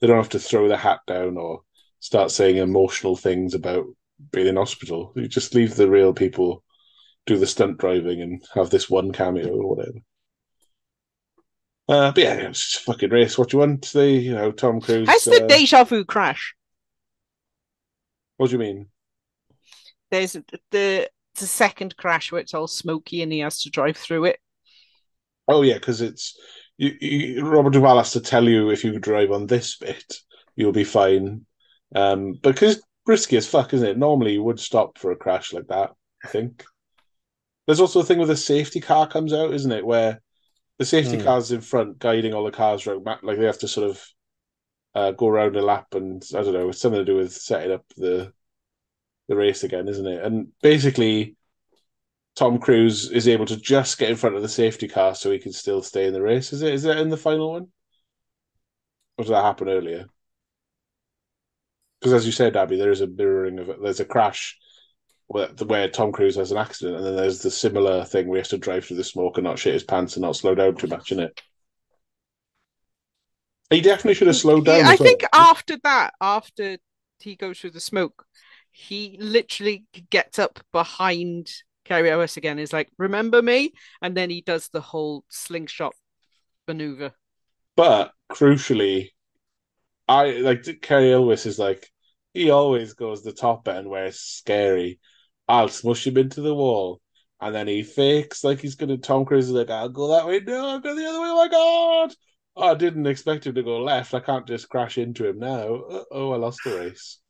They 0.00 0.08
don't 0.08 0.16
have 0.16 0.30
to 0.30 0.40
throw 0.40 0.66
the 0.68 0.76
hat 0.76 1.00
down 1.06 1.36
or 1.36 1.62
start 2.00 2.32
saying 2.32 2.56
emotional 2.56 3.16
things 3.16 3.54
about 3.54 3.84
being 4.32 4.48
in 4.48 4.56
hospital. 4.56 5.12
You 5.14 5.28
just 5.28 5.54
leave 5.54 5.76
the 5.76 5.88
real 5.88 6.12
people 6.12 6.64
do 7.24 7.38
the 7.38 7.46
stunt 7.46 7.78
driving 7.78 8.20
and 8.20 8.44
have 8.54 8.70
this 8.70 8.90
one 8.90 9.12
cameo 9.12 9.48
or 9.48 9.76
whatever. 9.76 9.98
Uh, 11.88 12.10
but 12.10 12.22
yeah, 12.22 12.34
it's 12.34 12.72
just 12.72 12.82
a 12.82 12.92
fucking 12.92 13.10
race. 13.10 13.38
What 13.38 13.50
do 13.50 13.56
you 13.56 13.60
want? 13.60 13.92
They, 13.92 14.14
you 14.14 14.34
know, 14.34 14.50
Tom 14.50 14.80
Cruise. 14.80 15.08
How's 15.08 15.24
the 15.24 15.44
uh, 15.44 15.46
deja 15.46 15.84
vu 15.84 16.04
crash? 16.04 16.54
What 18.38 18.50
do 18.50 18.54
you 18.54 18.58
mean? 18.58 18.88
There's 20.10 20.36
the 20.72 21.08
the 21.38 21.46
second 21.46 21.96
crash 21.96 22.32
where 22.32 22.40
it's 22.40 22.54
all 22.54 22.66
smoky 22.66 23.22
and 23.22 23.32
he 23.32 23.40
has 23.40 23.62
to 23.62 23.70
drive 23.70 23.96
through 23.96 24.24
it. 24.24 24.40
Oh 25.48 25.62
yeah, 25.62 25.74
because 25.74 26.00
it's 26.00 26.38
you, 26.76 26.96
you, 27.00 27.46
Robert 27.46 27.72
Duvall 27.72 27.98
has 27.98 28.12
to 28.12 28.20
tell 28.20 28.48
you 28.48 28.70
if 28.70 28.84
you 28.84 28.98
drive 28.98 29.30
on 29.30 29.46
this 29.46 29.76
bit, 29.76 30.18
you'll 30.56 30.72
be 30.72 30.84
fine. 30.84 31.46
Um, 31.94 32.34
because 32.42 32.82
risky 33.06 33.36
as 33.36 33.46
fuck, 33.48 33.72
isn't 33.72 33.88
it? 33.88 33.98
Normally 33.98 34.34
you 34.34 34.42
would 34.42 34.60
stop 34.60 34.98
for 34.98 35.12
a 35.12 35.16
crash 35.16 35.52
like 35.52 35.68
that. 35.68 35.92
I 36.24 36.28
think. 36.28 36.64
There's 37.66 37.80
also 37.80 38.00
a 38.00 38.04
thing 38.04 38.18
where 38.18 38.26
the 38.26 38.36
safety 38.36 38.80
car 38.80 39.08
comes 39.08 39.32
out, 39.32 39.52
isn't 39.54 39.72
it? 39.72 39.84
Where 39.86 40.20
the 40.78 40.84
safety 40.84 41.16
Hmm. 41.16 41.24
car's 41.24 41.52
in 41.52 41.60
front, 41.62 41.98
guiding 41.98 42.34
all 42.34 42.44
the 42.44 42.50
cars 42.52 42.86
around. 42.86 43.06
Like 43.22 43.38
they 43.38 43.46
have 43.46 43.58
to 43.60 43.68
sort 43.68 43.90
of 43.90 44.04
uh, 44.94 45.12
go 45.12 45.28
around 45.28 45.56
a 45.56 45.62
lap, 45.62 45.94
and 45.94 46.22
I 46.34 46.42
don't 46.42 46.54
know, 46.54 46.70
it's 46.70 46.80
something 46.80 47.00
to 47.00 47.04
do 47.04 47.16
with 47.16 47.32
setting 47.32 47.72
up 47.72 47.84
the 47.96 48.32
the 49.28 49.36
race 49.36 49.64
again, 49.64 49.88
isn't 49.88 50.06
it? 50.06 50.24
And 50.24 50.48
basically, 50.62 51.36
Tom 52.36 52.58
Cruise 52.58 53.10
is 53.10 53.26
able 53.26 53.46
to 53.46 53.56
just 53.56 53.98
get 53.98 54.10
in 54.10 54.16
front 54.16 54.36
of 54.36 54.42
the 54.42 54.48
safety 54.48 54.86
car 54.86 55.14
so 55.14 55.30
he 55.30 55.38
can 55.38 55.52
still 55.52 55.82
stay 55.82 56.06
in 56.06 56.12
the 56.12 56.22
race. 56.22 56.52
Is 56.52 56.62
it? 56.62 56.74
Is 56.74 56.84
it 56.84 56.98
in 56.98 57.08
the 57.08 57.16
final 57.16 57.52
one? 57.52 57.68
Or 59.16 59.24
did 59.24 59.32
that 59.32 59.42
happen 59.42 59.70
earlier? 59.70 60.06
Because 61.98 62.12
as 62.12 62.26
you 62.26 62.32
said, 62.32 62.56
Abby, 62.56 62.76
there 62.76 62.90
is 62.90 63.00
a 63.00 63.06
mirroring 63.06 63.58
of 63.58 63.70
it. 63.70 63.82
There's 63.82 64.00
a 64.00 64.04
crash 64.04 64.58
where, 65.28 65.48
where 65.48 65.88
Tom 65.88 66.12
Cruise 66.12 66.36
has 66.36 66.52
an 66.52 66.58
accident, 66.58 66.98
and 66.98 67.06
then 67.06 67.16
there's 67.16 67.40
the 67.40 67.50
similar 67.50 68.04
thing 68.04 68.28
where 68.28 68.36
he 68.36 68.40
has 68.40 68.48
to 68.48 68.58
drive 68.58 68.84
through 68.84 68.98
the 68.98 69.04
smoke 69.04 69.38
and 69.38 69.44
not 69.44 69.58
shit 69.58 69.72
his 69.72 69.82
pants 69.82 70.16
and 70.16 70.22
not 70.22 70.36
slow 70.36 70.54
down 70.54 70.76
too 70.76 70.88
much 70.88 71.12
in 71.12 71.20
it. 71.20 71.40
He 73.70 73.80
definitely 73.80 74.14
should 74.14 74.28
have 74.28 74.36
slowed 74.36 74.66
down. 74.66 74.80
Yeah, 74.80 74.90
I 74.90 74.92
as 74.92 75.00
well. 75.00 75.08
think 75.08 75.24
after 75.32 75.78
that, 75.82 76.12
after 76.20 76.76
he 77.18 77.34
goes 77.34 77.58
through 77.58 77.70
the 77.70 77.80
smoke, 77.80 78.26
he 78.70 79.16
literally 79.18 79.86
gets 80.10 80.38
up 80.38 80.60
behind 80.70 81.50
Cary 81.86 82.10
Elwes 82.10 82.36
again. 82.36 82.58
Is 82.58 82.72
like, 82.72 82.90
"Remember 82.98 83.42
me?" 83.42 83.72
And 84.02 84.16
then 84.16 84.30
he 84.30 84.40
does 84.40 84.68
the 84.68 84.80
whole 84.80 85.24
slingshot 85.28 85.94
maneuver. 86.68 87.12
But 87.76 88.12
crucially, 88.30 89.10
I 90.08 90.32
like 90.38 90.64
Cary 90.82 91.12
Elwes 91.12 91.46
is 91.46 91.58
like 91.58 91.90
he 92.34 92.50
always 92.50 92.94
goes 92.94 93.22
the 93.22 93.32
top 93.32 93.68
end 93.68 93.88
where 93.88 94.06
it's 94.06 94.20
scary. 94.20 94.98
I'll 95.48 95.68
smush 95.68 96.06
him 96.06 96.18
into 96.18 96.40
the 96.40 96.54
wall, 96.54 97.00
and 97.40 97.54
then 97.54 97.68
he 97.68 97.82
fakes 97.82 98.44
like 98.44 98.60
he's 98.60 98.74
gonna. 98.74 98.98
Tom 98.98 99.24
Cruise 99.24 99.46
is 99.46 99.52
like, 99.52 99.70
"I'll 99.70 99.88
go 99.88 100.08
that 100.08 100.26
way, 100.26 100.40
no, 100.40 100.68
I'll 100.70 100.80
go 100.80 100.94
the 100.94 101.06
other 101.06 101.20
way." 101.20 101.28
Oh 101.28 101.36
my 101.36 101.48
god! 101.48 102.14
Oh, 102.56 102.70
I 102.72 102.74
didn't 102.74 103.06
expect 103.06 103.46
him 103.46 103.54
to 103.54 103.62
go 103.62 103.78
left. 103.82 104.14
I 104.14 104.20
can't 104.20 104.46
just 104.46 104.68
crash 104.68 104.98
into 104.98 105.28
him 105.28 105.38
now. 105.38 106.04
Oh, 106.10 106.32
I 106.32 106.36
lost 106.36 106.60
the 106.64 106.76
race. 106.76 107.20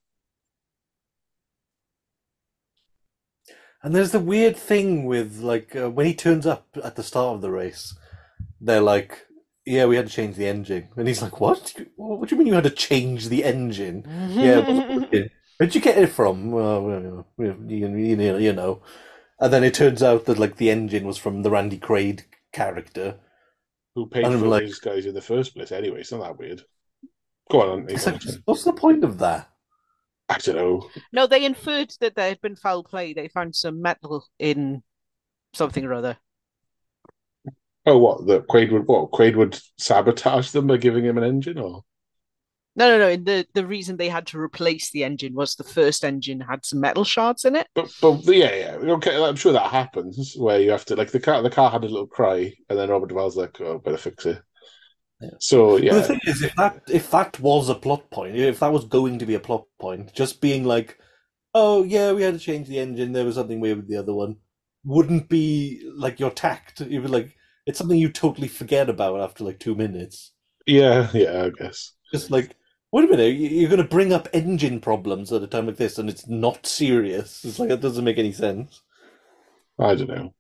And 3.83 3.95
there's 3.95 4.13
the 4.13 4.21
weird 4.21 4.57
thing 4.57 5.05
with 5.05 5.41
like 5.41 5.77
uh, 5.77 5.91
when 5.91 6.07
he 6.07 6.15
turns 6.15 6.47
up 6.47 6.67
at 6.83 6.97
the 6.97 7.03
start 7.03 7.37
of 7.37 7.43
the 7.43 7.51
race, 7.51 7.95
they're 8.61 8.81
like, 8.81 9.27
"Yeah, 9.65 9.87
we 9.87 9.97
had 9.97 10.07
to 10.09 10.13
change 10.13 10.37
the 10.37 10.49
engine," 10.49 10.89
and 10.97 11.07
he's 11.07 11.23
like, 11.23 11.41
"What? 11.41 11.75
What 11.97 12.29
do 12.29 12.35
you 12.35 12.39
mean 12.39 12.49
you 12.49 12.55
had 12.55 12.65
to 12.65 12.71
change 12.71 13.29
the 13.29 13.45
engine?" 13.45 14.05
Yeah, 14.31 14.59
it 14.59 14.67
wasn't 14.67 15.01
working. 15.03 15.31
Where'd 15.59 15.75
you 15.75 15.81
get 15.81 15.99
it 15.99 16.09
from? 16.09 16.51
Well, 16.51 17.25
you, 17.39 18.53
know. 18.53 18.83
And 19.41 19.53
then 19.53 19.65
it 19.65 19.75
turns 19.75 20.03
out 20.03 20.27
that 20.27 20.39
like 20.39 20.57
the 20.57 20.71
engine 20.71 21.07
was 21.07 21.17
from 21.17 21.43
the 21.43 21.51
Randy 21.51 21.79
Quaid 21.79 22.25
character. 22.53 23.17
Who 23.95 24.07
paid 24.07 24.27
for 24.27 24.37
like- 24.47 24.65
these 24.65 24.79
guys 24.79 25.07
in 25.07 25.15
the 25.15 25.23
first 25.23 25.55
place? 25.55 25.73
Anyway, 25.73 26.01
it's 26.01 26.13
not 26.13 26.23
that 26.23 26.39
weird. 26.39 26.63
Go 27.51 27.63
on, 27.63 27.87
like, 27.87 28.21
what's 28.45 28.65
the 28.65 28.73
point 28.73 29.05
of 29.05 29.19
that? 29.19 29.49
I 30.29 30.39
don't 30.39 30.57
know. 30.57 30.91
No, 31.13 31.27
they 31.27 31.45
inferred 31.45 31.93
that 32.01 32.15
there 32.17 32.29
had 32.29 32.41
been 32.41 32.57
foul 32.57 32.83
play. 32.83 33.13
They 33.13 33.29
found 33.29 33.55
some 33.55 33.81
metal 33.81 34.27
in 34.39 34.83
something 35.55 35.85
or 35.85 35.95
other. 35.95 36.19
Oh, 37.87 37.99
what 37.99 38.27
that 38.27 38.49
Quaid 38.49 38.73
would 38.73 38.87
what 38.87 39.13
Quaid 39.13 39.37
would 39.37 39.59
sabotage 39.79 40.51
them 40.51 40.67
by 40.67 40.77
giving 40.77 41.05
him 41.05 41.19
an 41.19 41.25
engine, 41.25 41.59
or 41.59 41.85
No, 42.75 42.89
no, 42.89 42.99
no. 42.99 43.17
The 43.17 43.47
the 43.55 43.67
reason 43.67 43.97
they 43.97 44.09
had 44.09 44.27
to 44.29 44.41
replace 44.41 44.91
the 44.91 45.05
engine 45.05 45.35
was 45.35 45.55
the 45.55 45.65
first 45.65 46.05
engine 46.05 46.41
had 46.41 46.67
some 46.67 46.81
metal 46.81 47.05
shards 47.05 47.45
in 47.45 47.55
it. 47.57 47.69
but 47.75 47.91
but 48.03 48.25
yeah, 48.27 48.55
yeah, 48.55 48.93
okay. 48.95 49.23
I'm 49.23 49.37
sure 49.37 49.53
that 49.53 49.71
happens 49.71 50.35
where 50.37 50.61
you 50.61 50.73
have 50.73 50.85
to 50.87 50.97
like 50.97 51.13
the 51.13 51.21
car. 51.21 51.43
The 51.43 51.51
car 51.51 51.71
had 51.71 51.85
a 51.85 51.89
little 51.89 52.07
cry, 52.09 52.53
and 52.69 52.79
then 52.79 52.91
Robert 52.91 53.09
Duvall's 53.09 53.37
like, 53.37 53.61
"Oh, 53.61 53.79
better 53.79 53.97
fix 53.97 54.27
it." 54.27 54.43
Yeah. 55.21 55.31
So 55.39 55.79
But 55.79 55.95
the 55.97 56.03
thing 56.03 56.21
is, 56.27 56.43
if 56.43 56.55
that 56.57 56.83
if 56.89 57.11
that 57.11 57.41
was 57.41 57.69
a 57.69 57.75
plot 57.75 58.11
point, 58.11 58.37
if 58.37 58.61
that 58.61 58.73
was 58.73 58.85
going 58.85 59.19
to 59.19 59.27
be 59.27 59.35
a 59.35 59.41
plot 59.41 59.67
point, 59.81 60.13
just 60.15 60.41
being 60.41 60.65
like, 60.65 60.99
"Oh 61.55 61.85
yeah, 61.85 62.13
we 62.13 62.23
had 62.23 62.35
to 62.35 62.41
change 62.41 62.69
the 62.69 62.79
engine. 62.79 63.13
There 63.13 63.25
was 63.25 63.37
something 63.37 63.61
weird 63.61 63.79
with 63.79 63.89
the 63.89 63.97
other 63.99 64.15
one," 64.15 64.37
wouldn't 64.85 65.29
be 65.29 65.83
like 65.95 66.21
your 66.21 66.31
tact. 66.31 66.81
Even 66.83 67.11
like 67.13 67.37
it's 67.67 67.79
something 67.79 67.99
you 67.99 68.11
totally 68.11 68.49
forget 68.49 68.91
about 68.91 69.21
after 69.21 69.45
like 69.45 69.59
two 69.61 69.75
minutes. 69.75 70.33
yeah, 70.67 71.11
yeah. 71.15 71.45
I 71.45 71.51
guess. 71.51 71.93
Just 72.13 72.31
like, 72.33 72.57
wait 72.93 73.05
a 73.05 73.09
minute, 73.09 73.35
you- 73.37 73.49
you're 73.49 73.69
going 73.71 73.83
to 73.83 73.89
bring 73.89 74.13
up 74.13 74.29
engine 74.33 74.81
problems 74.81 75.33
at 75.33 75.43
a 75.43 75.47
time 75.47 75.67
like 75.67 75.77
this, 75.77 75.99
and 75.99 76.09
it's 76.09 76.27
not 76.27 76.67
serious. 76.67 77.45
It's 77.45 77.59
like 77.61 77.69
that 77.69 77.81
doesn't 77.81 78.05
make 78.05 78.19
any 78.19 78.33
sense. 78.33 78.83
I 79.79 79.95
don't 79.95 80.09
know. 80.09 80.35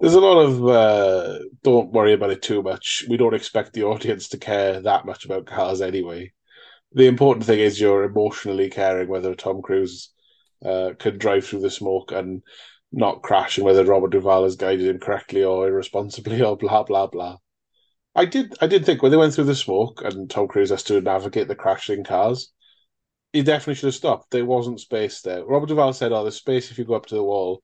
There's 0.00 0.14
a 0.14 0.20
lot 0.20 0.38
of 0.38 0.66
uh, 0.66 1.38
don't 1.62 1.92
worry 1.92 2.12
about 2.12 2.30
it 2.30 2.42
too 2.42 2.62
much. 2.62 3.04
We 3.08 3.16
don't 3.16 3.34
expect 3.34 3.72
the 3.72 3.84
audience 3.84 4.28
to 4.28 4.38
care 4.38 4.80
that 4.80 5.06
much 5.06 5.24
about 5.24 5.46
cars 5.46 5.80
anyway. 5.80 6.32
The 6.92 7.06
important 7.06 7.46
thing 7.46 7.60
is 7.60 7.80
you're 7.80 8.04
emotionally 8.04 8.70
caring 8.70 9.08
whether 9.08 9.34
Tom 9.34 9.62
Cruise 9.62 10.10
uh, 10.64 10.90
can 10.98 11.18
drive 11.18 11.46
through 11.46 11.60
the 11.60 11.70
smoke 11.70 12.12
and 12.12 12.42
not 12.92 13.22
crash, 13.22 13.58
and 13.58 13.64
whether 13.66 13.84
Robert 13.84 14.10
Duvall 14.10 14.44
has 14.44 14.56
guided 14.56 14.86
him 14.86 14.98
correctly 14.98 15.42
or 15.44 15.68
irresponsibly, 15.68 16.42
or 16.44 16.56
blah 16.56 16.82
blah 16.82 17.06
blah. 17.06 17.38
I 18.14 18.24
did, 18.24 18.54
I 18.60 18.66
did 18.66 18.86
think 18.86 19.02
when 19.02 19.12
they 19.12 19.18
went 19.18 19.34
through 19.34 19.44
the 19.44 19.54
smoke 19.54 20.02
and 20.02 20.30
Tom 20.30 20.48
Cruise 20.48 20.70
has 20.70 20.82
to 20.84 21.00
navigate 21.00 21.48
the 21.48 21.54
crashing 21.54 22.02
cars, 22.04 22.50
he 23.32 23.42
definitely 23.42 23.74
should 23.74 23.88
have 23.88 23.94
stopped. 23.94 24.30
There 24.30 24.44
wasn't 24.46 24.80
space 24.80 25.20
there. 25.20 25.44
Robert 25.44 25.68
Duvall 25.68 25.92
said, 25.92 26.12
"Oh, 26.12 26.22
there's 26.22 26.36
space 26.36 26.70
if 26.70 26.78
you 26.78 26.84
go 26.84 26.94
up 26.94 27.06
to 27.06 27.14
the 27.14 27.24
wall." 27.24 27.62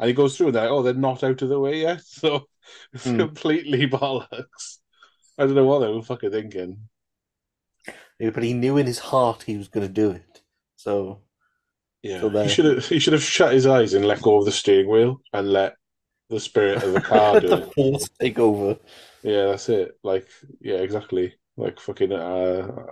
And 0.00 0.08
he 0.08 0.14
goes 0.14 0.36
through 0.36 0.48
and 0.48 0.56
they're 0.56 0.62
like, 0.64 0.72
oh, 0.72 0.82
they're 0.82 0.94
not 0.94 1.22
out 1.24 1.42
of 1.42 1.48
the 1.48 1.60
way 1.60 1.80
yet. 1.82 2.02
So 2.06 2.46
it's 2.94 3.10
Hmm. 3.10 3.24
completely 3.24 3.86
bollocks. 3.86 4.78
I 5.38 5.44
don't 5.46 5.54
know 5.54 5.66
what 5.66 5.80
they 5.80 5.92
were 5.92 6.02
fucking 6.02 6.30
thinking. 6.32 6.88
Yeah, 8.18 8.30
But 8.30 8.42
he 8.42 8.54
knew 8.54 8.76
in 8.76 8.86
his 8.86 8.98
heart 8.98 9.44
he 9.44 9.56
was 9.56 9.68
going 9.68 9.86
to 9.86 9.92
do 9.92 10.10
it. 10.10 10.42
So 10.76 11.20
Yeah. 12.02 12.28
So 12.30 12.30
he 12.40 12.48
should 12.48 12.64
have 12.66 12.86
he 12.86 12.98
should 12.98 13.12
have 13.14 13.22
shut 13.22 13.52
his 13.54 13.66
eyes 13.66 13.94
and 13.94 14.06
let 14.06 14.22
go 14.22 14.38
of 14.38 14.44
the 14.44 14.52
steering 14.52 14.88
wheel 14.88 15.20
and 15.32 15.52
let 15.52 15.76
the 16.30 16.40
spirit 16.40 16.82
of 16.82 16.92
the 16.92 17.00
car 17.00 17.38
do 17.38 17.50
the 17.50 17.58
it. 17.58 17.74
force 17.74 18.08
take 18.20 18.38
over. 18.38 18.78
Yeah, 19.22 19.46
that's 19.46 19.68
it. 19.68 19.98
Like 20.02 20.28
yeah, 20.60 20.76
exactly. 20.76 21.34
Like 21.56 21.80
fucking 21.80 22.12
uh 22.12 22.86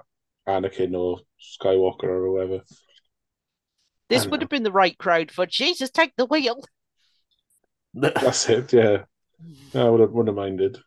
Anakin 0.48 0.96
or 0.98 1.20
Skywalker 1.40 2.04
or 2.04 2.26
whoever. 2.26 2.62
This 4.08 4.30
would 4.30 4.40
know. 4.40 4.42
have 4.42 4.48
been 4.48 4.62
the 4.62 4.70
right 4.70 4.96
crowd 4.96 5.32
for 5.32 5.44
Jesus, 5.44 5.90
take 5.90 6.14
the 6.14 6.24
wheel. 6.24 6.62
That's 7.94 8.48
it, 8.48 8.72
yeah. 8.72 9.04
I 9.74 9.88
would 9.88 10.00
have, 10.00 10.10
wouldn't 10.10 10.28
have 10.28 10.36
minded. 10.36 10.78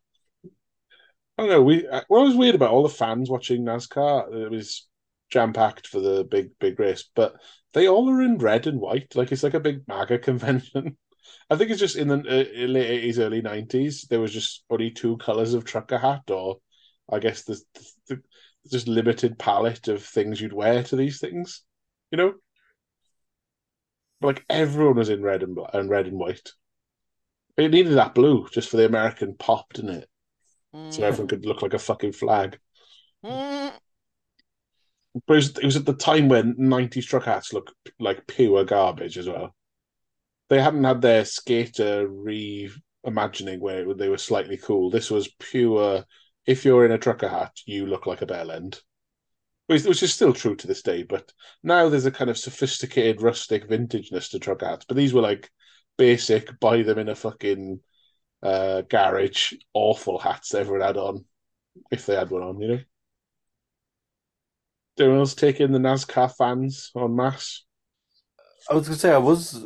I 1.37 1.41
don't 1.41 1.49
know. 1.49 1.61
We 1.63 1.87
uh, 1.87 2.01
what 2.07 2.23
was 2.23 2.35
weird 2.35 2.55
about 2.55 2.71
all 2.71 2.83
the 2.83 2.89
fans 2.89 3.29
watching 3.29 3.65
NASCAR. 3.65 4.33
It 4.33 4.51
was 4.51 4.87
jam 5.29 5.53
packed 5.53 5.87
for 5.87 5.99
the 5.99 6.23
big 6.23 6.57
big 6.59 6.79
race, 6.79 7.09
but 7.15 7.35
they 7.73 7.87
all 7.87 8.09
are 8.09 8.21
in 8.21 8.37
red 8.37 8.67
and 8.67 8.79
white. 8.79 9.15
Like 9.15 9.31
it's 9.31 9.43
like 9.43 9.53
a 9.53 9.59
big 9.59 9.81
MAGA 9.87 10.19
convention. 10.29 10.97
I 11.49 11.57
think 11.57 11.71
it's 11.71 11.79
just 11.79 11.97
in 11.97 12.07
the 12.07 12.19
uh, 12.19 12.67
late 12.67 12.89
eighties, 12.89 13.19
early 13.19 13.41
nineties. 13.41 14.03
There 14.09 14.21
was 14.21 14.31
just 14.31 14.63
only 14.69 14.91
two 14.91 15.17
colors 15.17 15.53
of 15.53 15.65
trucker 15.65 15.97
hat, 15.97 16.29
or 16.29 16.59
I 17.11 17.19
guess 17.19 17.43
the, 17.43 17.59
the 18.07 18.21
just 18.71 18.87
limited 18.87 19.37
palette 19.37 19.87
of 19.89 20.03
things 20.03 20.39
you'd 20.39 20.53
wear 20.53 20.83
to 20.83 20.95
these 20.95 21.19
things. 21.19 21.63
You 22.11 22.17
know, 22.17 22.33
like 24.21 24.45
everyone 24.49 24.95
was 24.95 25.09
in 25.09 25.21
red 25.21 25.43
and 25.43 25.55
bla- 25.55 25.69
and 25.73 25.89
red 25.89 26.07
and 26.07 26.17
white. 26.17 26.51
It 27.57 27.71
needed 27.71 27.93
that 27.93 28.15
blue 28.15 28.47
just 28.51 28.69
for 28.69 28.77
the 28.77 28.85
American 28.85 29.35
pop, 29.35 29.71
didn't 29.73 29.95
it? 30.01 30.09
So 30.89 31.03
everyone 31.03 31.29
could 31.29 31.45
look 31.45 31.61
like 31.61 31.73
a 31.73 31.79
fucking 31.79 32.11
flag. 32.11 32.59
Mm. 33.23 33.71
But 35.25 35.33
it 35.33 35.35
was, 35.35 35.49
it 35.59 35.63
was 35.63 35.77
at 35.77 35.85
the 35.85 35.93
time 35.93 36.27
when 36.27 36.55
90s 36.55 37.05
truck 37.05 37.23
hats 37.23 37.53
looked 37.53 37.73
like 37.97 38.27
pure 38.27 38.65
garbage 38.65 39.17
as 39.17 39.27
well. 39.27 39.55
They 40.49 40.61
hadn't 40.61 40.83
had 40.83 41.01
their 41.01 41.23
skater 41.23 42.09
reimagining 42.09 43.59
where 43.59 43.93
they 43.93 44.09
were 44.09 44.17
slightly 44.17 44.57
cool. 44.57 44.89
This 44.89 45.09
was 45.09 45.29
pure, 45.39 46.03
if 46.45 46.65
you're 46.65 46.85
in 46.85 46.91
a 46.91 46.97
trucker 46.97 47.29
hat, 47.29 47.53
you 47.65 47.85
look 47.85 48.05
like 48.05 48.21
a 48.21 48.25
bell 48.25 48.51
end. 48.51 48.81
Which, 49.67 49.85
which 49.85 50.03
is 50.03 50.13
still 50.13 50.33
true 50.33 50.55
to 50.57 50.67
this 50.67 50.83
day, 50.83 51.03
but 51.03 51.31
now 51.63 51.89
there's 51.89 52.05
a 52.05 52.11
kind 52.11 52.29
of 52.29 52.37
sophisticated, 52.37 53.21
rustic 53.21 53.67
vintageness 53.67 54.29
to 54.31 54.39
trucker 54.39 54.67
hats. 54.67 54.85
But 54.85 54.97
these 54.97 55.13
were 55.13 55.21
like 55.21 55.49
basic, 55.97 56.59
buy 56.59 56.83
them 56.83 56.99
in 56.99 57.09
a 57.09 57.15
fucking 57.15 57.79
uh, 58.43 58.81
garage, 58.81 59.53
awful 59.73 60.19
hats 60.19 60.53
everyone 60.53 60.85
had 60.87 60.97
on, 60.97 61.25
if 61.91 62.05
they 62.05 62.15
had 62.15 62.31
one 62.31 62.43
on, 62.43 62.61
you 62.61 62.67
know? 62.69 62.79
Anyone 64.99 65.19
else 65.19 65.35
take 65.35 65.59
in 65.59 65.71
the 65.73 65.79
NASCAR 65.79 66.33
fans 66.35 66.91
on 66.95 67.15
mass? 67.15 67.63
I 68.69 68.73
was 68.75 68.87
going 68.87 68.95
to 68.95 68.99
say 68.99 69.11
I 69.11 69.17
was 69.17 69.65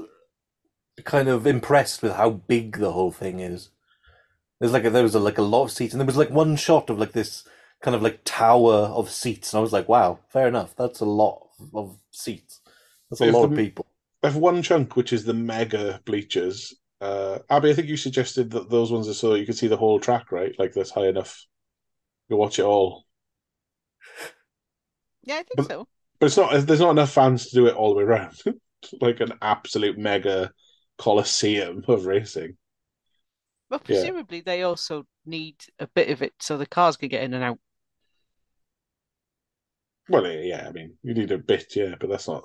kind 1.05 1.29
of 1.29 1.47
impressed 1.47 2.01
with 2.01 2.13
how 2.13 2.29
big 2.29 2.77
the 2.77 2.91
whole 2.91 3.11
thing 3.11 3.39
is. 3.39 3.69
There's 4.59 4.73
like 4.73 4.85
a, 4.85 4.89
there 4.89 5.03
was 5.03 5.15
a, 5.15 5.19
like 5.19 5.37
a 5.37 5.43
lot 5.43 5.63
of 5.63 5.71
seats, 5.71 5.93
and 5.93 6.01
there 6.01 6.05
was 6.07 6.17
like 6.17 6.29
one 6.31 6.55
shot 6.55 6.89
of 6.89 6.99
like 6.99 7.13
this 7.13 7.47
kind 7.81 7.95
of 7.95 8.01
like 8.01 8.21
tower 8.25 8.73
of 8.73 9.09
seats, 9.09 9.53
and 9.53 9.59
I 9.59 9.61
was 9.61 9.73
like, 9.73 9.87
wow, 9.87 10.19
fair 10.29 10.47
enough. 10.47 10.75
That's 10.75 10.99
a 10.99 11.05
lot 11.05 11.47
of 11.73 11.97
seats. 12.11 12.59
That's 13.09 13.21
a 13.21 13.27
If 13.27 13.33
lot 13.33 13.47
the- 13.47 13.53
of 13.53 13.55
people. 13.55 13.85
I 14.23 14.27
have 14.27 14.35
one 14.35 14.61
chunk, 14.61 14.95
which 14.95 15.13
is 15.13 15.23
the 15.23 15.33
mega 15.33 16.01
bleachers. 16.05 16.73
Uh, 16.99 17.39
Abby, 17.49 17.69
I 17.69 17.73
think 17.73 17.87
you 17.87 17.95
suggested 17.97 18.51
that 18.51 18.69
those 18.69 18.91
ones 18.91 19.07
are 19.07 19.13
so 19.13 19.33
you 19.35 19.45
can 19.45 19.55
see 19.55 19.67
the 19.67 19.77
whole 19.77 19.99
track, 19.99 20.31
right? 20.31 20.53
Like 20.59 20.73
that's 20.73 20.91
high 20.91 21.07
enough. 21.07 21.45
You 22.27 22.35
watch 22.37 22.59
it 22.59 22.65
all, 22.65 23.05
Yeah, 25.23 25.35
I 25.35 25.43
think 25.43 25.57
But- 25.57 25.67
so. 25.67 25.87
but 26.19 26.25
it's 26.27 26.37
not. 26.37 26.67
There's 26.67 26.79
not 26.79 26.91
enough 26.91 27.11
fans 27.11 27.47
to 27.49 27.55
do 27.55 27.67
it 27.67 27.75
all 27.75 27.89
the 27.91 27.95
way 27.97 28.03
around. 28.03 28.37
like 29.01 29.19
an 29.19 29.33
absolute 29.41 29.97
mega 29.97 30.51
coliseum 30.97 31.83
of 31.87 32.05
racing. 32.05 32.57
Yeah. 33.71 33.77
presumably 33.77 34.41
they 34.41 34.63
also 34.63 35.05
need 35.25 35.55
a 35.77 35.85
bit 35.87 36.09
of 36.09 36.21
it 36.23 36.33
so 36.39 36.57
the 36.57 36.65
cars 36.65 36.97
can 36.97 37.07
get 37.09 37.23
in 37.23 37.33
and 37.35 37.43
out. 37.43 37.59
Well, 40.09 40.25
yeah, 40.25 40.41
yeah, 40.41 40.67
I 40.67 40.71
mean, 40.71 40.97
you 41.03 41.13
need 41.13 41.31
a 41.31 41.37
bit, 41.37 41.75
yeah, 41.75 41.93
but 41.99 42.09
that's 42.09 42.27
not. 42.27 42.43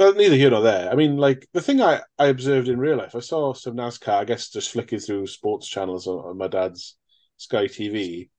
Well, 0.00 0.14
neither 0.14 0.34
here 0.34 0.48
nor 0.48 0.62
there. 0.62 0.90
I 0.90 0.94
mean, 0.94 1.18
like 1.18 1.46
the 1.52 1.60
thing 1.60 1.82
I, 1.82 2.00
I 2.18 2.28
observed 2.28 2.68
in 2.68 2.78
real 2.80 2.96
life, 2.96 3.14
I 3.14 3.20
saw 3.20 3.52
some 3.52 3.76
NASCAR, 3.76 4.14
I 4.14 4.24
guess, 4.24 4.48
just 4.48 4.70
flicking 4.70 4.98
through 4.98 5.26
sports 5.26 5.68
channels 5.68 6.06
on, 6.06 6.24
on 6.24 6.38
my 6.38 6.48
dad's 6.48 6.96
Sky 7.36 7.66
TV, 7.66 8.30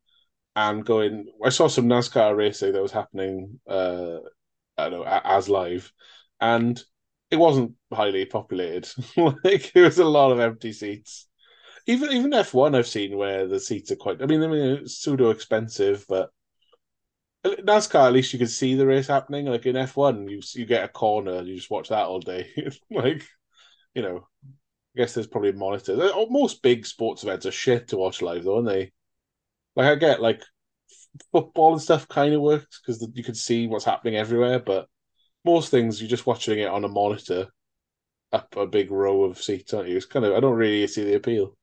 and 0.55 0.83
going. 0.83 1.27
I 1.45 1.49
saw 1.49 1.67
some 1.67 1.85
NASCAR 1.85 2.35
racing 2.35 2.73
that 2.73 2.81
was 2.81 2.91
happening. 2.91 3.59
Uh, 3.69 4.17
I 4.75 4.89
don't 4.89 5.05
know 5.05 5.21
as 5.23 5.49
live, 5.49 5.93
and 6.39 6.83
it 7.29 7.37
wasn't 7.37 7.75
highly 7.93 8.25
populated. 8.25 8.89
like 9.43 9.71
it 9.75 9.81
was 9.81 9.99
a 9.99 10.05
lot 10.05 10.31
of 10.31 10.39
empty 10.39 10.73
seats. 10.73 11.27
Even 11.85 12.11
even 12.11 12.33
F 12.33 12.55
one 12.55 12.73
I've 12.73 12.87
seen 12.87 13.15
where 13.17 13.45
the 13.47 13.59
seats 13.59 13.91
are 13.91 13.97
quite. 13.97 14.23
I 14.23 14.25
mean, 14.25 14.41
I 14.41 14.47
mean 14.47 14.65
it's 14.81 14.97
pseudo 14.97 15.29
expensive, 15.29 16.07
but 16.09 16.31
NASCAR, 17.45 18.07
at 18.07 18.13
least 18.13 18.33
you 18.33 18.39
can 18.39 18.47
see 18.47 18.75
the 18.75 18.85
race 18.85 19.07
happening. 19.07 19.45
Like 19.45 19.65
in 19.65 19.75
F1, 19.75 20.29
you 20.29 20.41
you 20.53 20.65
get 20.65 20.83
a 20.83 20.87
corner 20.87 21.41
you 21.41 21.55
just 21.55 21.71
watch 21.71 21.89
that 21.89 22.05
all 22.05 22.19
day. 22.19 22.49
like, 22.91 23.23
you 23.95 24.01
know, 24.01 24.27
I 24.45 24.97
guess 24.97 25.13
there's 25.13 25.27
probably 25.27 25.53
monitors. 25.53 25.99
Uh, 25.99 26.25
Most 26.29 26.61
big 26.63 26.85
sports 26.85 27.23
events 27.23 27.45
are 27.45 27.51
shit 27.51 27.89
to 27.89 27.97
watch 27.97 28.21
live, 28.21 28.43
though, 28.43 28.57
aren't 28.57 28.67
they? 28.69 28.91
Like, 29.75 29.87
I 29.87 29.95
get 29.95 30.21
like 30.21 30.41
football 31.31 31.73
and 31.73 31.81
stuff 31.81 32.07
kind 32.07 32.33
of 32.33 32.41
works 32.41 32.81
because 32.81 33.07
you 33.13 33.23
can 33.23 33.35
see 33.35 33.67
what's 33.67 33.85
happening 33.85 34.15
everywhere, 34.17 34.59
but 34.59 34.87
most 35.45 35.71
things 35.71 36.01
you're 36.01 36.09
just 36.09 36.27
watching 36.27 36.59
it 36.59 36.67
on 36.69 36.85
a 36.85 36.89
monitor 36.89 37.47
up 38.33 38.55
a 38.57 38.67
big 38.67 38.91
row 38.91 39.23
of 39.25 39.41
seats, 39.41 39.73
aren't 39.73 39.89
you? 39.89 39.97
It's 39.97 40.05
kind 40.05 40.25
of, 40.25 40.33
I 40.35 40.39
don't 40.41 40.57
really 40.57 40.87
see 40.87 41.03
the 41.05 41.15
appeal. 41.15 41.55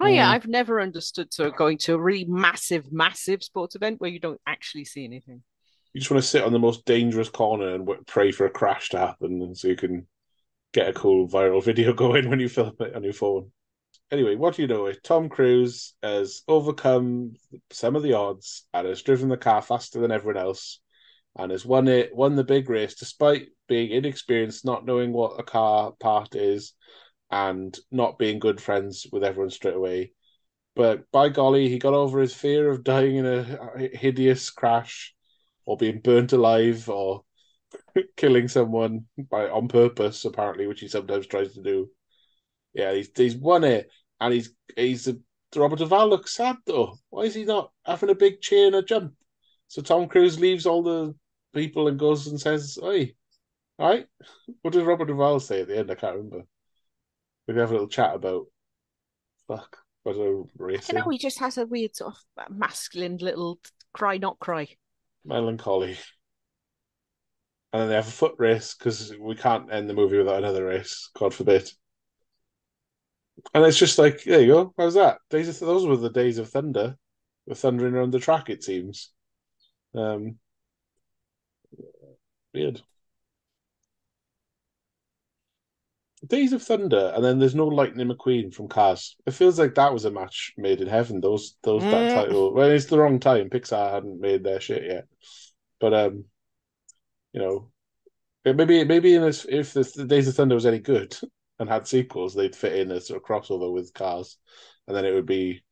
Oh 0.00 0.06
yeah. 0.06 0.30
I've 0.30 0.46
never 0.46 0.80
understood 0.80 1.32
so 1.32 1.50
going 1.50 1.78
to 1.78 1.94
a 1.94 2.00
really 2.00 2.24
massive, 2.24 2.90
massive 2.90 3.42
sports 3.42 3.74
event 3.74 4.00
where 4.00 4.10
you 4.10 4.18
don't 4.18 4.40
actually 4.46 4.84
see 4.84 5.04
anything. 5.04 5.42
You 5.92 6.00
just 6.00 6.10
want 6.10 6.22
to 6.22 6.28
sit 6.28 6.44
on 6.44 6.52
the 6.52 6.58
most 6.58 6.84
dangerous 6.84 7.28
corner 7.28 7.74
and 7.74 7.88
pray 8.06 8.32
for 8.32 8.46
a 8.46 8.50
crash 8.50 8.90
to 8.90 8.98
happen, 8.98 9.54
so 9.54 9.68
you 9.68 9.76
can 9.76 10.06
get 10.72 10.88
a 10.88 10.92
cool 10.92 11.28
viral 11.28 11.62
video 11.64 11.92
going 11.92 12.30
when 12.30 12.40
you 12.40 12.48
film 12.48 12.74
it 12.80 12.94
on 12.94 13.04
your 13.04 13.12
phone. 13.12 13.50
Anyway, 14.10 14.36
what 14.36 14.54
do 14.54 14.62
you 14.62 14.68
know? 14.68 14.90
Tom 15.04 15.28
Cruise 15.28 15.94
has 16.02 16.42
overcome 16.48 17.34
some 17.70 17.94
of 17.94 18.02
the 18.02 18.14
odds 18.14 18.66
and 18.72 18.86
has 18.86 19.02
driven 19.02 19.28
the 19.28 19.36
car 19.36 19.62
faster 19.62 20.00
than 20.00 20.10
everyone 20.10 20.40
else 20.40 20.80
and 21.36 21.52
has 21.52 21.64
won 21.64 21.86
it, 21.86 22.14
won 22.14 22.34
the 22.34 22.44
big 22.44 22.68
race 22.68 22.94
despite 22.94 23.48
being 23.68 23.90
inexperienced, 23.90 24.64
not 24.64 24.84
knowing 24.84 25.12
what 25.12 25.38
a 25.38 25.44
car 25.44 25.92
part 26.00 26.34
is, 26.34 26.72
and 27.30 27.78
not 27.90 28.18
being 28.18 28.38
good 28.38 28.60
friends 28.60 29.06
with 29.12 29.24
everyone 29.24 29.50
straight 29.50 29.74
away. 29.74 30.12
But 30.76 31.10
by 31.10 31.28
golly, 31.28 31.68
he 31.68 31.78
got 31.78 31.94
over 31.94 32.20
his 32.20 32.34
fear 32.34 32.70
of 32.70 32.84
dying 32.84 33.16
in 33.16 33.26
a 33.26 33.88
hideous 33.92 34.50
crash, 34.50 35.14
or 35.64 35.76
being 35.76 36.00
burnt 36.00 36.32
alive, 36.32 36.88
or 36.88 37.24
killing 38.16 38.48
someone 38.48 39.06
by 39.30 39.48
on 39.48 39.68
purpose, 39.68 40.24
apparently, 40.24 40.66
which 40.66 40.80
he 40.80 40.88
sometimes 40.88 41.26
tries 41.26 41.54
to 41.54 41.62
do. 41.62 41.90
Yeah, 42.74 42.92
he's 42.94 43.10
he's 43.14 43.36
won 43.36 43.64
it, 43.64 43.90
and 44.20 44.32
he's 44.32 44.54
he's 44.76 45.08
a, 45.08 45.16
Robert 45.56 45.80
Duvall 45.80 46.08
looks 46.08 46.34
sad 46.34 46.56
though. 46.66 46.96
Why 47.10 47.22
is 47.22 47.34
he 47.34 47.44
not 47.44 47.72
having 47.84 48.10
a 48.10 48.14
big 48.14 48.40
cheer 48.40 48.66
and 48.66 48.76
a 48.76 48.82
jump? 48.82 49.14
So 49.68 49.82
Tom 49.82 50.08
Cruise 50.08 50.38
leaves 50.38 50.66
all 50.66 50.82
the 50.82 51.14
people 51.54 51.88
and 51.88 51.98
goes 51.98 52.26
and 52.28 52.40
says, 52.40 52.78
"Oi, 52.82 53.14
all 53.78 53.88
right." 53.88 54.06
What 54.62 54.72
did 54.74 54.86
Robert 54.86 55.06
Duvall 55.06 55.40
say 55.40 55.62
at 55.62 55.68
the 55.68 55.78
end? 55.78 55.90
I 55.90 55.94
can't 55.94 56.16
remember. 56.16 56.46
We 57.54 57.58
have 57.58 57.70
a 57.70 57.72
little 57.72 57.88
chat 57.88 58.14
about 58.14 58.46
fuck. 59.48 59.78
What 60.04 60.14
a 60.16 60.18
I 60.20 60.76
don't 60.76 60.94
know. 60.94 61.10
He 61.10 61.18
just 61.18 61.40
has 61.40 61.58
a 61.58 61.66
weird 61.66 61.96
sort 61.96 62.14
of 62.14 62.50
masculine 62.50 63.16
little 63.16 63.58
cry, 63.92 64.18
not 64.18 64.38
cry. 64.38 64.68
melancholy. 65.24 65.98
And 67.72 67.82
then 67.82 67.88
they 67.88 67.94
have 67.96 68.06
a 68.06 68.10
foot 68.10 68.34
race 68.38 68.74
because 68.74 69.12
we 69.20 69.34
can't 69.34 69.72
end 69.72 69.90
the 69.90 69.94
movie 69.94 70.18
without 70.18 70.38
another 70.38 70.64
race, 70.64 71.10
God 71.16 71.34
forbid. 71.34 71.70
And 73.54 73.64
it's 73.64 73.78
just 73.78 73.98
like, 73.98 74.22
there 74.22 74.40
you 74.40 74.52
go. 74.52 74.74
How's 74.78 74.94
that? 74.94 75.18
Days 75.28 75.48
of 75.48 75.58
those 75.58 75.86
were 75.86 75.96
the 75.96 76.10
days 76.10 76.38
of 76.38 76.48
thunder, 76.48 76.96
with 77.46 77.58
thundering 77.58 77.94
around 77.94 78.12
the 78.12 78.18
track. 78.18 78.48
It 78.48 78.62
seems. 78.62 79.10
Um, 79.94 80.38
weird. 82.54 82.80
Days 86.26 86.52
of 86.52 86.62
Thunder, 86.62 87.12
and 87.14 87.24
then 87.24 87.38
there's 87.38 87.54
no 87.54 87.66
Lightning 87.66 88.08
McQueen 88.08 88.52
from 88.52 88.68
Cars. 88.68 89.16
It 89.26 89.32
feels 89.32 89.58
like 89.58 89.74
that 89.76 89.92
was 89.92 90.04
a 90.04 90.10
match 90.10 90.52
made 90.58 90.80
in 90.80 90.88
heaven. 90.88 91.20
Those 91.20 91.56
those 91.62 91.82
that 91.84 92.10
Mm. 92.10 92.14
title. 92.14 92.52
Well, 92.52 92.70
it's 92.70 92.86
the 92.86 92.98
wrong 92.98 93.18
time. 93.20 93.48
Pixar 93.48 93.90
hadn't 93.90 94.20
made 94.20 94.44
their 94.44 94.60
shit 94.60 94.84
yet, 94.84 95.06
but 95.80 95.94
um, 95.94 96.26
you 97.32 97.40
know, 97.40 97.70
maybe 98.44 98.84
maybe 98.84 99.14
in 99.14 99.22
this, 99.22 99.46
if 99.48 99.72
the, 99.72 99.82
the 99.96 100.04
Days 100.04 100.28
of 100.28 100.34
Thunder 100.34 100.54
was 100.54 100.66
any 100.66 100.78
good 100.78 101.16
and 101.58 101.68
had 101.70 101.86
sequels, 101.86 102.34
they'd 102.34 102.56
fit 102.56 102.74
in 102.74 102.90
a 102.90 103.00
sort 103.00 103.22
of 103.22 103.26
crossover 103.26 103.72
with 103.72 103.94
Cars, 103.94 104.36
and 104.86 104.94
then 104.96 105.06
it 105.06 105.14
would 105.14 105.26
be 105.26 105.62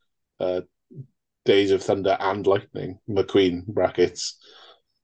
uh, 0.41 0.63
Days 1.45 1.73
of 1.73 1.83
Thunder 1.83 2.17
and 2.19 2.47
Lightning 2.47 2.99
McQueen 3.09 3.67
brackets, 3.67 4.39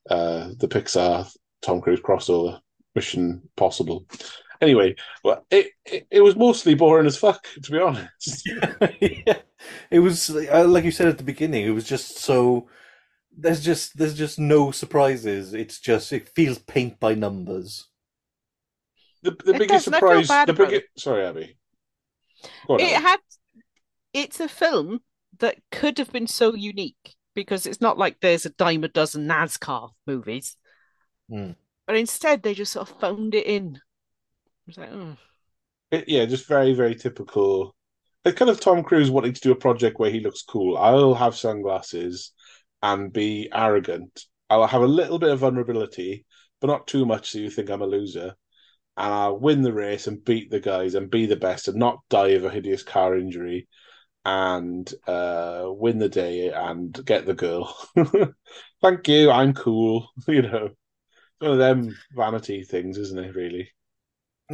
uh, 0.08 0.48
the 0.56 0.68
Pixar 0.68 1.30
Tom 1.60 1.82
Cruise 1.82 2.00
crossover 2.00 2.60
Mission 2.94 3.42
Possible. 3.56 4.06
Anyway, 4.60 4.94
well, 5.22 5.46
it, 5.50 5.72
it 5.84 6.06
it 6.10 6.20
was 6.20 6.36
mostly 6.36 6.74
boring 6.74 7.06
as 7.06 7.16
fuck, 7.16 7.46
to 7.62 7.70
be 7.72 7.78
honest. 7.78 8.48
yeah. 9.00 9.38
It 9.90 9.98
was 10.00 10.30
uh, 10.30 10.66
like 10.68 10.84
you 10.84 10.90
said 10.90 11.08
at 11.08 11.18
the 11.18 11.24
beginning. 11.24 11.66
It 11.66 11.70
was 11.70 11.84
just 11.84 12.18
so. 12.18 12.68
There's 13.36 13.62
just 13.64 13.98
there's 13.98 14.14
just 14.16 14.38
no 14.38 14.70
surprises. 14.72 15.54
It's 15.54 15.80
just 15.80 16.12
it 16.12 16.30
feels 16.36 16.58
paint 16.58 17.00
by 17.00 17.14
numbers. 17.14 17.88
The 19.22 19.32
the 19.44 19.54
It 19.54 19.58
biggest 19.58 19.66
doesn't, 19.66 19.94
I 19.94 20.02
feel 20.02 20.22
surprise, 20.22 20.28
bad 20.28 20.48
the 20.48 20.52
biggest. 20.52 20.86
Sorry, 20.96 21.24
Abby. 21.26 21.56
On, 22.68 22.78
It 22.78 22.92
Abby. 22.92 23.00
had. 23.00 23.18
It's 24.12 24.40
a 24.40 24.48
film 24.48 25.02
that 25.38 25.58
could 25.70 25.98
have 25.98 26.12
been 26.12 26.26
so 26.28 26.54
unique 26.54 27.16
because 27.34 27.66
it's 27.66 27.80
not 27.80 27.98
like 27.98 28.20
there's 28.20 28.46
a 28.46 28.50
dime 28.50 28.84
a 28.84 28.88
dozen 28.88 29.26
NASCAR 29.28 29.92
movies, 30.06 30.56
Hmm. 31.28 31.52
but 31.86 31.96
instead 31.96 32.42
they 32.42 32.54
just 32.54 32.72
sort 32.72 32.88
of 32.90 33.00
phoned 33.00 33.34
it 33.34 33.46
in. 33.46 33.80
Like, 34.76 34.90
oh. 34.92 35.16
It- 35.90 36.08
yeah, 36.08 36.24
just 36.26 36.46
very, 36.46 36.72
very 36.74 36.94
typical. 36.94 37.74
It's 38.24 38.38
kind 38.38 38.50
of 38.50 38.60
Tom 38.60 38.82
Cruise 38.82 39.10
wanting 39.10 39.34
to 39.34 39.40
do 39.40 39.52
a 39.52 39.56
project 39.56 39.98
where 39.98 40.10
he 40.10 40.20
looks 40.20 40.42
cool. 40.42 40.76
I'll 40.76 41.14
have 41.14 41.36
sunglasses 41.36 42.32
and 42.82 43.12
be 43.12 43.48
arrogant. 43.52 44.24
I'll 44.50 44.66
have 44.66 44.82
a 44.82 44.86
little 44.86 45.18
bit 45.18 45.30
of 45.30 45.40
vulnerability, 45.40 46.24
but 46.60 46.68
not 46.68 46.86
too 46.86 47.06
much 47.06 47.30
so 47.30 47.38
you 47.38 47.50
think 47.50 47.70
I'm 47.70 47.82
a 47.82 47.86
loser. 47.86 48.34
And 48.96 49.12
I'll 49.12 49.38
win 49.38 49.62
the 49.62 49.72
race 49.72 50.06
and 50.06 50.24
beat 50.24 50.50
the 50.50 50.60
guys 50.60 50.94
and 50.94 51.10
be 51.10 51.26
the 51.26 51.36
best 51.36 51.68
and 51.68 51.78
not 51.78 52.00
die 52.10 52.28
of 52.30 52.44
a 52.44 52.50
hideous 52.50 52.82
car 52.82 53.16
injury 53.18 53.68
and 54.24 54.92
uh, 55.06 55.64
win 55.68 55.98
the 55.98 56.08
day 56.08 56.50
and 56.50 56.92
get 57.04 57.26
the 57.26 57.34
girl. 57.34 57.74
Thank 58.82 59.08
you, 59.08 59.30
I'm 59.30 59.54
cool. 59.54 60.08
You 60.28 60.42
know, 60.42 60.70
one 61.40 61.52
of 61.52 61.58
them 61.58 61.96
vanity 62.14 62.64
things, 62.64 62.98
isn't 62.98 63.18
it, 63.24 63.34
really? 63.36 63.70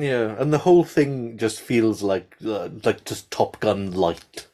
Yeah, 0.00 0.34
and 0.38 0.52
the 0.52 0.58
whole 0.58 0.84
thing 0.84 1.36
just 1.36 1.60
feels 1.60 2.02
like 2.02 2.36
uh, 2.44 2.70
like 2.84 3.04
just 3.04 3.30
Top 3.30 3.60
Gun 3.60 3.92
light. 3.92 4.46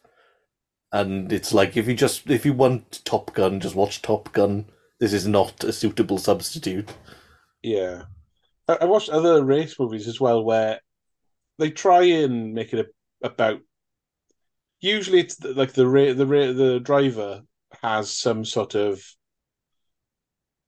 And 0.93 1.33
it's 1.33 1.53
like 1.53 1.77
if 1.77 1.87
you 1.87 1.95
just 1.95 2.29
if 2.31 2.45
you 2.45 2.53
want 2.53 3.05
Top 3.05 3.33
Gun, 3.33 3.61
just 3.61 3.77
watch 3.77 4.03
Top 4.03 4.33
Gun. 4.33 4.67
This 4.99 5.13
is 5.13 5.27
not 5.27 5.63
a 5.63 5.73
suitable 5.73 6.19
substitute. 6.19 6.91
Yeah. 7.63 8.05
I, 8.67 8.79
I 8.81 8.85
watched 8.87 9.11
other 9.11 9.45
race 9.45 9.79
movies 9.79 10.09
as 10.09 10.21
well 10.21 10.43
where 10.45 10.81
they 11.59 11.71
try 11.71 12.03
and 12.03 12.53
make 12.55 12.73
it 12.73 12.81
a, 12.81 13.27
about. 13.27 13.61
Usually, 14.81 15.21
it's 15.21 15.43
like 15.43 15.75
the 15.75 15.87
ra- 15.87 16.13
the 16.13 16.27
ra- 16.27 16.53
the 16.53 16.81
driver 16.81 17.43
has 17.83 18.11
some 18.11 18.45
sort 18.45 18.75
of 18.75 19.03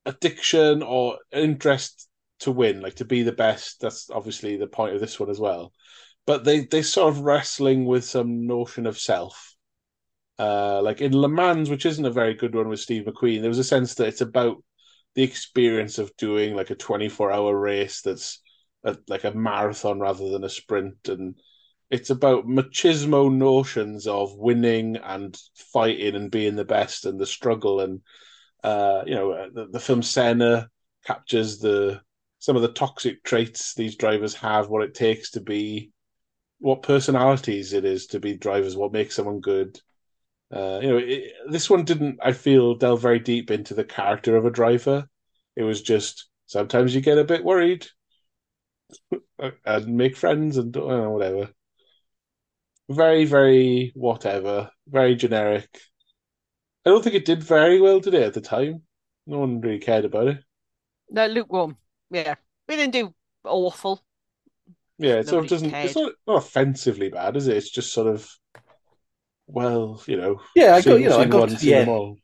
addiction 0.06 0.82
or 0.82 1.18
interest 1.32 2.07
to 2.40 2.52
win, 2.52 2.80
like 2.80 2.96
to 2.96 3.04
be 3.04 3.22
the 3.22 3.32
best. 3.32 3.80
That's 3.80 4.10
obviously 4.10 4.56
the 4.56 4.66
point 4.66 4.94
of 4.94 5.00
this 5.00 5.18
one 5.18 5.30
as 5.30 5.40
well. 5.40 5.72
But 6.26 6.44
they 6.44 6.60
they 6.60 6.82
sort 6.82 7.08
of 7.08 7.20
wrestling 7.20 7.84
with 7.84 8.04
some 8.04 8.46
notion 8.46 8.86
of 8.86 8.98
self. 8.98 9.54
Uh, 10.38 10.80
like 10.82 11.00
in 11.00 11.16
Le 11.16 11.28
Mans, 11.28 11.68
which 11.68 11.86
isn't 11.86 12.04
a 12.04 12.10
very 12.10 12.34
good 12.34 12.54
one 12.54 12.68
with 12.68 12.80
Steve 12.80 13.04
McQueen, 13.04 13.40
there 13.40 13.50
was 13.50 13.58
a 13.58 13.64
sense 13.64 13.94
that 13.96 14.06
it's 14.06 14.20
about 14.20 14.62
the 15.14 15.22
experience 15.22 15.98
of 15.98 16.16
doing 16.16 16.54
like 16.54 16.70
a 16.70 16.76
24 16.76 17.32
hour 17.32 17.58
race 17.58 18.02
that's 18.02 18.40
a, 18.84 18.96
like 19.08 19.24
a 19.24 19.32
marathon 19.32 19.98
rather 19.98 20.30
than 20.30 20.44
a 20.44 20.48
sprint 20.48 21.08
and 21.08 21.34
it's 21.90 22.10
about 22.10 22.46
machismo 22.46 23.32
notions 23.32 24.06
of 24.06 24.36
winning 24.36 24.96
and 24.96 25.36
fighting 25.72 26.14
and 26.14 26.30
being 26.30 26.54
the 26.54 26.64
best 26.64 27.06
and 27.06 27.18
the 27.18 27.26
struggle 27.26 27.80
and 27.80 28.00
uh 28.62 29.02
you 29.06 29.14
know 29.14 29.48
the, 29.52 29.66
the 29.66 29.80
film 29.80 30.02
Senna 30.02 30.68
captures 31.04 31.58
the 31.58 32.00
some 32.38 32.56
of 32.56 32.62
the 32.62 32.72
toxic 32.72 33.22
traits 33.24 33.74
these 33.74 33.96
drivers 33.96 34.34
have 34.34 34.68
what 34.68 34.82
it 34.82 34.94
takes 34.94 35.30
to 35.30 35.40
be 35.40 35.90
what 36.60 36.82
personalities 36.82 37.72
it 37.72 37.84
is 37.84 38.06
to 38.06 38.20
be 38.20 38.36
drivers 38.36 38.76
what 38.76 38.92
makes 38.92 39.14
someone 39.14 39.40
good 39.40 39.78
uh, 40.50 40.78
you 40.80 40.88
know, 40.88 40.96
it, 40.96 41.32
this 41.50 41.68
one 41.68 41.84
didn't. 41.84 42.18
I 42.22 42.32
feel 42.32 42.74
delve 42.74 43.02
very 43.02 43.18
deep 43.18 43.50
into 43.50 43.74
the 43.74 43.84
character 43.84 44.36
of 44.36 44.46
a 44.46 44.50
driver. 44.50 45.08
It 45.56 45.62
was 45.62 45.82
just 45.82 46.28
sometimes 46.46 46.94
you 46.94 47.00
get 47.00 47.18
a 47.18 47.24
bit 47.24 47.44
worried 47.44 47.86
and 49.66 49.86
make 49.94 50.16
friends 50.16 50.56
and 50.56 50.74
know, 50.74 51.10
whatever. 51.10 51.50
Very, 52.88 53.26
very 53.26 53.92
whatever. 53.94 54.70
Very 54.88 55.14
generic. 55.16 55.68
I 56.86 56.90
don't 56.90 57.04
think 57.04 57.16
it 57.16 57.26
did 57.26 57.42
very 57.42 57.80
well 57.80 58.00
today 58.00 58.24
at 58.24 58.32
the 58.32 58.40
time. 58.40 58.82
No 59.26 59.40
one 59.40 59.60
really 59.60 59.78
cared 59.78 60.06
about 60.06 60.28
it. 60.28 60.38
No, 61.10 61.26
lukewarm. 61.26 61.76
Yeah, 62.10 62.34
we 62.68 62.76
didn't 62.76 62.92
do 62.92 63.14
awful. 63.44 64.02
Yeah, 64.98 65.14
it 65.16 65.28
sort 65.28 65.44
of 65.44 65.50
doesn't. 65.50 65.70
cared. 65.70 65.86
It's 65.86 65.96
not 65.96 66.12
not 66.26 66.36
offensively 66.38 67.08
bad, 67.08 67.36
is 67.36 67.46
it? 67.46 67.56
It's 67.56 67.70
just 67.70 67.92
sort 67.92 68.08
of, 68.08 68.28
well, 69.46 70.02
you 70.06 70.16
know, 70.16 70.40
Yeah, 70.54 70.74
I 70.74 70.80
got 70.82 71.00
you 71.00 71.08
know 71.08 71.20
I 71.20 71.24
got 71.26 71.40
one, 71.40 71.48
to 71.50 71.56
the 71.56 71.74
end. 71.74 72.18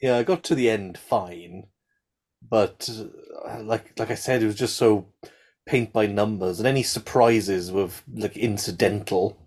Yeah, 0.00 0.16
I 0.16 0.22
got 0.22 0.44
to 0.44 0.54
the 0.54 0.70
end 0.70 0.98
fine, 0.98 1.64
but 2.48 2.88
uh, 3.48 3.62
like 3.62 3.98
like 3.98 4.10
I 4.10 4.14
said, 4.14 4.42
it 4.42 4.46
was 4.46 4.56
just 4.56 4.76
so 4.76 5.08
paint 5.66 5.92
by 5.92 6.06
numbers, 6.06 6.58
and 6.58 6.68
any 6.68 6.82
surprises 6.82 7.72
were 7.72 7.90
like 8.12 8.36
incidental. 8.36 9.38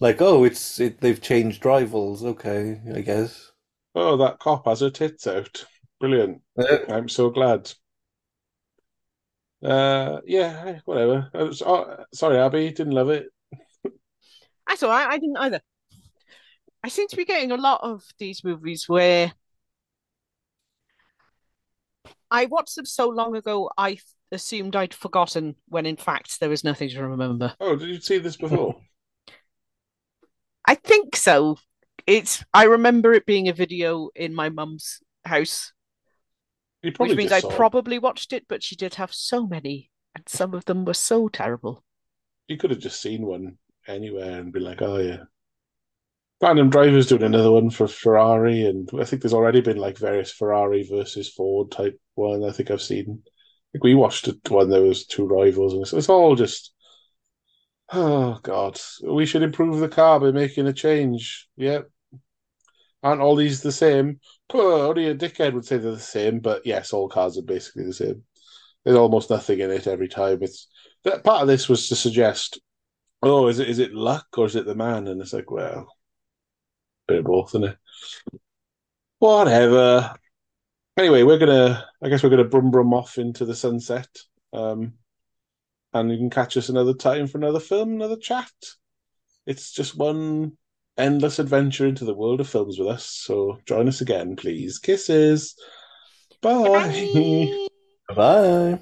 Like, 0.00 0.20
oh, 0.20 0.44
it's 0.44 0.80
it, 0.80 1.00
they've 1.00 1.20
changed 1.20 1.64
rivals. 1.64 2.24
Okay, 2.24 2.80
I 2.94 3.00
guess. 3.00 3.52
Oh, 3.94 4.16
that 4.18 4.38
cop 4.40 4.66
has 4.66 4.80
her 4.80 4.90
tits 4.90 5.26
out. 5.26 5.64
Brilliant. 6.00 6.42
Uh, 6.58 6.78
I'm 6.88 7.08
so 7.08 7.30
glad. 7.30 7.72
Uh, 9.64 10.20
yeah, 10.26 10.80
whatever. 10.84 11.30
I 11.32 11.42
was, 11.42 11.62
oh, 11.62 12.04
sorry, 12.12 12.38
Abby, 12.38 12.70
didn't 12.70 12.92
love 12.92 13.08
it. 13.10 13.28
That's 14.68 14.82
all 14.82 14.90
right. 14.90 15.08
I 15.08 15.18
didn't 15.18 15.38
either. 15.38 15.60
I 16.82 16.88
seem 16.88 17.08
to 17.08 17.16
be 17.16 17.24
getting 17.24 17.50
a 17.50 17.56
lot 17.56 17.80
of 17.82 18.04
these 18.18 18.44
movies 18.44 18.88
where 18.88 19.32
I 22.30 22.46
watched 22.46 22.76
them 22.76 22.84
so 22.84 23.08
long 23.08 23.36
ago, 23.36 23.70
I 23.78 23.98
assumed 24.32 24.76
I'd 24.76 24.92
forgotten 24.92 25.54
when 25.68 25.86
in 25.86 25.96
fact 25.96 26.40
there 26.40 26.48
was 26.48 26.64
nothing 26.64 26.90
to 26.90 27.06
remember. 27.06 27.54
Oh, 27.60 27.76
did 27.76 27.88
you 27.88 28.00
see 28.00 28.18
this 28.18 28.36
before? 28.36 28.76
I 30.66 30.74
think 30.74 31.16
so. 31.16 31.56
It's 32.06 32.44
I 32.52 32.64
remember 32.64 33.12
it 33.12 33.24
being 33.24 33.48
a 33.48 33.52
video 33.52 34.10
in 34.14 34.34
my 34.34 34.48
mum's 34.48 35.00
house. 35.24 35.72
Which 36.84 37.16
means 37.16 37.32
I 37.32 37.40
probably 37.40 37.98
watched 37.98 38.32
it, 38.32 38.46
but 38.48 38.62
she 38.62 38.76
did 38.76 38.94
have 38.94 39.12
so 39.14 39.46
many, 39.46 39.90
and 40.14 40.28
some 40.28 40.54
of 40.54 40.66
them 40.66 40.84
were 40.84 40.94
so 40.94 41.28
terrible. 41.28 41.82
You 42.46 42.56
could 42.58 42.70
have 42.70 42.78
just 42.78 43.00
seen 43.00 43.24
one 43.26 43.56
anywhere 43.86 44.38
and 44.38 44.52
be 44.52 44.60
like, 44.60 44.82
oh 44.82 44.98
yeah. 44.98 45.24
Adam 46.42 46.68
Driver's 46.68 47.06
doing 47.06 47.22
another 47.22 47.50
one 47.50 47.70
for 47.70 47.88
Ferrari, 47.88 48.66
and 48.66 48.88
I 49.00 49.04
think 49.04 49.22
there's 49.22 49.32
already 49.32 49.62
been 49.62 49.78
like 49.78 49.96
various 49.96 50.30
Ferrari 50.30 50.82
versus 50.82 51.32
Ford 51.32 51.70
type 51.70 51.98
one. 52.16 52.44
I 52.44 52.52
think 52.52 52.70
I've 52.70 52.82
seen. 52.82 53.22
I 53.24 53.68
think 53.72 53.84
we 53.84 53.94
watched 53.94 54.28
it 54.28 54.50
when 54.50 54.68
there 54.68 54.82
was 54.82 55.06
two 55.06 55.26
rivals, 55.26 55.72
and 55.72 55.82
it's, 55.82 55.92
it's 55.92 56.08
all 56.08 56.34
just. 56.36 56.72
Oh 57.92 58.40
God, 58.42 58.80
we 59.06 59.26
should 59.26 59.42
improve 59.42 59.78
the 59.78 59.90
car 59.90 60.18
by 60.18 60.32
making 60.32 60.66
a 60.66 60.72
change. 60.72 61.46
Yep. 61.56 61.90
Aren't 63.04 63.20
all 63.20 63.36
these 63.36 63.60
the 63.60 63.70
same? 63.70 64.18
Only 64.52 65.08
a 65.08 65.14
dickhead 65.14 65.52
would 65.52 65.66
say 65.66 65.76
they're 65.76 65.92
the 65.92 66.00
same, 66.00 66.40
but 66.40 66.64
yes, 66.64 66.94
all 66.94 67.06
cars 67.06 67.36
are 67.36 67.42
basically 67.42 67.84
the 67.84 67.92
same. 67.92 68.24
There's 68.82 68.96
almost 68.96 69.28
nothing 69.28 69.60
in 69.60 69.70
it 69.70 69.86
every 69.86 70.08
time. 70.08 70.38
It's 70.40 70.68
that 71.04 71.22
part 71.22 71.42
of 71.42 71.48
this 71.48 71.68
was 71.68 71.88
to 71.88 71.96
suggest, 71.96 72.60
oh, 73.22 73.48
is 73.48 73.58
it 73.58 73.68
is 73.68 73.78
it 73.78 73.92
luck 73.92 74.26
or 74.38 74.46
is 74.46 74.56
it 74.56 74.64
the 74.64 74.74
man? 74.74 75.06
And 75.06 75.20
it's 75.20 75.34
like, 75.34 75.50
well, 75.50 75.86
bit 77.06 77.18
of 77.18 77.24
both, 77.26 77.50
isn't 77.50 77.64
it? 77.64 77.76
Whatever. 79.18 80.14
Anyway, 80.96 81.24
we're 81.24 81.38
gonna. 81.38 81.86
I 82.02 82.08
guess 82.08 82.22
we're 82.22 82.30
gonna 82.30 82.44
brum 82.44 82.70
brum 82.70 82.94
off 82.94 83.18
into 83.18 83.44
the 83.44 83.54
sunset. 83.54 84.08
Um, 84.54 84.94
and 85.92 86.10
you 86.10 86.16
can 86.16 86.30
catch 86.30 86.56
us 86.56 86.70
another 86.70 86.94
time 86.94 87.26
for 87.26 87.36
another 87.36 87.60
film, 87.60 87.92
another 87.92 88.16
chat. 88.16 88.50
It's 89.46 89.72
just 89.72 89.94
one 89.94 90.56
endless 90.96 91.38
adventure 91.38 91.86
into 91.86 92.04
the 92.04 92.14
world 92.14 92.40
of 92.40 92.48
films 92.48 92.78
with 92.78 92.88
us. 92.88 93.04
So 93.04 93.58
join 93.66 93.88
us 93.88 94.00
again, 94.00 94.36
please. 94.36 94.78
Kisses. 94.78 95.56
Bye. 96.40 97.48
Bye. 98.14 98.14
Bye. 98.14 98.78